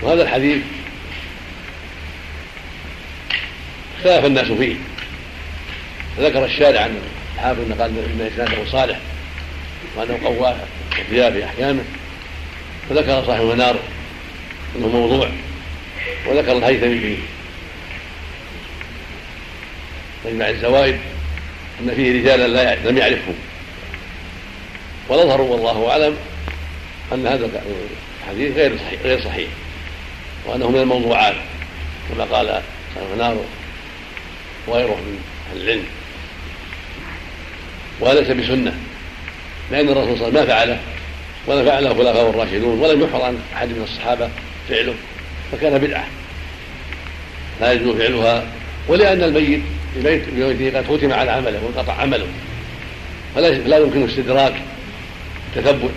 وهذا 0.03 0.23
الحديث 0.23 0.59
اختلف 3.99 4.25
الناس 4.25 4.47
فيه. 4.47 4.77
ذكر 6.21 6.45
الشارع 6.45 6.81
عن 6.81 6.91
الحافظ 7.39 7.61
ان 7.61 7.73
قال 7.81 7.91
ان 7.99 8.31
اسناده 8.33 8.71
صالح. 8.71 8.99
وانه 9.97 10.19
قواه 10.25 10.57
وفيها 11.01 11.31
في 11.31 11.45
احكامه 11.45 11.83
وذكر 12.91 13.25
صاحب 13.27 13.41
المنار 13.41 13.77
إنه 14.77 14.89
موضوع. 14.89 15.29
وذكر 16.27 16.53
الهيثمي 16.53 17.01
في 17.01 17.17
مجمع 20.27 20.49
الزوائد 20.49 20.99
إن 21.81 21.95
فيه 21.95 22.21
رجالا 22.21 22.49
لا 22.49 22.91
لم 22.91 22.99
يعرفهم. 22.99 23.35
والاظهر 25.09 25.41
والله 25.41 25.91
أعلم 25.91 26.17
أن 27.13 27.27
هذا 27.27 27.51
الحديث 28.25 28.57
غير 28.57 28.79
صحيح 28.79 29.03
غير 29.03 29.25
صحيح. 29.25 29.49
وأنه 30.47 30.71
من 30.71 30.81
الموضوعات 30.81 31.35
كما 32.11 32.25
قال 32.25 32.63
صاحب 32.95 33.07
المنار. 33.13 33.45
وغيره 34.67 34.95
من 34.95 35.23
أهل 35.53 35.63
العلم. 35.63 35.85
وليس 38.01 38.31
بسنة 38.31 38.75
لأن 39.71 39.89
الرسول 39.89 40.19
صلى 40.19 40.29
الله 40.29 40.41
عليه 40.41 40.41
وسلم 40.41 40.45
ما 40.45 40.47
فعله 40.47 40.79
ولا 41.47 41.65
فعله 41.65 41.91
الخلفاء 41.91 42.31
الراشدون 42.31 42.81
ولم 42.81 43.03
يحفظ 43.03 43.21
عن 43.21 43.39
أحد 43.55 43.69
من 43.69 43.83
الصحابة 43.83 44.29
فعله 44.69 44.95
فكان 45.53 45.79
بدعة. 45.79 46.05
لا 47.61 47.73
يجوز 47.73 47.97
فعلها 47.97 48.45
ولأن 48.89 49.23
الميت 49.23 49.63
بيته 49.97 50.79
قد 50.79 50.87
ختم 50.87 51.13
على 51.13 51.31
عمله 51.31 51.61
وانقطع 51.65 51.93
عمله. 51.93 52.27
فلا 53.35 53.79
يمكن 53.79 54.05
استدراك 54.05 54.55
التثبت 55.57 55.93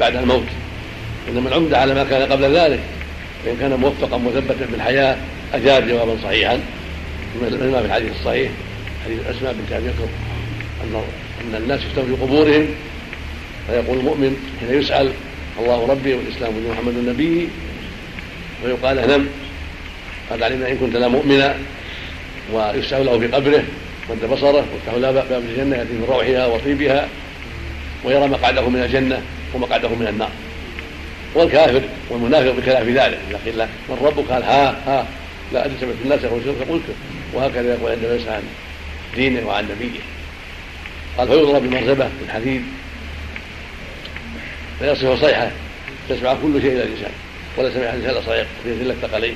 بعد 0.00 0.16
الموت. 0.16 0.46
إنما 1.28 1.48
العمدة 1.48 1.78
على 1.78 1.94
ما 1.94 2.04
كان 2.04 2.32
قبل 2.32 2.56
ذلك 2.56 2.80
فان 3.44 3.56
كان 3.60 3.74
موفقا 3.74 4.18
مثبتا 4.18 4.66
في 4.66 4.74
الحياة 4.74 5.16
أجاب 5.54 5.88
جوابا 5.88 6.16
صحيحا. 6.22 6.60
ما 7.42 7.80
في 7.80 7.86
الحديث 7.86 8.12
الصحيح 8.20 8.50
حديث 9.04 9.18
اسماء 9.36 9.52
بنت 9.52 9.72
أبي 9.72 9.88
بكر 9.88 10.08
ان 10.84 11.02
أن 11.50 11.62
الناس 11.62 11.80
يفتون 11.80 12.04
في 12.04 12.22
قبورهم 12.22 12.66
فيقول 13.66 13.98
المؤمن 13.98 14.36
حين 14.60 14.80
يسأل 14.80 15.12
الله 15.58 15.86
ربي 15.86 16.14
والإسلام 16.14 16.52
دين 16.52 16.70
محمد 16.70 16.94
النبي. 16.96 17.48
ويقال 18.64 18.96
نم 18.96 19.26
قد 20.30 20.42
علمنا 20.42 20.68
إن 20.68 20.76
كنت 20.76 20.96
لا 20.96 21.08
مؤمنا. 21.08 21.54
ويسأل 22.52 23.06
له 23.06 23.18
في 23.18 23.26
قبره 23.26 23.64
مد 24.10 24.30
بصره 24.30 24.66
وافتح 24.74 24.94
له 24.94 25.10
باب 25.10 25.42
الجنة 25.50 25.76
ياتي 25.76 25.92
من 25.92 26.04
روحها 26.08 26.46
وطيبها 26.46 27.08
ويرى 28.04 28.28
مقعده 28.28 28.68
من 28.68 28.82
الجنة 28.82 29.22
ومقعده 29.54 29.88
من 29.88 30.06
النار. 30.06 30.30
والكافر 31.34 31.82
والمنافق 32.10 32.50
بخلاف 32.50 32.86
ذلك 32.86 33.18
إذا 33.30 33.40
قيل 33.44 33.66
من 33.88 33.96
ربك؟ 34.02 34.30
قال 34.30 34.42
ها 34.42 34.76
ها 34.86 35.06
لا 35.52 35.66
أدري 35.66 35.76
سمعت 35.80 35.94
الناس 36.04 36.24
يقول 36.24 36.40
فقلت 36.40 36.82
وهكذا 37.34 37.74
يقول 37.74 37.90
عندما 37.90 38.14
يسأل 38.14 38.32
عن 38.32 38.42
دينه 39.16 39.46
وعن 39.46 39.64
نبيه. 39.64 40.15
قال 41.18 41.28
فيضرب 41.28 41.62
بمرزبه 41.62 42.04
في 42.04 42.24
الحديد. 42.24 42.62
فيصف 44.78 45.20
صيحة 45.24 45.50
تسمع 46.08 46.34
كل 46.34 46.62
شيء 46.62 46.72
إلى 46.72 46.82
الإنسان 46.82 47.10
ولا 47.56 47.70
سمع 47.70 47.82
الانسان 47.82 48.22
صيح 48.26 48.46
في 48.64 48.72
ذله 48.72 48.94
ثقلين 49.02 49.34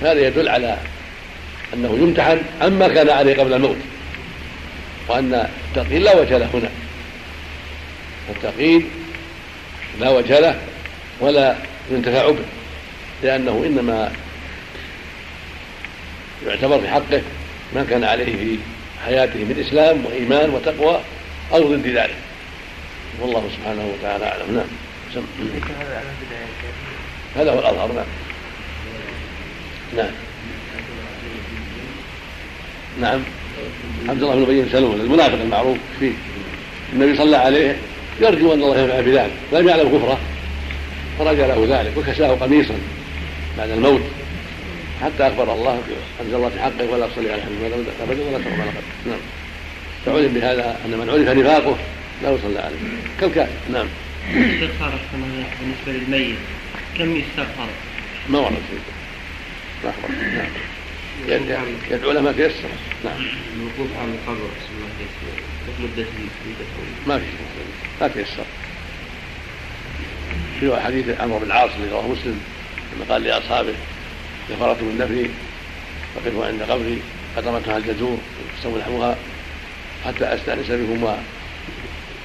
هذا 0.00 0.26
يدل 0.26 0.48
على 0.48 0.76
أنه 1.74 1.98
يمتحن 2.02 2.38
عما 2.60 2.88
كان 2.88 3.10
عليه 3.10 3.40
قبل 3.40 3.52
الموت 3.52 3.76
وأن 5.08 5.48
التقييد 5.68 6.02
لا 6.02 6.16
وجه 6.16 6.38
له 6.38 6.48
هنا. 6.54 6.70
التقييد 8.30 8.86
لا 10.00 10.10
وجه 10.10 10.40
له 10.40 10.60
ولا 11.20 11.56
ينتفع 11.90 12.30
به 12.30 12.44
لأنه 13.22 13.62
إنما 13.66 14.12
يعتبر 16.46 16.80
في 16.80 16.88
حقه 16.88 17.22
ما 17.74 17.84
كان 17.90 18.04
عليه 18.04 18.36
في 18.36 18.58
حياته 19.04 19.38
من 19.38 19.64
إسلام 19.66 20.06
وإيمان 20.06 20.50
وتقوى 20.50 21.00
أو 21.52 21.74
ضد 21.74 21.86
ذلك. 21.86 22.16
والله 23.20 23.48
سبحانه 23.56 23.92
وتعالى 23.94 24.24
أعلم. 24.24 24.54
نعم. 24.54 24.66
هذا 27.36 27.52
هو 27.52 27.58
الأظهر. 27.58 27.92
نعم. 27.92 28.04
نعم. 29.96 30.10
نعم. 33.00 33.20
عبد 34.08 34.22
الله 34.22 34.34
بن 34.34 34.42
أبي 34.42 34.62
بن 34.62 34.68
سلول 34.72 35.00
المنافق 35.00 35.40
المعروف 35.40 35.78
فيه. 36.00 36.12
النبي 36.92 37.16
صلى 37.16 37.36
عليه 37.36 37.76
يرجو 38.20 38.54
أن 38.54 38.62
الله 38.62 38.78
ينفع 38.78 39.00
بذلك 39.00 39.32
لم 39.52 39.68
يعلم 39.68 39.98
كفره 39.98 40.18
فرجى 41.18 41.42
له 41.42 41.66
ذلك 41.68 41.96
وكساه 41.96 42.28
قميصا 42.28 42.74
بعد 43.58 43.70
الموت. 43.70 44.00
حتى 45.02 45.26
أخبر 45.28 45.54
الله 45.54 45.82
أنزل 46.20 46.34
الله 46.34 46.48
في 46.48 46.60
حقه 46.60 46.90
ولا 46.90 47.06
تصلي 47.06 47.32
على 47.32 47.42
حبيب 47.42 47.72
ابدا 48.02 48.22
ولا 48.22 48.38
تقرب 48.38 48.60
على 48.60 48.70
قبره 48.70 48.82
نعم. 49.06 49.20
فعلم 50.06 50.34
بهذا 50.34 50.80
أن 50.84 50.90
من 50.90 51.10
عرف 51.10 51.38
نفاقه 51.38 51.76
لا 52.22 52.30
يصلى 52.30 52.58
عليه. 52.58 52.76
كالكافر. 53.20 53.52
نعم. 53.72 53.86
الاستغفار 54.34 54.98
بالنسبة 55.60 56.04
للميت. 56.04 56.36
كم 56.98 57.16
يستغفر؟ 57.16 57.68
ما 58.28 58.38
ورد 58.38 58.52
ما 59.84 59.90
اخبر 59.90 60.08
نعم. 61.28 61.66
يدعو 61.90 62.12
له 62.12 62.20
ما 62.20 62.32
تيسر 62.32 62.68
نعم. 63.04 63.26
الوقوف 63.56 63.88
على 63.98 64.10
القبر. 64.10 64.50
مدته 65.80 66.06
ما 67.06 67.18
في 67.18 67.24
ما 68.00 68.08
تيسر 68.08 68.44
في 70.60 70.80
حديث 70.80 71.20
عمرو 71.20 71.38
بن 71.38 71.46
العاص 71.46 71.70
اللي 71.76 71.90
رواه 71.92 72.08
مسلم 72.08 72.40
لما 72.96 73.04
قال 73.12 73.22
لأصحابه 73.22 73.74
فرغتم 74.48 74.84
من 74.84 74.98
دفني 74.98 75.30
فقفوا 76.14 76.46
عند 76.46 76.62
قبري 76.62 77.02
قدمتها 77.36 77.76
الجزور 77.76 78.18
فاستولحوها 78.54 79.16
حتى 80.06 80.34
أستأنس 80.34 80.66
بهم 80.66 81.16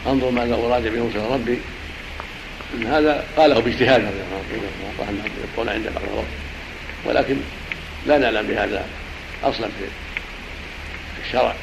وانظر 0.06 0.30
ماذا 0.30 0.56
اراجع 0.56 0.90
بهم 0.90 1.12
سنه 1.14 1.34
ربي. 1.34 1.60
إن 2.74 2.88
هذا 2.88 3.26
قاله 3.38 3.60
باجتهاد 3.60 4.02
رضي 4.02 4.56
الله 4.56 5.06
عنه 5.08 5.24
يبقون 5.44 5.70
عند 5.70 5.84
بعض 5.84 6.26
ولكن 7.06 7.38
لا 8.08 8.18
نعلم 8.18 8.48
بهذا 8.48 8.86
أصلا 9.44 9.68
في 9.68 9.86
الشرع 11.28 11.56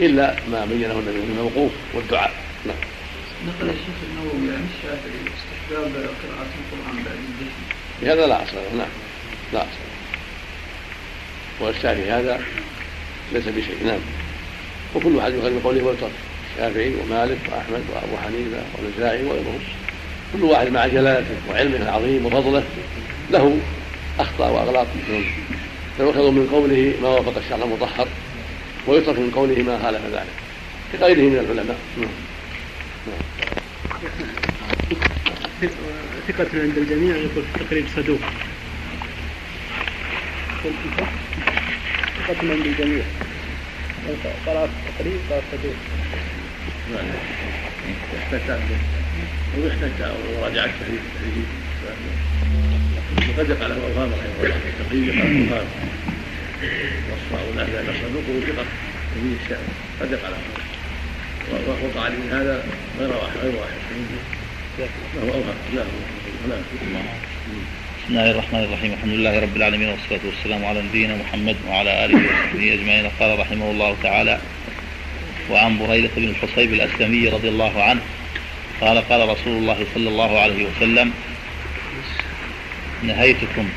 إلا 0.00 0.36
ما 0.50 0.64
بينه 0.64 0.92
النبي 0.92 1.18
من 1.18 1.36
الموقوف 1.38 1.72
والدعاء. 1.94 2.32
نعم. 2.66 2.76
نقل 3.46 3.70
الشيخ 3.70 3.96
النووي 4.10 4.56
عن 4.56 4.66
الشافعي 4.76 5.20
استحباب 5.36 5.92
قراءة 5.94 6.50
القرآن 6.60 7.04
بعد 7.04 7.18
الدفن 7.28 7.62
بهذا 8.02 8.26
لا 8.26 8.42
أصل 8.42 8.56
له 8.56 8.78
نعم. 8.78 8.88
لا. 9.52 9.62
أصل 9.62 9.78
والشافعي 11.60 12.10
هذا 12.10 12.40
ليس 13.32 13.48
بشيء. 13.48 13.84
نعم. 13.86 14.00
وكل 14.94 15.16
واحد 15.16 15.34
يخرج 15.34 15.52
بقوله 15.52 15.84
والترك 15.84 16.10
الشافعي 16.52 16.94
ومالك 16.94 17.38
وأحمد 17.48 17.82
وأبو 17.90 18.16
حنيفة 18.16 18.62
والنسائي 18.78 19.24
وغيرهم. 19.24 19.58
كل 20.32 20.42
واحد 20.42 20.68
مع 20.68 20.86
جلالته 20.86 21.36
وعلمه 21.50 21.76
العظيم 21.76 22.26
وفضله 22.26 22.64
له 23.30 23.60
أخطاء 24.18 24.52
وأغلاط. 24.52 24.86
فيؤخذ 25.96 26.30
من 26.30 26.46
قوله 26.46 26.94
ما 27.02 27.08
وافق 27.08 27.36
الشرع 27.38 27.64
المطهر 27.64 28.08
ويترك 28.86 29.18
من 29.18 29.30
قوله 29.30 29.62
ما 29.62 29.78
خالف 29.82 30.04
ذلك. 30.04 30.34
كغيره 30.92 31.22
من 31.30 31.38
العلماء. 31.38 31.78
نعم. 31.96 32.08
ثقة 36.28 36.60
عند 36.62 36.78
الجميع 36.78 37.16
يقول 37.16 37.44
في 37.44 37.62
التقريب 37.62 37.88
صدوق. 37.88 38.20
ثقة 40.64 42.52
عند 42.52 42.66
الجميع 42.66 43.02
قرأت 44.46 44.70
يحتاج 48.14 48.60
ويحتاج 49.58 49.90
مراجعة 50.40 50.64
التحريف 50.64 51.00
وقد 53.38 53.50
يقع 53.50 53.66
له 53.66 53.74
أوهام 53.74 54.10
رحمه 54.12 54.44
الله 54.44 54.56
التقريب 54.80 55.04
يقع 55.04 55.24
له 55.24 55.50
أوهام 55.50 55.66
وصفه 57.10 57.56
لا 57.56 57.62
لأن 57.62 57.94
صدوقه 58.02 58.46
ثقة 58.46 58.64
وفيه 59.16 59.44
الشأن 59.44 59.68
قد 60.00 60.12
يقع 60.12 60.28
له 60.28 60.38
وقع 61.84 62.04
عليه 62.04 62.16
من 62.16 62.30
هذا 62.32 62.64
غير 63.00 63.10
واحد 63.10 63.36
غير 63.42 63.54
واحد 63.54 63.72
له 64.78 65.22
اوهام 65.22 65.42
لا 65.74 65.84
بسم 68.04 68.12
الله 68.12 68.30
الرحمن 68.30 68.64
الرحيم. 68.64 68.92
الحمد 68.92 69.12
لله 69.12 69.40
رب 69.40 69.56
العالمين 69.56 69.88
والصلاة 69.88 70.20
والسلام 70.24 70.64
على 70.64 70.82
نبينا 70.82 71.16
محمد 71.16 71.56
وعلى 71.68 72.04
آله 72.04 72.16
وصحبه 72.16 72.74
أجمعين. 72.74 73.06
قال 73.20 73.38
رحمه 73.38 73.70
الله 73.70 73.96
تعالى 74.02 74.38
وعن 75.50 75.78
بريدة 75.78 76.10
بن 76.16 76.28
الحصيب 76.28 76.72
الأسلمي 76.72 77.28
رضي 77.28 77.48
الله 77.48 77.82
عنه 77.82 78.00
قال 78.80 79.08
قال 79.08 79.28
رسول 79.28 79.56
الله 79.56 79.86
صلى 79.94 80.08
الله 80.08 80.40
عليه 80.40 80.66
وسلم 80.66 81.12
نهيتكم 83.02 83.68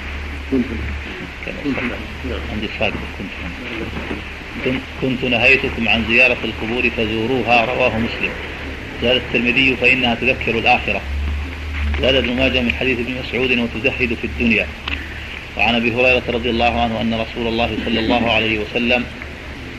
عندي 2.51 2.67
كنت 4.65 4.81
كنت 5.01 5.23
نهيتكم 5.23 5.89
عن 5.89 6.05
زيارة 6.09 6.37
القبور 6.43 6.89
فزوروها. 6.97 7.65
رواه 7.65 7.97
مسلم. 7.97 8.31
زاد 9.01 9.15
الترمذي 9.15 9.75
فإنها 9.75 10.15
تذكر 10.15 10.59
الآخرة. 10.59 11.01
زاد 12.01 12.15
ابن 12.15 12.33
ماجه 12.33 12.61
من 12.61 12.73
حديث 12.73 12.99
ابن 12.99 13.15
مسعود 13.23 13.51
وتزهد 13.51 14.13
في 14.13 14.27
الدنيا. 14.27 14.67
وعن 15.57 15.75
أبي 15.75 15.91
هريرة 15.91 16.23
رضي 16.29 16.49
الله 16.49 16.81
عنه 16.81 17.01
أن 17.01 17.13
رسول 17.13 17.47
الله 17.47 17.77
صلى 17.85 17.99
الله 17.99 18.31
عليه 18.31 18.59
وسلم 18.59 19.05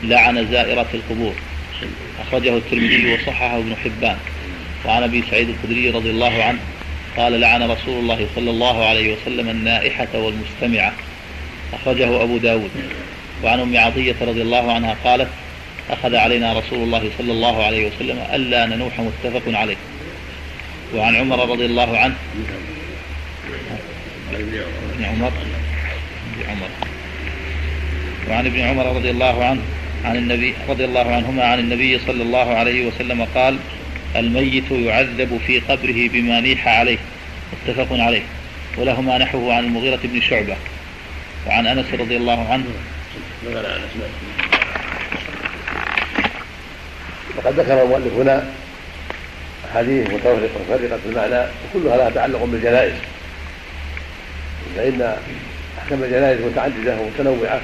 لعن 0.03 0.47
زائرة 0.51 0.87
القبور. 0.93 1.33
أخرجه 2.27 2.57
الترمذي 2.57 3.13
وصححه 3.13 3.57
ابن 3.57 3.75
حبان. 3.75 4.17
وعن 4.85 5.03
أبي 5.03 5.23
سعيد 5.31 5.49
الخدري 5.49 5.89
رضي 5.89 6.09
الله 6.09 6.43
عنه 6.43 6.59
قال 7.17 7.39
لعن 7.39 7.63
رسول 7.63 7.99
الله 7.99 8.27
صلى 8.35 8.49
الله 8.49 8.85
عليه 8.85 9.13
وسلم 9.13 9.49
النائحة 9.49 10.07
والمستمعة. 10.13 10.93
أخرجه 11.73 12.23
أبو 12.23 12.37
داود. 12.37 12.71
وعن 13.43 13.59
أم 13.59 13.77
عطية 13.77 14.15
رضي 14.21 14.41
الله 14.41 14.71
عنها 14.71 14.95
قالت 15.03 15.27
أخذ 15.89 16.15
علينا 16.15 16.59
رسول 16.59 16.79
الله 16.79 17.09
صلى 17.17 17.31
الله 17.31 17.63
عليه 17.63 17.87
وسلم 17.87 18.19
ألا 18.33 18.65
ننوح 18.65 18.99
متفق 18.99 19.57
عليه. 19.59 19.77
وعن 20.95 21.15
عمر 21.15 21.49
رضي 21.49 21.65
الله 21.65 21.97
عنه. 21.97 22.15
ابن 24.33 25.05
عمر. 25.05 25.31
عمر. 26.49 26.69
وعن 28.29 28.45
ابن 28.45 28.59
عمر 28.59 28.95
رضي 28.95 29.09
الله 29.09 29.45
عنه 29.45 29.61
عن 30.05 30.15
النبي 30.15 30.53
رضي 30.69 30.85
الله 30.85 31.15
عنهما 31.15 31.43
عن 31.43 31.59
النبي 31.59 31.99
صلى 31.99 32.23
الله 32.23 32.53
عليه 32.55 32.87
وسلم 32.87 33.27
قال 33.35 33.57
الميت 34.15 34.71
يعذب 34.71 35.39
في 35.47 35.59
قبره 35.59 36.09
بما 36.09 36.39
نيح 36.39 36.67
عليه. 36.67 36.97
متفق 37.53 37.87
عليه. 37.91 38.21
ولهما 38.77 39.17
نحوه 39.17 39.53
عن 39.53 39.63
المغيرة 39.63 39.99
بن 40.03 40.21
شعبة. 40.21 40.55
وعن 41.47 41.67
أنس 41.67 41.85
رضي 41.99 42.17
الله 42.17 42.51
عنه. 42.51 42.65
وقد 47.37 47.59
ذكر 47.59 47.83
المؤلف 47.83 48.13
هنا 48.13 48.49
أحاديث 49.71 50.09
متفرقة 50.09 50.49
مفرقة 50.69 50.97
في 50.97 51.05
المعنى 51.05 51.45
وكلها 51.75 51.97
لها 51.97 52.09
تعلق 52.09 52.43
بالجنائز 52.43 52.93
فإن 54.75 55.15
أحكام 55.77 56.03
الجنائز 56.03 56.41
متعددة 56.41 56.97
ومتنوعة 57.01 57.61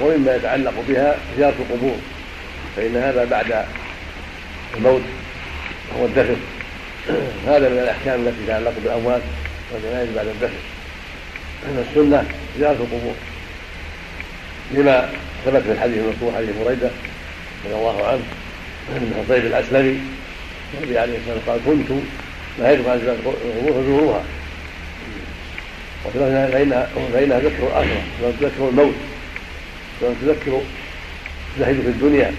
ومما 0.00 0.36
يتعلق 0.36 0.74
بها 0.88 1.16
زيارة 1.36 1.54
القبور. 1.60 1.96
فإن 2.76 2.96
هذا 2.96 3.24
بعد 3.24 3.64
الموت 4.76 5.02
وهو 5.92 6.06
الدفن. 6.06 6.36
هذا 7.50 7.68
من 7.68 7.78
الأحكام 7.78 8.20
التي 8.20 8.44
تتعلق 8.46 8.72
بالأموات 8.84 9.22
والجنائز 9.72 10.08
بعد 10.16 10.26
الدفن. 10.26 10.58
أن 11.66 11.84
السنة 11.90 12.24
زيارة 12.58 12.72
القبور. 12.72 13.14
لما 14.70 15.08
ثبت 15.44 15.62
في 15.62 15.72
الحديث 15.72 15.98
المذكور 15.98 16.32
حديث 16.36 16.50
بريدة 16.64 16.90
رضي 17.64 17.74
الله 17.74 18.06
عنه 18.06 18.22
من 18.88 19.24
حصيب 19.24 19.46
الأسلمي 19.46 20.00
النبي 20.78 20.98
عليه 20.98 21.18
الصلاة 21.18 21.34
والسلام 21.34 21.58
قال 21.58 21.60
كنت 21.66 21.90
عن 22.88 23.00
زيارة 23.00 23.18
القبور 23.44 23.82
فزوروها 23.82 24.22
فإنها 26.14 26.88
فإنها 27.12 27.38
تذكر 27.38 27.66
الآخرة 27.66 28.02
وتذكر 28.22 28.68
الموت 28.68 28.94
وتذكر 30.00 30.60
تزهد 31.56 31.80
في 31.80 31.88
الدنيا. 31.88 32.32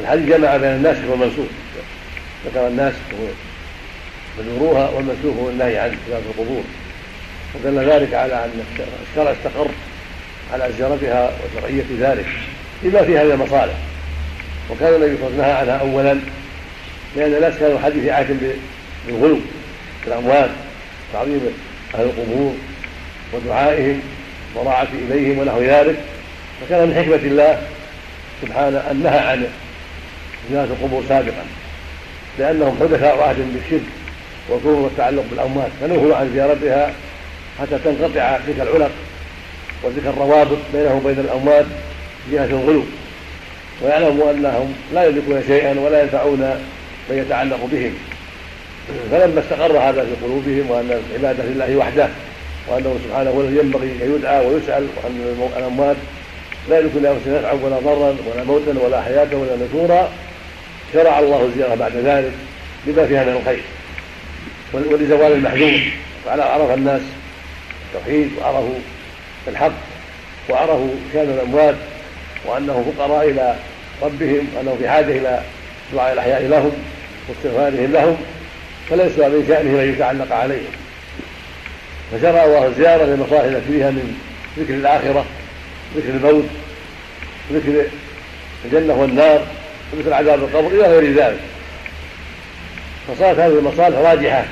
الحديث 0.00 0.28
جمع 0.28 0.56
بين 0.56 0.70
الناس 0.70 0.96
والمنسوخ 1.08 1.46
ذكر 2.46 2.66
الناس 2.66 2.94
فزوروها 4.38 4.90
والمنسوخ 4.90 5.36
هو 5.36 5.48
النهي 5.48 5.78
عن 5.78 5.96
زيارة 6.08 6.22
القبور. 6.30 6.62
ودل 7.54 7.90
ذلك 7.90 8.14
على 8.14 8.44
أن 8.44 8.64
الشرع 9.10 9.32
استقر 9.32 9.68
على 10.52 10.72
زيارتها 10.78 11.32
وشرعية 11.44 11.84
ذلك. 12.00 12.26
لما 12.82 13.02
في 13.02 13.18
هذه 13.18 13.34
المصالح. 13.34 13.74
وكان 14.70 14.94
النبي 14.94 15.16
صلى 15.16 15.26
الله 15.26 15.26
عليه 15.26 15.26
وسلم 15.26 15.40
نهى 15.40 15.52
عنها 15.52 15.76
أولا 15.80 16.18
لأن 17.16 17.34
الناس 17.34 17.54
كانوا 17.60 17.78
حديث 17.78 18.08
عهد 18.08 18.56
بالغلو 19.06 19.38
في 20.02 20.08
الأموات 20.08 20.50
تعظيم 21.12 21.40
أهل 21.94 22.02
القبور 22.02 22.54
ودعائهم 23.32 24.00
وراعة 24.54 24.88
إليهم 25.08 25.38
ونحو 25.38 25.62
ذلك. 25.62 25.96
فكان 26.60 26.88
من 26.88 26.94
حكمة 26.94 27.30
الله 27.30 27.62
سبحانه 28.42 28.78
أن 28.90 29.02
نهى 29.02 29.18
عن 29.18 29.46
زيارة 30.50 30.64
القبور 30.64 31.02
سابقا 31.08 31.44
لأنهم 32.38 32.76
حدثاء 32.80 33.18
عهد 33.22 33.36
بالشرك 33.54 33.86
والكفر 34.48 34.68
والتعلق 34.68 35.24
بالأموات 35.30 35.70
فنهوا 35.80 36.16
عن 36.16 36.30
زيارتها 36.34 36.92
حتى 37.60 37.78
تنقطع 37.84 38.38
تلك 38.46 38.60
العلق 38.60 38.90
وتلك 39.82 40.06
الروابط 40.06 40.58
بينهم 40.72 40.96
وبين 40.96 41.18
الأموات 41.18 41.66
جهة 42.32 42.44
الغلو. 42.44 42.84
ويعلموا 43.82 44.30
أنهم 44.30 44.74
لا 44.94 45.04
يملكون 45.04 45.42
شيئا 45.46 45.80
ولا 45.80 46.02
ينفعون 46.02 46.40
من 47.10 47.18
يتعلق 47.18 47.68
بهم. 47.72 47.94
فلما 49.10 49.40
استقر 49.40 49.78
هذا 49.78 50.04
في 50.04 50.24
قلوبهم 50.24 50.70
وأن 50.70 51.02
العبادة 51.10 51.44
لله 51.44 51.76
وحده 51.76 52.08
وأنه 52.68 52.98
سبحانه 53.04 53.30
هو 53.30 53.40
الذي 53.40 53.58
ينبغي 53.58 53.86
أن 53.86 54.14
يدعى 54.14 54.46
ويسأل 54.46 54.86
وأن 55.04 55.36
الأموات 55.56 55.96
لا 56.68 56.78
يملك 56.78 56.92
لأنفسهم 57.02 57.34
نفعا 57.34 57.52
ولا 57.52 57.78
ضرا 57.78 58.16
ولا 58.26 58.44
موتا 58.44 58.74
ولا 58.84 59.02
حياة 59.02 59.28
ولا 59.32 59.56
نشورا 59.66 60.10
شرع 60.92 61.18
الله 61.18 61.44
الزيارة 61.44 61.74
بعد 61.74 61.92
ذلك 61.96 62.32
بما 62.86 63.06
فيها 63.06 63.24
من 63.24 63.36
الخير. 63.36 63.62
ولزوال 64.72 65.32
المحذور 65.32 65.80
عرف 66.26 66.74
الناس 66.74 67.02
التوحيد 67.86 68.30
وعرفوا 68.40 68.78
الحق 69.48 69.72
وعرفوا 70.50 70.94
شأن 71.12 71.28
الأموات 71.28 71.74
وأنهم 72.44 72.92
فقراء 72.92 73.28
إلى 73.28 73.56
ربهم 74.02 74.48
وأنهم 74.56 74.78
في 74.78 74.88
حاجة 74.88 75.18
إلى 75.18 75.40
دعاء 75.92 76.12
الأحياء 76.12 76.42
لهم 76.42 76.72
واستغفارهم 77.28 77.92
لهم 77.92 78.16
فليس 78.90 79.18
من 79.18 79.44
شأنهم 79.48 79.76
أن 79.76 79.92
يتعلق 79.92 80.32
عليهم. 80.32 80.72
فشرع 82.12 82.44
الله 82.44 82.66
الزيارة 82.66 83.04
للمصالح 83.04 83.44
التي 83.44 83.72
فيها 83.72 83.90
من 83.90 84.18
ذكر 84.58 84.74
الآخرة 84.74 85.24
ذكر 85.96 86.08
الموت 86.08 86.44
ذكر 87.52 87.86
الجنة 88.64 88.94
والنار 88.94 89.46
وذكر 89.92 90.14
عذاب 90.14 90.38
القبر 90.38 90.66
إلى 90.66 90.82
غير 90.82 91.14
ذلك. 91.14 91.40
فصارت 93.08 93.38
هذه 93.38 93.58
المصالح 93.58 93.98
راجحة 93.98 94.44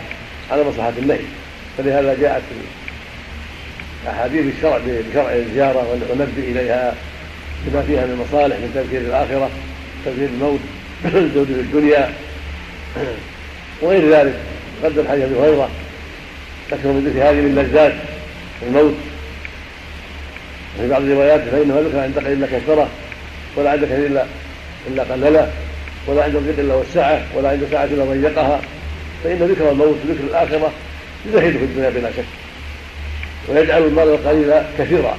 على 0.50 0.64
مصلحة 0.64 0.92
النهي. 0.98 1.24
فلهذا 1.78 2.16
جاءت 2.20 2.42
أحاديث 4.08 4.54
الشرع 4.56 4.78
بشرع 4.86 5.32
الزيارة 5.32 5.98
ونبه 6.10 6.42
إليها 6.50 6.94
بما 7.66 7.82
فيها 7.82 8.06
من 8.06 8.26
مصالح 8.28 8.56
من 8.56 8.70
تذكير 8.74 9.00
الآخرة 9.00 9.50
تذكير 10.04 10.28
الموت 10.28 10.60
الزهد 11.04 11.46
في 11.46 11.60
الدنيا 11.60 12.12
وغير 13.82 14.10
ذلك. 14.10 14.34
قدم 14.84 15.08
حديث 15.08 15.24
أبي 15.24 15.34
هريرة 15.34 15.68
تكثر 16.70 16.88
من 16.88 17.04
ذكر 17.06 17.30
هذه 17.30 17.40
من 17.40 17.54
لذات 17.54 17.94
الموت. 18.62 18.94
وفي 20.78 20.88
بعض 20.88 21.02
الروايات 21.02 21.40
فإنه 21.40 21.80
ذكر 21.80 22.00
عندك 22.00 22.26
إلا 22.26 22.46
كثرة 22.46 22.88
ولا 23.56 23.70
عندك 23.70 23.88
إلا 23.92 24.26
إلا 24.88 25.02
قلله 25.02 25.50
ولا 26.06 26.24
عند 26.24 26.36
الضيق 26.36 26.58
إلا 26.58 26.74
وسعه 26.74 27.22
ولا 27.34 27.48
عند 27.48 27.66
ساعة 27.70 27.84
إلا 27.84 28.04
ضيقها 28.04 28.60
فإن 29.24 29.36
ذكر 29.36 29.70
الموت 29.70 29.96
وذكر 30.04 30.24
الآخرة 30.24 30.72
يزهد 31.26 31.52
في 31.52 31.64
الدنيا 31.64 31.90
بلا 31.90 32.10
شك 32.12 32.24
ويجعل 33.48 33.82
المال 33.82 34.08
القليل 34.08 34.52
كثيرا. 34.78 35.16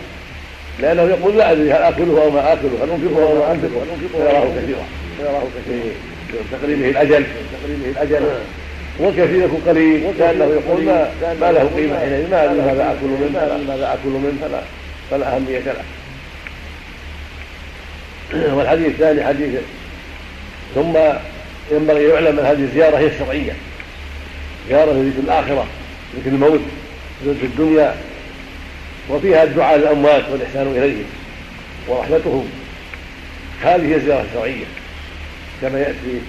لأنه 0.79 1.01
يقول 1.01 1.37
لا 1.37 1.51
أدري 1.51 1.71
هل 1.71 1.83
آكله 1.83 2.23
أو 2.23 2.29
ما 2.29 2.53
آكله 2.53 2.83
هل 2.83 2.89
أنفقه 2.89 3.23
أو 3.23 3.35
ما 3.39 3.51
أنفقه؟ 3.51 3.85
فيراه 4.11 4.45
كثيرا 4.57 4.85
فيراه 5.17 5.43
كثيرا. 5.57 5.93
تقريبه 6.51 6.89
الأجل 6.89 7.25
تقريبه 7.61 7.89
الأجل. 7.89 8.25
والكثير 8.99 9.45
يكون 9.45 9.61
قليل 9.67 10.05
وكأنه 10.05 10.45
يقول 10.45 10.83
ما 10.83 11.09
ما 11.41 11.51
له 11.51 11.71
قيمة 11.75 11.99
حينئذ 11.99 12.29
ما 12.31 12.43
أدري 12.43 12.61
ماذا 12.61 12.91
آكل 12.91 13.07
منه 13.07 13.63
ماذا 13.67 13.93
آكل 13.93 14.09
منه. 14.09 14.37
فلا 14.41 14.61
فلا 15.11 15.35
أهمية 15.35 15.59
له. 15.59 15.83
والحديث 18.55 18.87
الثاني 18.87 19.23
حديث 19.23 19.59
ثم 20.75 20.97
ينبغي 21.71 22.03
يعلم 22.03 22.39
أن 22.39 22.45
هذه 22.45 22.63
الزيارة 22.63 22.97
هي 22.97 23.07
الشرعية. 23.07 23.53
زيارة 24.69 24.91
ذكر 24.91 25.19
الآخرة 25.23 25.65
ذكر 26.17 26.29
الموت 26.29 26.61
ذكر 27.25 27.45
الدنيا 27.45 27.95
وفيها 29.09 29.43
الدعاء 29.43 29.77
للاموات 29.77 30.23
والإحسان 30.31 30.67
إليهم 30.67 31.05
ورحمتهم. 31.87 32.49
هذه 33.61 33.87
هي 33.87 33.95
الزيارة 33.95 34.25
الشرعية 34.29 34.65
كما 35.61 35.79
يأتي 35.79 36.21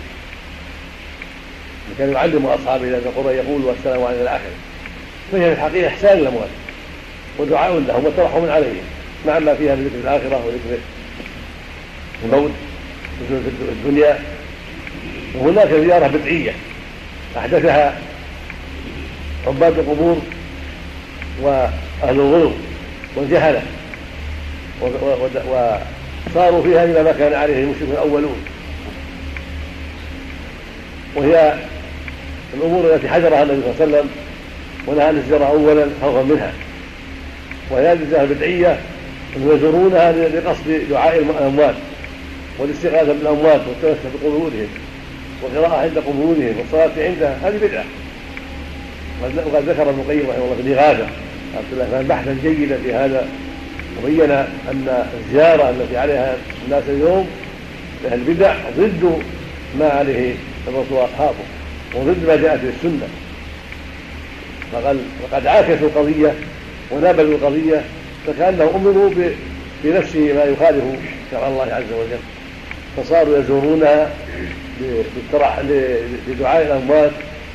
كان 1.99 2.13
يعلم 2.13 2.47
أصحابه 2.47 2.89
اذا 2.89 2.97
القرى 2.97 3.35
يقول 3.35 3.63
والسلام 3.63 4.05
على 4.05 4.23
الآخر. 4.23 4.51
فهي 5.33 5.41
في 5.41 5.53
الحقيقة 5.53 5.89
إحسان 5.89 6.19
الأموات 6.19 6.49
ودعاء 7.39 7.79
لهم 7.79 8.05
وترحم 8.05 8.51
عليهم 8.51 8.85
مع 9.27 9.39
ما 9.39 9.55
فيها 9.55 9.75
من 9.75 9.85
ذكر 9.85 10.11
الآخرة 10.11 10.47
وذكر 10.47 10.81
الموت 12.25 12.51
وذكر 13.31 13.73
الدنيا. 13.73 14.19
وهناك 15.35 15.69
زيارة 15.69 16.07
بدعية 16.07 16.53
أحدثها 17.39 17.99
عباد 19.47 19.79
القبور 19.79 20.23
وأهل 21.43 21.71
الغلو 22.03 22.53
والجهله 23.17 23.63
وصاروا 26.31 26.63
فيها 26.63 26.85
إلى 26.85 27.03
ما 27.03 27.13
كان 27.13 27.33
عليه 27.33 27.65
المشركون 27.65 27.93
الأولون. 27.93 28.37
وهي 31.17 31.55
الأمور 32.55 32.95
التي 32.95 33.09
حذرها 33.09 33.43
النبي 33.43 33.63
صلى 33.63 33.85
الله 33.85 33.97
عليه 33.97 33.97
وسلم 33.97 34.11
ونهى 34.87 35.05
عن 35.05 35.17
الزياره 35.17 35.45
اولا 35.45 35.87
خوفا 36.03 36.23
منها. 36.23 36.53
وهي 37.71 37.93
هذه 37.93 38.23
البدعية 38.23 38.79
يزورونها 39.37 40.13
لقصد 40.13 40.81
دعاء 40.91 41.19
الأموات 41.19 41.75
والاستغاثة 42.59 43.13
بالأموات 43.13 43.61
والتوسل 43.69 44.09
بقبورهم 44.15 44.69
والقراءه 45.43 45.81
عند 45.81 45.99
قبورهم 45.99 46.55
والصلاة 46.59 47.05
عندها. 47.05 47.39
هذه 47.45 47.57
بدعة. 47.63 47.85
وقد 49.23 49.69
ذكر 49.69 49.91
ابن 49.91 50.01
القيم 50.01 50.31
رحمه 50.31 50.45
الله 50.45 50.57
في 50.57 50.63
الإغاثة. 50.63 51.07
عبد 51.57 51.73
الله 51.73 51.89
كان 51.91 52.07
بحثا 52.07 52.37
جيدا 52.43 52.79
في 52.85 52.95
هذا 52.95 53.29
وبين 54.03 54.31
أن 54.31 55.07
الزيارة 55.21 55.71
التي 55.71 55.97
عليها 55.97 56.37
الناس 56.67 56.83
اليوم 56.89 57.29
أهل 58.07 58.15
البدع 58.15 58.55
ضد 58.79 59.23
ما 59.79 59.89
عليه 59.89 60.35
الرسول 60.69 60.99
وأصحابه 60.99 61.45
وضد 61.95 62.27
ما 62.27 62.37
جاءت 62.37 62.61
في 62.61 62.67
السنة. 62.67 63.09
فقال 64.73 64.99
وقد 65.23 65.47
عاكسوا 65.47 65.89
القضية 65.89 66.35
ونابذوا 66.91 67.35
القضية 67.35 67.83
فكانهم 68.27 68.87
امروا 68.87 69.11
بنفسه 69.85 70.33
ما 70.33 70.45
يخالف 70.45 70.85
شرع 71.31 71.49
الله 71.49 71.63
عز 71.63 71.93
وجل. 71.93 72.19
فصاروا 72.97 73.39
يزورونها 73.39 74.11
لدعاء 76.29 76.67
الأموات 76.67 77.11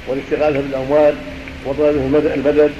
والاستغاثة 0.07 0.61
بالأموات 0.61 1.13
وطلبهم 1.65 2.15
المدد 2.35 2.71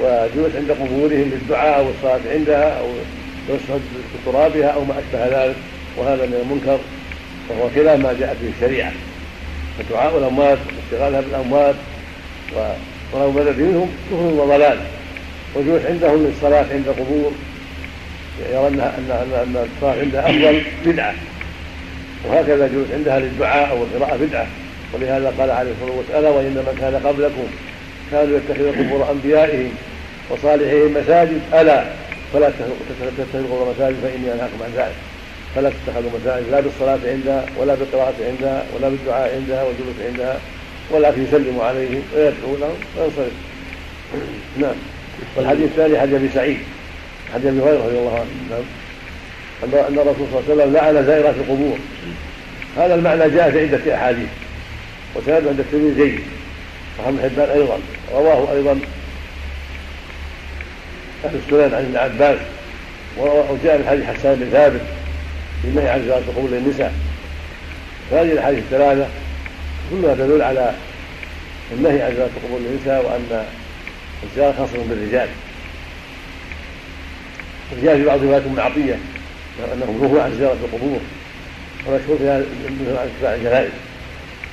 وجلوس 0.00 0.50
عند 0.56 0.70
قبورهم 0.70 1.30
للدعاء 1.32 1.84
والصلاه 1.84 2.32
عندها 2.32 2.78
أو 2.80 2.86
توسل 3.48 3.80
بترابها 4.14 4.66
أو 4.66 4.84
ما 4.84 4.94
أشبه 4.98 5.44
ذلك 5.44 5.56
وهذا 5.96 6.26
من 6.26 6.34
المنكر 6.42 6.78
وهو 7.48 7.70
خلاف 7.74 8.00
ما 8.00 8.12
جاءت 8.20 8.36
به 8.42 8.50
الشريعة. 8.56 8.92
فدعاء 9.78 10.18
الأموات 10.18 10.58
والاستغاثه 10.66 11.28
بالأموات 11.28 11.74
وطلب 12.52 13.38
المدد 13.38 13.58
منهم 13.58 13.88
كفر 14.10 14.42
وضلال. 14.42 14.78
وجلوس 15.54 15.82
عندهم 15.84 16.26
للصلاة 16.26 16.66
عند 16.72 16.88
قبور 16.88 17.32
يرى 18.52 18.68
ان 18.68 18.80
ان 18.80 19.66
الصلاة 19.76 20.00
عندها 20.00 20.30
أفضل 20.30 20.62
بدعة. 20.86 21.14
وهكذا 22.24 22.68
جلوس 22.68 22.86
عندها 22.94 23.18
للدعاء 23.18 23.70
أو 23.70 23.82
القراءة 23.82 24.16
بدعة. 24.16 24.46
ولهذا 24.94 25.34
قال 25.38 25.50
عليه 25.50 25.70
الصلاة 25.70 25.96
والسلام 25.96 26.34
وإن 26.34 26.44
من 26.44 26.76
كان 26.80 26.94
قبلكم 27.06 27.46
كانوا 28.10 28.38
يتخذون 28.38 28.86
قبور 28.86 29.10
أنبيائهم 29.10 29.70
وصالحهم 30.30 30.94
مساجد 31.02 31.40
ألا 31.54 31.84
فلا 32.32 32.50
تتخذوا 33.18 33.74
مساجد 33.74 33.96
فإني 34.02 34.32
أنهاكم 34.32 34.62
عن 34.64 34.70
ذلك. 34.76 34.94
فلا 35.54 35.70
تتخذوا 35.70 36.10
مساجد 36.20 36.44
لا 36.50 36.60
بالصلاة 36.60 36.98
عندها 37.06 37.46
ولا 37.58 37.74
بالقراءة 37.74 38.14
عندها 38.26 38.64
ولا 38.74 38.88
بالدعاء 38.88 39.34
عندها 39.34 39.62
والجلوس 39.64 39.94
عندها 40.06 40.40
ولكن 40.90 41.24
يسلموا 41.24 41.64
عليهم 41.64 42.02
ويدعو 42.14 42.56
لهم 42.60 42.76
وينصرف. 42.98 43.32
نعم. 44.58 44.74
والحديث 45.36 45.64
الثاني 45.64 45.98
حديث 45.98 46.14
أبي 46.14 46.28
سعيد 46.34 46.58
حديث 47.34 47.46
أبي 47.46 47.60
هريرة 47.60 47.84
رضي 47.86 47.98
الله 47.98 48.14
عنه. 48.14 48.30
نعم. 48.50 48.64
أن 49.88 49.98
الرسول 49.98 50.26
صلى 50.32 50.40
الله 50.40 50.44
عليه 50.50 50.54
وسلم 50.54 50.72
لعن 50.74 51.06
زائرات 51.06 51.34
القبور. 51.34 51.78
هذا 52.76 52.94
المعنى 52.94 53.30
جاء 53.30 53.50
في 53.50 53.60
عدة 53.60 53.94
أحاديث 53.94 54.28
وسند 55.14 55.48
عند 55.48 55.60
الترمذي 55.60 55.94
جيد 56.04 56.20
وحمد 56.98 57.20
حبان 57.20 57.48
أيضا. 57.50 57.78
رواه 58.12 58.52
أيضا 58.52 58.80
أهل 61.24 61.36
السنن 61.36 61.74
عن 61.74 61.84
ابن 61.84 61.96
عباس 61.96 62.38
وجاء 63.18 63.78
من 63.78 63.86
حديث 63.88 64.04
حسان 64.04 64.34
بن 64.34 64.50
ثابت 64.50 64.80
في 65.62 65.68
النهي 65.68 65.88
عن 65.88 66.02
زياره 66.04 66.18
القبور 66.18 66.50
للنساء 66.50 66.92
فهذه 68.10 68.32
الأحاديث 68.32 68.58
الثلاثه 68.58 69.06
كلها 69.90 70.14
تدل 70.14 70.42
على 70.42 70.74
النهي 71.72 72.02
عن 72.02 72.14
زيارة 72.14 72.30
قبور 72.44 72.58
النساء 72.58 73.04
وأن 73.04 73.44
الزيارة 74.22 74.52
خاصة 74.52 74.84
بالرجال. 74.88 75.28
وجاء 77.72 77.96
في 77.96 78.04
بعض 78.04 78.22
روايات 78.22 78.42
ابن 78.42 78.58
عطية 78.58 78.98
أنهم 79.74 80.02
نهوا 80.02 80.22
عن 80.22 80.36
زيارة 80.38 80.56
القبور 80.64 81.00
ومشهور 81.86 82.18
فيها 82.18 82.34
عن 82.34 83.08
أتباع 83.18 83.34
الجنائز 83.34 83.70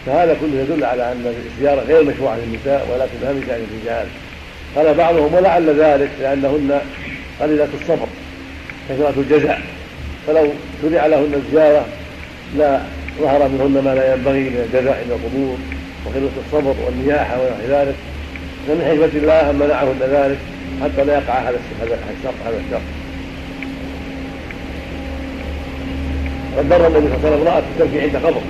فهذا 0.05 0.37
كله 0.41 0.61
يدل 0.61 0.83
على 0.83 1.11
أن 1.11 1.35
الزيارة 1.55 1.81
غير 1.81 2.03
مشروعة 2.03 2.35
للنساء 2.35 2.87
ولكنها 2.91 3.33
من 3.33 3.67
الرجال. 3.71 4.07
قال 4.77 4.93
بعضهم 4.93 5.33
ولعل 5.33 5.69
ذلك 5.79 6.09
لأنهن 6.21 6.79
قليلة 7.41 7.67
الصبر 7.81 8.07
كثرة 8.89 9.13
الجزع. 9.17 9.57
فلو 10.27 10.47
شرع 10.81 11.05
لهن 11.05 11.41
الزيارة 11.45 11.85
لا 12.57 12.79
ظهر 13.21 13.47
منهن 13.47 13.83
ما 13.85 13.95
لا 13.95 14.13
ينبغي 14.13 14.39
من 14.39 14.69
الجزع 14.73 14.91
إلى 14.91 15.15
القبور 15.15 15.57
وقلة 16.05 16.29
الصبر 16.45 16.75
والنياحة 16.85 17.35
ونحو 17.41 17.67
ذلك. 17.69 17.95
فمن 18.67 18.81
حكمة 18.81 19.21
الله 19.21 19.49
أن 19.49 19.55
منعهن 19.55 19.99
ذلك 20.01 20.37
حتى 20.83 21.03
لا 21.05 21.13
يقع 21.13 21.39
هذا 21.39 21.49
الشر 21.49 22.33
هذا 22.45 22.57
الشر. 22.67 22.81
قد 26.57 26.69
مر 26.69 26.87
النبي 26.87 27.07
صلى 27.07 27.15
الله 27.15 27.27
عليه 27.27 27.35
وسلم 27.35 27.47
امرأة 27.47 27.63
تبكي 27.79 28.01
عند 28.01 28.15
قبر. 28.15 28.41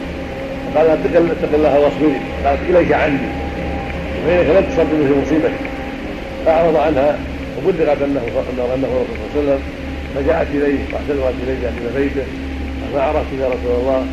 فقال 0.75 0.87
اتق 0.89 1.53
الله 1.53 1.79
واصبري 1.79 2.21
قالت 2.45 2.59
إليك 2.69 2.91
عني. 2.91 3.17
فانك 4.25 4.47
لم 4.49 4.65
تصب 4.71 4.87
في 4.87 5.21
مصيبتك. 5.21 5.76
فأعرض 6.47 6.75
عنها 6.75 7.19
وبلغت 7.57 8.01
أنه 8.01 8.21
أنه 8.21 8.23
رسول 8.23 8.53
الله 8.53 8.77
صلى 9.33 9.41
الله 9.41 9.51
عليه 9.51 9.55
وسلم 9.55 9.59
فجاءت 10.15 10.47
إليه 10.53 10.79
واعتذرت 10.93 11.33
إليه 11.43 11.69
إلى 11.69 11.89
بيته 11.99 12.25
فما 12.81 13.01
عرفت 13.01 13.33
يا 13.41 13.47
رسول 13.47 13.81
الله 13.81 14.05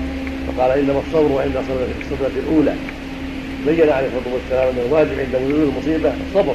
فقال 0.47 0.79
إنما 0.79 1.03
الصبر 1.07 1.41
عند 1.43 1.57
الصدمه 1.57 2.43
الأولى. 2.49 2.75
بين 3.67 3.91
عليه 3.91 4.07
الصلاة 4.07 4.35
والسلام 4.35 4.69
أن 4.69 4.87
الواجب 4.87 5.21
عند 5.21 5.43
وجود 5.45 5.61
المصيبة 5.61 6.13
الصبر 6.29 6.55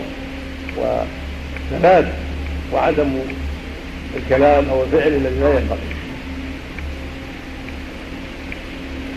والثبات 0.78 2.06
وعدم 2.74 3.10
الكلام 4.18 4.70
أو 4.70 4.84
الفعل 4.84 5.08
الذي 5.08 5.40
لا 5.40 5.50
ينبغي. 5.50 5.80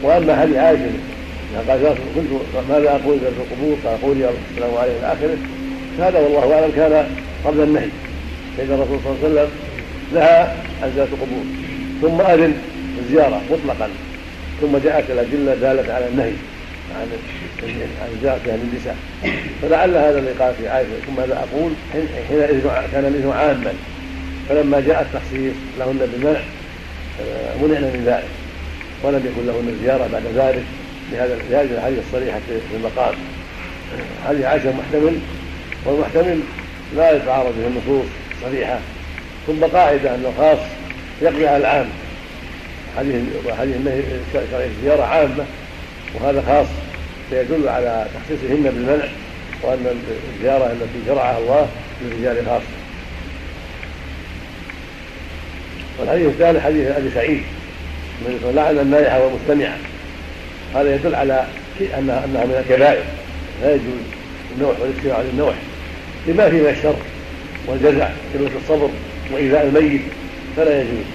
وأما 0.02 0.40
حديث 0.40 0.56
عائشه 0.56 0.90
قال 1.68 1.94
كنت 2.14 2.26
ماذا 2.70 2.90
أقول 2.90 3.18
في 3.18 3.26
القبور؟ 3.26 3.76
قال 3.84 4.02
قولي 4.02 4.30
السلام 4.54 4.74
عليه 4.74 4.92
إلى 4.92 5.12
آخره. 5.12 5.36
هذا 5.98 6.18
والله 6.18 6.54
أعلم 6.54 6.72
كان 6.76 7.06
قبل 7.44 7.62
النهي. 7.62 7.88
فان 8.56 8.66
الرسول 8.66 8.98
صلى 9.04 9.12
الله 9.12 9.18
عليه 9.24 9.32
وسلم؟ 9.32 9.50
نهى 10.14 10.40
عن 10.82 11.08
القبور. 11.12 11.44
ثم 12.02 12.20
أذن 12.20 12.54
الزيارة 12.98 13.40
مطلقا. 13.50 13.88
ثم 14.60 14.76
جاءت 14.84 15.10
الأدلة 15.10 15.54
دالة 15.54 15.94
على 15.94 16.08
النهي 16.08 16.32
عن 16.96 17.06
عن 18.02 18.18
زيارة 18.22 18.40
أهل 18.48 18.60
النساء. 18.72 18.96
فلعل 19.62 19.96
هذا 19.96 20.18
اللي 20.18 20.30
قال 20.30 20.54
في 20.54 20.68
عائشة. 20.68 20.88
ثم 21.06 21.16
ماذا 21.16 21.34
أقول 21.34 21.72
حينئذ 22.28 22.60
كان 22.92 23.04
الإذن 23.04 23.32
عاما. 23.36 23.72
فلما 24.48 24.80
جاء 24.80 25.02
التخصيص 25.02 25.54
لهن 25.78 26.08
بالمنع 26.12 26.40
آه، 27.20 27.56
منعنا 27.62 27.86
من 27.86 28.02
ذلك. 28.06 28.28
ولم 29.02 29.26
يكن 29.26 29.46
لهن 29.46 29.78
زيارة 29.82 30.08
بعد 30.12 30.22
ذلك. 30.34 30.64
لهذا 31.12 31.38
لهذه 31.50 31.78
الحديث 31.78 31.98
الصريحة 32.06 32.40
في 32.48 32.76
المقام. 32.76 33.14
حديث 34.28 34.44
عائشة 34.44 34.72
محتمل. 34.72 35.18
والمحتمل 35.86 36.40
لا 36.96 37.16
يتعارض 37.16 37.54
به 37.58 37.66
النصوص 37.66 38.06
الصريحه 38.36 38.78
ثم 39.46 39.64
قاعدة 39.64 40.14
ان 40.14 40.32
الخاص 40.36 40.58
يقضي 41.22 41.46
على 41.46 41.56
العام. 41.56 41.86
حديث 42.98 43.14
حديث 43.58 43.76
النهي 43.76 44.02
الزياره 44.78 45.02
عامة. 45.02 45.44
وهذا 46.14 46.42
خاص 46.46 46.66
فيدل 47.30 47.68
على 47.68 48.06
تخصيصهن 48.14 48.62
بالمنع 48.62 49.04
وأن 49.62 50.02
الزيارة 50.36 50.72
التي 50.72 51.06
شرعها 51.06 51.38
الله 51.38 51.68
للرجال 52.02 52.46
خاصه 52.46 52.64
والحديث 55.98 56.26
الثالث 56.26 56.64
حديث 56.64 56.86
أبي 56.86 57.10
سعيد 57.14 57.42
من 58.20 58.52
لعن 58.56 58.78
النائحه 58.78 59.20
والمستمعه 59.24 59.76
هذا 60.74 60.94
يدل 60.94 61.14
على 61.14 61.46
انها 61.80 62.24
انها 62.24 62.44
من 62.44 62.64
الكبائر. 62.66 63.04
لا 63.62 63.74
يجوز 63.74 64.02
النوح 64.56 64.80
والاستماع 64.80 65.20
للنوح. 65.20 65.54
لما 66.28 66.50
فيه 66.50 66.60
من 66.60 66.68
الشر 66.68 66.94
والجزع 67.66 68.08
قله 68.34 68.50
الصبر 68.62 68.88
وإيذاء 69.32 69.66
الميت 69.66 70.00
فلا 70.56 70.80
يجوز. 70.80 71.06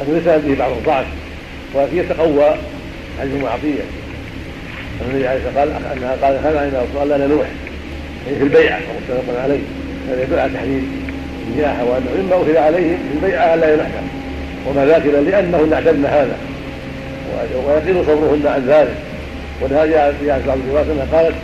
لكن 0.00 0.14
ليس 0.14 0.24
به 0.24 0.54
بعض 0.58 0.70
الضعف 0.70 1.06
ولكن 1.74 1.98
يتقوى 1.98 2.54
حديث 3.20 3.44
عطيه 3.44 3.82
النبي 5.00 5.28
عليه 5.28 5.38
الصلاة 5.38 5.64
والسلام 5.64 5.84
قال 5.84 5.98
أنها 5.98 6.16
قال 6.22 6.38
هذا 6.44 6.60
عند 6.60 6.98
قال 6.98 7.08
لنا 7.08 7.26
نوح 7.26 7.46
يعني 8.26 8.38
في 8.38 8.44
البيعة 8.44 8.78
ومتفق 8.78 9.42
عليه. 9.42 9.60
هذا 10.10 10.22
يدل 10.22 10.38
على 10.38 10.52
تحريم 10.52 11.08
النياحه 11.48 11.84
وانه 11.84 12.10
مما 12.22 12.36
اخذ 12.36 12.56
عليهم 12.56 12.98
في 13.08 13.26
البيعة 13.26 13.54
ألا 13.54 13.74
ينحى 13.74 14.02
وما 14.66 14.86
ذاك 14.86 15.06
لأنهن 15.06 15.72
اعتدن 15.72 16.04
هذا. 16.04 16.36
ويقل 17.66 18.04
صبرهن 18.06 18.46
عن 18.46 18.66
ذلك. 18.68 18.94
ولهذا 19.60 20.14
جاءت 20.26 20.46
بعض 20.46 20.58
الروايات 20.58 20.86
أنها 20.86 21.18
قالت 21.18 21.34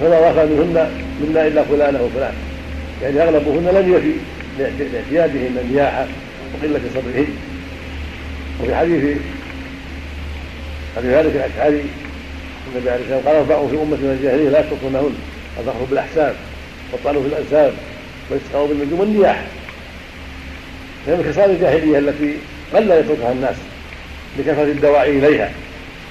فما 0.00 0.18
وفى 0.18 0.46
منهن 0.46 0.90
منا 1.20 1.46
إلا 1.46 1.64
فلانه 1.64 2.02
وفلان 2.02 2.34
يعني 3.02 3.22
أغلبهن 3.22 3.68
لم 3.74 3.94
يفي 3.94 4.12
لاعتيادهن 4.58 5.58
النياحه 5.64 6.06
وقلة 6.54 6.80
صبرهن 6.94 7.28
وفي 8.62 8.74
حديث 8.74 9.16
ابي 10.98 11.08
ذلك 11.08 11.36
الاشعري 11.36 11.84
النبي 12.74 12.90
عليه 12.90 13.02
الصلاة 13.02 13.16
والسلام 13.16 13.20
قال 13.26 13.36
اربعوا 13.36 13.68
في 13.68 13.74
أمة 13.74 13.96
من 13.96 14.16
الجاهليه 14.18 14.48
لا 14.48 14.60
يتركونهن 14.60 15.14
الفخر 15.58 15.84
بالأحساب 15.90 16.34
والطعن 16.92 17.14
في 17.14 17.28
الأنساب 17.28 17.72
والاستسقاء 18.30 18.66
بالنجوم 18.66 19.00
والنياحه 19.00 19.44
هي 21.06 21.16
من 21.16 21.32
خصال 21.32 21.50
الجاهلية 21.50 21.98
التي 21.98 22.34
قل 22.74 22.90
يتركها 22.90 23.32
الناس 23.32 23.56
لكثره 24.38 24.62
الدواعي 24.62 25.18
إليها 25.18 25.50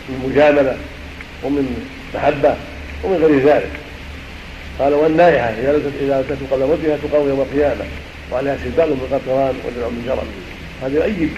من 0.09 0.29
مجاملة 0.31 0.77
ومن 1.43 1.83
محبة 2.15 2.55
ومن 3.03 3.15
غير 3.15 3.55
ذلك. 3.55 3.69
قال 4.79 4.93
والنائحة 4.93 5.49
إذا 5.49 5.71
لم 5.71 5.93
إذا 6.01 6.25
لم 6.29 6.47
قبل 6.51 6.65
موتها 6.65 6.97
تقام 6.97 7.29
يوم 7.29 7.41
القيامة 7.41 7.83
وعليها 8.31 8.57
سلبال 8.63 8.89
من 8.89 9.07
قطران 9.11 9.55
ودرع 9.65 9.87
من 9.87 10.03
جرم. 10.07 10.27
هذا 10.83 10.95
يؤيد 10.95 11.31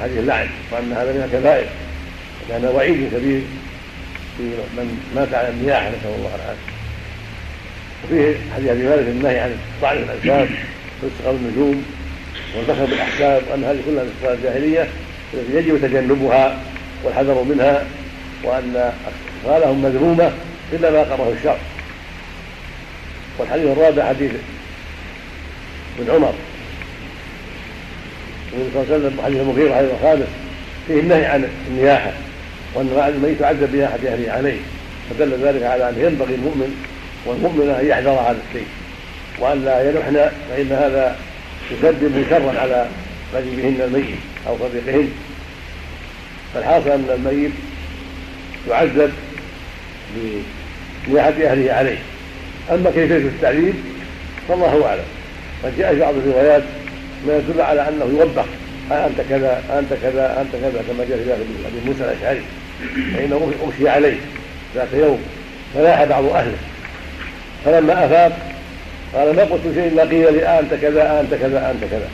هذه 0.00 0.18
اللعن 0.18 0.48
وأن 0.72 0.92
هذا 0.92 1.12
من 1.12 1.22
الكبائر 1.24 1.66
لأن 2.48 2.64
وعيد 2.64 3.08
كبير 3.14 3.40
في 4.36 4.42
من 4.76 5.00
مات 5.16 5.34
على 5.34 5.48
النياحة 5.48 5.88
نسأل 5.88 6.14
الله 6.18 6.30
العافية. 6.34 6.80
وفيه 8.04 8.36
حديث 8.54 8.70
ابي 8.70 8.82
مالك 8.82 9.08
النهي 9.08 9.38
عن 9.38 9.50
طعن 9.82 9.96
الانساب 9.96 10.48
واستقام 11.02 11.36
النجوم 11.36 11.84
والبخل 12.56 12.86
بالاحساب 12.86 13.42
وأن 13.50 13.64
هذه 13.64 13.78
كلها 13.86 14.04
من 14.04 14.12
صفات 14.20 14.38
الجاهلية 14.38 14.88
التي 15.34 15.56
يجب 15.56 15.80
تجنبها 15.82 16.58
والحذر 17.04 17.42
منها 17.42 17.84
وأن 18.44 18.92
أخفالهم 19.44 19.82
مذمومة 19.82 20.32
إلا 20.72 20.90
ما 20.90 21.02
قره 21.02 21.34
الشرع. 21.38 21.58
والحديث 23.40 23.66
الرابع 23.66 24.08
حديث 24.08 24.30
ابن 25.98 26.10
عمر؟ 26.10 26.34
النبي 28.52 28.70
صلى 28.74 28.82
الله 28.82 28.94
عليه 28.94 29.06
وسلم 29.06 29.20
حديث 29.24 29.40
المغيرة 29.40 29.74
حديث 29.74 29.90
الخامس 29.90 30.26
فيه 30.86 31.00
النهي 31.00 31.26
عن 31.26 31.48
النياحة 31.68 32.12
وأن 32.74 33.14
الميت 33.14 33.40
يعذب 33.40 33.72
بنياحة 33.72 33.94
أهله 33.94 34.32
عليه 34.32 34.58
فدل 35.10 35.32
ذلك 35.42 35.62
على 35.62 35.88
أن 35.88 35.94
ينبغي 35.98 36.34
المؤمن 36.34 36.84
والمؤمنة 37.26 37.80
أن 37.80 37.86
يحذر 37.86 38.10
هذا 38.10 38.38
الشيء 38.48 38.66
وأن 39.38 39.64
لا 39.64 39.90
ينحن 39.90 40.30
فإن 40.50 40.72
هذا 40.72 41.16
يسبب 41.70 42.24
شرا 42.30 42.60
على 42.60 42.86
قريبهن 43.34 43.80
الميت 43.80 44.18
أو 44.48 44.56
صديقهن. 44.58 45.08
فالحاصل 46.54 46.90
أن 46.90 47.10
الميت 47.14 47.52
يعذب 48.70 49.12
بنياحة 51.06 51.28
أهله 51.28 51.72
عليه. 51.72 51.98
أما 52.70 52.90
كيفيه 52.90 53.16
التعذيب 53.16 53.74
فالله 54.48 54.86
أعلم. 54.86 55.04
قد 55.64 55.78
جاء 55.78 55.94
في 55.94 56.00
بعض 56.00 56.14
الروايات 56.14 56.62
ما 57.26 57.36
يدل 57.36 57.60
على 57.60 57.88
أنه 57.88 58.18
يوبخ. 58.18 58.44
أنت 58.92 59.20
كذا 59.30 59.62
أنت 59.78 60.00
كذا 60.02 60.40
أنت 60.40 60.52
كذا 60.62 60.84
كما 60.88 61.04
جاء 61.08 61.18
في 61.18 61.24
ذلك 61.24 61.46
ابي 61.66 61.86
موسى 61.86 62.04
الأشعري. 62.04 62.42
فإنه 63.16 63.52
امشي 63.64 63.88
عليه 63.88 64.16
ذات 64.74 64.88
يوم 64.92 65.18
فلاح 65.74 66.04
بعض 66.04 66.24
أهله. 66.24 66.56
فلما 67.64 68.06
أفاق 68.06 68.38
قال 69.14 69.36
ما 69.36 69.42
قلت 69.42 69.62
شيء 69.74 69.86
إلا 69.86 70.02
قيل 70.02 70.32
لي 70.32 70.58
أنت 70.58 70.74
كذا 70.74 71.20
أنت 71.20 71.34
كذا 71.34 71.70
أنت 71.70 71.90
كذا. 71.90 72.08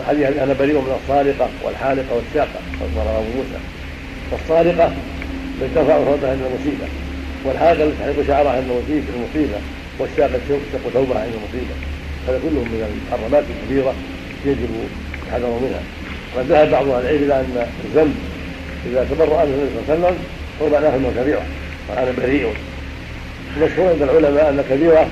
وحديث 0.00 0.38
أنا 0.42 0.52
بريء 0.52 0.74
من 0.74 0.96
الصارقه 1.02 1.48
والحالقة 1.62 2.14
والساقة 2.14 2.60
رواه 2.96 3.18
أبو 3.18 3.28
موسى. 3.36 3.58
فالصارقه 4.30 4.92
التي 5.62 5.74
ترفع 5.74 6.04
صوتها 6.04 6.30
عند 6.30 6.40
المصيبة. 6.40 7.03
والحالقه 7.44 7.84
التي 7.84 7.96
تحرق 8.00 8.26
شعرها 8.26 8.52
عند 8.52 8.64
المصيبة 9.16 9.58
والساقه 9.98 10.38
تشق 10.48 10.90
ثوبها 10.94 11.20
عند 11.20 11.32
المصيبة. 11.34 11.74
هذا 12.28 12.38
كله 12.42 12.60
من 12.60 13.00
المحرمات 13.12 13.44
الكبيرة 13.50 13.94
يجب 14.46 14.68
الحذر 15.26 15.46
منها. 15.46 15.82
وقد 16.36 16.46
ذهب 16.46 16.70
بعض 16.70 16.88
أهل 16.88 17.04
العلم 17.04 17.24
إلى 17.24 17.34
أن 17.34 17.66
الذنب 17.84 18.14
إذا 18.86 19.06
تبرأ 19.10 19.42
النبي 19.44 19.66
صلى 19.86 19.94
الله 19.94 20.06
عليه 20.06 20.16
وسلم 20.16 20.16
ومعناه 20.60 20.96
انه 20.96 21.12
كبيره 21.22 21.42
وأنا 21.88 22.12
بريء. 22.18 22.52
المشهور 23.56 23.88
عند 23.88 24.02
العلماء 24.02 24.50
أن 24.50 24.64
كبيرة 24.70 25.08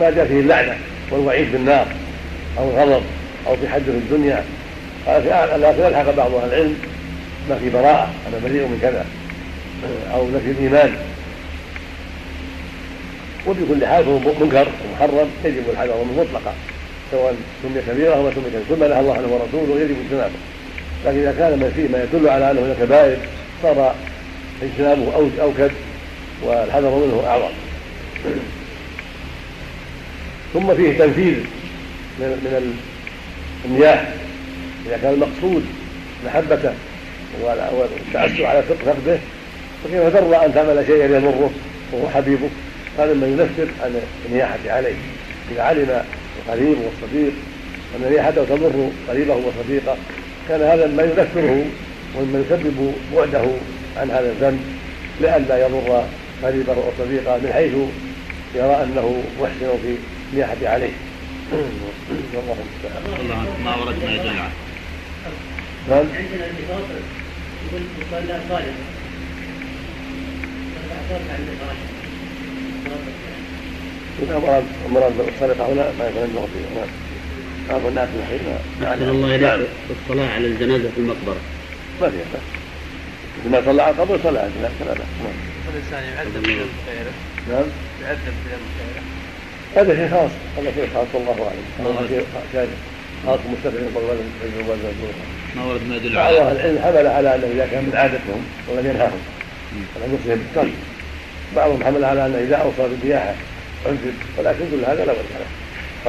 ما 0.00 0.10
جاء 0.10 0.26
فيه 0.26 0.40
اللعنة 0.40 0.76
والوعيد 1.10 1.52
بالنار 1.52 1.86
أو 2.58 2.70
الغضب 2.70 3.02
أو 3.46 3.56
في 3.56 3.68
حد 3.68 3.82
في 3.82 3.90
الدنيا. 3.90 4.44
لكن 5.06 5.82
ألحق 5.82 6.10
بعض 6.10 6.34
أهل 6.34 6.48
العلم. 6.48 6.76
ما 7.50 7.58
في 7.58 7.70
براءة 7.70 8.10
أنا 8.28 8.38
بريء 8.44 8.62
من 8.62 8.78
كذا. 8.82 9.04
أو 10.14 10.28
نفي 10.28 10.50
الإيمان. 10.50 10.92
وبكل 13.46 13.86
حال 13.86 14.04
فهو 14.04 14.18
منكر 14.18 14.66
ومحرم 14.84 15.28
يجب 15.44 15.62
الحذر 15.72 16.04
منه 16.04 16.22
مطلقا 16.22 16.54
سواء 17.10 17.34
سمي 17.62 17.82
كبيرة 17.88 18.14
أو 18.14 18.30
سمي 18.30 18.44
ثم 18.68 18.84
نهى 18.84 19.00
الله 19.00 19.14
عنه 19.14 19.28
ورسوله 19.28 19.80
يجب 19.80 19.96
اجتنابه 20.04 20.34
لكن 21.06 21.18
إذا 21.18 21.34
كان 21.38 21.60
ما 21.60 21.70
فيه 21.70 21.88
ما 21.88 22.04
يدل 22.04 22.28
على 22.28 22.50
أنه 22.50 22.60
من 22.60 22.70
الكبائر 22.70 23.16
صار 23.62 23.94
اجتنابه 24.62 25.30
أوكد 25.40 25.70
والحذر 26.42 26.90
منه 26.90 27.22
أعظم. 27.26 27.52
ثم 30.54 30.74
فيه 30.74 30.98
تنفيذ 30.98 31.34
من 32.18 32.28
من 32.28 32.76
المياه 33.64 34.06
إذا 34.86 34.98
كان 35.02 35.14
المقصود 35.14 35.64
محبته 36.26 36.72
والتعسر 37.42 38.46
على 38.46 38.62
فقده 38.62 39.18
فكيف 39.84 40.16
ترضى 40.16 40.36
أن 40.36 40.54
تعمل 40.54 40.86
شيئا 40.86 41.06
يضره 41.06 41.50
وهو 41.92 42.08
حبيبك 42.08 42.50
هذا 42.98 43.14
ما 43.14 43.26
ينفر 43.26 43.68
عن 43.82 44.00
النياحة 44.26 44.58
عليه. 44.66 44.94
إذا 45.52 45.62
علم 45.62 46.04
القريب 46.38 46.76
والصديق 46.78 47.32
أن 47.96 48.10
نياحته 48.10 48.44
تضر 48.44 48.90
قريبه 49.08 49.34
وصديقه 49.34 49.96
كان 50.48 50.62
هذا 50.62 50.86
ما 50.86 51.02
ينفره 51.02 51.64
ومما 52.16 52.44
يسبب 52.46 52.94
بعده 53.16 53.44
عن 53.96 54.10
هذا 54.10 54.30
الذنب 54.30 54.60
لئلا 55.20 55.66
يضر 55.66 56.04
قريبه 56.42 56.72
وصديقه 56.72 57.36
من 57.36 57.50
حيث 57.52 57.72
يرى 58.54 58.82
أنه 58.82 59.22
محسن 59.40 59.78
في 59.82 59.96
النياحة 60.32 60.56
عليه. 60.62 60.92
والله 62.34 62.56
المستعان. 62.62 63.46
ما 63.64 63.76
ورد 63.76 64.04
ما 64.04 64.14
يدل 64.14 64.28
عنه 64.28 64.50
نعم. 65.88 65.98
عندنا 65.98 66.46
يقول 67.72 67.82
صالح 68.48 68.66
المراد 74.22 74.64
المراد 74.86 75.12
بالسرقه 75.16 75.72
هنا 75.72 75.92
ما 75.98 76.08
يتنبه 76.08 76.40
فيه 76.40 76.80
نعم. 76.80 76.88
بعض 77.70 77.86
الناس 77.86 78.08
الحين. 78.18 78.40
أحسن 78.82 79.08
الله 79.08 79.34
إليك. 79.34 79.68
الصلاة 79.90 80.34
على 80.34 80.46
الجنازة 80.46 80.88
في 80.94 80.98
المقبرة. 80.98 81.40
ما 82.00 82.10
فيها 82.10 82.20
بس 82.34 82.40
إذا 83.42 83.50
ما 83.50 83.66
صلى 83.66 83.82
على 83.82 83.94
القبر 83.94 84.18
صلى 84.22 84.38
على 84.38 84.48
الجنازة. 84.48 84.84
لا 84.84 84.92
بأس 84.92 85.00
نعم. 85.24 85.36
الإنسان 85.74 86.02
يعذب 86.14 86.42
بذنب 86.42 86.68
غيره 86.88 87.12
نعم. 87.50 87.66
يعذب 88.02 88.34
غيره 88.46 89.02
هذا 89.76 89.94
شيء 89.96 90.08
خاص. 90.10 90.30
هذا 90.58 90.72
شيء 90.74 90.88
خاص. 90.94 91.06
والله 91.14 91.32
أعلم. 91.32 91.96
هذا 91.96 92.08
شيء 92.08 92.24
خاص. 93.26 93.40
مستقل 93.52 93.84
بالقبر 93.84 94.16
ما 95.56 95.64
ورد 95.64 95.80
ما 95.88 95.96
يدل 95.96 96.14
بعض 96.14 96.26
على 96.26 96.40
أهل 96.40 96.56
العلم 96.56 96.78
حمل 96.78 97.06
على 97.06 97.34
انه 97.34 97.46
اذا 97.46 97.66
كان 97.66 97.84
من 97.84 97.96
عادتهم 97.96 98.44
ولم 98.68 98.86
ينهاهم. 98.86 99.20
على 99.96 100.12
نفسهم 100.14 100.38
بالترك 100.38 100.74
بعضهم 101.56 101.84
حمل 101.84 102.04
على 102.04 102.26
انه 102.26 102.38
اذا 102.38 102.56
اوصى 102.56 102.94
بالنياحه 102.94 103.34
عذب 103.86 104.14
ولكن 104.38 104.64
كل 104.70 104.84
هذا 104.90 105.04
لا 105.04 105.12
وجه 105.12 105.36
له. 105.42 105.50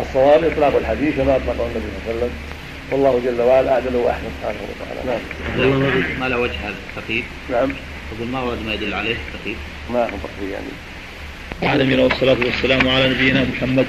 الصواب 0.01 0.43
إطلاق 0.43 0.75
الحديث 0.77 1.15
كما 1.15 1.35
اطلقه 1.35 1.65
النبي 1.65 1.89
صلى 2.05 2.13
الله 2.13 2.17
عليه 2.17 2.17
وسلم. 2.17 2.31
والله 2.91 3.21
جل 3.25 3.41
وعلا 3.41 3.73
اعدل 3.73 3.95
وأحسن 3.95 4.29
سبحانه 4.39 4.59
وتعالى. 4.69 5.01
نعم. 5.07 6.19
ما 6.19 6.25
له 6.29 6.39
وجه 6.39 6.59
هذا 6.63 6.75
التقييد؟ 6.97 7.23
نعم. 7.49 7.69
يقول 8.15 8.27
ما 8.27 8.41
ورد 8.41 8.65
ما 8.65 8.73
يدل 8.73 8.93
عليه 8.93 9.15
التقييد؟ 9.27 9.57
ما 9.93 10.03
هو 10.03 10.07
بقي 10.23 10.51
يعني. 10.51 10.71
العالمين 11.63 11.99
والصلاة 11.99 12.37
والسلام 12.45 12.87
على 12.87 13.09
نبينا 13.09 13.45
محمد 13.55 13.85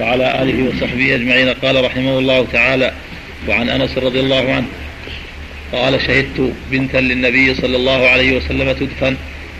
وعلى 0.00 0.42
آله 0.42 0.68
وصحبه 0.68 1.14
أجمعين. 1.14 1.48
قال 1.48 1.84
رحمه 1.84 2.18
الله 2.18 2.46
تعالى 2.52 2.92
وعن 3.48 3.68
أنس 3.68 3.98
رضي 3.98 4.20
الله 4.20 4.52
عنه 4.52 4.66
قال 5.72 6.00
شهدت 6.00 6.52
بنتا 6.70 6.98
للنبي 6.98 7.54
صلى 7.54 7.76
الله 7.76 8.08
عليه 8.08 8.36
وسلم 8.36 8.72
تدفن 8.72 9.16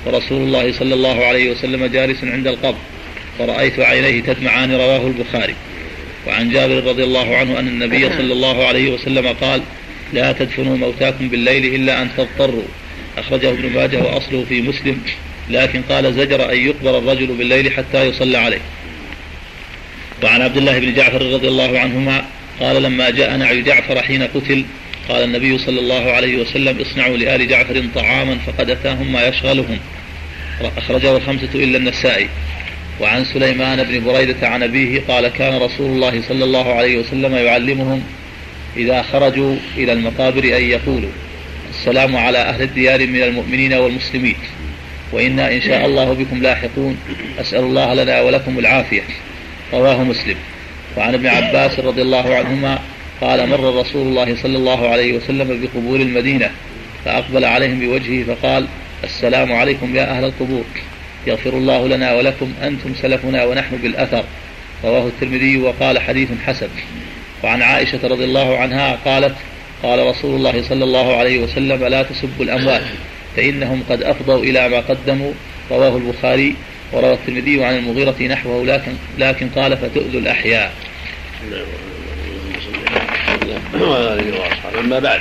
ورسول 0.07 0.43
الله 0.43 0.73
صلى 0.73 0.95
الله 0.95 1.25
عليه 1.25 1.51
وسلم 1.51 1.87
جالس 1.87 2.25
عند 2.25 2.47
القبر. 2.47 2.79
فرأيت 3.39 3.81
عينيه 3.81 4.21
تدمعان 4.23 4.73
رواه 4.73 5.07
البخاري. 5.07 5.55
وعن 6.27 6.51
جابر 6.51 6.85
رضي 6.85 7.05
الله 7.05 7.37
عنه 7.37 7.59
أن 7.59 7.69
النبي 7.69 8.09
صلى 8.19 8.33
الله 8.33 8.67
عليه 8.67 8.91
وسلم 8.91 9.29
قال 9.29 9.63
لا 10.13 10.33
تدفنوا 10.33 10.77
موتاكم 10.77 11.29
بالليل 11.29 11.75
إلا 11.75 12.03
أن 12.03 12.09
تضطروا. 12.17 12.69
أخرجه 13.19 13.51
ابن 13.51 13.71
ماجه 13.75 14.03
وأصله 14.03 14.45
في 14.49 14.63
مسلم. 14.63 15.03
لكن 15.51 15.83
قال 15.83 16.15
زجر 16.15 16.53
أن 16.53 16.59
يقبر 16.59 16.99
الرجل 16.99 17.27
بالليل 17.27 17.73
حتى 17.73 18.05
يصلى 18.05 18.39
عليه. 18.39 18.61
وعن 20.23 20.43
عبد 20.43 20.57
الله 20.57 20.79
بن 20.79 20.95
جعفر 20.95 21.23
رضي 21.33 21.49
الله 21.49 21.79
عنهما 21.79 22.25
قال 22.61 22.83
لما 22.83 23.11
جاء 23.11 23.37
نعي 23.37 23.63
جعفر 23.63 24.03
حين 24.03 24.23
قتل 24.23 24.65
قال 25.09 25.25
النبي 25.25 25.59
صلى 25.59 25.81
الله 25.81 26.13
عليه 26.13 26.37
وسلم 26.37 26.81
اصنعوا 26.81 27.17
لآل 27.17 27.49
جعفر 27.49 27.85
طعاما 27.95 28.39
فقد 28.47 28.71
أتاهم 28.71 29.13
ما 29.13 29.29
يشغلهم. 29.29 29.79
أخرجه 30.79 31.17
الخمسة 31.17 31.49
إلا 31.55 31.79
النسائي. 31.79 32.29
وعن 33.01 33.25
سليمان 33.25 33.83
بن 33.83 34.05
بريدة 34.05 34.49
عن 34.49 34.63
أبيه 34.63 35.03
قال 35.09 35.29
كان 35.29 35.59
رسول 35.63 35.91
الله 35.91 36.23
صلى 36.29 36.45
الله 36.45 36.75
عليه 36.75 36.99
وسلم 36.99 37.35
يعلمهم 37.35 38.03
إذا 38.77 39.03
خرجوا 39.03 39.57
إلى 39.77 39.93
المقابر 39.93 40.45
أن 40.45 40.63
يقولوا 40.63 41.11
السلام 41.71 42.17
على 42.17 42.39
أهل 42.39 42.63
الديار 42.63 43.07
من 43.07 43.23
المؤمنين 43.23 43.73
والمسلمين 43.73 44.37
وإنا 45.13 45.53
إن 45.53 45.61
شاء 45.61 45.87
الله 45.87 46.13
بكم 46.13 46.43
لاحقون 46.43 46.99
أسأل 47.41 47.61
الله 47.61 47.95
لنا 47.95 48.21
ولكم 48.21 48.59
العافية. 48.59 49.03
رواه 49.73 50.05
مسلم. 50.05 50.37
وعن 50.97 51.15
ابن 51.15 51.27
عباس 51.27 51.81
رضي 51.81 52.03
الله 52.03 52.35
عنهما 52.35 52.79
قال 53.21 53.49
مر 53.49 53.81
رسول 53.81 54.07
الله 54.07 54.37
صلى 54.43 54.57
الله 54.57 54.89
عليه 54.89 55.13
وسلم 55.17 55.61
بقبور 55.61 56.01
المدينة 56.01 56.51
فأقبل 57.05 57.45
عليهم 57.45 57.81
بوجهه 57.81 58.25
فقال 58.25 58.67
السلام 59.05 59.53
عليكم 59.53 59.97
يا 59.97 60.11
أهل 60.11 60.25
القبور. 60.25 60.65
يغفر 61.29 61.51
الله 61.51 61.89
لنا 61.89 62.15
ولكم 62.15 62.53
أنتم 62.63 62.95
سلفنا 63.03 63.45
ونحن 63.45 63.77
بالأثر. 63.77 64.25
رواه 64.85 65.07
الترمذي 65.07 65.59
وقال 65.59 65.99
حديث 65.99 66.29
حسن. 66.47 66.69
وعن 67.45 67.63
عائشة 67.63 68.09
رضي 68.09 68.25
الله 68.25 68.59
عنها 68.59 68.99
قالت 69.05 69.35
قال 69.83 70.07
رسول 70.07 70.37
الله 70.37 70.63
صلى 70.69 70.85
الله 70.85 71.17
عليه 71.17 71.39
وسلم 71.39 71.85
لا 71.85 72.03
تسبوا 72.03 72.45
الأموات 72.45 72.83
فإنهم 73.37 73.85
قد 73.91 74.03
أفضوا 74.03 74.43
إلى 74.43 74.69
ما 74.69 74.81
قدموا. 74.81 75.33
رواه 75.71 75.97
البخاري 75.97 76.57
وروى 76.93 77.13
الترمذي 77.13 77.65
عن 77.65 77.77
المغيرة 77.77 78.23
نحوه 78.23 78.65
لكن 78.65 78.93
لكن 79.19 79.49
قال 79.49 79.77
فتؤذوا 79.77 80.21
الأحياء. 80.21 80.73
أما 84.79 84.99
بعد 84.99 85.21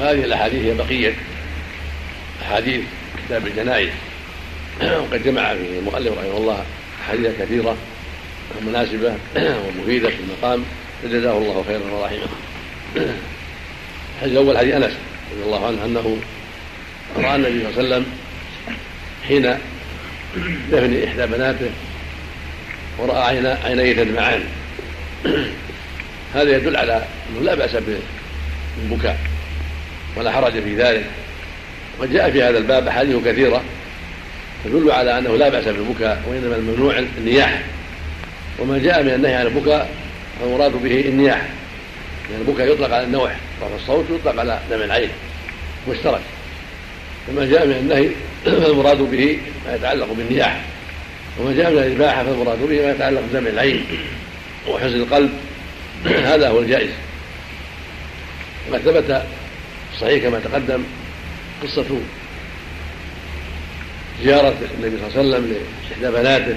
هذه 0.00 0.24
الأحاديث 0.24 0.64
هي 0.64 0.74
بقية 0.74 1.12
أحاديث 2.42 2.80
كتاب 3.26 3.46
الجنائز. 3.46 3.88
وقد 5.02 5.22
جمع 5.24 5.54
في 5.54 5.78
المؤلف 5.78 6.12
رحمه 6.18 6.36
الله 6.36 6.64
أحاديث 7.02 7.30
كثيرة 7.38 7.76
مناسبة 8.66 9.14
ومفيدة 9.66 10.08
في 10.08 10.16
المقام 10.20 10.64
فجزاه 11.02 11.38
الله 11.38 11.64
خيرا 11.66 11.92
ورحمه. 11.92 12.18
الحديث 14.16 14.32
الأول 14.32 14.58
حديث 14.58 14.74
أنس 14.74 14.92
رضي 15.32 15.42
الله 15.44 15.66
عنه 15.66 15.84
أنه 15.84 16.16
رأى 17.16 17.36
النبي 17.36 17.60
صلى 17.60 17.68
الله 17.68 17.94
عليه 17.94 17.96
وسلم 17.96 18.06
حين 19.28 19.58
دفن 20.72 21.04
إحدى 21.04 21.26
بناته 21.26 21.70
عينا 23.00 23.58
عينيه 23.64 23.92
تدمعان. 23.92 24.40
هذا 26.34 26.56
يدل 26.56 26.76
على 26.76 27.02
أنه 27.30 27.40
لا 27.40 27.54
بأس 27.54 27.70
بالبكاء 28.80 29.18
ولا 30.16 30.32
حرج 30.32 30.52
في 30.52 30.76
ذلك. 30.76 31.04
وجاء 32.00 32.30
في 32.30 32.42
هذا 32.42 32.58
الباب 32.58 32.88
أحاديث 32.88 33.24
كثيرة. 33.24 33.62
تدل 34.66 34.90
على 34.90 35.18
أنه 35.18 35.36
لا 35.36 35.48
بأس 35.48 35.64
بالبكاء 35.64 36.22
وإنما 36.28 36.56
الممنوع 36.56 36.98
النياحة 37.18 37.58
وما 38.58 38.78
جاء 38.78 39.02
من 39.02 39.10
النهي 39.10 39.34
عن 39.34 39.46
البكاء 39.46 39.90
فالمراد 40.40 40.72
به 40.72 41.00
النياحة 41.00 41.46
لأن 42.30 42.40
البكاء 42.40 42.72
يطلق 42.72 42.94
على 42.94 43.04
النوع 43.04 43.30
رفع 43.62 43.76
الصوت 43.76 44.04
يطلق 44.10 44.40
على 44.40 44.60
دمع 44.70 44.84
العين 44.84 45.08
مشترك 45.90 46.20
وما 47.28 47.44
جاء 47.44 47.66
من 47.66 47.72
النهي 47.72 48.10
فالمراد 48.62 48.98
به 48.98 49.38
ما 49.66 49.74
يتعلق 49.74 50.12
بالنياحة 50.12 50.60
وما 51.40 51.56
جاء 51.56 51.70
من 51.70 51.78
الإباحة 51.78 52.24
فالمراد 52.24 52.58
به 52.58 52.82
ما 52.82 52.90
يتعلق 52.90 53.20
بدمع 53.20 53.50
العين 53.50 53.84
وحزن 54.68 54.96
القلب 54.96 55.30
هذا 56.32 56.48
هو 56.48 56.58
الجائز. 56.58 56.90
وقد 58.70 58.80
ثبت 58.80 59.22
صحيح 60.00 60.22
كما 60.22 60.40
تقدم 60.40 60.82
قصة 61.62 61.84
زيارة 64.24 64.54
النبي 64.78 64.96
صلى 64.96 65.06
الله 65.06 65.36
عليه 65.36 65.46
وسلم 65.46 65.56
لإحدى 65.90 66.20
بناته 66.20 66.56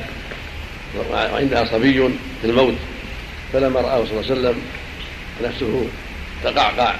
وعندها 1.11 1.65
صبي 1.65 2.09
في 2.41 2.47
الموت. 2.47 2.75
فلما 3.53 3.79
رآه 3.81 4.05
صلى 4.05 4.11
الله 4.11 4.31
عليه 4.31 4.31
وسلم 4.31 4.61
نفسه 5.43 5.85
تقعقع 6.43 6.95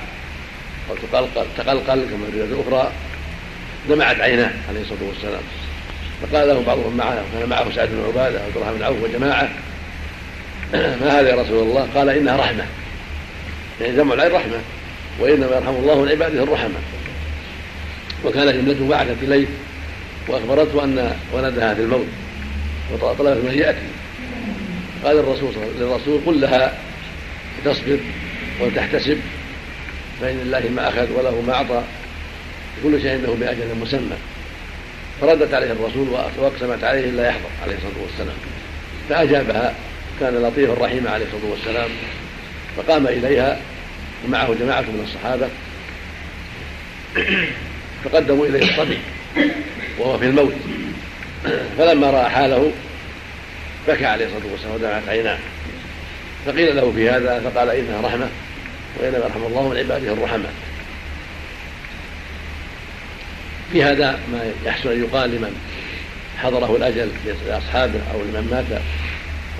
أو 0.90 0.96
تقلقل 0.96 1.46
تقلقل 1.58 2.06
كما 2.10 2.26
في 2.32 2.38
الرواية 2.38 2.54
الأخرى 2.54 2.92
دمعت 3.90 4.20
عيناه 4.20 4.52
عليه 4.70 4.82
الصلاة 4.82 5.10
والسلام. 5.10 5.42
فقال 6.22 6.48
له 6.48 6.64
بعضهم 6.68 6.98
معه 6.98 7.24
وكان 7.36 7.50
معه 7.50 7.76
سعد 7.76 7.90
بن 7.90 8.04
عبادة 8.08 8.40
وعبد 8.40 8.56
الرحمن 8.56 8.78
بن 8.78 8.84
عوف 8.84 8.98
وجماعة 9.04 9.50
ما 10.74 11.20
هذا 11.20 11.30
يا 11.30 11.36
رسول 11.36 11.68
الله؟ 11.68 11.88
قال 11.96 12.10
إنها 12.10 12.38
رحمة. 12.38 12.66
يعني 13.82 13.96
دمع 13.96 14.14
العين 14.14 14.32
رحمة 14.32 14.60
وإنما 15.20 15.56
يرحم 15.56 15.76
الله 15.76 16.02
من 16.02 16.10
عباده 16.10 16.44
الرحمة. 16.44 16.80
وكانت 18.26 18.56
ابنته 18.56 18.88
بعثت 18.88 19.24
إليه 19.24 19.46
وأخبرته 20.30 20.84
أن 20.84 21.16
ولدها 21.34 21.74
في 21.74 21.82
الموت 21.82 22.08
وطلبت 22.94 23.46
من 23.46 23.58
يأتي. 23.58 23.88
قال 25.04 25.20
الرسول 25.20 25.54
للرسول 25.80 26.22
قل 26.26 26.42
لها 26.42 26.78
تصبر 27.66 28.00
ولتحتسب 28.62 29.18
فإن 30.22 30.38
لله 30.38 30.70
ما 30.76 30.90
أخذ 30.90 31.12
وله 31.12 31.42
ما 31.48 31.54
أعطى 31.54 31.84
كل 32.84 33.02
شيء 33.02 33.12
عنده 33.12 33.34
بأجل 33.34 33.76
مسمى. 33.82 34.18
فردت 35.22 35.54
عليه 35.54 35.72
الرسول 35.72 36.10
وأقسمت 36.38 36.84
عليه 36.84 37.10
الا 37.10 37.28
يحضر 37.28 37.50
عليه 37.64 37.76
الصلاة 37.76 38.04
والسلام. 38.04 38.38
فأجابها 39.10 39.74
كان 40.20 40.34
لطيفا 40.34 40.86
رحيما 40.86 41.10
عليه 41.10 41.26
الصلاة 41.26 41.52
والسلام. 41.52 41.90
فقام 42.78 43.08
إليها 43.08 43.60
ومعه 44.26 44.54
جماعة 44.54 44.82
من 44.82 45.08
الصحابة. 45.08 45.48
فقدموا 48.04 48.46
إليه 48.46 48.70
الصبي. 48.70 48.98
وهو 50.00 50.18
في 50.18 50.26
الموت. 50.26 50.54
فلما 51.78 52.12
رأى 52.12 52.30
حاله 52.30 52.72
بكى 53.88 54.06
عليه 54.06 54.26
الصلاة 54.26 54.52
والسلام 54.52 54.76
ودمعت 54.76 55.10
عيناه. 55.10 55.38
فقيل 56.46 56.76
له 56.76 56.92
في 56.96 57.10
هذا 57.10 57.40
فقال 57.40 57.70
إنها 57.70 58.02
رحمة 58.02 58.28
وإنما 59.00 59.18
يرحم 59.18 59.44
الله 59.44 59.70
من 59.70 59.78
عباده 59.78 60.14
الرحماء 60.14 60.54
في 63.72 63.84
هذا 63.84 64.20
ما 64.32 64.52
يحسن 64.66 64.92
أن 64.92 65.04
يقال 65.04 65.30
لمن 65.30 65.56
حضره 66.38 66.76
الأجل 66.76 67.10
لأصحابه 67.48 68.00
أو 68.14 68.22
لمن 68.22 68.48
مات 68.52 68.82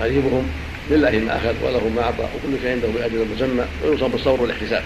قريبهم 0.00 0.50
لله 0.90 1.10
ما 1.10 1.36
أخذ 1.36 1.54
وله 1.62 1.88
ما 1.88 2.02
أعطى 2.02 2.22
وكل 2.22 2.62
شيء 2.62 2.70
عنده 2.70 2.88
بأجل 2.88 3.26
مسمى 3.36 3.64
ويوصف 3.84 4.04
بالصبر 4.04 4.42
والاحتساب 4.42 4.82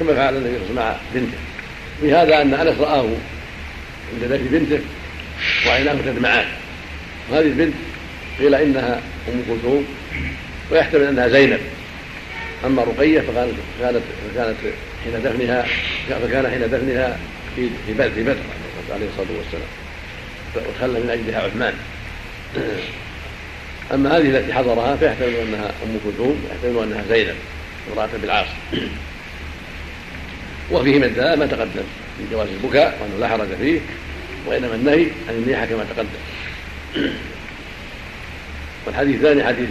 كما 0.00 0.14
فعل 0.14 0.36
النبي 0.36 0.58
صلى 0.58 0.70
الله 0.70 0.82
عليه 0.82 0.96
وسلم 1.10 1.22
مع 1.22 1.22
بنته. 1.22 1.38
في 2.00 2.14
هذا 2.14 2.42
أن 2.42 2.54
أنس 2.54 2.80
رآه 2.80 3.08
عند 4.12 4.32
بيت 4.32 4.40
بنته 4.40 4.80
وعيناه 5.66 5.94
تدمعان 5.94 6.46
وهذه 7.30 7.46
البنت 7.46 7.74
قيل 8.38 8.54
إنها 8.54 9.00
أم 9.28 9.42
كلثوم 9.48 9.84
ويحتمل 10.70 11.02
أنها 11.02 11.28
زينب. 11.28 11.60
أما 12.66 12.82
رقية 12.82 13.20
فكانت 13.20 13.54
كانت 13.80 14.00
كانت 14.34 14.56
حين 15.04 15.22
دفنها 15.22 15.66
فكان 16.08 16.50
حين 16.50 16.60
دفنها 16.60 17.18
في 17.56 17.68
في 17.86 17.92
بدر 17.92 18.36
عليه 18.90 19.06
الصلاة 19.06 19.38
والسلام. 19.38 19.68
وتخلى 20.56 21.00
من 21.00 21.10
أجلها 21.10 21.42
عثمان. 21.42 21.74
أما 23.94 24.16
هذه 24.16 24.38
التي 24.38 24.52
حضرها 24.52 24.96
فيحتمل 24.96 25.34
أنها 25.34 25.72
أم 25.84 25.98
كلثوم 26.04 26.44
يحتمل 26.50 26.82
أنها 26.82 27.04
زينب 27.08 27.34
امرأة 27.92 28.08
بالعاص 28.22 28.46
وفيه 30.70 30.98
من 30.98 31.36
ما 31.38 31.46
تقدم. 31.46 31.84
من 32.18 32.28
جواز 32.32 32.48
البكاء 32.48 32.98
وأنه 33.02 33.18
لا 33.20 33.28
حرج 33.28 33.48
فيه 33.60 33.80
وإنما 34.46 34.74
النهي 34.74 35.06
عن 35.28 35.34
النياحه 35.34 35.66
كما 35.66 35.84
تقدم. 35.96 36.08
والحديث 38.86 39.16
الثاني 39.16 39.44
حديث 39.44 39.68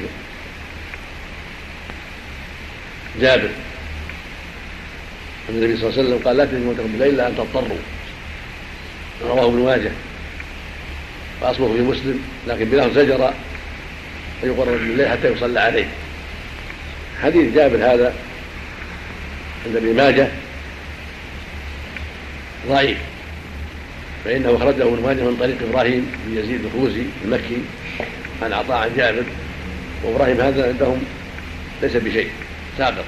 جابر. 3.22 3.49
النبي 5.49 5.78
صلى 5.78 5.90
الله 5.90 5.99
عليه 5.99 6.10
وسلم 6.10 6.28
قال 6.28 6.38
لا 6.38 6.45
تجمعوا 6.45 6.74
بالليل 6.74 7.14
إلا 7.14 7.28
أن 7.28 7.36
تضطروا. 7.38 7.78
رواه 9.24 9.45
ابن 9.45 9.60
ماجه. 9.60 9.91
واصله 11.41 11.74
في 11.74 11.82
مسلم 11.82 12.19
لكن 12.48 12.65
بلفظ 12.65 12.98
زجر 12.98 13.28
ان 14.44 14.49
يقرب 14.49 14.68
بالليل 14.68 15.10
حتى 15.10 15.32
يصلى 15.32 15.60
عليه. 15.60 15.88
حديث 17.24 17.53
جابر 17.53 17.78
هذا 17.78 18.14
عند 19.65 19.76
ابن 19.76 19.95
ماجه. 19.95 20.28
ضعيف. 22.69 22.98
فإنه 24.26 24.56
أخرجه 24.56 24.84
ابن 24.84 25.03
ماجه 25.03 25.22
من 25.22 25.38
طريق 25.39 25.57
إبراهيم 25.69 26.11
بن 26.26 26.38
يزيد 26.38 26.65
الخوزي 26.65 27.03
المكي 27.26 27.57
عن 28.41 28.53
عطاء 28.53 28.77
عن 28.77 28.89
جابر. 28.98 29.23
وإبراهيم 30.03 30.41
هذا 30.41 30.68
عندهم 30.68 31.03
ليس 31.81 31.95
بشيء 31.95 32.30
ساقط 32.77 33.06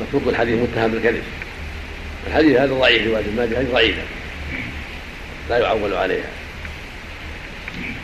متروك 0.00 0.22
الحديث 0.28 0.58
متهم 0.62 0.90
بالكذب 0.90 1.22
الحديث 2.26 2.56
هذا 2.56 2.74
ضعيف 2.74 3.06
روايه 3.06 3.20
ابن 3.20 3.36
ماجه 3.36 3.66
ضعيفه 3.72 4.02
لا 5.50 5.58
يعول 5.58 5.94
عليها. 5.94 6.28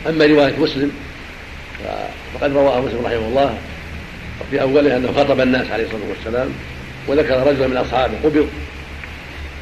أما 0.09 0.25
رواية 0.25 0.59
مسلم 0.59 0.91
فقد 2.33 2.53
رواها 2.53 2.81
مسلم 2.81 3.05
رحمه 3.05 3.27
الله 3.27 3.57
في 4.51 4.61
أوله 4.61 4.97
أنه 4.97 5.11
خطب 5.11 5.39
الناس 5.41 5.71
عليه 5.71 5.83
الصلاة 5.83 6.09
والسلام 6.09 6.49
وذكر 7.07 7.47
رجلا 7.47 7.67
من 7.67 7.77
أصحابه 7.77 8.13
قبض. 8.23 8.49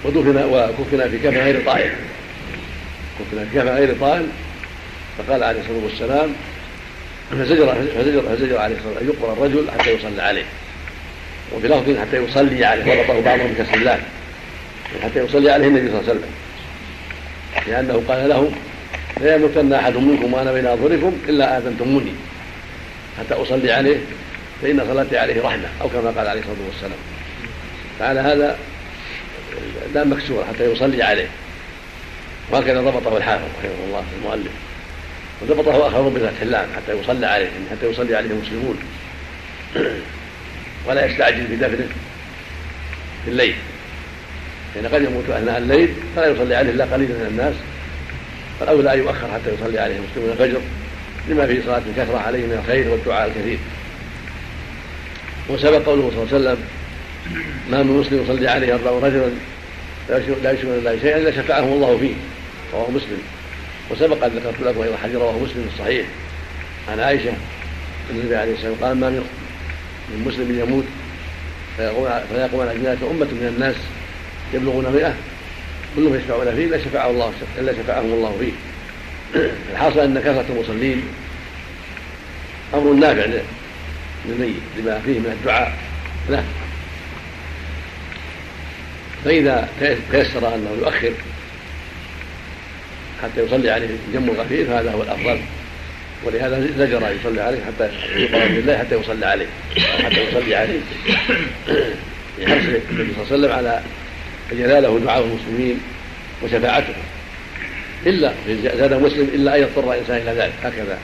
ودفن 0.04 0.44
وكفن 0.44 1.10
في 1.10 1.18
كفن 1.18 1.38
غير 1.38 1.66
طائل. 1.66 1.92
كفن 3.20 3.48
في 3.52 3.60
كفن 3.60 3.70
غير 3.70 3.96
طائل. 4.00 4.28
فقال 5.18 5.44
عليه 5.44 5.60
الصلاة 5.60 5.84
والسلام 5.84 6.34
فزجر 7.32 7.76
فزجر 7.98 8.22
فزجر 8.22 8.58
عليه 8.58 8.76
الصلاة 8.76 8.94
والسلام 8.94 8.98
أن 9.02 9.08
يقبر 9.08 9.34
الرجل 9.34 9.72
حتى 9.72 9.92
يصلى 9.92 10.22
عليه. 10.22 10.46
وفي 11.56 11.68
لفظ 11.68 11.98
حتى 12.00 12.18
يصلي 12.18 12.66
عليه 12.66 12.92
وربطه 12.92 13.22
بعضهم 13.22 13.48
بكسر 13.48 13.74
الله 13.74 14.00
حتى 15.04 15.20
يصلي 15.20 15.52
عليه 15.52 15.68
النبي 15.68 15.88
صلى 15.88 16.00
الله 16.00 16.10
عليه 16.10 16.20
وسلم. 16.20 16.32
لأنه 17.68 18.04
قال 18.08 18.30
له 18.30 18.52
لا 19.22 19.36
يموتن 19.36 19.74
أحد 19.74 19.96
منكم 19.96 20.34
وأنا 20.34 20.52
بين 20.52 20.66
أظهركم 20.66 21.18
إلا 21.30 21.58
آذنتموني. 21.58 22.12
حتى 23.20 23.34
أصلي 23.34 23.72
عليه 23.72 23.98
فإن 24.62 24.86
صلاتي 24.88 25.18
عليه 25.18 25.42
رحمة 25.42 25.68
أو 25.82 25.90
كما 25.90 26.10
قال 26.18 26.28
عليه 26.28 26.42
الصلاة 26.42 26.68
والسلام. 26.68 27.00
فعلى 28.00 28.20
هذا 28.20 28.58
لا 29.94 30.04
مكسور 30.04 30.46
حتى 30.46 30.72
يصلي 30.72 31.04
عليه. 31.04 31.28
وهكذا 32.52 32.82
ضبطه 32.82 33.18
الحافظ 33.18 33.46
رحمه 33.60 33.86
الله 33.88 34.04
المؤلف. 34.20 34.52
وضبطه 35.42 35.88
آخرون 35.88 36.14
بفتح 36.14 36.42
اللام 36.42 36.68
حتى 36.76 37.00
يصلى 37.00 37.26
عليه 37.26 37.50
حتى 37.72 37.86
يصلي 37.90 38.16
عليه 38.16 38.30
المسلمون 38.30 38.80
ولا 40.88 41.06
يستعجل 41.06 41.48
في 41.48 41.56
دفنه 41.56 41.88
في 43.26 43.32
الليل. 43.32 43.56
لأن 44.76 44.88
قد 44.88 45.02
يموت 45.02 45.30
أثناء 45.30 45.58
الليل 45.58 45.94
فلا 46.16 46.28
يصلي 46.28 46.56
عليه 46.56 46.72
إلا 46.72 46.86
قليل 46.86 47.10
من 47.10 47.28
الناس. 47.32 47.56
فالأولى 48.60 48.94
أن 48.94 49.00
يؤخر 49.00 49.28
حتى 49.34 49.54
يصلي 49.54 49.80
عليه 49.80 49.96
المسلمون 49.96 50.32
الفجر 50.32 50.62
لما 51.30 51.48
فيه 51.48 51.62
صلاة 51.66 51.82
الكثرة 51.90 52.18
عليه 52.18 52.46
من 52.46 52.62
الخير 52.64 52.90
والدعاء 52.90 53.28
الكثير. 53.28 53.58
وسبق 55.50 55.86
قوله 55.86 56.12
صلى 56.12 56.24
الله 56.24 56.50
عليه 56.50 56.60
وسلم 56.60 56.64
ما 57.72 57.84
من 57.84 57.98
مسلم 57.98 58.24
يصلي 58.24 58.48
عليه 58.48 58.74
أربع 58.74 58.92
رجلا 58.92 59.30
لا 60.10 60.52
يشرك 60.52 60.66
بالله 60.66 61.00
شيئا 61.02 61.18
إلا 61.18 61.32
شفعه 61.32 61.64
الله 61.64 61.98
فيه 61.98 62.14
رواه 62.74 62.92
مسلم. 62.92 63.22
وسبق 63.92 64.24
أن 64.24 64.32
ذكرت 64.32 64.62
لكم 64.62 64.82
أيضا 64.82 64.98
حديث 64.98 65.16
رواه 65.16 65.40
مسلم 65.40 65.68
في 65.70 65.74
الصحيح. 65.74 66.06
عن 66.92 67.00
عائشة 67.00 67.30
أن 67.30 68.16
النبي 68.20 68.36
عليه 68.36 68.54
الصلاة 68.54 68.70
والسلام 68.72 68.90
قال 68.90 69.00
ما 69.00 69.10
من 70.10 70.24
مسلم 70.28 70.60
يموت 70.60 70.86
فيقوم 71.78 72.62
على 72.62 72.80
جنازة 72.80 73.12
أمة 73.12 73.26
من 73.26 73.54
الناس 73.56 73.76
يبلغون 74.54 74.86
مئة 74.86 75.16
كلهم 75.96 76.16
يشفعون 76.16 76.56
فيه 76.56 76.66
إلا 76.66 76.78
شفعه 76.78 77.10
الله 77.10 77.34
إلا 77.60 77.74
شفعهم 77.74 78.14
الله 78.14 78.36
فيه. 78.40 78.52
الحاصل 79.72 80.00
أن 80.00 80.20
كثرة 80.20 80.46
المصلين 80.50 81.04
أمر 82.74 82.94
نافع 82.94 83.26
للميت 84.26 84.56
لما 84.78 85.00
فيه 85.06 85.20
من 85.20 85.38
الدعاء. 85.40 85.78
له 86.30 86.44
فإذا 89.26 89.70
تيسر 90.12 90.56
أنه 90.56 90.70
يؤخر 90.80 91.12
حتى 93.24 93.44
يصلي 93.46 93.70
عليه 93.70 93.88
جم 94.14 94.30
غفير 94.30 94.66
فهذا 94.66 94.92
هو 94.92 95.04
الأفضل. 95.04 95.40
ولهذا 96.26 96.68
زجر 96.78 97.16
يصلي 97.22 97.42
عليه 97.42 97.58
حتى 97.66 97.90
يقرأ 98.16 98.48
بالله 98.48 98.78
حتى 98.78 98.96
يصلي 98.96 99.26
عليه 99.26 99.46
حتى 100.04 100.24
يصلي 100.24 100.56
عليه. 100.56 100.80
لحرص 102.40 102.64
النبي 102.92 103.14
صلى 103.14 103.22
الله 103.22 103.26
عليه 103.26 103.34
وسلم 103.34 103.52
على 103.52 103.82
أن 104.52 104.60
يناله 104.60 105.00
دعاء 105.00 105.24
المسلمين 105.24 105.80
وشفاعتهم 106.44 107.04
إلا 108.06 108.34
زاد 108.78 108.94
مسلم 108.94 109.30
إلا 109.34 109.56
أن 109.56 109.62
يضطر 109.62 109.94
الإنسان 109.94 110.18
إلى 110.18 110.32
ذلك 110.32 110.54
هكذا. 110.64 110.98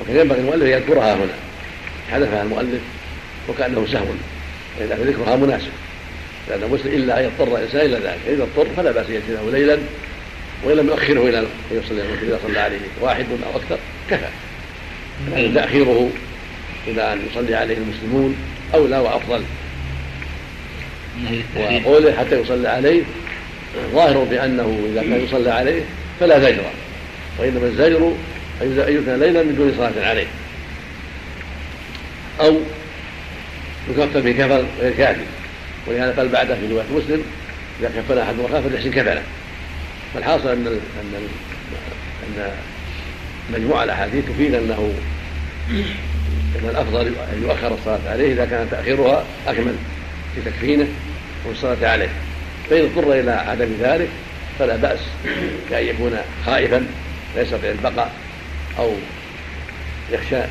وكان 0.00 0.16
ينبغي 0.16 0.40
المؤلف 0.40 0.62
أن 0.62 0.68
يذكرها 0.68 1.14
هنا. 1.14 1.34
حذفها 2.10 2.42
المؤلف 2.42 2.80
وكأنه 3.48 3.86
سهو 3.92 4.06
فإذا 4.78 4.94
ذكرها 4.94 5.36
مناسب. 5.36 5.70
لأن 6.48 6.70
مسلم 6.70 6.92
إلا 6.94 7.20
أن 7.20 7.24
يضطر 7.24 7.56
الإنسان 7.56 7.80
إلى 7.80 7.96
ذلك 7.96 8.18
فإذا 8.26 8.42
اضطر 8.42 8.66
فلا 8.76 8.90
بأس 8.90 9.06
يأتي 9.10 9.50
ليلا 9.52 9.78
وإن 10.64 10.76
لم 10.76 10.86
يؤخره 10.86 11.28
إلى 11.28 11.38
أن 11.38 11.46
يصلي 11.70 12.02
إذا 12.22 12.38
صلى 12.46 12.60
عليه 12.60 12.78
واحد 13.00 13.26
أو 13.30 13.60
أكثر 13.60 13.78
كفى. 14.10 14.28
لكن 15.32 15.54
تأخيره 15.54 16.10
إلى 16.86 17.12
أن 17.12 17.20
يصلي 17.30 17.54
عليه 17.54 17.76
المسلمون 17.76 18.36
أولى 18.74 18.98
وأفضل. 18.98 19.42
وقوله 21.56 22.12
حتى 22.12 22.40
يصلى 22.40 22.68
عليه 22.68 23.02
ظاهر 23.92 24.24
بأنه 24.24 24.88
إذا 24.92 25.00
كان 25.02 25.24
يصلى 25.24 25.50
عليه 25.50 25.82
فلا 26.20 26.40
زجر 26.40 26.62
وإنما 27.38 27.66
الزجر 27.66 28.12
أن 28.62 28.72
يكون 28.88 29.20
ليلا 29.20 29.42
من 29.42 29.54
دون 29.56 29.74
صلاة 29.76 30.08
عليه. 30.08 30.26
أو 32.40 32.60
يكفر 33.90 34.20
بكفر 34.20 34.64
غير 34.80 34.92
كافي. 34.92 35.20
ولهذا 35.88 36.14
قال 36.16 36.28
بعده 36.28 36.54
في 36.54 36.72
رواية 36.72 36.86
مسلم 36.96 37.22
إذا 37.80 37.88
كفن 37.88 38.18
أحد 38.18 38.34
أخاه 38.40 38.60
فليحسن 38.60 38.90
كفنه 38.90 39.22
فالحاصل 40.14 40.48
أن 40.48 40.66
أن 41.00 41.28
أن 42.26 42.50
مجموع 43.52 43.84
الأحاديث 43.84 44.24
تفيد 44.24 44.54
أنه 44.54 44.94
أن 46.56 46.68
الأفضل 46.70 47.06
أن 47.06 47.42
يؤخر 47.42 47.74
الصلاة 47.74 48.10
عليه 48.10 48.32
إذا 48.32 48.44
كان 48.44 48.68
تأخيرها 48.70 49.24
أكمل 49.46 49.74
في 50.34 50.50
تكفينه 50.50 50.86
والصلاة 51.46 51.88
عليه. 51.88 52.08
فإن 52.70 52.84
اضطر 52.84 53.12
إلى 53.12 53.30
عدم 53.30 53.68
ذلك 53.80 54.08
فلا 54.58 54.76
بأس 54.76 55.00
كأن 55.70 55.86
يكون 55.86 56.16
خائفا 56.46 56.86
لا 57.36 57.42
يستطيع 57.42 57.70
البقاء 57.70 58.12
أو 58.78 58.92
يخشى. 60.12 60.42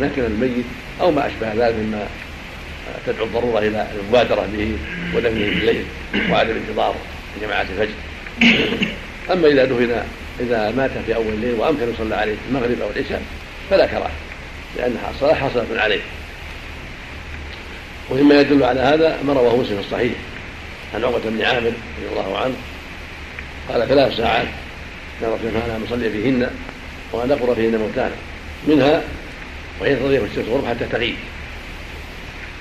نكل 0.00 0.22
الميت 0.22 0.64
أو 1.00 1.10
ما 1.10 1.26
أشبه 1.26 1.52
ذلك 1.52 1.74
مما 1.74 2.06
تدعو 3.06 3.24
الضرورة 3.26 3.58
إلى 3.58 3.86
المبادرة 4.00 4.48
به 4.52 4.76
ودفنه 5.16 5.48
الليل 5.48 5.84
وعدم 6.30 6.54
انتظار 6.56 6.94
جماعة 7.42 7.62
الفجر. 7.62 7.94
أما 9.32 9.48
إذا 9.48 9.64
دفن 9.64 10.02
إذا 10.40 10.70
مات 10.70 10.90
في 11.06 11.14
أول 11.14 11.28
الليل 11.28 11.54
وأمكن 11.54 11.92
يصلى 11.94 12.14
عليه 12.14 12.34
المغرب 12.48 12.80
أو 12.80 12.90
العشاء 12.96 13.22
فلا 13.70 13.86
كراهة 13.86 14.10
لأنها 14.76 15.10
الصلاة 15.10 15.34
حصلت 15.34 15.66
عليه. 15.76 16.00
ومما 18.10 18.40
يدل 18.40 18.64
على 18.64 18.80
هذا 18.80 19.18
ما 19.26 19.32
رواه 19.32 19.56
مسلم 19.56 19.76
في 19.76 19.86
الصحيح 19.86 20.12
عن 20.94 21.04
عقبة 21.04 21.30
بن 21.30 21.42
عامر 21.42 21.72
رضي 21.98 22.08
الله 22.12 22.38
عنه. 22.38 22.54
قال 23.68 23.88
ثلاث 23.88 24.16
ساعات 24.16 24.46
كان 25.20 25.30
رسول 25.30 25.48
الله 25.48 25.80
نصلي 25.86 26.10
فيهن 26.10 26.50
وأن 27.12 27.28
نقر 27.28 27.54
فيهن 27.54 27.76
موتانا 27.76 28.14
منها 28.68 29.02
وهي 29.80 29.96
تضيف 29.96 30.24
الشمس 30.24 30.48
غرب 30.48 30.66
حتى 30.66 30.84
تغيب 30.84 31.14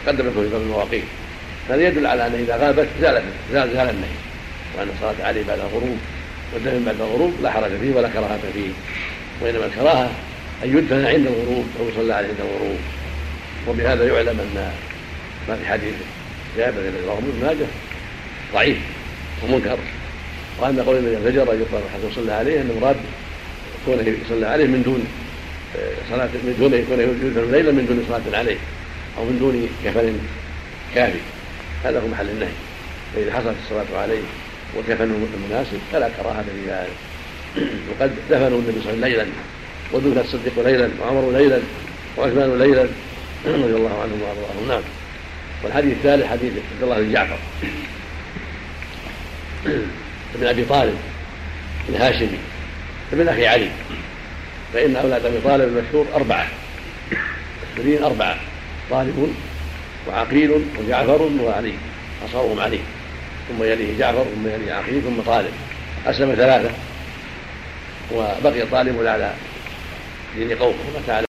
قدم 0.08 0.28
لكم 0.28 0.50
في 0.50 0.56
المواقيت. 0.56 1.04
هذا 1.70 1.88
يدل 1.88 2.08
على 2.08 2.28
أن 2.28 2.34
إذا 2.34 2.58
غابت 2.58 2.88
زالت 3.02 3.24
زال 3.54 3.70
زال 3.74 3.90
النهي. 3.90 4.18
وأن 4.78 4.88
الصلاه 4.96 5.28
عليه 5.28 5.44
بعد 5.48 5.60
الغروب 5.60 5.98
والدفن 6.54 6.86
بعد 6.86 6.96
الغروب 7.02 7.34
لا 7.44 7.52
حرج 7.52 7.72
فيه 7.82 7.96
ولا 7.96 8.10
كراهة 8.10 8.40
فيه. 8.54 8.70
وإنما 9.42 9.66
الكراهة 9.66 10.12
أن 10.64 10.78
يدفن 10.78 11.06
عند 11.06 11.28
الغروب 11.28 11.66
أو 11.80 11.90
يصلى 11.90 12.14
عليه 12.14 12.28
عند 12.28 12.40
الغروب. 12.40 12.80
وبهذا 13.68 14.08
يعلم 14.08 14.40
أن 14.40 14.72
ما 15.50 15.56
في 15.56 15.66
حديث 15.68 15.94
جابر 16.58 16.80
الذي 16.80 17.06
رواه 17.08 17.18
ابن 17.18 17.46
ماجه 17.46 17.66
ضعيف 18.54 18.78
ومنكر. 19.44 19.78
وأن 20.60 20.80
قول 20.80 20.98
النبي 20.98 21.18
الفجر 21.18 21.54
ان 21.54 21.60
يقرأ 21.62 21.82
حتى 21.94 22.12
يصلى 22.12 22.34
عليه 22.34 22.62
ان 22.62 22.70
المراد 22.76 22.96
كونه 23.86 24.16
يصلى 24.26 24.48
عليه 24.48 24.66
من 24.66 24.84
دون 24.84 25.08
آه، 25.76 25.94
صلاة 26.10 26.26
من 26.26 26.56
دون 26.60 26.74
يكون 26.74 27.00
يدفن 27.00 27.52
ليلا 27.52 27.72
من 27.72 27.86
دون 27.86 28.06
صلاة 28.10 28.40
عليه. 28.40 28.58
أو 29.18 29.26
من 29.26 29.40
دون 29.40 29.69
كفن 29.85 30.18
كافي 30.95 31.19
هذا 31.84 31.99
هو 31.99 32.07
محل 32.07 32.30
النهي. 32.30 32.53
فإذا 33.15 33.34
حصلت 33.34 33.56
الصلاة 33.64 34.02
عليه 34.02 34.22
والكفن 34.76 35.27
المناسب 35.34 35.80
فلا 35.91 36.10
كراهة 36.10 36.44
في 36.44 36.72
ذلك. 36.72 36.94
وقد 37.90 38.11
دفنوا 38.30 38.60
النبي 38.60 38.81
صلى 38.84 38.94
الله 38.94 39.06
عليه 39.06 39.15
وسلم 39.15 39.26
ليلا. 39.26 39.26
ودفن 39.94 40.19
الصديق 40.19 40.65
ليلا 40.65 40.90
وعمر 41.02 41.31
ليلا 41.31 41.60
وعثمان 42.18 42.60
ليلا. 42.60 42.84
رضي 43.45 43.76
الله 43.76 44.02
عنهم 44.02 44.22
وأرضاهم. 44.22 44.68
نعم. 44.68 44.81
والحديث 45.64 45.94
الثالث 45.94 46.26
حديث 46.26 46.53
عبد 46.73 46.84
الله 46.84 47.02
بن 47.02 47.14
جعفر. 47.14 47.38
بن 50.35 50.48
أبي 50.48 50.65
طالب 50.65 50.98
الهاشمي 51.90 52.40
ابن 53.14 53.27
أخي 53.27 53.48
علي. 53.48 53.69
فإن 54.73 54.95
أولاد 54.95 55.26
أبي 55.26 55.38
طالب 55.44 55.77
المشهور 55.77 56.06
أربعة. 56.15 56.48
المسلمين 57.77 58.03
أربعة. 58.03 58.53
طالب 58.89 59.35
وعقيل 60.07 60.51
وجعفر 60.80 61.22
وعلي 61.22 61.73
أصغرهم 62.26 62.60
علي 62.60 62.80
ثم 63.49 63.64
يليه 63.64 63.99
جعفر 63.99 64.23
ثم 64.35 64.47
يليه 64.47 64.73
عقيل 64.73 65.01
ثم 65.01 65.22
طالب. 65.22 65.51
أسلم 66.05 66.35
ثلاثة 66.35 66.72
وبقي 68.11 68.65
طالب 68.72 69.05
على 69.05 69.34
دين 70.35 70.57
قومه 70.57 70.76
ومات 70.89 71.10
على 71.10 71.22